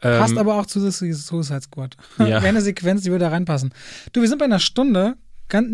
Passt 0.00 0.32
ähm, 0.32 0.38
aber 0.38 0.54
auch 0.56 0.66
zu 0.66 0.80
Suicide 0.90 1.60
Squad. 1.60 1.96
Ja. 2.18 2.26
Wäre 2.26 2.40
eine 2.48 2.62
Sequenz, 2.62 3.02
die 3.02 3.10
würde 3.10 3.26
da 3.26 3.30
reinpassen. 3.30 3.72
Du, 4.12 4.20
wir 4.20 4.28
sind 4.28 4.38
bei 4.38 4.46
einer 4.46 4.58
Stunde. 4.58 5.14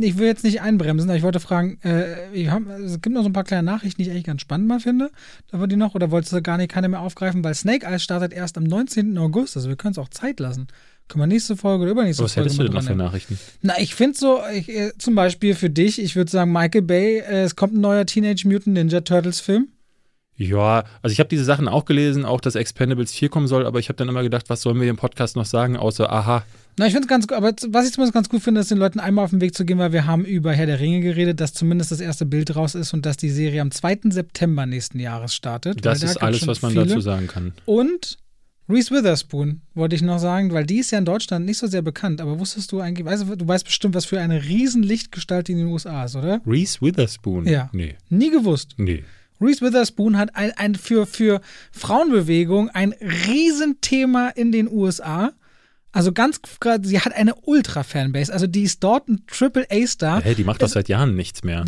Ich 0.00 0.16
will 0.16 0.26
jetzt 0.26 0.42
nicht 0.42 0.62
einbremsen, 0.62 1.10
aber 1.10 1.18
ich 1.18 1.22
wollte 1.22 1.38
fragen, 1.38 1.78
äh, 1.82 2.48
haben, 2.48 2.70
es 2.70 3.02
gibt 3.02 3.14
noch 3.14 3.22
so 3.22 3.28
ein 3.28 3.34
paar 3.34 3.44
kleine 3.44 3.62
Nachrichten, 3.62 3.98
die 3.98 4.08
ich 4.08 4.10
eigentlich 4.10 4.24
ganz 4.24 4.40
spannend 4.40 4.68
mal 4.68 4.80
finde. 4.80 5.10
Da 5.50 5.60
war 5.60 5.66
die 5.66 5.76
noch, 5.76 5.94
oder 5.94 6.10
wolltest 6.10 6.32
du 6.32 6.40
gar 6.40 6.56
nicht 6.56 6.70
keine 6.70 6.88
mehr 6.88 7.00
aufgreifen, 7.00 7.44
weil 7.44 7.54
Snake 7.54 7.84
Eyes 7.86 8.02
startet 8.02 8.32
erst 8.32 8.56
am 8.56 8.64
19. 8.64 9.18
August, 9.18 9.54
also 9.54 9.68
wir 9.68 9.76
können 9.76 9.92
es 9.92 9.98
auch 9.98 10.08
Zeit 10.08 10.40
lassen. 10.40 10.68
Können 11.08 11.22
wir 11.22 11.26
nächste 11.26 11.56
Folge 11.58 11.82
oder 11.82 11.92
übernächste 11.92 12.24
Was 12.24 12.32
Folge 12.32 12.48
Was 12.48 12.54
hättest 12.54 12.58
du 12.58 12.72
denn 12.72 12.82
noch 12.82 12.90
für 12.90 12.96
Nachrichten? 12.96 13.38
Na, 13.60 13.74
ich 13.78 13.94
finde 13.94 14.18
so, 14.18 14.40
ich, 14.50 14.70
äh, 14.70 14.92
zum 14.96 15.14
Beispiel 15.14 15.54
für 15.54 15.68
dich, 15.68 16.00
ich 16.00 16.16
würde 16.16 16.30
sagen, 16.30 16.52
Michael 16.52 16.80
Bay, 16.80 17.18
äh, 17.18 17.42
es 17.42 17.54
kommt 17.54 17.74
ein 17.74 17.82
neuer 17.82 18.06
Teenage 18.06 18.48
Mutant 18.48 18.68
Ninja 18.68 19.02
Turtles 19.02 19.40
Film. 19.40 19.68
Ja, 20.36 20.84
also 21.02 21.12
ich 21.12 21.18
habe 21.18 21.28
diese 21.28 21.44
Sachen 21.44 21.66
auch 21.68 21.84
gelesen, 21.84 22.24
auch 22.24 22.40
dass 22.40 22.54
Expendables 22.54 23.12
4 23.12 23.28
kommen 23.28 23.46
soll, 23.46 23.66
aber 23.66 23.78
ich 23.78 23.88
habe 23.88 23.96
dann 23.96 24.08
immer 24.08 24.22
gedacht, 24.22 24.48
was 24.48 24.62
sollen 24.62 24.80
wir 24.80 24.88
im 24.88 24.96
Podcast 24.96 25.36
noch 25.36 25.46
sagen, 25.46 25.76
außer 25.76 26.12
aha. 26.12 26.44
Na, 26.78 26.86
ich 26.86 26.92
finde 26.92 27.06
es 27.06 27.08
ganz 27.08 27.26
gut, 27.26 27.36
aber 27.36 27.52
was 27.68 27.86
ich 27.86 27.92
zumindest 27.92 28.12
ganz 28.12 28.28
gut 28.28 28.42
finde, 28.42 28.60
ist 28.60 28.70
den 28.70 28.76
Leuten 28.76 29.00
einmal 29.00 29.24
auf 29.24 29.30
den 29.30 29.40
Weg 29.40 29.54
zu 29.54 29.64
gehen, 29.64 29.78
weil 29.78 29.92
wir 29.92 30.06
haben 30.06 30.26
über 30.26 30.52
Herr 30.52 30.66
der 30.66 30.78
Ringe 30.78 31.00
geredet, 31.00 31.40
dass 31.40 31.54
zumindest 31.54 31.90
das 31.90 32.00
erste 32.00 32.26
Bild 32.26 32.54
raus 32.54 32.74
ist 32.74 32.92
und 32.92 33.06
dass 33.06 33.16
die 33.16 33.30
Serie 33.30 33.62
am 33.62 33.70
2. 33.70 34.00
September 34.10 34.66
nächsten 34.66 35.00
Jahres 35.00 35.34
startet. 35.34 35.84
Das 35.86 36.02
ist 36.02 36.16
da 36.16 36.26
alles, 36.26 36.46
was 36.46 36.60
man 36.60 36.72
viele. 36.72 36.84
dazu 36.84 37.00
sagen 37.00 37.28
kann. 37.28 37.54
Und 37.64 38.18
Reese 38.68 38.90
Witherspoon 38.90 39.62
wollte 39.74 39.94
ich 39.96 40.02
noch 40.02 40.18
sagen, 40.18 40.52
weil 40.52 40.66
die 40.66 40.78
ist 40.78 40.90
ja 40.90 40.98
in 40.98 41.04
Deutschland 41.06 41.46
nicht 41.46 41.58
so 41.58 41.66
sehr 41.66 41.82
bekannt, 41.82 42.20
aber 42.20 42.38
wusstest 42.40 42.72
du 42.72 42.80
eigentlich, 42.80 43.06
weißt 43.06 43.22
du, 43.22 43.36
du 43.36 43.48
weißt 43.48 43.64
bestimmt, 43.64 43.94
was 43.94 44.04
für 44.04 44.20
eine 44.20 44.44
riesen 44.44 44.82
Lichtgestalt 44.82 45.48
in 45.48 45.58
den 45.58 45.68
USA 45.68 46.04
ist, 46.04 46.16
oder? 46.16 46.42
Reese 46.44 46.80
Witherspoon? 46.82 47.46
Ja. 47.46 47.70
Nee. 47.72 47.94
Nie 48.10 48.30
gewusst? 48.30 48.74
Nee. 48.76 49.04
Reese 49.40 49.60
Witherspoon 49.60 50.16
hat 50.16 50.34
ein, 50.34 50.52
ein 50.56 50.74
für, 50.74 51.06
für 51.06 51.40
Frauenbewegung 51.72 52.70
ein 52.70 52.94
Riesenthema 53.00 54.30
in 54.30 54.52
den 54.52 54.68
USA. 54.70 55.32
Also 55.92 56.12
ganz, 56.12 56.40
sie 56.82 57.00
hat 57.00 57.14
eine 57.14 57.34
Ultra-Fanbase. 57.34 58.32
Also 58.32 58.46
die 58.46 58.62
ist 58.62 58.84
dort 58.84 59.08
ein 59.08 59.24
Triple-A-Star. 59.26 60.22
Hey, 60.22 60.34
die 60.34 60.44
macht 60.44 60.62
doch 60.62 60.68
seit 60.68 60.88
Jahren 60.88 61.14
nichts 61.14 61.42
mehr. 61.42 61.64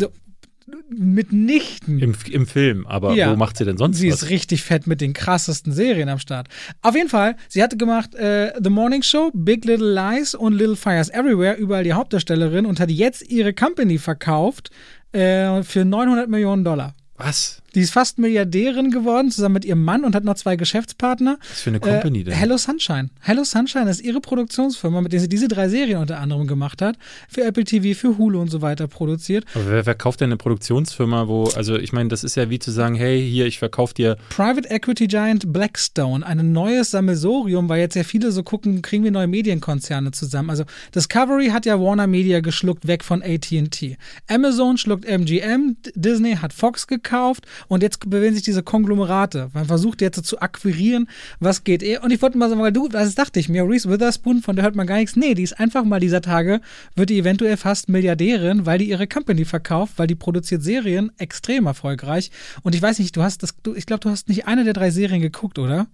Mitnichten. 0.89 1.99
Im, 1.99 2.15
Im 2.29 2.45
Film, 2.45 2.85
aber 2.85 3.13
ja. 3.13 3.31
wo 3.31 3.35
macht 3.35 3.57
sie 3.57 3.65
denn 3.65 3.77
sonst 3.77 3.97
sie 3.97 4.11
was? 4.11 4.19
Sie 4.19 4.25
ist 4.25 4.31
richtig 4.31 4.63
fett 4.63 4.87
mit 4.87 5.01
den 5.01 5.13
krassesten 5.13 5.73
Serien 5.73 6.09
am 6.09 6.19
Start. 6.19 6.47
Auf 6.81 6.95
jeden 6.95 7.09
Fall, 7.09 7.35
sie 7.47 7.63
hatte 7.63 7.77
gemacht 7.77 8.15
äh, 8.15 8.53
The 8.61 8.69
Morning 8.69 9.01
Show, 9.01 9.31
Big 9.33 9.65
Little 9.65 9.93
Lies 9.93 10.35
und 10.35 10.53
Little 10.53 10.75
Fires 10.75 11.09
Everywhere, 11.09 11.55
überall 11.55 11.83
die 11.83 11.93
Hauptdarstellerin 11.93 12.65
und 12.65 12.79
hat 12.79 12.91
jetzt 12.91 13.29
ihre 13.29 13.53
Company 13.53 13.97
verkauft 13.97 14.69
äh, 15.11 15.63
für 15.63 15.85
900 15.85 16.29
Millionen 16.29 16.63
Dollar. 16.63 16.95
Was? 17.19 17.61
Die 17.75 17.81
ist 17.81 17.91
fast 17.91 18.17
Milliardärin 18.17 18.91
geworden, 18.91 19.31
zusammen 19.31 19.53
mit 19.53 19.65
ihrem 19.65 19.83
Mann 19.83 20.03
und 20.03 20.15
hat 20.15 20.23
noch 20.23 20.35
zwei 20.35 20.55
Geschäftspartner. 20.55 21.37
Was 21.49 21.61
für 21.61 21.69
eine 21.69 21.79
Company 21.79 22.21
äh, 22.21 22.23
denn? 22.25 22.33
Hello 22.33 22.57
Sunshine. 22.57 23.09
Hello 23.21 23.43
Sunshine 23.43 23.89
ist 23.89 24.01
ihre 24.01 24.21
Produktionsfirma, 24.21 25.01
mit 25.01 25.13
der 25.13 25.19
sie 25.19 25.29
diese 25.29 25.47
drei 25.47 25.69
Serien 25.69 25.99
unter 25.99 26.19
anderem 26.19 26.47
gemacht 26.47 26.81
hat. 26.81 26.97
Für 27.27 27.43
Apple 27.43 27.63
TV, 27.63 27.97
für 27.99 28.17
Hulu 28.17 28.41
und 28.41 28.49
so 28.49 28.61
weiter 28.61 28.87
produziert. 28.87 29.45
Aber 29.53 29.69
wer 29.69 29.83
verkauft 29.83 30.21
denn 30.21 30.29
eine 30.29 30.37
Produktionsfirma, 30.37 31.27
wo, 31.27 31.45
also 31.55 31.77
ich 31.77 31.93
meine, 31.93 32.09
das 32.09 32.23
ist 32.23 32.35
ja 32.35 32.49
wie 32.49 32.59
zu 32.59 32.71
sagen, 32.71 32.95
hey, 32.95 33.21
hier, 33.29 33.45
ich 33.45 33.59
verkaufe 33.59 33.93
dir. 33.93 34.17
Private 34.29 34.69
Equity 34.69 35.07
Giant 35.07 35.53
Blackstone, 35.53 36.25
ein 36.25 36.51
neues 36.51 36.91
Sammelsorium, 36.91 37.69
weil 37.69 37.81
jetzt 37.81 37.95
ja 37.95 38.03
viele 38.03 38.31
so 38.31 38.43
gucken, 38.43 38.81
kriegen 38.81 39.03
wir 39.03 39.11
neue 39.11 39.27
Medienkonzerne 39.27 40.11
zusammen. 40.11 40.49
Also 40.49 40.63
Discovery 40.95 41.47
hat 41.47 41.65
ja 41.65 41.79
Warner 41.79 42.07
Media 42.07 42.39
geschluckt, 42.39 42.87
weg 42.87 43.03
von 43.03 43.21
ATT. 43.21 43.97
Amazon 44.27 44.77
schluckt 44.77 45.05
MGM, 45.05 45.77
Disney 45.95 46.35
hat 46.35 46.53
Fox 46.53 46.87
gekauft 46.87 47.45
Und 47.67 47.83
jetzt 47.83 48.09
bewegen 48.09 48.33
sich 48.33 48.43
diese 48.43 48.63
Konglomerate. 48.63 49.49
Man 49.53 49.65
versucht 49.65 50.01
jetzt 50.01 50.23
zu 50.25 50.41
akquirieren, 50.41 51.09
was 51.39 51.63
geht 51.63 51.83
eh. 51.83 51.97
Und 51.97 52.11
ich 52.11 52.21
wollte 52.21 52.37
mal 52.37 52.49
sagen, 52.49 52.61
weil 52.61 52.71
du, 52.71 52.87
das 52.87 53.15
dachte 53.15 53.39
ich 53.39 53.49
mir, 53.49 53.67
Reese 53.67 53.89
Witherspoon, 53.89 54.41
von 54.41 54.55
der 54.55 54.63
hört 54.65 54.75
man 54.75 54.87
gar 54.87 54.97
nichts. 54.97 55.15
Nee, 55.15 55.33
die 55.33 55.43
ist 55.43 55.59
einfach 55.59 55.83
mal 55.83 55.99
dieser 55.99 56.21
Tage, 56.21 56.61
wird 56.95 57.09
die 57.09 57.19
eventuell 57.19 57.57
fast 57.57 57.89
Milliardärin, 57.89 58.65
weil 58.65 58.79
die 58.79 58.89
ihre 58.89 59.07
Company 59.07 59.45
verkauft, 59.45 59.93
weil 59.97 60.07
die 60.07 60.15
produziert 60.15 60.63
Serien 60.63 61.11
extrem 61.17 61.65
erfolgreich. 61.65 62.31
Und 62.63 62.75
ich 62.75 62.81
weiß 62.81 62.99
nicht, 62.99 63.15
du 63.15 63.23
hast 63.23 63.43
das, 63.43 63.55
du, 63.63 63.75
ich 63.75 63.85
glaube, 63.85 64.01
du 64.01 64.09
hast 64.09 64.29
nicht 64.29 64.47
eine 64.47 64.63
der 64.63 64.73
drei 64.73 64.91
Serien 64.91 65.21
geguckt, 65.21 65.59
oder? 65.59 65.87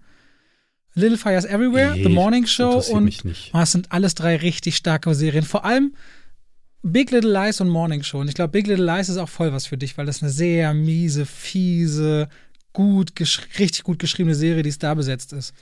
Little 0.95 1.17
Fires 1.17 1.43
Everywhere, 1.43 1.93
Nee, 1.95 2.03
The 2.03 2.09
Morning 2.09 2.45
Show 2.45 2.81
und 2.91 3.03
mich 3.03 3.25
nicht. 3.25 3.51
Oh, 3.53 3.57
das 3.57 3.73
sind 3.73 3.91
alles 3.91 4.15
drei 4.15 4.37
richtig 4.37 4.77
starke 4.77 5.13
Serien. 5.13 5.43
Vor 5.43 5.65
allem 5.65 5.93
Big 6.87 7.09
Little 7.09 7.31
Lies 7.31 7.61
und 7.61 7.69
Morning 7.69 8.03
Show. 8.03 8.19
Und 8.19 8.27
ich 8.27 8.35
glaube, 8.35 8.51
Big 8.51 8.67
Little 8.67 8.85
Lies 8.85 9.09
ist 9.09 9.17
auch 9.17 9.29
voll 9.29 9.51
was 9.51 9.65
für 9.65 9.75
dich, 9.75 9.97
weil 9.97 10.05
das 10.05 10.21
eine 10.21 10.31
sehr 10.31 10.73
miese, 10.75 11.25
fiese, 11.25 12.29
gut, 12.73 13.11
richtig 13.57 13.83
gut 13.83 13.97
geschriebene 13.97 14.35
Serie, 14.35 14.61
die 14.61 14.77
da 14.77 14.93
besetzt 14.93 15.33
ist. 15.33 15.53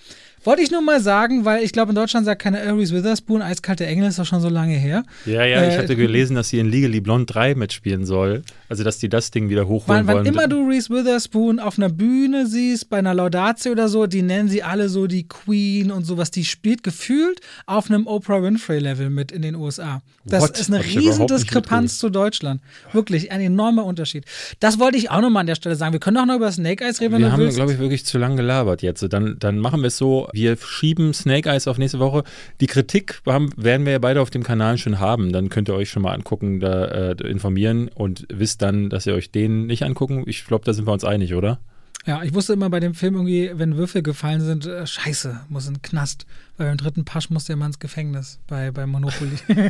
Wollte 0.44 0.62
ich 0.64 0.72
nur 0.72 0.82
mal 0.82 1.00
sagen, 1.00 1.46
weil 1.46 1.64
ich 1.64 1.72
glaube, 1.72 1.92
in 1.92 1.96
Deutschland 1.96 2.26
sagt 2.26 2.42
keiner 2.42 2.60
Reese 2.78 2.94
Witherspoon, 2.94 3.42
Eiskalte 3.42 3.86
Engel 3.86 4.10
ist 4.10 4.20
doch 4.20 4.26
schon 4.26 4.42
so 4.42 4.50
lange 4.50 4.76
her. 4.76 5.06
Ja, 5.26 5.46
ja, 5.46 5.66
ich 5.66 5.76
Äh, 5.76 5.78
hatte 5.78 5.96
gelesen, 5.96 6.36
dass 6.36 6.50
sie 6.50 6.60
in 6.60 6.70
Legally 6.70 7.00
Blonde 7.00 7.32
3 7.32 7.56
mitspielen 7.56 8.06
soll. 8.06 8.44
Also, 8.74 8.84
dass 8.84 8.98
die 8.98 9.08
das 9.08 9.30
Ding 9.30 9.50
wieder 9.50 9.68
hochholen 9.68 10.00
Wann, 10.00 10.08
wann 10.08 10.16
wollen. 10.16 10.26
immer 10.26 10.48
du 10.48 10.68
Reese 10.68 10.90
Witherspoon 10.90 11.60
auf 11.60 11.78
einer 11.78 11.90
Bühne 11.90 12.48
siehst, 12.48 12.90
bei 12.90 12.98
einer 12.98 13.14
Laudatio 13.14 13.72
oder 13.72 13.88
so, 13.88 14.08
die 14.08 14.24
nennen 14.24 14.50
sie 14.50 14.64
alle 14.64 14.90
so 14.90 15.06
die 15.06 15.28
Queen 15.28 15.92
und 15.92 16.06
sowas. 16.06 16.32
Die 16.32 16.44
spielt 16.44 16.82
gefühlt 16.82 17.40
auf 17.68 17.92
einem 17.92 18.08
Oprah 18.08 18.42
Winfrey-Level 18.42 19.12
mit 19.12 19.32
in 19.32 19.44
den 19.44 19.54
USA. 19.54 20.02
Das 20.26 20.42
What? 20.42 20.60
ist 20.60 20.74
eine 20.74 20.84
Riesendiskrepanz 20.84 22.00
zu 22.00 22.10
Deutschland. 22.10 22.62
Wirklich, 22.94 23.32
ein 23.32 23.42
enormer 23.42 23.86
Unterschied. 23.86 24.26
Das 24.60 24.80
wollte 24.80 24.98
ich 24.98 25.12
auch 25.12 25.22
nochmal 25.22 25.42
an 25.42 25.48
der 25.48 25.56
Stelle 25.56 25.76
sagen. 25.76 25.94
Wir 25.94 26.00
können 26.00 26.18
auch 26.18 26.26
noch 26.26 26.38
über 26.38 26.52
Snake 26.52 26.84
Eyes 26.84 27.00
reden, 27.00 27.14
wenn 27.14 27.22
wir 27.22 27.28
du 27.28 27.34
haben, 27.34 27.50
glaube 27.50 27.74
ich, 27.74 27.78
wirklich 27.78 28.08
zu 28.08 28.18
lange 28.18 28.38
gelabert 28.38 28.82
jetzt. 28.82 29.06
Dann, 29.14 29.36
dann 29.38 29.60
machen 29.60 29.82
wir 29.82 29.88
es 29.88 29.98
so, 29.98 30.30
wir 30.34 30.58
schieben 30.58 31.14
Snake 31.14 31.48
Eyes 31.48 31.68
auf 31.68 31.78
nächste 31.78 32.00
Woche. 32.00 32.24
Die 32.60 32.68
Kritik 32.68 33.22
haben, 33.28 33.52
werden 33.56 33.86
wir 33.86 33.92
ja 33.92 34.00
beide 34.00 34.20
auf 34.20 34.32
dem 34.32 34.42
Kanal 34.42 34.80
schon 34.80 35.00
haben. 35.00 35.32
Dann 35.32 35.50
könnt 35.50 35.70
ihr 35.70 35.76
euch 35.76 35.92
schon 35.92 36.02
mal 36.02 36.14
angucken, 36.14 36.60
da 36.60 36.86
äh, 36.86 37.28
informieren 37.28 37.90
und 37.94 38.26
wisst 38.34 38.63
dann, 38.64 38.90
dass 38.90 39.06
ihr 39.06 39.14
euch 39.14 39.32
den 39.32 39.66
nicht 39.66 39.84
angucken. 39.84 40.24
Ich 40.26 40.46
glaube, 40.46 40.66
da 40.66 40.74
sind 40.74 40.88
wir 40.88 40.94
uns 40.94 41.04
einig, 41.04 41.36
oder? 41.36 41.60
Ja, 42.06 42.22
ich 42.24 42.34
wusste 42.34 42.54
immer 42.54 42.70
bei 42.70 42.80
dem 42.80 42.96
Film 42.96 43.14
irgendwie, 43.16 43.52
wenn 43.54 43.78
Würfel 43.78 44.02
gefallen 44.02 44.42
sind, 44.42 44.66
äh, 44.66 44.86
scheiße, 44.86 45.42
muss 45.48 45.68
in 45.68 45.76
den 45.76 45.82
Knast. 45.82 46.26
Weil 46.58 46.68
beim 46.68 46.78
dritten 46.78 47.06
Pasch 47.06 47.30
musste 47.30 47.54
er 47.54 47.56
immer 47.56 47.66
ins 47.66 47.80
Gefängnis 47.80 48.40
bei, 48.48 48.72
bei 48.72 48.86
Monopoly. 48.86 49.38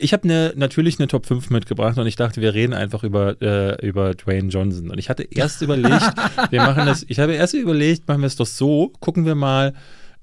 Ich 0.00 0.12
habe 0.12 0.26
ne, 0.26 0.52
natürlich 0.56 0.98
eine 0.98 1.08
Top 1.08 1.26
5 1.26 1.50
mitgebracht 1.50 1.98
und 1.98 2.06
ich 2.06 2.16
dachte, 2.16 2.40
wir 2.40 2.54
reden 2.54 2.72
einfach 2.72 3.02
über, 3.02 3.40
äh, 3.42 3.84
über 3.84 4.14
Dwayne 4.14 4.48
Johnson. 4.48 4.90
Und 4.90 4.98
ich 4.98 5.10
hatte 5.10 5.24
erst 5.24 5.60
überlegt, 5.60 6.12
wir 6.50 6.60
machen 6.60 6.86
das, 6.86 7.04
ich 7.08 7.18
habe 7.18 7.34
erst 7.34 7.54
überlegt, 7.54 8.06
machen 8.06 8.20
wir 8.20 8.26
es 8.26 8.36
doch 8.36 8.46
so, 8.46 8.92
gucken 9.00 9.26
wir 9.26 9.34
mal 9.34 9.74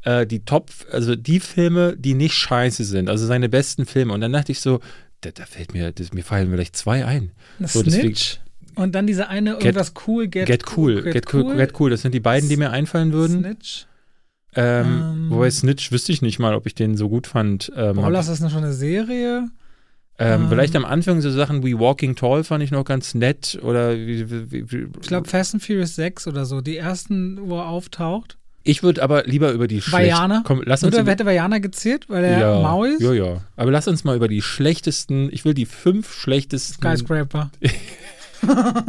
äh, 0.03 0.26
die 0.26 0.45
Top, 0.45 0.71
also 0.91 1.15
die 1.15 1.39
Filme, 1.39 1.95
die 1.97 2.13
nicht 2.13 2.34
scheiße 2.34 2.84
sind, 2.86 3.09
also 3.09 3.26
seine 3.26 3.49
besten 3.49 3.86
Filme. 3.86 4.13
Und 4.13 4.21
dann 4.21 4.32
dachte 4.32 4.51
ich 4.51 4.61
so, 4.61 4.80
da, 5.26 5.32
da 5.32 5.45
fällt 5.45 5.73
mir, 5.73 5.91
das, 5.91 6.13
mir 6.13 6.23
fallen 6.23 6.49
vielleicht 6.51 6.76
zwei 6.76 7.05
ein. 7.05 7.32
So, 7.59 7.84
deswegen- 7.84 8.15
Snitch. 8.15 8.39
Und 8.76 8.93
dann 8.93 9.07
diese 9.07 9.30
eine, 9.30 9.51
irgendwas 9.53 9.93
cool, 10.05 10.28
Get, 10.28 10.47
Get 10.47 10.78
cool, 10.78 11.01
get 11.03 11.34
cool, 11.34 11.55
get 11.55 11.80
cool. 11.80 11.89
Das 11.89 12.01
sind 12.01 12.13
die 12.13 12.19
beiden, 12.19 12.49
die 12.49 12.57
mir 12.57 12.71
einfallen 12.71 13.13
würden. 13.13 13.39
Snitch. 13.39 13.86
Ähm, 14.53 14.86
Ähm. 14.86 15.26
wobei 15.30 15.49
Snitch 15.49 15.91
wüsste 15.91 16.11
ich 16.11 16.21
nicht 16.21 16.39
mal, 16.39 16.53
ob 16.55 16.65
ich 16.65 16.76
den 16.76 16.97
so 16.97 17.07
gut 17.09 17.28
fand. 17.28 17.71
Ähm, 17.76 17.95
Ballers 17.97 18.28
ist 18.28 18.41
noch 18.41 18.51
schon 18.51 18.63
eine 18.63 18.73
Serie. 18.73 19.47
Ähm, 20.17 20.43
Ähm. 20.43 20.49
vielleicht 20.49 20.76
am 20.76 20.86
Anfang 20.86 21.21
so 21.21 21.30
Sachen 21.30 21.63
wie 21.65 21.78
Walking 21.78 22.15
Tall 22.15 22.43
fand 22.45 22.63
ich 22.63 22.71
noch 22.71 22.84
ganz 22.86 23.13
nett 23.15 23.59
oder 23.61 23.95
wie, 23.97 24.30
wie, 24.30 24.71
wie, 24.71 24.88
Ich 25.01 25.07
glaube 25.07 25.28
Fast 25.28 25.53
and 25.53 25.63
Furious 25.63 25.95
6 25.95 26.28
oder 26.28 26.45
so. 26.45 26.61
Die 26.61 26.78
ersten, 26.78 27.38
wo 27.49 27.57
er 27.57 27.67
auftaucht. 27.67 28.38
Ich 28.66 28.84
würde 28.84 29.03
aber 29.03 29.24
lieber 29.26 29.51
über 29.51 29.68
die 29.68 29.82
schlechten. 29.82 30.43
Komm, 30.43 30.63
lass 30.66 30.84
uns 30.84 30.93
Oder 30.93 31.03
über, 31.03 31.11
hätte 31.11 31.26
Vajana 31.26 31.59
gezählt, 31.59 32.09
weil 32.09 32.24
er 32.24 32.39
ja, 32.39 32.61
Mau 32.61 32.84
ist? 32.84 32.99
ja, 32.99 33.13
ja. 33.13 33.41
Aber 33.55 33.72
lass 33.72 33.88
uns 33.88 34.03
mal 34.03 34.16
über 34.16 34.28
die 34.28 34.41
schlechtesten. 34.41 35.30
Ich 35.32 35.45
will 35.45 35.53
die 35.53 35.68
fünf 35.68 36.11
schlechtesten. 36.13 36.74
Skyscraper. 36.74 37.51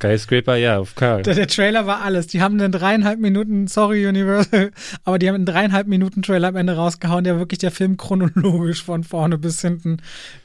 Skyscraper, 0.00 0.56
ja, 0.56 0.78
auf 0.78 0.94
Karl. 0.94 1.22
Der, 1.22 1.34
der 1.34 1.46
Trailer 1.46 1.86
war 1.86 2.00
alles. 2.00 2.26
Die 2.26 2.40
haben 2.40 2.58
einen 2.58 2.72
dreieinhalb 2.72 3.20
Minuten, 3.20 3.66
sorry 3.66 4.06
Universal, 4.06 4.70
aber 5.04 5.18
die 5.18 5.28
haben 5.28 5.34
einen 5.34 5.46
dreieinhalb 5.46 5.86
Minuten 5.86 6.22
Trailer 6.22 6.48
am 6.48 6.56
Ende 6.56 6.74
rausgehauen, 6.74 7.22
der 7.24 7.38
wirklich 7.38 7.58
der 7.58 7.70
Film 7.70 7.98
chronologisch 7.98 8.82
von 8.82 9.04
vorne 9.04 9.36
bis 9.36 9.60
hinten. 9.60 9.98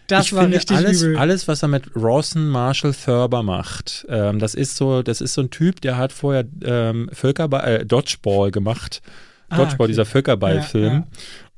Das 0.08 0.28
ich 0.28 0.34
war 0.34 0.44
finde 0.44 0.58
richtig 0.58 0.78
alles, 0.78 1.02
übel. 1.02 1.18
alles, 1.18 1.48
was 1.48 1.64
er 1.64 1.70
mit 1.70 1.86
Rawson 1.96 2.50
Marshall 2.50 2.94
Thurber 2.94 3.44
macht, 3.44 4.06
ähm, 4.10 4.40
das 4.40 4.56
ist 4.56 4.76
so, 4.76 5.02
das 5.02 5.22
ist 5.22 5.34
so 5.34 5.42
ein 5.42 5.50
Typ, 5.50 5.80
der 5.82 5.98
hat 5.98 6.12
vorher 6.12 6.44
ähm, 6.64 7.10
Völkerball, 7.14 7.68
äh, 7.68 7.86
Dodgeball 7.86 8.52
gemacht. 8.52 9.02
Ah, 9.48 9.58
Dodgeball, 9.58 9.86
okay. 9.86 9.92
dieser 9.92 10.06
Völkerballfilm. 10.06 10.84
Ja, 10.84 11.00
ja. 11.00 11.08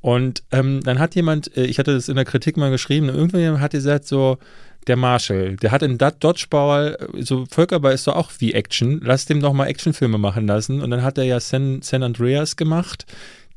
Und 0.02 0.44
ähm, 0.52 0.82
dann 0.84 1.00
hat 1.00 1.16
jemand, 1.16 1.58
äh, 1.58 1.66
ich 1.66 1.80
hatte 1.80 1.94
das 1.94 2.08
in 2.08 2.16
der 2.16 2.26
Kritik 2.26 2.56
mal 2.56 2.70
geschrieben, 2.70 3.10
irgendjemand 3.10 3.60
hat 3.60 3.72
gesagt 3.72 4.06
so, 4.06 4.38
der 4.88 4.96
Marshall, 4.96 5.56
der 5.58 5.72
hat 5.72 5.84
in 5.84 5.98
Dat 5.98 6.24
Dodgeball, 6.24 6.98
äh, 7.14 7.24
so 7.24 7.46
Völkerball 7.50 7.94
ist 7.94 8.08
doch 8.08 8.16
auch 8.16 8.32
wie 8.40 8.54
Action, 8.54 9.02
lass 9.04 9.26
dem 9.26 9.42
doch 9.42 9.54
mal 9.54 9.66
Actionfilme 9.68 10.18
machen 10.18 10.48
lassen. 10.48 10.82
Und 10.82 10.90
dann 10.92 11.04
hat 11.04 11.18
er 11.18 11.24
ja 11.26 11.40
San, 11.40 11.82
San 11.82 12.04
Andreas 12.04 12.56
gemacht, 12.56 13.06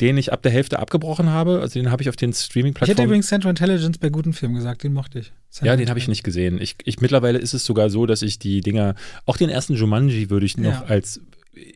den 0.00 0.16
ich 0.16 0.32
ab 0.32 0.42
der 0.42 0.50
Hälfte 0.50 0.78
abgebrochen 0.78 1.28
habe. 1.30 1.60
Also 1.60 1.78
den 1.78 1.90
habe 1.90 2.02
ich 2.02 2.08
auf 2.08 2.16
den 2.16 2.30
ich 2.30 2.36
hätte 2.36 2.44
Streaming-Plattformen. 2.46 3.04
übrigens 3.04 3.28
Central 3.28 3.50
Intelligence 3.50 3.98
bei 3.98 4.08
guten 4.08 4.32
Filmen 4.32 4.54
gesagt, 4.54 4.82
den 4.82 4.92
mochte 4.92 5.18
ich. 5.20 5.26
Ja, 5.26 5.32
Central 5.50 5.76
den 5.76 5.88
habe 5.90 5.98
ich 5.98 6.08
nicht 6.08 6.22
gesehen. 6.22 6.60
Ich, 6.60 6.76
ich, 6.84 7.00
mittlerweile 7.00 7.38
ist 7.38 7.54
es 7.54 7.64
sogar 7.64 7.90
so, 7.90 8.06
dass 8.06 8.22
ich 8.22 8.38
die 8.38 8.60
Dinger, 8.60 8.94
auch 9.26 9.36
den 9.36 9.50
ersten 9.50 9.74
Jumanji 9.74 10.30
würde 10.30 10.46
ich 10.46 10.56
noch 10.56 10.70
Ja. 10.72 10.84
als 10.86 11.20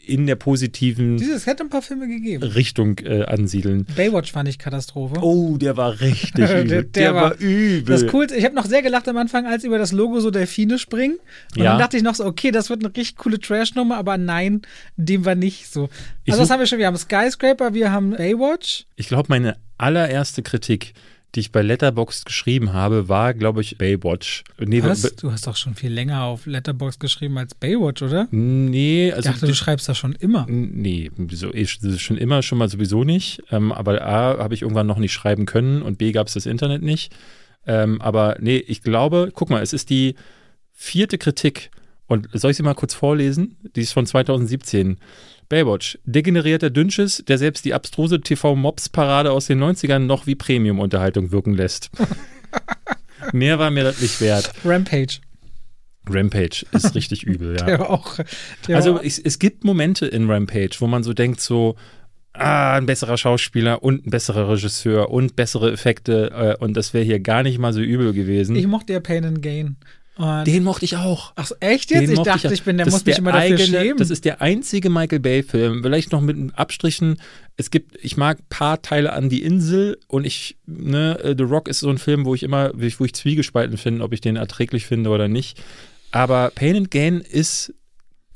in 0.07 0.27
der 0.27 0.37
positiven 0.37 1.17
Dieses 1.17 1.47
hätte 1.47 1.63
ein 1.63 1.69
paar 1.71 1.83
Filme 1.83 2.09
gegeben. 2.09 2.43
Richtung 2.43 2.99
äh, 3.01 3.23
ansiedeln. 3.25 3.87
Baywatch 3.97 4.33
fand 4.33 4.49
ich 4.49 4.59
Katastrophe. 4.59 5.17
Oh, 5.23 5.57
der 5.57 5.77
war 5.77 6.01
richtig 6.01 6.33
Der- 6.37 6.61
übel. 6.63 6.69
der 6.69 6.83
Der, 6.85 7.15
war- 7.15 7.23
war 7.31 7.35
übel. 7.39 7.85
Das 7.85 8.07
Coolste, 8.07 8.37
ich 8.37 8.45
habe 8.45 8.55
noch 8.55 8.67
sehr 8.67 8.83
gelacht 8.83 9.09
am 9.09 9.17
Anfang, 9.17 9.47
als 9.47 9.65
über 9.65 9.79
das 9.79 9.93
Logo 9.93 10.21
so 10.21 10.31
Delfine 10.31 10.79
springen. 10.79 11.17
Und 11.57 11.63
Ja. 11.63 11.71
dann 11.71 11.79
dachte 11.79 11.97
ich 11.97 12.03
noch 12.03 12.15
so, 12.15 12.25
okay, 12.25 12.51
das 12.51 12.71
wird 12.71 12.85
eine 12.85 12.95
richtig 12.95 13.17
coole 13.17 13.39
Trash-Nummer, 13.39 13.97
aber 13.97 14.17
nein, 14.19 14.63
dem 14.97 15.25
war 15.25 15.35
nicht 15.35 15.73
so. 15.73 15.89
Also, 16.29 16.41
was 16.43 16.51
haben 16.51 16.61
wir 16.61 16.67
schon? 16.67 16.79
Wir 16.79 16.87
haben 16.87 16.97
Skyscraper, 16.97 17.75
wir 17.75 17.91
haben 17.93 18.11
Baywatch. 18.11 18.85
Ich 18.97 19.09
glaube, 19.09 19.27
meine 19.29 19.57
allererste 19.79 20.43
Kritik, 20.43 20.95
die 21.35 21.41
ich 21.41 21.53
bei 21.53 21.63
Letterboxd 21.63 22.27
geschrieben 22.27 22.73
habe, 22.73 23.09
war, 23.09 23.35
glaube 23.35 23.61
ich, 23.61 23.77
Baywatch. 23.79 24.45
Nee, 24.59 24.83
Was? 24.83 25.03
be- 25.03 25.13
Du 25.21 25.33
hast 25.33 25.47
doch 25.47 25.57
schon 25.57 25.75
viel 25.75 25.93
länger 25.93 26.23
auf 26.23 26.47
Letterbox 26.47 26.99
geschrieben 26.99 27.37
als 27.39 27.55
Baywatch, 27.55 28.03
oder? 28.03 28.29
nee 28.31 29.09
Ich 29.09 29.15
also 29.15 29.31
dachte, 29.31 29.47
du 29.47 29.55
schreibst 29.55 29.89
das 29.89 29.99
schon 29.99 30.13
immer. 30.13 30.47
Nee, 30.49 31.11
so 31.31 31.51
ist 31.51 32.01
schon 32.01 32.17
immer 32.17 32.43
schon 32.43 32.59
mal 32.59 32.69
sowieso 32.69 33.05
nicht. 33.05 33.43
Ähm, 33.51 33.73
aber 33.73 34.01
A, 34.03 34.39
habe 34.39 34.55
ich 34.55 34.63
irgendwann 34.63 34.87
noch 34.87 34.99
nicht 34.99 35.13
schreiben 35.13 35.47
können 35.47 35.83
und 35.83 35.99
B, 35.99 36.13
gab 36.13 36.27
es 36.29 36.35
das 36.35 36.47
Internet 36.47 36.83
nicht. 36.83 37.13
Ähm, 37.67 38.01
aber 38.01 38.37
nee, 38.41 38.59
ich 38.59 38.83
glaube, 38.83 39.31
guck 39.35 39.51
mal, 39.51 39.63
es 39.63 39.73
ist 39.73 39.91
die 39.91 40.15
vierte 40.73 41.19
Kritik. 41.19 41.71
Und 42.07 42.29
soll 42.35 42.51
ich 42.51 42.57
sie 42.59 42.63
mal 42.63 42.75
kurz 42.75 42.93
vorlesen? 42.95 43.57
Die 43.75 43.81
ist 43.81 43.93
von 43.93 44.05
2017. 44.07 44.99
Baywatch. 45.55 46.01
Degenerierter 46.05 46.69
Dünnschiss, 46.69 47.23
der 47.29 47.39
selbst 47.39 47.65
die 47.65 47.75
abstruse 47.75 48.21
TV-Mobs-Parade 48.21 49.31
aus 49.31 49.47
den 49.47 49.63
90ern 49.63 50.01
noch 50.01 50.27
wie 50.27 50.35
Premium-Unterhaltung 50.35 51.31
wirken 51.31 51.55
lässt. 51.55 51.93
Mehr 53.33 53.61
war 53.61 53.71
mir 53.71 53.85
das 53.85 54.01
nicht 54.01 54.21
wert. 54.21 54.53
Rampage. 54.65 55.21
Rampage 56.09 56.67
ist 56.73 56.93
richtig 56.97 57.23
übel, 57.23 57.57
ja. 57.57 57.67
Der 57.67 57.89
auch. 57.89 58.19
Der 58.67 58.75
Also 58.75 59.01
es, 59.01 59.21
es 59.21 59.39
gibt 59.39 59.63
Momente 59.63 60.07
in 60.07 60.29
Rampage, 60.29 60.75
wo 60.81 60.89
man 60.89 61.05
so 61.05 61.13
denkt, 61.13 61.41
so, 61.41 61.77
ah, 62.33 62.75
ein 62.75 62.87
besserer 62.87 63.17
Schauspieler 63.17 63.85
und 63.85 64.09
ein 64.09 64.11
besserer 64.11 64.49
Regisseur 64.51 65.09
und 65.11 65.37
bessere 65.37 65.71
Effekte 65.71 66.57
äh, 66.59 66.65
und 66.65 66.77
das 66.77 66.95
wäre 66.95 67.05
hier 67.05 67.21
gar 67.21 67.45
nicht 67.45 67.61
mal 67.61 67.73
so 67.73 67.81
übel 67.81 68.13
gewesen. 68.13 68.57
ich 68.57 68.67
mochte 68.67 68.93
ja 68.93 68.99
Pain 68.99 69.25
and 69.25 69.41
Gain. 69.41 69.77
Und 70.17 70.47
den 70.47 70.63
mochte 70.63 70.85
ich 70.85 70.97
auch. 70.97 71.33
ach 71.35 71.47
so, 71.47 71.57
echt 71.59 71.91
jetzt? 71.91 72.03
Den 72.03 72.13
Ich 72.13 72.21
dachte, 72.21 72.49
auch. 72.49 72.53
ich 72.53 72.63
bin, 72.63 72.77
der 72.77 72.87
Das 72.87 72.95
muss 72.95 73.05
mich 73.05 73.19
immer 73.19 73.33
dafür 73.33 73.57
eigene, 73.57 73.67
schämen. 73.67 73.99
Das 73.99 74.11
ist 74.11 74.25
der 74.25 74.41
einzige 74.41 74.89
Michael 74.89 75.19
Bay-Film, 75.19 75.83
vielleicht 75.83 76.13
noch 76.13 76.21
mit 76.21 76.37
Abstrichen. 76.57 77.17
Es 77.57 77.71
gibt, 77.71 77.99
ich 78.03 78.17
mag 78.17 78.39
ein 78.39 78.47
paar 78.49 78.81
Teile 78.81 79.13
an 79.13 79.29
die 79.29 79.43
Insel 79.43 79.99
und 80.07 80.25
ich, 80.25 80.57
ne, 80.67 81.19
äh, 81.23 81.35
The 81.37 81.45
Rock 81.45 81.69
ist 81.69 81.81
so 81.81 81.91
ein 81.91 81.99
Film, 81.99 82.25
wo 82.25 82.35
ich 82.35 82.45
immer, 82.45 82.71
wo 82.75 82.83
ich, 82.85 83.01
ich 83.01 83.15
zwiegespalten 83.15 83.77
finde, 83.77 84.05
ob 84.05 84.13
ich 84.13 84.21
den 84.21 84.37
erträglich 84.37 84.87
finde 84.87 85.11
oder 85.11 85.27
nicht. 85.27 85.61
Aber 86.13 86.53
Pain 86.55 86.77
and 86.77 86.91
Gain 86.93 87.21
ist 87.21 87.75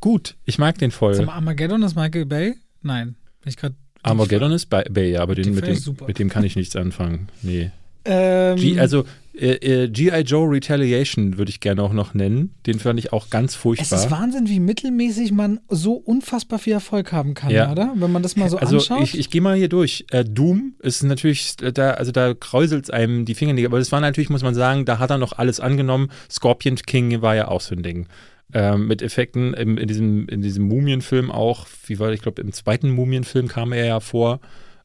gut. 0.00 0.34
Ich 0.44 0.58
mag 0.58 0.78
den 0.78 0.90
voll. 0.90 1.14
Sag 1.14 1.26
mal, 1.26 1.34
Armageddon 1.34 1.82
ist 1.84 1.94
Michael 1.94 2.26
Bay? 2.26 2.54
Nein. 2.82 3.14
Bin 3.42 3.50
ich 3.50 3.56
grad, 3.56 3.72
Armageddon 4.02 4.50
ist 4.52 4.66
Bay, 4.66 5.12
ja, 5.12 5.22
aber 5.22 5.34
Die 5.36 5.42
den, 5.42 5.54
mit, 5.54 5.66
dem, 5.66 5.74
ich 5.74 6.00
mit 6.06 6.18
dem 6.18 6.28
kann 6.28 6.42
ich 6.44 6.56
nichts 6.56 6.74
anfangen. 6.76 7.28
Nee. 7.42 7.70
ähm, 8.04 8.56
G, 8.56 8.78
also 8.80 9.04
Äh, 9.38 9.84
äh, 9.84 9.88
G.I. 9.88 10.20
Joe 10.22 10.50
Retaliation 10.50 11.38
würde 11.38 11.50
ich 11.50 11.60
gerne 11.60 11.82
auch 11.82 11.92
noch 11.92 12.12
nennen. 12.12 12.54
Den 12.66 12.80
fand 12.80 12.98
ich 12.98 13.12
auch 13.12 13.30
ganz 13.30 13.54
furchtbar. 13.54 13.98
Es 13.98 14.04
ist 14.04 14.10
Wahnsinn, 14.10 14.48
wie 14.48 14.58
mittelmäßig 14.58 15.30
man 15.30 15.60
so 15.68 15.92
unfassbar 15.94 16.58
viel 16.58 16.72
Erfolg 16.72 17.12
haben 17.12 17.34
kann, 17.34 17.50
ja. 17.50 17.70
oder? 17.70 17.92
Wenn 17.94 18.10
man 18.10 18.22
das 18.22 18.36
mal 18.36 18.50
so 18.50 18.56
also 18.58 18.76
anschaut. 18.76 19.02
Ich, 19.02 19.16
ich 19.16 19.30
gehe 19.30 19.40
mal 19.40 19.56
hier 19.56 19.68
durch. 19.68 20.06
Äh, 20.10 20.24
Doom 20.24 20.74
ist 20.80 21.04
natürlich, 21.04 21.56
da, 21.56 21.92
also 21.92 22.10
da 22.10 22.34
kräuselt 22.34 22.84
es 22.84 22.90
einem 22.90 23.24
die 23.24 23.34
Finger 23.34 23.52
nicht. 23.52 23.66
Aber 23.66 23.78
das 23.78 23.92
war 23.92 24.00
natürlich, 24.00 24.28
muss 24.28 24.42
man 24.42 24.54
sagen, 24.54 24.84
da 24.84 24.98
hat 24.98 25.10
er 25.10 25.18
noch 25.18 25.38
alles 25.38 25.60
angenommen. 25.60 26.10
Scorpion 26.28 26.74
King 26.76 27.22
war 27.22 27.36
ja 27.36 27.48
auch 27.48 27.60
so 27.60 27.76
ein 27.76 27.82
Ding. 27.84 28.08
Ähm, 28.52 28.88
mit 28.88 29.02
Effekten 29.02 29.54
im, 29.54 29.78
in, 29.78 29.86
diesem, 29.86 30.26
in 30.28 30.42
diesem 30.42 30.64
Mumienfilm 30.64 31.30
auch, 31.30 31.66
wie 31.86 31.98
war 31.98 32.10
ich 32.12 32.22
glaube, 32.22 32.40
im 32.42 32.52
zweiten 32.52 32.90
Mumienfilm 32.90 33.46
kam 33.46 33.72
er 33.72 33.84
ja 33.84 34.00
vor. 34.00 34.40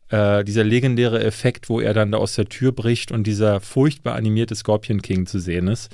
Äh, 0.09 0.43
dieser 0.43 0.63
legendäre 0.63 1.23
Effekt, 1.23 1.69
wo 1.69 1.79
er 1.79 1.93
dann 1.93 2.11
da 2.11 2.17
aus 2.17 2.35
der 2.35 2.45
Tür 2.45 2.71
bricht 2.71 3.11
und 3.11 3.25
dieser 3.25 3.59
furchtbar 3.61 4.15
animierte 4.15 4.55
Scorpion 4.55 5.01
King 5.01 5.25
zu 5.25 5.39
sehen 5.39 5.67
ist. 5.67 5.89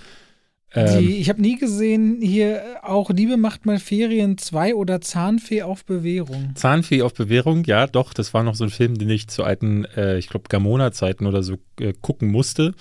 Ähm, 0.73 0.99
Die, 0.99 1.17
ich 1.17 1.29
habe 1.29 1.41
nie 1.41 1.57
gesehen, 1.57 2.19
hier 2.21 2.61
auch 2.83 3.09
Liebe 3.09 3.37
macht 3.37 3.65
mal 3.65 3.79
Ferien 3.79 4.37
2 4.37 4.75
oder 4.75 5.01
Zahnfee 5.01 5.63
auf 5.63 5.85
Bewährung. 5.85 6.51
Zahnfee 6.55 7.01
auf 7.01 7.13
Bewährung, 7.13 7.63
ja, 7.63 7.87
doch. 7.87 8.13
Das 8.13 8.33
war 8.33 8.43
noch 8.43 8.55
so 8.55 8.65
ein 8.65 8.69
Film, 8.69 8.97
den 8.97 9.09
ich 9.09 9.27
zu 9.27 9.43
alten, 9.43 9.85
äh, 9.95 10.17
ich 10.17 10.27
glaube, 10.29 10.49
Gamona-Zeiten 10.49 11.25
oder 11.25 11.41
so 11.41 11.57
äh, 11.79 11.93
gucken 11.99 12.29
musste. 12.31 12.73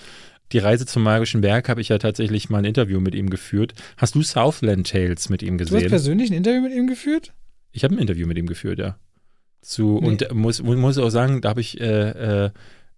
Die 0.51 0.59
Reise 0.59 0.85
zum 0.85 1.03
Magischen 1.03 1.41
Berg 1.41 1.69
habe 1.69 1.81
ich 1.81 1.89
ja 1.89 1.99
tatsächlich 1.99 2.49
mal 2.49 2.59
ein 2.59 2.65
Interview 2.65 2.99
mit 2.99 3.13
ihm 3.13 3.29
geführt. 3.29 3.73
Hast 3.97 4.15
du 4.15 4.23
Southland 4.23 4.89
Tales 4.89 5.29
mit 5.29 5.43
ihm 5.43 5.57
gesehen? 5.57 5.77
Du 5.77 5.83
hast 5.83 5.89
persönlich 5.89 6.31
ein 6.31 6.37
Interview 6.37 6.61
mit 6.61 6.73
ihm 6.73 6.87
geführt? 6.87 7.33
Ich 7.71 7.83
habe 7.83 7.95
ein 7.95 7.99
Interview 7.99 8.25
mit 8.25 8.37
ihm 8.37 8.47
geführt, 8.47 8.79
ja. 8.79 8.97
Zu, 9.61 9.99
nee. 10.01 10.07
Und 10.07 10.33
muss, 10.33 10.61
muss 10.61 10.97
auch 10.97 11.09
sagen, 11.09 11.41
da 11.41 11.49
habe 11.49 11.61
ich, 11.61 11.79
äh, 11.79 12.45
äh, 12.45 12.51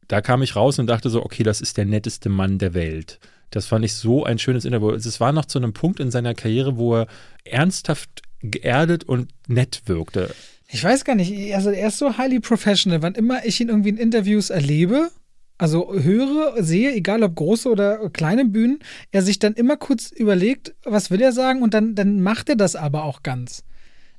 da 0.07 0.21
kam 0.21 0.41
ich 0.41 0.55
raus 0.55 0.79
und 0.79 0.87
dachte 0.87 1.09
so, 1.09 1.23
okay, 1.23 1.43
das 1.43 1.61
ist 1.61 1.77
der 1.77 1.85
netteste 1.85 2.29
Mann 2.29 2.57
der 2.57 2.73
Welt. 2.73 3.19
Das 3.49 3.65
fand 3.65 3.83
ich 3.83 3.93
so 3.93 4.23
ein 4.23 4.39
schönes 4.39 4.65
Interview. 4.65 4.91
Es 4.91 5.19
war 5.19 5.33
noch 5.33 5.45
zu 5.45 5.59
einem 5.59 5.73
Punkt 5.73 5.99
in 5.99 6.11
seiner 6.11 6.33
Karriere, 6.33 6.77
wo 6.77 6.95
er 6.95 7.07
ernsthaft 7.43 8.21
geerdet 8.41 9.03
und 9.03 9.29
nett 9.47 9.83
wirkte. 9.85 10.33
Ich 10.69 10.83
weiß 10.83 11.03
gar 11.03 11.15
nicht, 11.15 11.53
also 11.53 11.69
er 11.69 11.89
ist 11.89 11.97
so 11.97 12.17
highly 12.17 12.39
professional. 12.39 13.01
Wann 13.01 13.15
immer 13.15 13.45
ich 13.45 13.59
ihn 13.59 13.67
irgendwie 13.67 13.89
in 13.89 13.97
Interviews 13.97 14.49
erlebe, 14.49 15.11
also 15.57 15.93
höre, 15.93 16.63
sehe, 16.63 16.93
egal 16.93 17.23
ob 17.23 17.35
große 17.35 17.69
oder 17.69 18.09
kleine 18.09 18.45
Bühnen, 18.45 18.79
er 19.11 19.21
sich 19.21 19.37
dann 19.37 19.53
immer 19.53 19.77
kurz 19.77 20.09
überlegt, 20.11 20.73
was 20.83 21.11
will 21.11 21.21
er 21.21 21.33
sagen 21.33 21.61
und 21.61 21.73
dann, 21.73 21.93
dann 21.93 22.21
macht 22.21 22.49
er 22.49 22.55
das 22.55 22.75
aber 22.75 23.03
auch 23.03 23.21
ganz. 23.21 23.63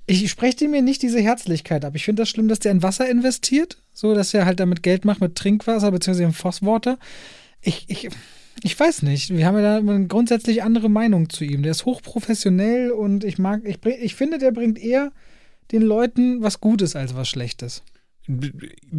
Ich 0.06 0.28
spreche 0.30 0.68
mir 0.68 0.82
nicht 0.82 1.02
diese 1.02 1.20
Herzlichkeit 1.20 1.84
ab. 1.84 1.94
Ich 1.94 2.04
finde 2.04 2.22
das 2.22 2.28
schlimm, 2.28 2.48
dass 2.48 2.58
der 2.58 2.72
in 2.72 2.82
Wasser 2.82 3.08
investiert, 3.08 3.78
so 3.92 4.14
dass 4.14 4.34
er 4.34 4.46
halt 4.46 4.60
damit 4.60 4.82
Geld 4.82 5.04
macht 5.04 5.20
mit 5.20 5.36
Trinkwasser 5.36 5.90
bzw. 5.90 6.24
im 6.24 6.32
Phoswater. 6.32 6.98
Ich, 7.60 7.84
ich, 7.88 8.08
ich 8.62 8.78
weiß 8.78 9.02
nicht. 9.02 9.30
Wir 9.30 9.46
haben 9.46 9.56
ja 9.56 9.62
da 9.62 9.76
eine 9.76 10.06
grundsätzlich 10.08 10.62
andere 10.62 10.88
Meinung 10.88 11.30
zu 11.30 11.44
ihm. 11.44 11.62
Der 11.62 11.70
ist 11.70 11.84
hochprofessionell 11.84 12.90
und 12.90 13.22
ich 13.22 13.38
mag, 13.38 13.62
ich, 13.64 13.78
ich 13.84 14.14
finde, 14.16 14.38
der 14.38 14.50
bringt 14.50 14.78
eher 14.78 15.12
den 15.70 15.82
Leuten 15.82 16.42
was 16.42 16.60
Gutes 16.60 16.96
als 16.96 17.14
was 17.14 17.28
Schlechtes 17.28 17.82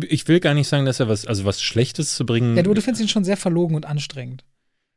ich 0.08 0.28
will 0.28 0.40
gar 0.40 0.54
nicht 0.54 0.68
sagen, 0.68 0.86
dass 0.86 1.00
er 1.00 1.08
was, 1.08 1.26
also 1.26 1.46
was 1.46 1.62
Schlechtes 1.62 2.16
zu 2.16 2.26
bringen. 2.26 2.58
Ja, 2.58 2.64
du, 2.64 2.74
du 2.74 2.82
findest 2.82 3.02
ihn 3.02 3.08
schon 3.08 3.24
sehr 3.24 3.38
verlogen 3.38 3.76
und 3.76 3.86
anstrengend. 3.86 4.44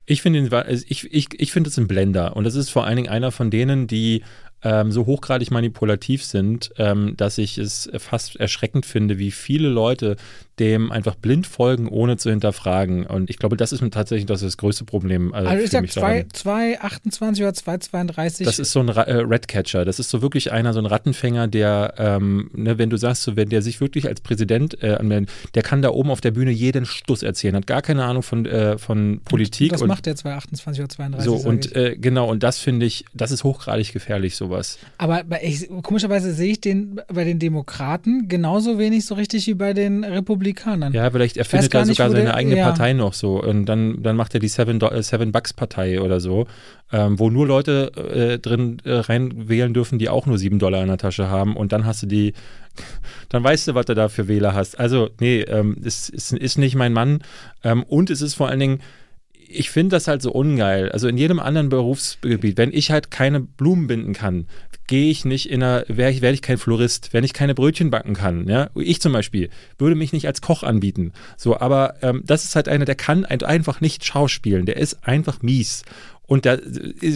Ich 0.04 0.22
finde 0.22 0.38
ihn, 0.38 0.52
also 0.52 0.84
ich, 0.88 1.12
ich, 1.12 1.28
ich 1.40 1.52
finde 1.52 1.68
es 1.68 1.76
ein 1.78 1.88
Blender. 1.88 2.36
Und 2.36 2.44
das 2.44 2.54
ist 2.54 2.70
vor 2.70 2.84
allen 2.84 2.96
Dingen 2.96 3.08
einer 3.08 3.32
von 3.32 3.50
denen, 3.50 3.86
die 3.86 4.22
ähm, 4.66 4.90
so 4.90 5.06
hochgradig 5.06 5.52
manipulativ 5.52 6.24
sind, 6.24 6.72
ähm, 6.76 7.16
dass 7.16 7.38
ich 7.38 7.56
es 7.56 7.88
fast 7.98 8.34
erschreckend 8.34 8.84
finde, 8.84 9.16
wie 9.16 9.30
viele 9.30 9.68
Leute 9.68 10.16
dem 10.58 10.90
einfach 10.90 11.16
blind 11.16 11.46
folgen, 11.46 11.88
ohne 11.88 12.16
zu 12.16 12.30
hinterfragen. 12.30 13.06
Und 13.06 13.28
ich 13.28 13.38
glaube, 13.38 13.56
das 13.56 13.72
ist 13.72 13.82
tatsächlich 13.90 14.26
das, 14.26 14.40
das 14.40 14.56
größte 14.56 14.84
Problem. 14.84 15.34
Also, 15.34 15.48
also 15.48 15.64
ich 15.64 15.70
sag 15.70 15.84
2,28 15.84 17.42
oder 17.42 17.50
2,32. 17.50 18.44
Das 18.44 18.58
ist 18.58 18.72
so 18.72 18.80
ein 18.80 18.88
äh, 18.88 19.12
Redcatcher. 19.12 19.84
Das 19.84 19.98
ist 19.98 20.08
so 20.08 20.22
wirklich 20.22 20.52
einer, 20.52 20.72
so 20.72 20.78
ein 20.78 20.86
Rattenfänger, 20.86 21.48
der, 21.48 21.94
ähm, 21.98 22.50
ne, 22.54 22.78
wenn 22.78 22.88
du 22.88 22.96
sagst, 22.96 23.22
so, 23.22 23.36
wenn 23.36 23.50
der 23.50 23.60
sich 23.60 23.80
wirklich 23.80 24.08
als 24.08 24.22
Präsident 24.22 24.82
äh, 24.82 24.94
anmeldet, 24.94 25.30
der 25.54 25.62
kann 25.62 25.82
da 25.82 25.90
oben 25.90 26.10
auf 26.10 26.22
der 26.22 26.30
Bühne 26.30 26.50
jeden 26.50 26.86
Stuss 26.86 27.22
erzählen, 27.22 27.54
hat 27.56 27.66
gar 27.66 27.82
keine 27.82 28.04
Ahnung 28.04 28.22
von, 28.22 28.46
äh, 28.46 28.78
von 28.78 29.20
Politik. 29.24 29.72
Und 29.72 29.74
was 29.74 29.82
und, 29.82 29.88
macht 29.88 30.06
der 30.06 30.16
2,28 30.16 30.78
oder 30.78 30.88
32? 30.88 31.24
So, 31.24 31.36
und 31.36 31.76
äh, 31.76 31.96
genau, 31.96 32.30
und 32.30 32.42
das 32.42 32.58
finde 32.58 32.86
ich, 32.86 33.04
das 33.12 33.30
ist 33.30 33.44
hochgradig 33.44 33.92
gefährlich, 33.92 34.36
sowas. 34.36 34.78
Aber 34.96 35.22
ich, 35.42 35.68
komischerweise 35.82 36.32
sehe 36.32 36.52
ich 36.52 36.60
den 36.62 37.00
bei 37.12 37.24
den 37.24 37.38
Demokraten 37.38 38.28
genauso 38.28 38.78
wenig 38.78 39.04
so 39.04 39.14
richtig 39.14 39.46
wie 39.46 39.54
bei 39.54 39.74
den 39.74 40.02
Republikanern. 40.02 40.45
Republikanern. 40.46 40.92
Ja, 40.92 41.10
vielleicht 41.10 41.36
erfindet 41.36 41.74
er 41.74 41.86
sogar 41.86 42.10
seine 42.10 42.24
der, 42.24 42.34
eigene 42.34 42.56
ja. 42.56 42.64
Partei 42.64 42.92
noch 42.92 43.12
so. 43.12 43.42
Und 43.42 43.66
dann, 43.66 44.02
dann 44.02 44.16
macht 44.16 44.34
er 44.34 44.40
die 44.40 44.48
Seven, 44.48 44.80
äh, 44.80 45.02
Seven 45.02 45.32
Bucks 45.32 45.52
Partei 45.52 46.00
oder 46.00 46.20
so, 46.20 46.46
ähm, 46.92 47.18
wo 47.18 47.30
nur 47.30 47.46
Leute 47.46 47.92
äh, 47.96 48.38
drin 48.38 48.78
äh, 48.84 48.92
rein 48.92 49.48
wählen 49.48 49.74
dürfen, 49.74 49.98
die 49.98 50.08
auch 50.08 50.26
nur 50.26 50.38
sieben 50.38 50.58
Dollar 50.58 50.82
in 50.82 50.88
der 50.88 50.98
Tasche 50.98 51.28
haben. 51.28 51.56
Und 51.56 51.72
dann 51.72 51.84
hast 51.84 52.02
du 52.02 52.06
die, 52.06 52.32
dann 53.28 53.42
weißt 53.42 53.68
du, 53.68 53.74
was 53.74 53.86
du 53.86 53.94
da 53.94 54.08
für 54.08 54.28
Wähler 54.28 54.54
hast. 54.54 54.78
Also, 54.78 55.10
nee, 55.20 55.40
ähm, 55.42 55.76
es 55.84 56.08
ist, 56.08 56.32
ist 56.32 56.58
nicht 56.58 56.76
mein 56.76 56.92
Mann. 56.92 57.20
Ähm, 57.64 57.82
und 57.82 58.10
es 58.10 58.22
ist 58.22 58.34
vor 58.34 58.48
allen 58.48 58.60
Dingen, 58.60 58.80
ich 59.48 59.70
finde 59.70 59.96
das 59.96 60.08
halt 60.08 60.22
so 60.22 60.32
ungeil. 60.32 60.90
Also 60.90 61.06
in 61.06 61.16
jedem 61.16 61.38
anderen 61.38 61.68
Berufsgebiet, 61.68 62.58
wenn 62.58 62.72
ich 62.72 62.90
halt 62.90 63.12
keine 63.12 63.40
Blumen 63.40 63.86
binden 63.86 64.12
kann, 64.12 64.46
gehe 64.86 65.10
ich 65.10 65.24
nicht 65.24 65.50
in 65.50 65.62
einer, 65.62 65.84
werde 65.88 66.12
ich, 66.12 66.20
werd 66.22 66.34
ich 66.34 66.42
kein 66.42 66.58
Florist, 66.58 67.12
wenn 67.12 67.24
ich 67.24 67.32
keine 67.32 67.54
Brötchen 67.54 67.90
backen 67.90 68.14
kann. 68.14 68.48
Ja? 68.48 68.70
Ich 68.74 69.00
zum 69.00 69.12
Beispiel 69.12 69.50
würde 69.78 69.96
mich 69.96 70.12
nicht 70.12 70.26
als 70.26 70.40
Koch 70.40 70.62
anbieten. 70.62 71.12
So, 71.36 71.58
aber 71.58 71.96
ähm, 72.02 72.22
das 72.24 72.44
ist 72.44 72.56
halt 72.56 72.68
einer, 72.68 72.84
der 72.84 72.94
kann 72.94 73.24
einfach 73.24 73.80
nicht 73.80 74.04
schauspielen. 74.04 74.66
Der 74.66 74.76
ist 74.76 75.06
einfach 75.06 75.42
mies. 75.42 75.84
Und 76.26 76.44
der 76.44 76.60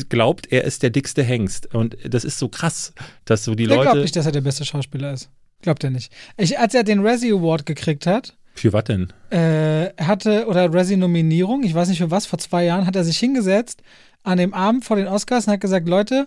glaubt, 0.09 0.53
er 0.53 0.65
ist 0.65 0.83
der 0.83 0.91
dickste 0.91 1.23
Hengst. 1.23 1.75
Und 1.75 1.97
das 2.05 2.25
ist 2.25 2.39
so 2.39 2.49
krass, 2.49 2.93
dass 3.25 3.45
so 3.45 3.55
die 3.55 3.67
der 3.67 3.77
Leute. 3.77 3.87
Der 3.87 3.93
glaubt 3.93 4.03
nicht, 4.05 4.17
dass 4.17 4.27
er 4.27 4.33
der 4.33 4.41
beste 4.41 4.65
Schauspieler 4.65 5.13
ist. 5.13 5.31
Glaubt 5.63 5.85
er 5.85 5.91
nicht. 5.91 6.13
Ich, 6.37 6.59
als 6.59 6.75
er 6.75 6.85
den 6.85 7.05
Razzie 7.07 7.33
Award 7.33 7.67
gekriegt 7.67 8.07
hat, 8.07 8.37
für 8.55 8.73
was 8.73 8.85
denn? 8.85 9.13
Äh, 9.31 9.91
hatte, 10.03 10.47
oder 10.47 10.73
Razzie-Nominierung, 10.73 11.63
ich 11.63 11.75
weiß 11.75 11.89
nicht 11.89 11.99
für 11.99 12.11
was, 12.11 12.27
vor 12.27 12.39
zwei 12.39 12.65
Jahren 12.65 12.87
hat 12.87 12.97
er 12.97 13.05
sich 13.05 13.19
hingesetzt 13.19 13.83
an 14.23 14.39
dem 14.39 14.53
Abend 14.53 14.85
vor 14.85 14.97
den 14.97 15.07
Oscars 15.07 15.47
und 15.47 15.55
hat 15.55 15.61
gesagt, 15.61 15.89
Leute, 15.89 16.27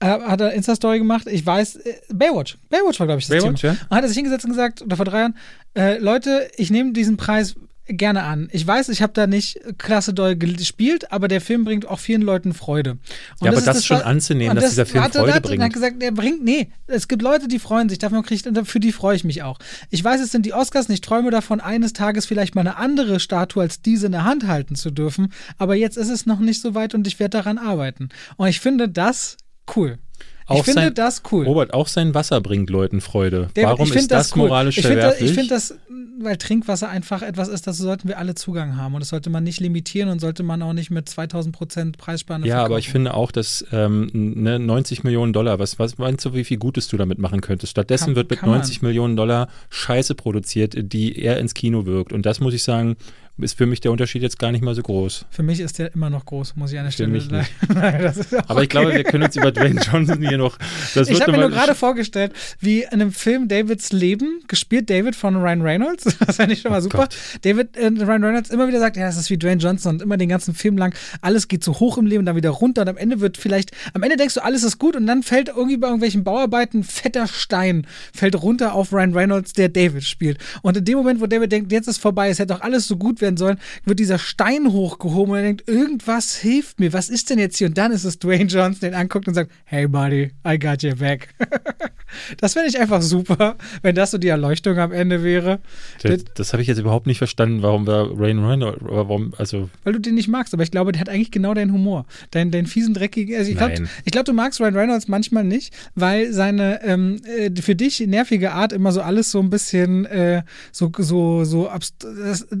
hat 0.00 0.40
er 0.40 0.52
Insta-Story 0.52 0.98
gemacht, 0.98 1.26
ich 1.26 1.44
weiß, 1.44 1.76
äh, 1.76 1.94
Baywatch, 2.12 2.58
Baywatch 2.68 3.00
war, 3.00 3.06
glaube 3.06 3.20
ich, 3.20 3.26
das 3.26 3.38
Baywatch, 3.38 3.60
Thema. 3.60 3.72
Ja? 3.74 3.78
Und 3.88 3.96
hat 3.96 4.04
er 4.04 4.08
sich 4.08 4.16
hingesetzt 4.16 4.44
und 4.44 4.50
gesagt, 4.50 4.82
oder 4.82 4.96
vor 4.96 5.04
drei 5.04 5.20
Jahren, 5.20 5.36
äh, 5.74 5.98
Leute, 5.98 6.50
ich 6.56 6.70
nehme 6.70 6.92
diesen 6.92 7.16
Preis 7.16 7.54
gerne 7.88 8.24
an. 8.24 8.48
Ich 8.50 8.66
weiß, 8.66 8.88
ich 8.88 9.00
habe 9.00 9.12
da 9.12 9.26
nicht 9.26 9.60
klasse 9.78 10.12
doll 10.12 10.34
gespielt, 10.36 11.12
aber 11.12 11.28
der 11.28 11.40
Film 11.40 11.64
bringt 11.64 11.86
auch 11.86 12.00
vielen 12.00 12.22
Leuten 12.22 12.52
Freude. 12.52 12.92
Und 12.92 13.00
ja, 13.42 13.52
aber 13.52 13.60
das, 13.60 13.64
das 13.64 13.86
schon 13.86 14.02
anzunehmen, 14.02 14.54
dass 14.54 14.64
das, 14.64 14.70
dieser 14.72 14.86
Film 14.86 15.04
warte, 15.04 15.20
Freude 15.20 15.40
bringt. 15.40 15.60
Er 15.60 15.66
hat 15.66 15.72
gesagt, 15.72 16.02
er 16.02 16.12
bringt, 16.12 16.44
nee, 16.44 16.68
es 16.88 17.06
gibt 17.06 17.22
Leute, 17.22 17.46
die 17.48 17.58
freuen 17.58 17.88
sich, 17.88 17.98
davon 17.98 18.22
kriegt, 18.22 18.48
für 18.64 18.80
die 18.80 18.92
freue 18.92 19.14
ich 19.14 19.24
mich 19.24 19.42
auch. 19.42 19.58
Ich 19.90 20.02
weiß, 20.02 20.20
es 20.20 20.32
sind 20.32 20.46
die 20.46 20.52
Oscars 20.52 20.88
und 20.88 20.94
ich 20.94 21.00
träume 21.00 21.30
davon, 21.30 21.60
eines 21.60 21.92
Tages 21.92 22.26
vielleicht 22.26 22.54
mal 22.54 22.62
eine 22.62 22.76
andere 22.76 23.20
Statue 23.20 23.62
als 23.62 23.82
diese 23.82 24.06
in 24.06 24.12
der 24.12 24.24
Hand 24.24 24.46
halten 24.46 24.74
zu 24.74 24.90
dürfen, 24.90 25.32
aber 25.56 25.76
jetzt 25.76 25.96
ist 25.96 26.10
es 26.10 26.26
noch 26.26 26.40
nicht 26.40 26.60
so 26.60 26.74
weit 26.74 26.94
und 26.94 27.06
ich 27.06 27.20
werde 27.20 27.38
daran 27.38 27.58
arbeiten. 27.58 28.08
Und 28.36 28.48
ich 28.48 28.60
finde 28.60 28.88
das 28.88 29.36
cool. 29.74 29.98
Auch 30.48 30.58
ich 30.58 30.64
finde 30.64 30.82
sein, 30.82 30.94
das 30.94 31.22
cool. 31.32 31.44
Robert, 31.44 31.74
auch 31.74 31.88
sein 31.88 32.14
Wasser 32.14 32.40
bringt 32.40 32.70
Leuten 32.70 33.00
Freude. 33.00 33.48
Der, 33.56 33.66
Warum 33.66 33.90
ist 33.92 34.12
das, 34.12 34.28
das 34.28 34.36
cool. 34.36 34.46
moralisch 34.46 34.78
ich 34.78 34.86
verwerflich? 34.86 35.30
ich 35.30 35.34
finde 35.34 35.50
das, 35.50 35.76
weil 36.20 36.36
Trinkwasser 36.36 36.88
einfach 36.88 37.22
etwas 37.22 37.48
ist, 37.48 37.66
dazu 37.66 37.82
sollten 37.82 38.06
wir 38.06 38.18
alle 38.18 38.36
Zugang 38.36 38.76
haben. 38.76 38.94
Und 38.94 39.00
das 39.00 39.08
sollte 39.08 39.28
man 39.28 39.42
nicht 39.42 39.58
limitieren 39.58 40.08
und 40.08 40.20
sollte 40.20 40.44
man 40.44 40.62
auch 40.62 40.72
nicht 40.72 40.90
mit 40.90 41.08
2000 41.08 41.54
Prozent 41.54 41.98
Preisspanne 41.98 42.46
Ja, 42.46 42.54
verkaufen. 42.54 42.72
aber 42.72 42.78
ich 42.78 42.90
finde 42.90 43.14
auch, 43.14 43.32
dass 43.32 43.66
ähm, 43.72 44.08
ne, 44.12 44.60
90 44.60 45.02
Millionen 45.02 45.32
Dollar, 45.32 45.58
was, 45.58 45.80
was 45.80 45.98
meinst 45.98 46.24
du, 46.24 46.32
wie 46.34 46.44
viel 46.44 46.58
Gutes 46.58 46.86
du 46.86 46.96
damit 46.96 47.18
machen 47.18 47.40
könntest? 47.40 47.72
Stattdessen 47.72 48.06
kann, 48.06 48.16
wird 48.16 48.30
mit 48.30 48.42
90 48.44 48.82
man. 48.82 48.90
Millionen 48.90 49.16
Dollar 49.16 49.48
Scheiße 49.70 50.14
produziert, 50.14 50.74
die 50.78 51.18
eher 51.18 51.40
ins 51.40 51.54
Kino 51.54 51.86
wirkt. 51.86 52.12
Und 52.12 52.24
das 52.24 52.38
muss 52.38 52.54
ich 52.54 52.62
sagen, 52.62 52.96
ist 53.38 53.58
für 53.58 53.66
mich 53.66 53.80
der 53.80 53.92
Unterschied 53.92 54.22
jetzt 54.22 54.38
gar 54.38 54.50
nicht 54.50 54.62
mal 54.62 54.74
so 54.74 54.82
groß. 54.82 55.26
Für 55.30 55.42
mich 55.42 55.60
ist 55.60 55.78
der 55.78 55.94
immer 55.94 56.08
noch 56.08 56.24
groß, 56.24 56.56
muss 56.56 56.72
ich 56.72 56.78
an 56.78 56.86
der 56.86 56.90
Stelle 56.90 57.20
sagen. 57.20 57.46
Aber 57.68 58.54
okay. 58.54 58.62
ich 58.62 58.68
glaube, 58.68 58.94
wir 58.94 59.04
können 59.04 59.24
uns 59.24 59.36
über 59.36 59.52
Dwayne 59.52 59.80
Johnson 59.80 60.26
hier 60.26 60.38
noch. 60.38 60.58
ich 60.94 61.20
habe 61.20 61.32
mir 61.32 61.38
nur 61.38 61.50
gerade 61.50 61.74
vorgestellt, 61.74 62.32
wie 62.60 62.82
in 62.82 62.88
einem 62.92 63.12
Film 63.12 63.48
Davids 63.48 63.92
Leben, 63.92 64.40
gespielt 64.48 64.88
David 64.88 65.14
von 65.14 65.36
Ryan 65.36 65.60
Reynolds, 65.60 66.04
das 66.26 66.36
fand 66.36 66.50
ich 66.50 66.62
schon 66.62 66.70
mal 66.70 66.78
oh 66.78 66.82
super. 66.82 66.98
Gott. 66.98 67.16
David, 67.42 67.76
äh, 67.76 67.88
Ryan 67.88 68.24
Reynolds 68.24 68.50
immer 68.50 68.68
wieder 68.68 68.80
sagt, 68.80 68.96
ja, 68.96 69.06
das 69.06 69.18
ist 69.18 69.28
wie 69.28 69.36
Dwayne 69.36 69.60
Johnson 69.60 69.96
und 69.96 70.02
immer 70.02 70.16
den 70.16 70.30
ganzen 70.30 70.54
Film 70.54 70.78
lang, 70.78 70.94
alles 71.20 71.48
geht 71.48 71.62
so 71.62 71.78
hoch 71.78 71.98
im 71.98 72.06
Leben, 72.06 72.24
dann 72.24 72.36
wieder 72.36 72.50
runter 72.50 72.82
und 72.82 72.88
am 72.88 72.96
Ende 72.96 73.20
wird 73.20 73.36
vielleicht, 73.36 73.72
am 73.92 74.02
Ende 74.02 74.16
denkst 74.16 74.34
du, 74.34 74.44
alles 74.44 74.62
ist 74.62 74.78
gut 74.78 74.96
und 74.96 75.06
dann 75.06 75.22
fällt 75.22 75.48
irgendwie 75.48 75.76
bei 75.76 75.88
irgendwelchen 75.88 76.24
Bauarbeiten 76.24 76.80
ein 76.80 76.84
fetter 76.84 77.26
Stein, 77.26 77.86
fällt 78.14 78.40
runter 78.42 78.72
auf 78.72 78.92
Ryan 78.92 79.12
Reynolds, 79.12 79.52
der 79.52 79.68
David 79.68 80.04
spielt. 80.04 80.38
Und 80.62 80.76
in 80.78 80.84
dem 80.84 80.96
Moment, 80.96 81.20
wo 81.20 81.26
David 81.26 81.52
denkt, 81.52 81.70
jetzt 81.70 81.86
ist 81.86 81.98
vorbei, 81.98 82.30
es 82.30 82.38
hätte 82.38 82.54
doch 82.54 82.62
alles 82.62 82.86
so 82.86 82.96
gut 82.96 83.20
werden 83.26 83.36
sollen, 83.36 83.58
wird 83.84 83.98
dieser 83.98 84.18
Stein 84.18 84.72
hochgehoben 84.72 85.32
und 85.32 85.38
er 85.38 85.44
denkt, 85.44 85.68
irgendwas 85.68 86.36
hilft 86.36 86.80
mir. 86.80 86.92
Was 86.92 87.08
ist 87.08 87.30
denn 87.30 87.38
jetzt 87.38 87.58
hier? 87.58 87.68
Und 87.68 87.76
dann 87.76 87.92
ist 87.92 88.04
es 88.04 88.18
Dwayne 88.18 88.44
Johnson, 88.44 88.80
den 88.80 88.94
anguckt 88.94 89.28
und 89.28 89.34
sagt, 89.34 89.50
hey 89.64 89.86
buddy, 89.86 90.30
I 90.46 90.58
got 90.58 90.82
your 90.82 90.94
back. 90.94 91.34
das 92.38 92.54
fände 92.54 92.68
ich 92.68 92.78
einfach 92.78 93.02
super, 93.02 93.56
wenn 93.82 93.94
das 93.94 94.12
so 94.12 94.18
die 94.18 94.28
Erleuchtung 94.28 94.78
am 94.78 94.92
Ende 94.92 95.22
wäre. 95.22 95.60
Das, 96.02 96.24
das 96.34 96.52
habe 96.52 96.62
ich 96.62 96.68
jetzt 96.68 96.78
überhaupt 96.78 97.06
nicht 97.06 97.18
verstanden, 97.18 97.62
warum 97.62 97.86
wir 97.86 98.10
Rain 98.16 98.44
Reynolds, 98.44 98.78
warum, 98.80 99.34
also. 99.38 99.68
Weil 99.84 99.94
du 99.94 100.00
den 100.00 100.14
nicht 100.14 100.28
magst, 100.28 100.54
aber 100.54 100.62
ich 100.62 100.70
glaube, 100.70 100.92
der 100.92 101.00
hat 101.00 101.08
eigentlich 101.08 101.30
genau 101.30 101.54
deinen 101.54 101.72
Humor. 101.72 102.06
Deinen, 102.30 102.50
deinen 102.50 102.66
fiesen, 102.66 102.94
dreckigen, 102.94 103.36
also 103.36 103.50
ich 103.50 103.56
glaube, 103.56 103.88
glaub, 104.06 104.24
du 104.24 104.32
magst 104.32 104.60
Ryan 104.60 104.76
Reynolds 104.76 105.08
manchmal 105.08 105.44
nicht, 105.44 105.74
weil 105.94 106.32
seine 106.32 106.82
ähm, 106.84 107.20
äh, 107.24 107.50
für 107.60 107.74
dich 107.74 108.00
nervige 108.00 108.52
Art 108.52 108.72
immer 108.72 108.92
so 108.92 109.00
alles 109.00 109.30
so 109.30 109.40
ein 109.40 109.50
bisschen 109.50 110.06
äh, 110.06 110.42
so, 110.72 110.92
so, 110.98 111.44
so, 111.44 111.70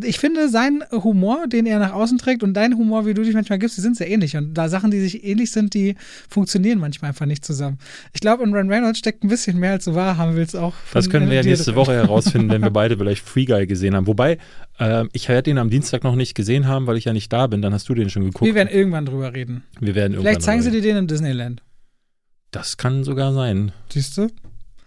ich 0.04 0.18
finde, 0.18 0.48
sein 0.56 0.82
Humor, 0.90 1.48
den 1.48 1.66
er 1.66 1.78
nach 1.78 1.92
außen 1.92 2.16
trägt 2.16 2.42
und 2.42 2.54
dein 2.54 2.78
Humor, 2.78 3.04
wie 3.04 3.12
du 3.12 3.22
dich 3.22 3.34
manchmal 3.34 3.58
gibst, 3.58 3.76
die 3.76 3.82
sind 3.82 3.94
sehr 3.94 4.08
ähnlich. 4.08 4.38
Und 4.38 4.54
da 4.54 4.70
Sachen, 4.70 4.90
die 4.90 5.00
sich 5.00 5.22
ähnlich 5.22 5.50
sind, 5.50 5.74
die 5.74 5.96
funktionieren 6.30 6.78
manchmal 6.78 7.10
einfach 7.10 7.26
nicht 7.26 7.44
zusammen. 7.44 7.76
Ich 8.14 8.22
glaube, 8.22 8.42
in 8.42 8.54
Ryan 8.54 8.70
Reynolds 8.70 8.98
steckt 8.98 9.22
ein 9.22 9.28
bisschen 9.28 9.58
mehr, 9.58 9.72
als 9.72 9.84
du 9.84 9.94
wahrhaben 9.94 10.34
willst, 10.34 10.56
auch. 10.56 10.72
Das 10.94 11.10
können 11.10 11.28
wir 11.28 11.36
ja 11.36 11.42
nächste. 11.42 11.74
Woche 11.74 11.92
herausfinden, 12.02 12.48
wenn 12.48 12.62
wir 12.62 12.70
beide 12.70 12.96
vielleicht 12.96 13.22
Free 13.22 13.44
Guy 13.44 13.66
gesehen 13.66 13.94
haben. 13.94 14.06
Wobei, 14.06 14.38
äh, 14.78 15.04
ich 15.12 15.28
werde 15.28 15.50
ihn 15.50 15.58
am 15.58 15.68
Dienstag 15.68 16.04
noch 16.04 16.16
nicht 16.16 16.34
gesehen 16.34 16.66
haben, 16.66 16.86
weil 16.86 16.96
ich 16.96 17.04
ja 17.04 17.12
nicht 17.12 17.30
da 17.30 17.48
bin. 17.48 17.60
Dann 17.60 17.74
hast 17.74 17.86
du 17.90 17.94
den 17.94 18.08
schon 18.08 18.24
geguckt. 18.24 18.46
Wir 18.46 18.54
werden 18.54 18.70
irgendwann 18.70 19.04
drüber 19.04 19.34
reden. 19.34 19.62
Wir 19.78 19.94
werden 19.94 20.14
irgendwann 20.14 20.32
Vielleicht 20.32 20.42
zeigen 20.42 20.62
sie 20.62 20.70
dir 20.70 20.80
den 20.80 20.96
im 20.96 21.06
Disneyland. 21.06 21.62
Das 22.50 22.78
kann 22.78 23.04
sogar 23.04 23.34
sein. 23.34 23.72
Siehst 23.90 24.16
du? 24.16 24.28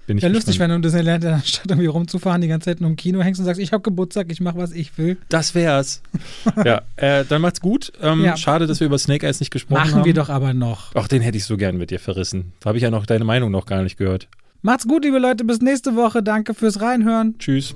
Bin 0.09 0.17
ich 0.17 0.23
ja, 0.23 0.29
lustig, 0.29 0.57
wenn 0.57 0.71
du 0.71 0.75
in 0.75 0.81
Disneyland 0.81 1.23
anstatt 1.23 1.67
irgendwie 1.67 1.85
rumzufahren, 1.85 2.41
die 2.41 2.47
ganze 2.47 2.65
Zeit 2.65 2.81
nur 2.81 2.89
im 2.89 2.95
Kino 2.95 3.21
hängst 3.21 3.39
und 3.39 3.45
sagst, 3.45 3.61
ich 3.61 3.71
habe 3.71 3.83
Geburtstag, 3.83 4.31
ich 4.31 4.41
mache, 4.41 4.57
was 4.57 4.71
ich 4.71 4.97
will. 4.97 5.17
Das 5.29 5.53
wär's. 5.53 6.01
ja, 6.65 6.81
äh, 6.95 7.25
dann 7.29 7.43
macht's 7.43 7.61
gut. 7.61 7.93
Ähm, 8.01 8.23
ja. 8.23 8.35
Schade, 8.35 8.65
dass 8.65 8.79
wir 8.79 8.87
über 8.87 8.97
Snake 8.97 9.27
Eyes 9.27 9.39
nicht 9.39 9.51
gesprochen 9.51 9.75
Machen 9.75 9.91
haben. 9.91 9.97
Machen 9.99 10.05
wir 10.07 10.15
doch 10.15 10.29
aber 10.29 10.55
noch. 10.55 10.95
Ach, 10.95 11.07
den 11.07 11.21
hätte 11.21 11.37
ich 11.37 11.45
so 11.45 11.57
gern 11.57 11.77
mit 11.77 11.91
dir 11.91 11.99
verrissen. 11.99 12.53
Habe 12.65 12.77
ich 12.77 12.83
ja 12.83 12.89
noch 12.89 13.05
deine 13.05 13.23
Meinung 13.23 13.51
noch 13.51 13.67
gar 13.67 13.83
nicht 13.83 13.97
gehört. 13.97 14.27
Macht's 14.63 14.87
gut, 14.87 15.05
liebe 15.05 15.19
Leute. 15.19 15.45
Bis 15.45 15.61
nächste 15.61 15.95
Woche. 15.95 16.23
Danke 16.23 16.55
fürs 16.55 16.81
Reinhören. 16.81 17.35
Tschüss. 17.37 17.75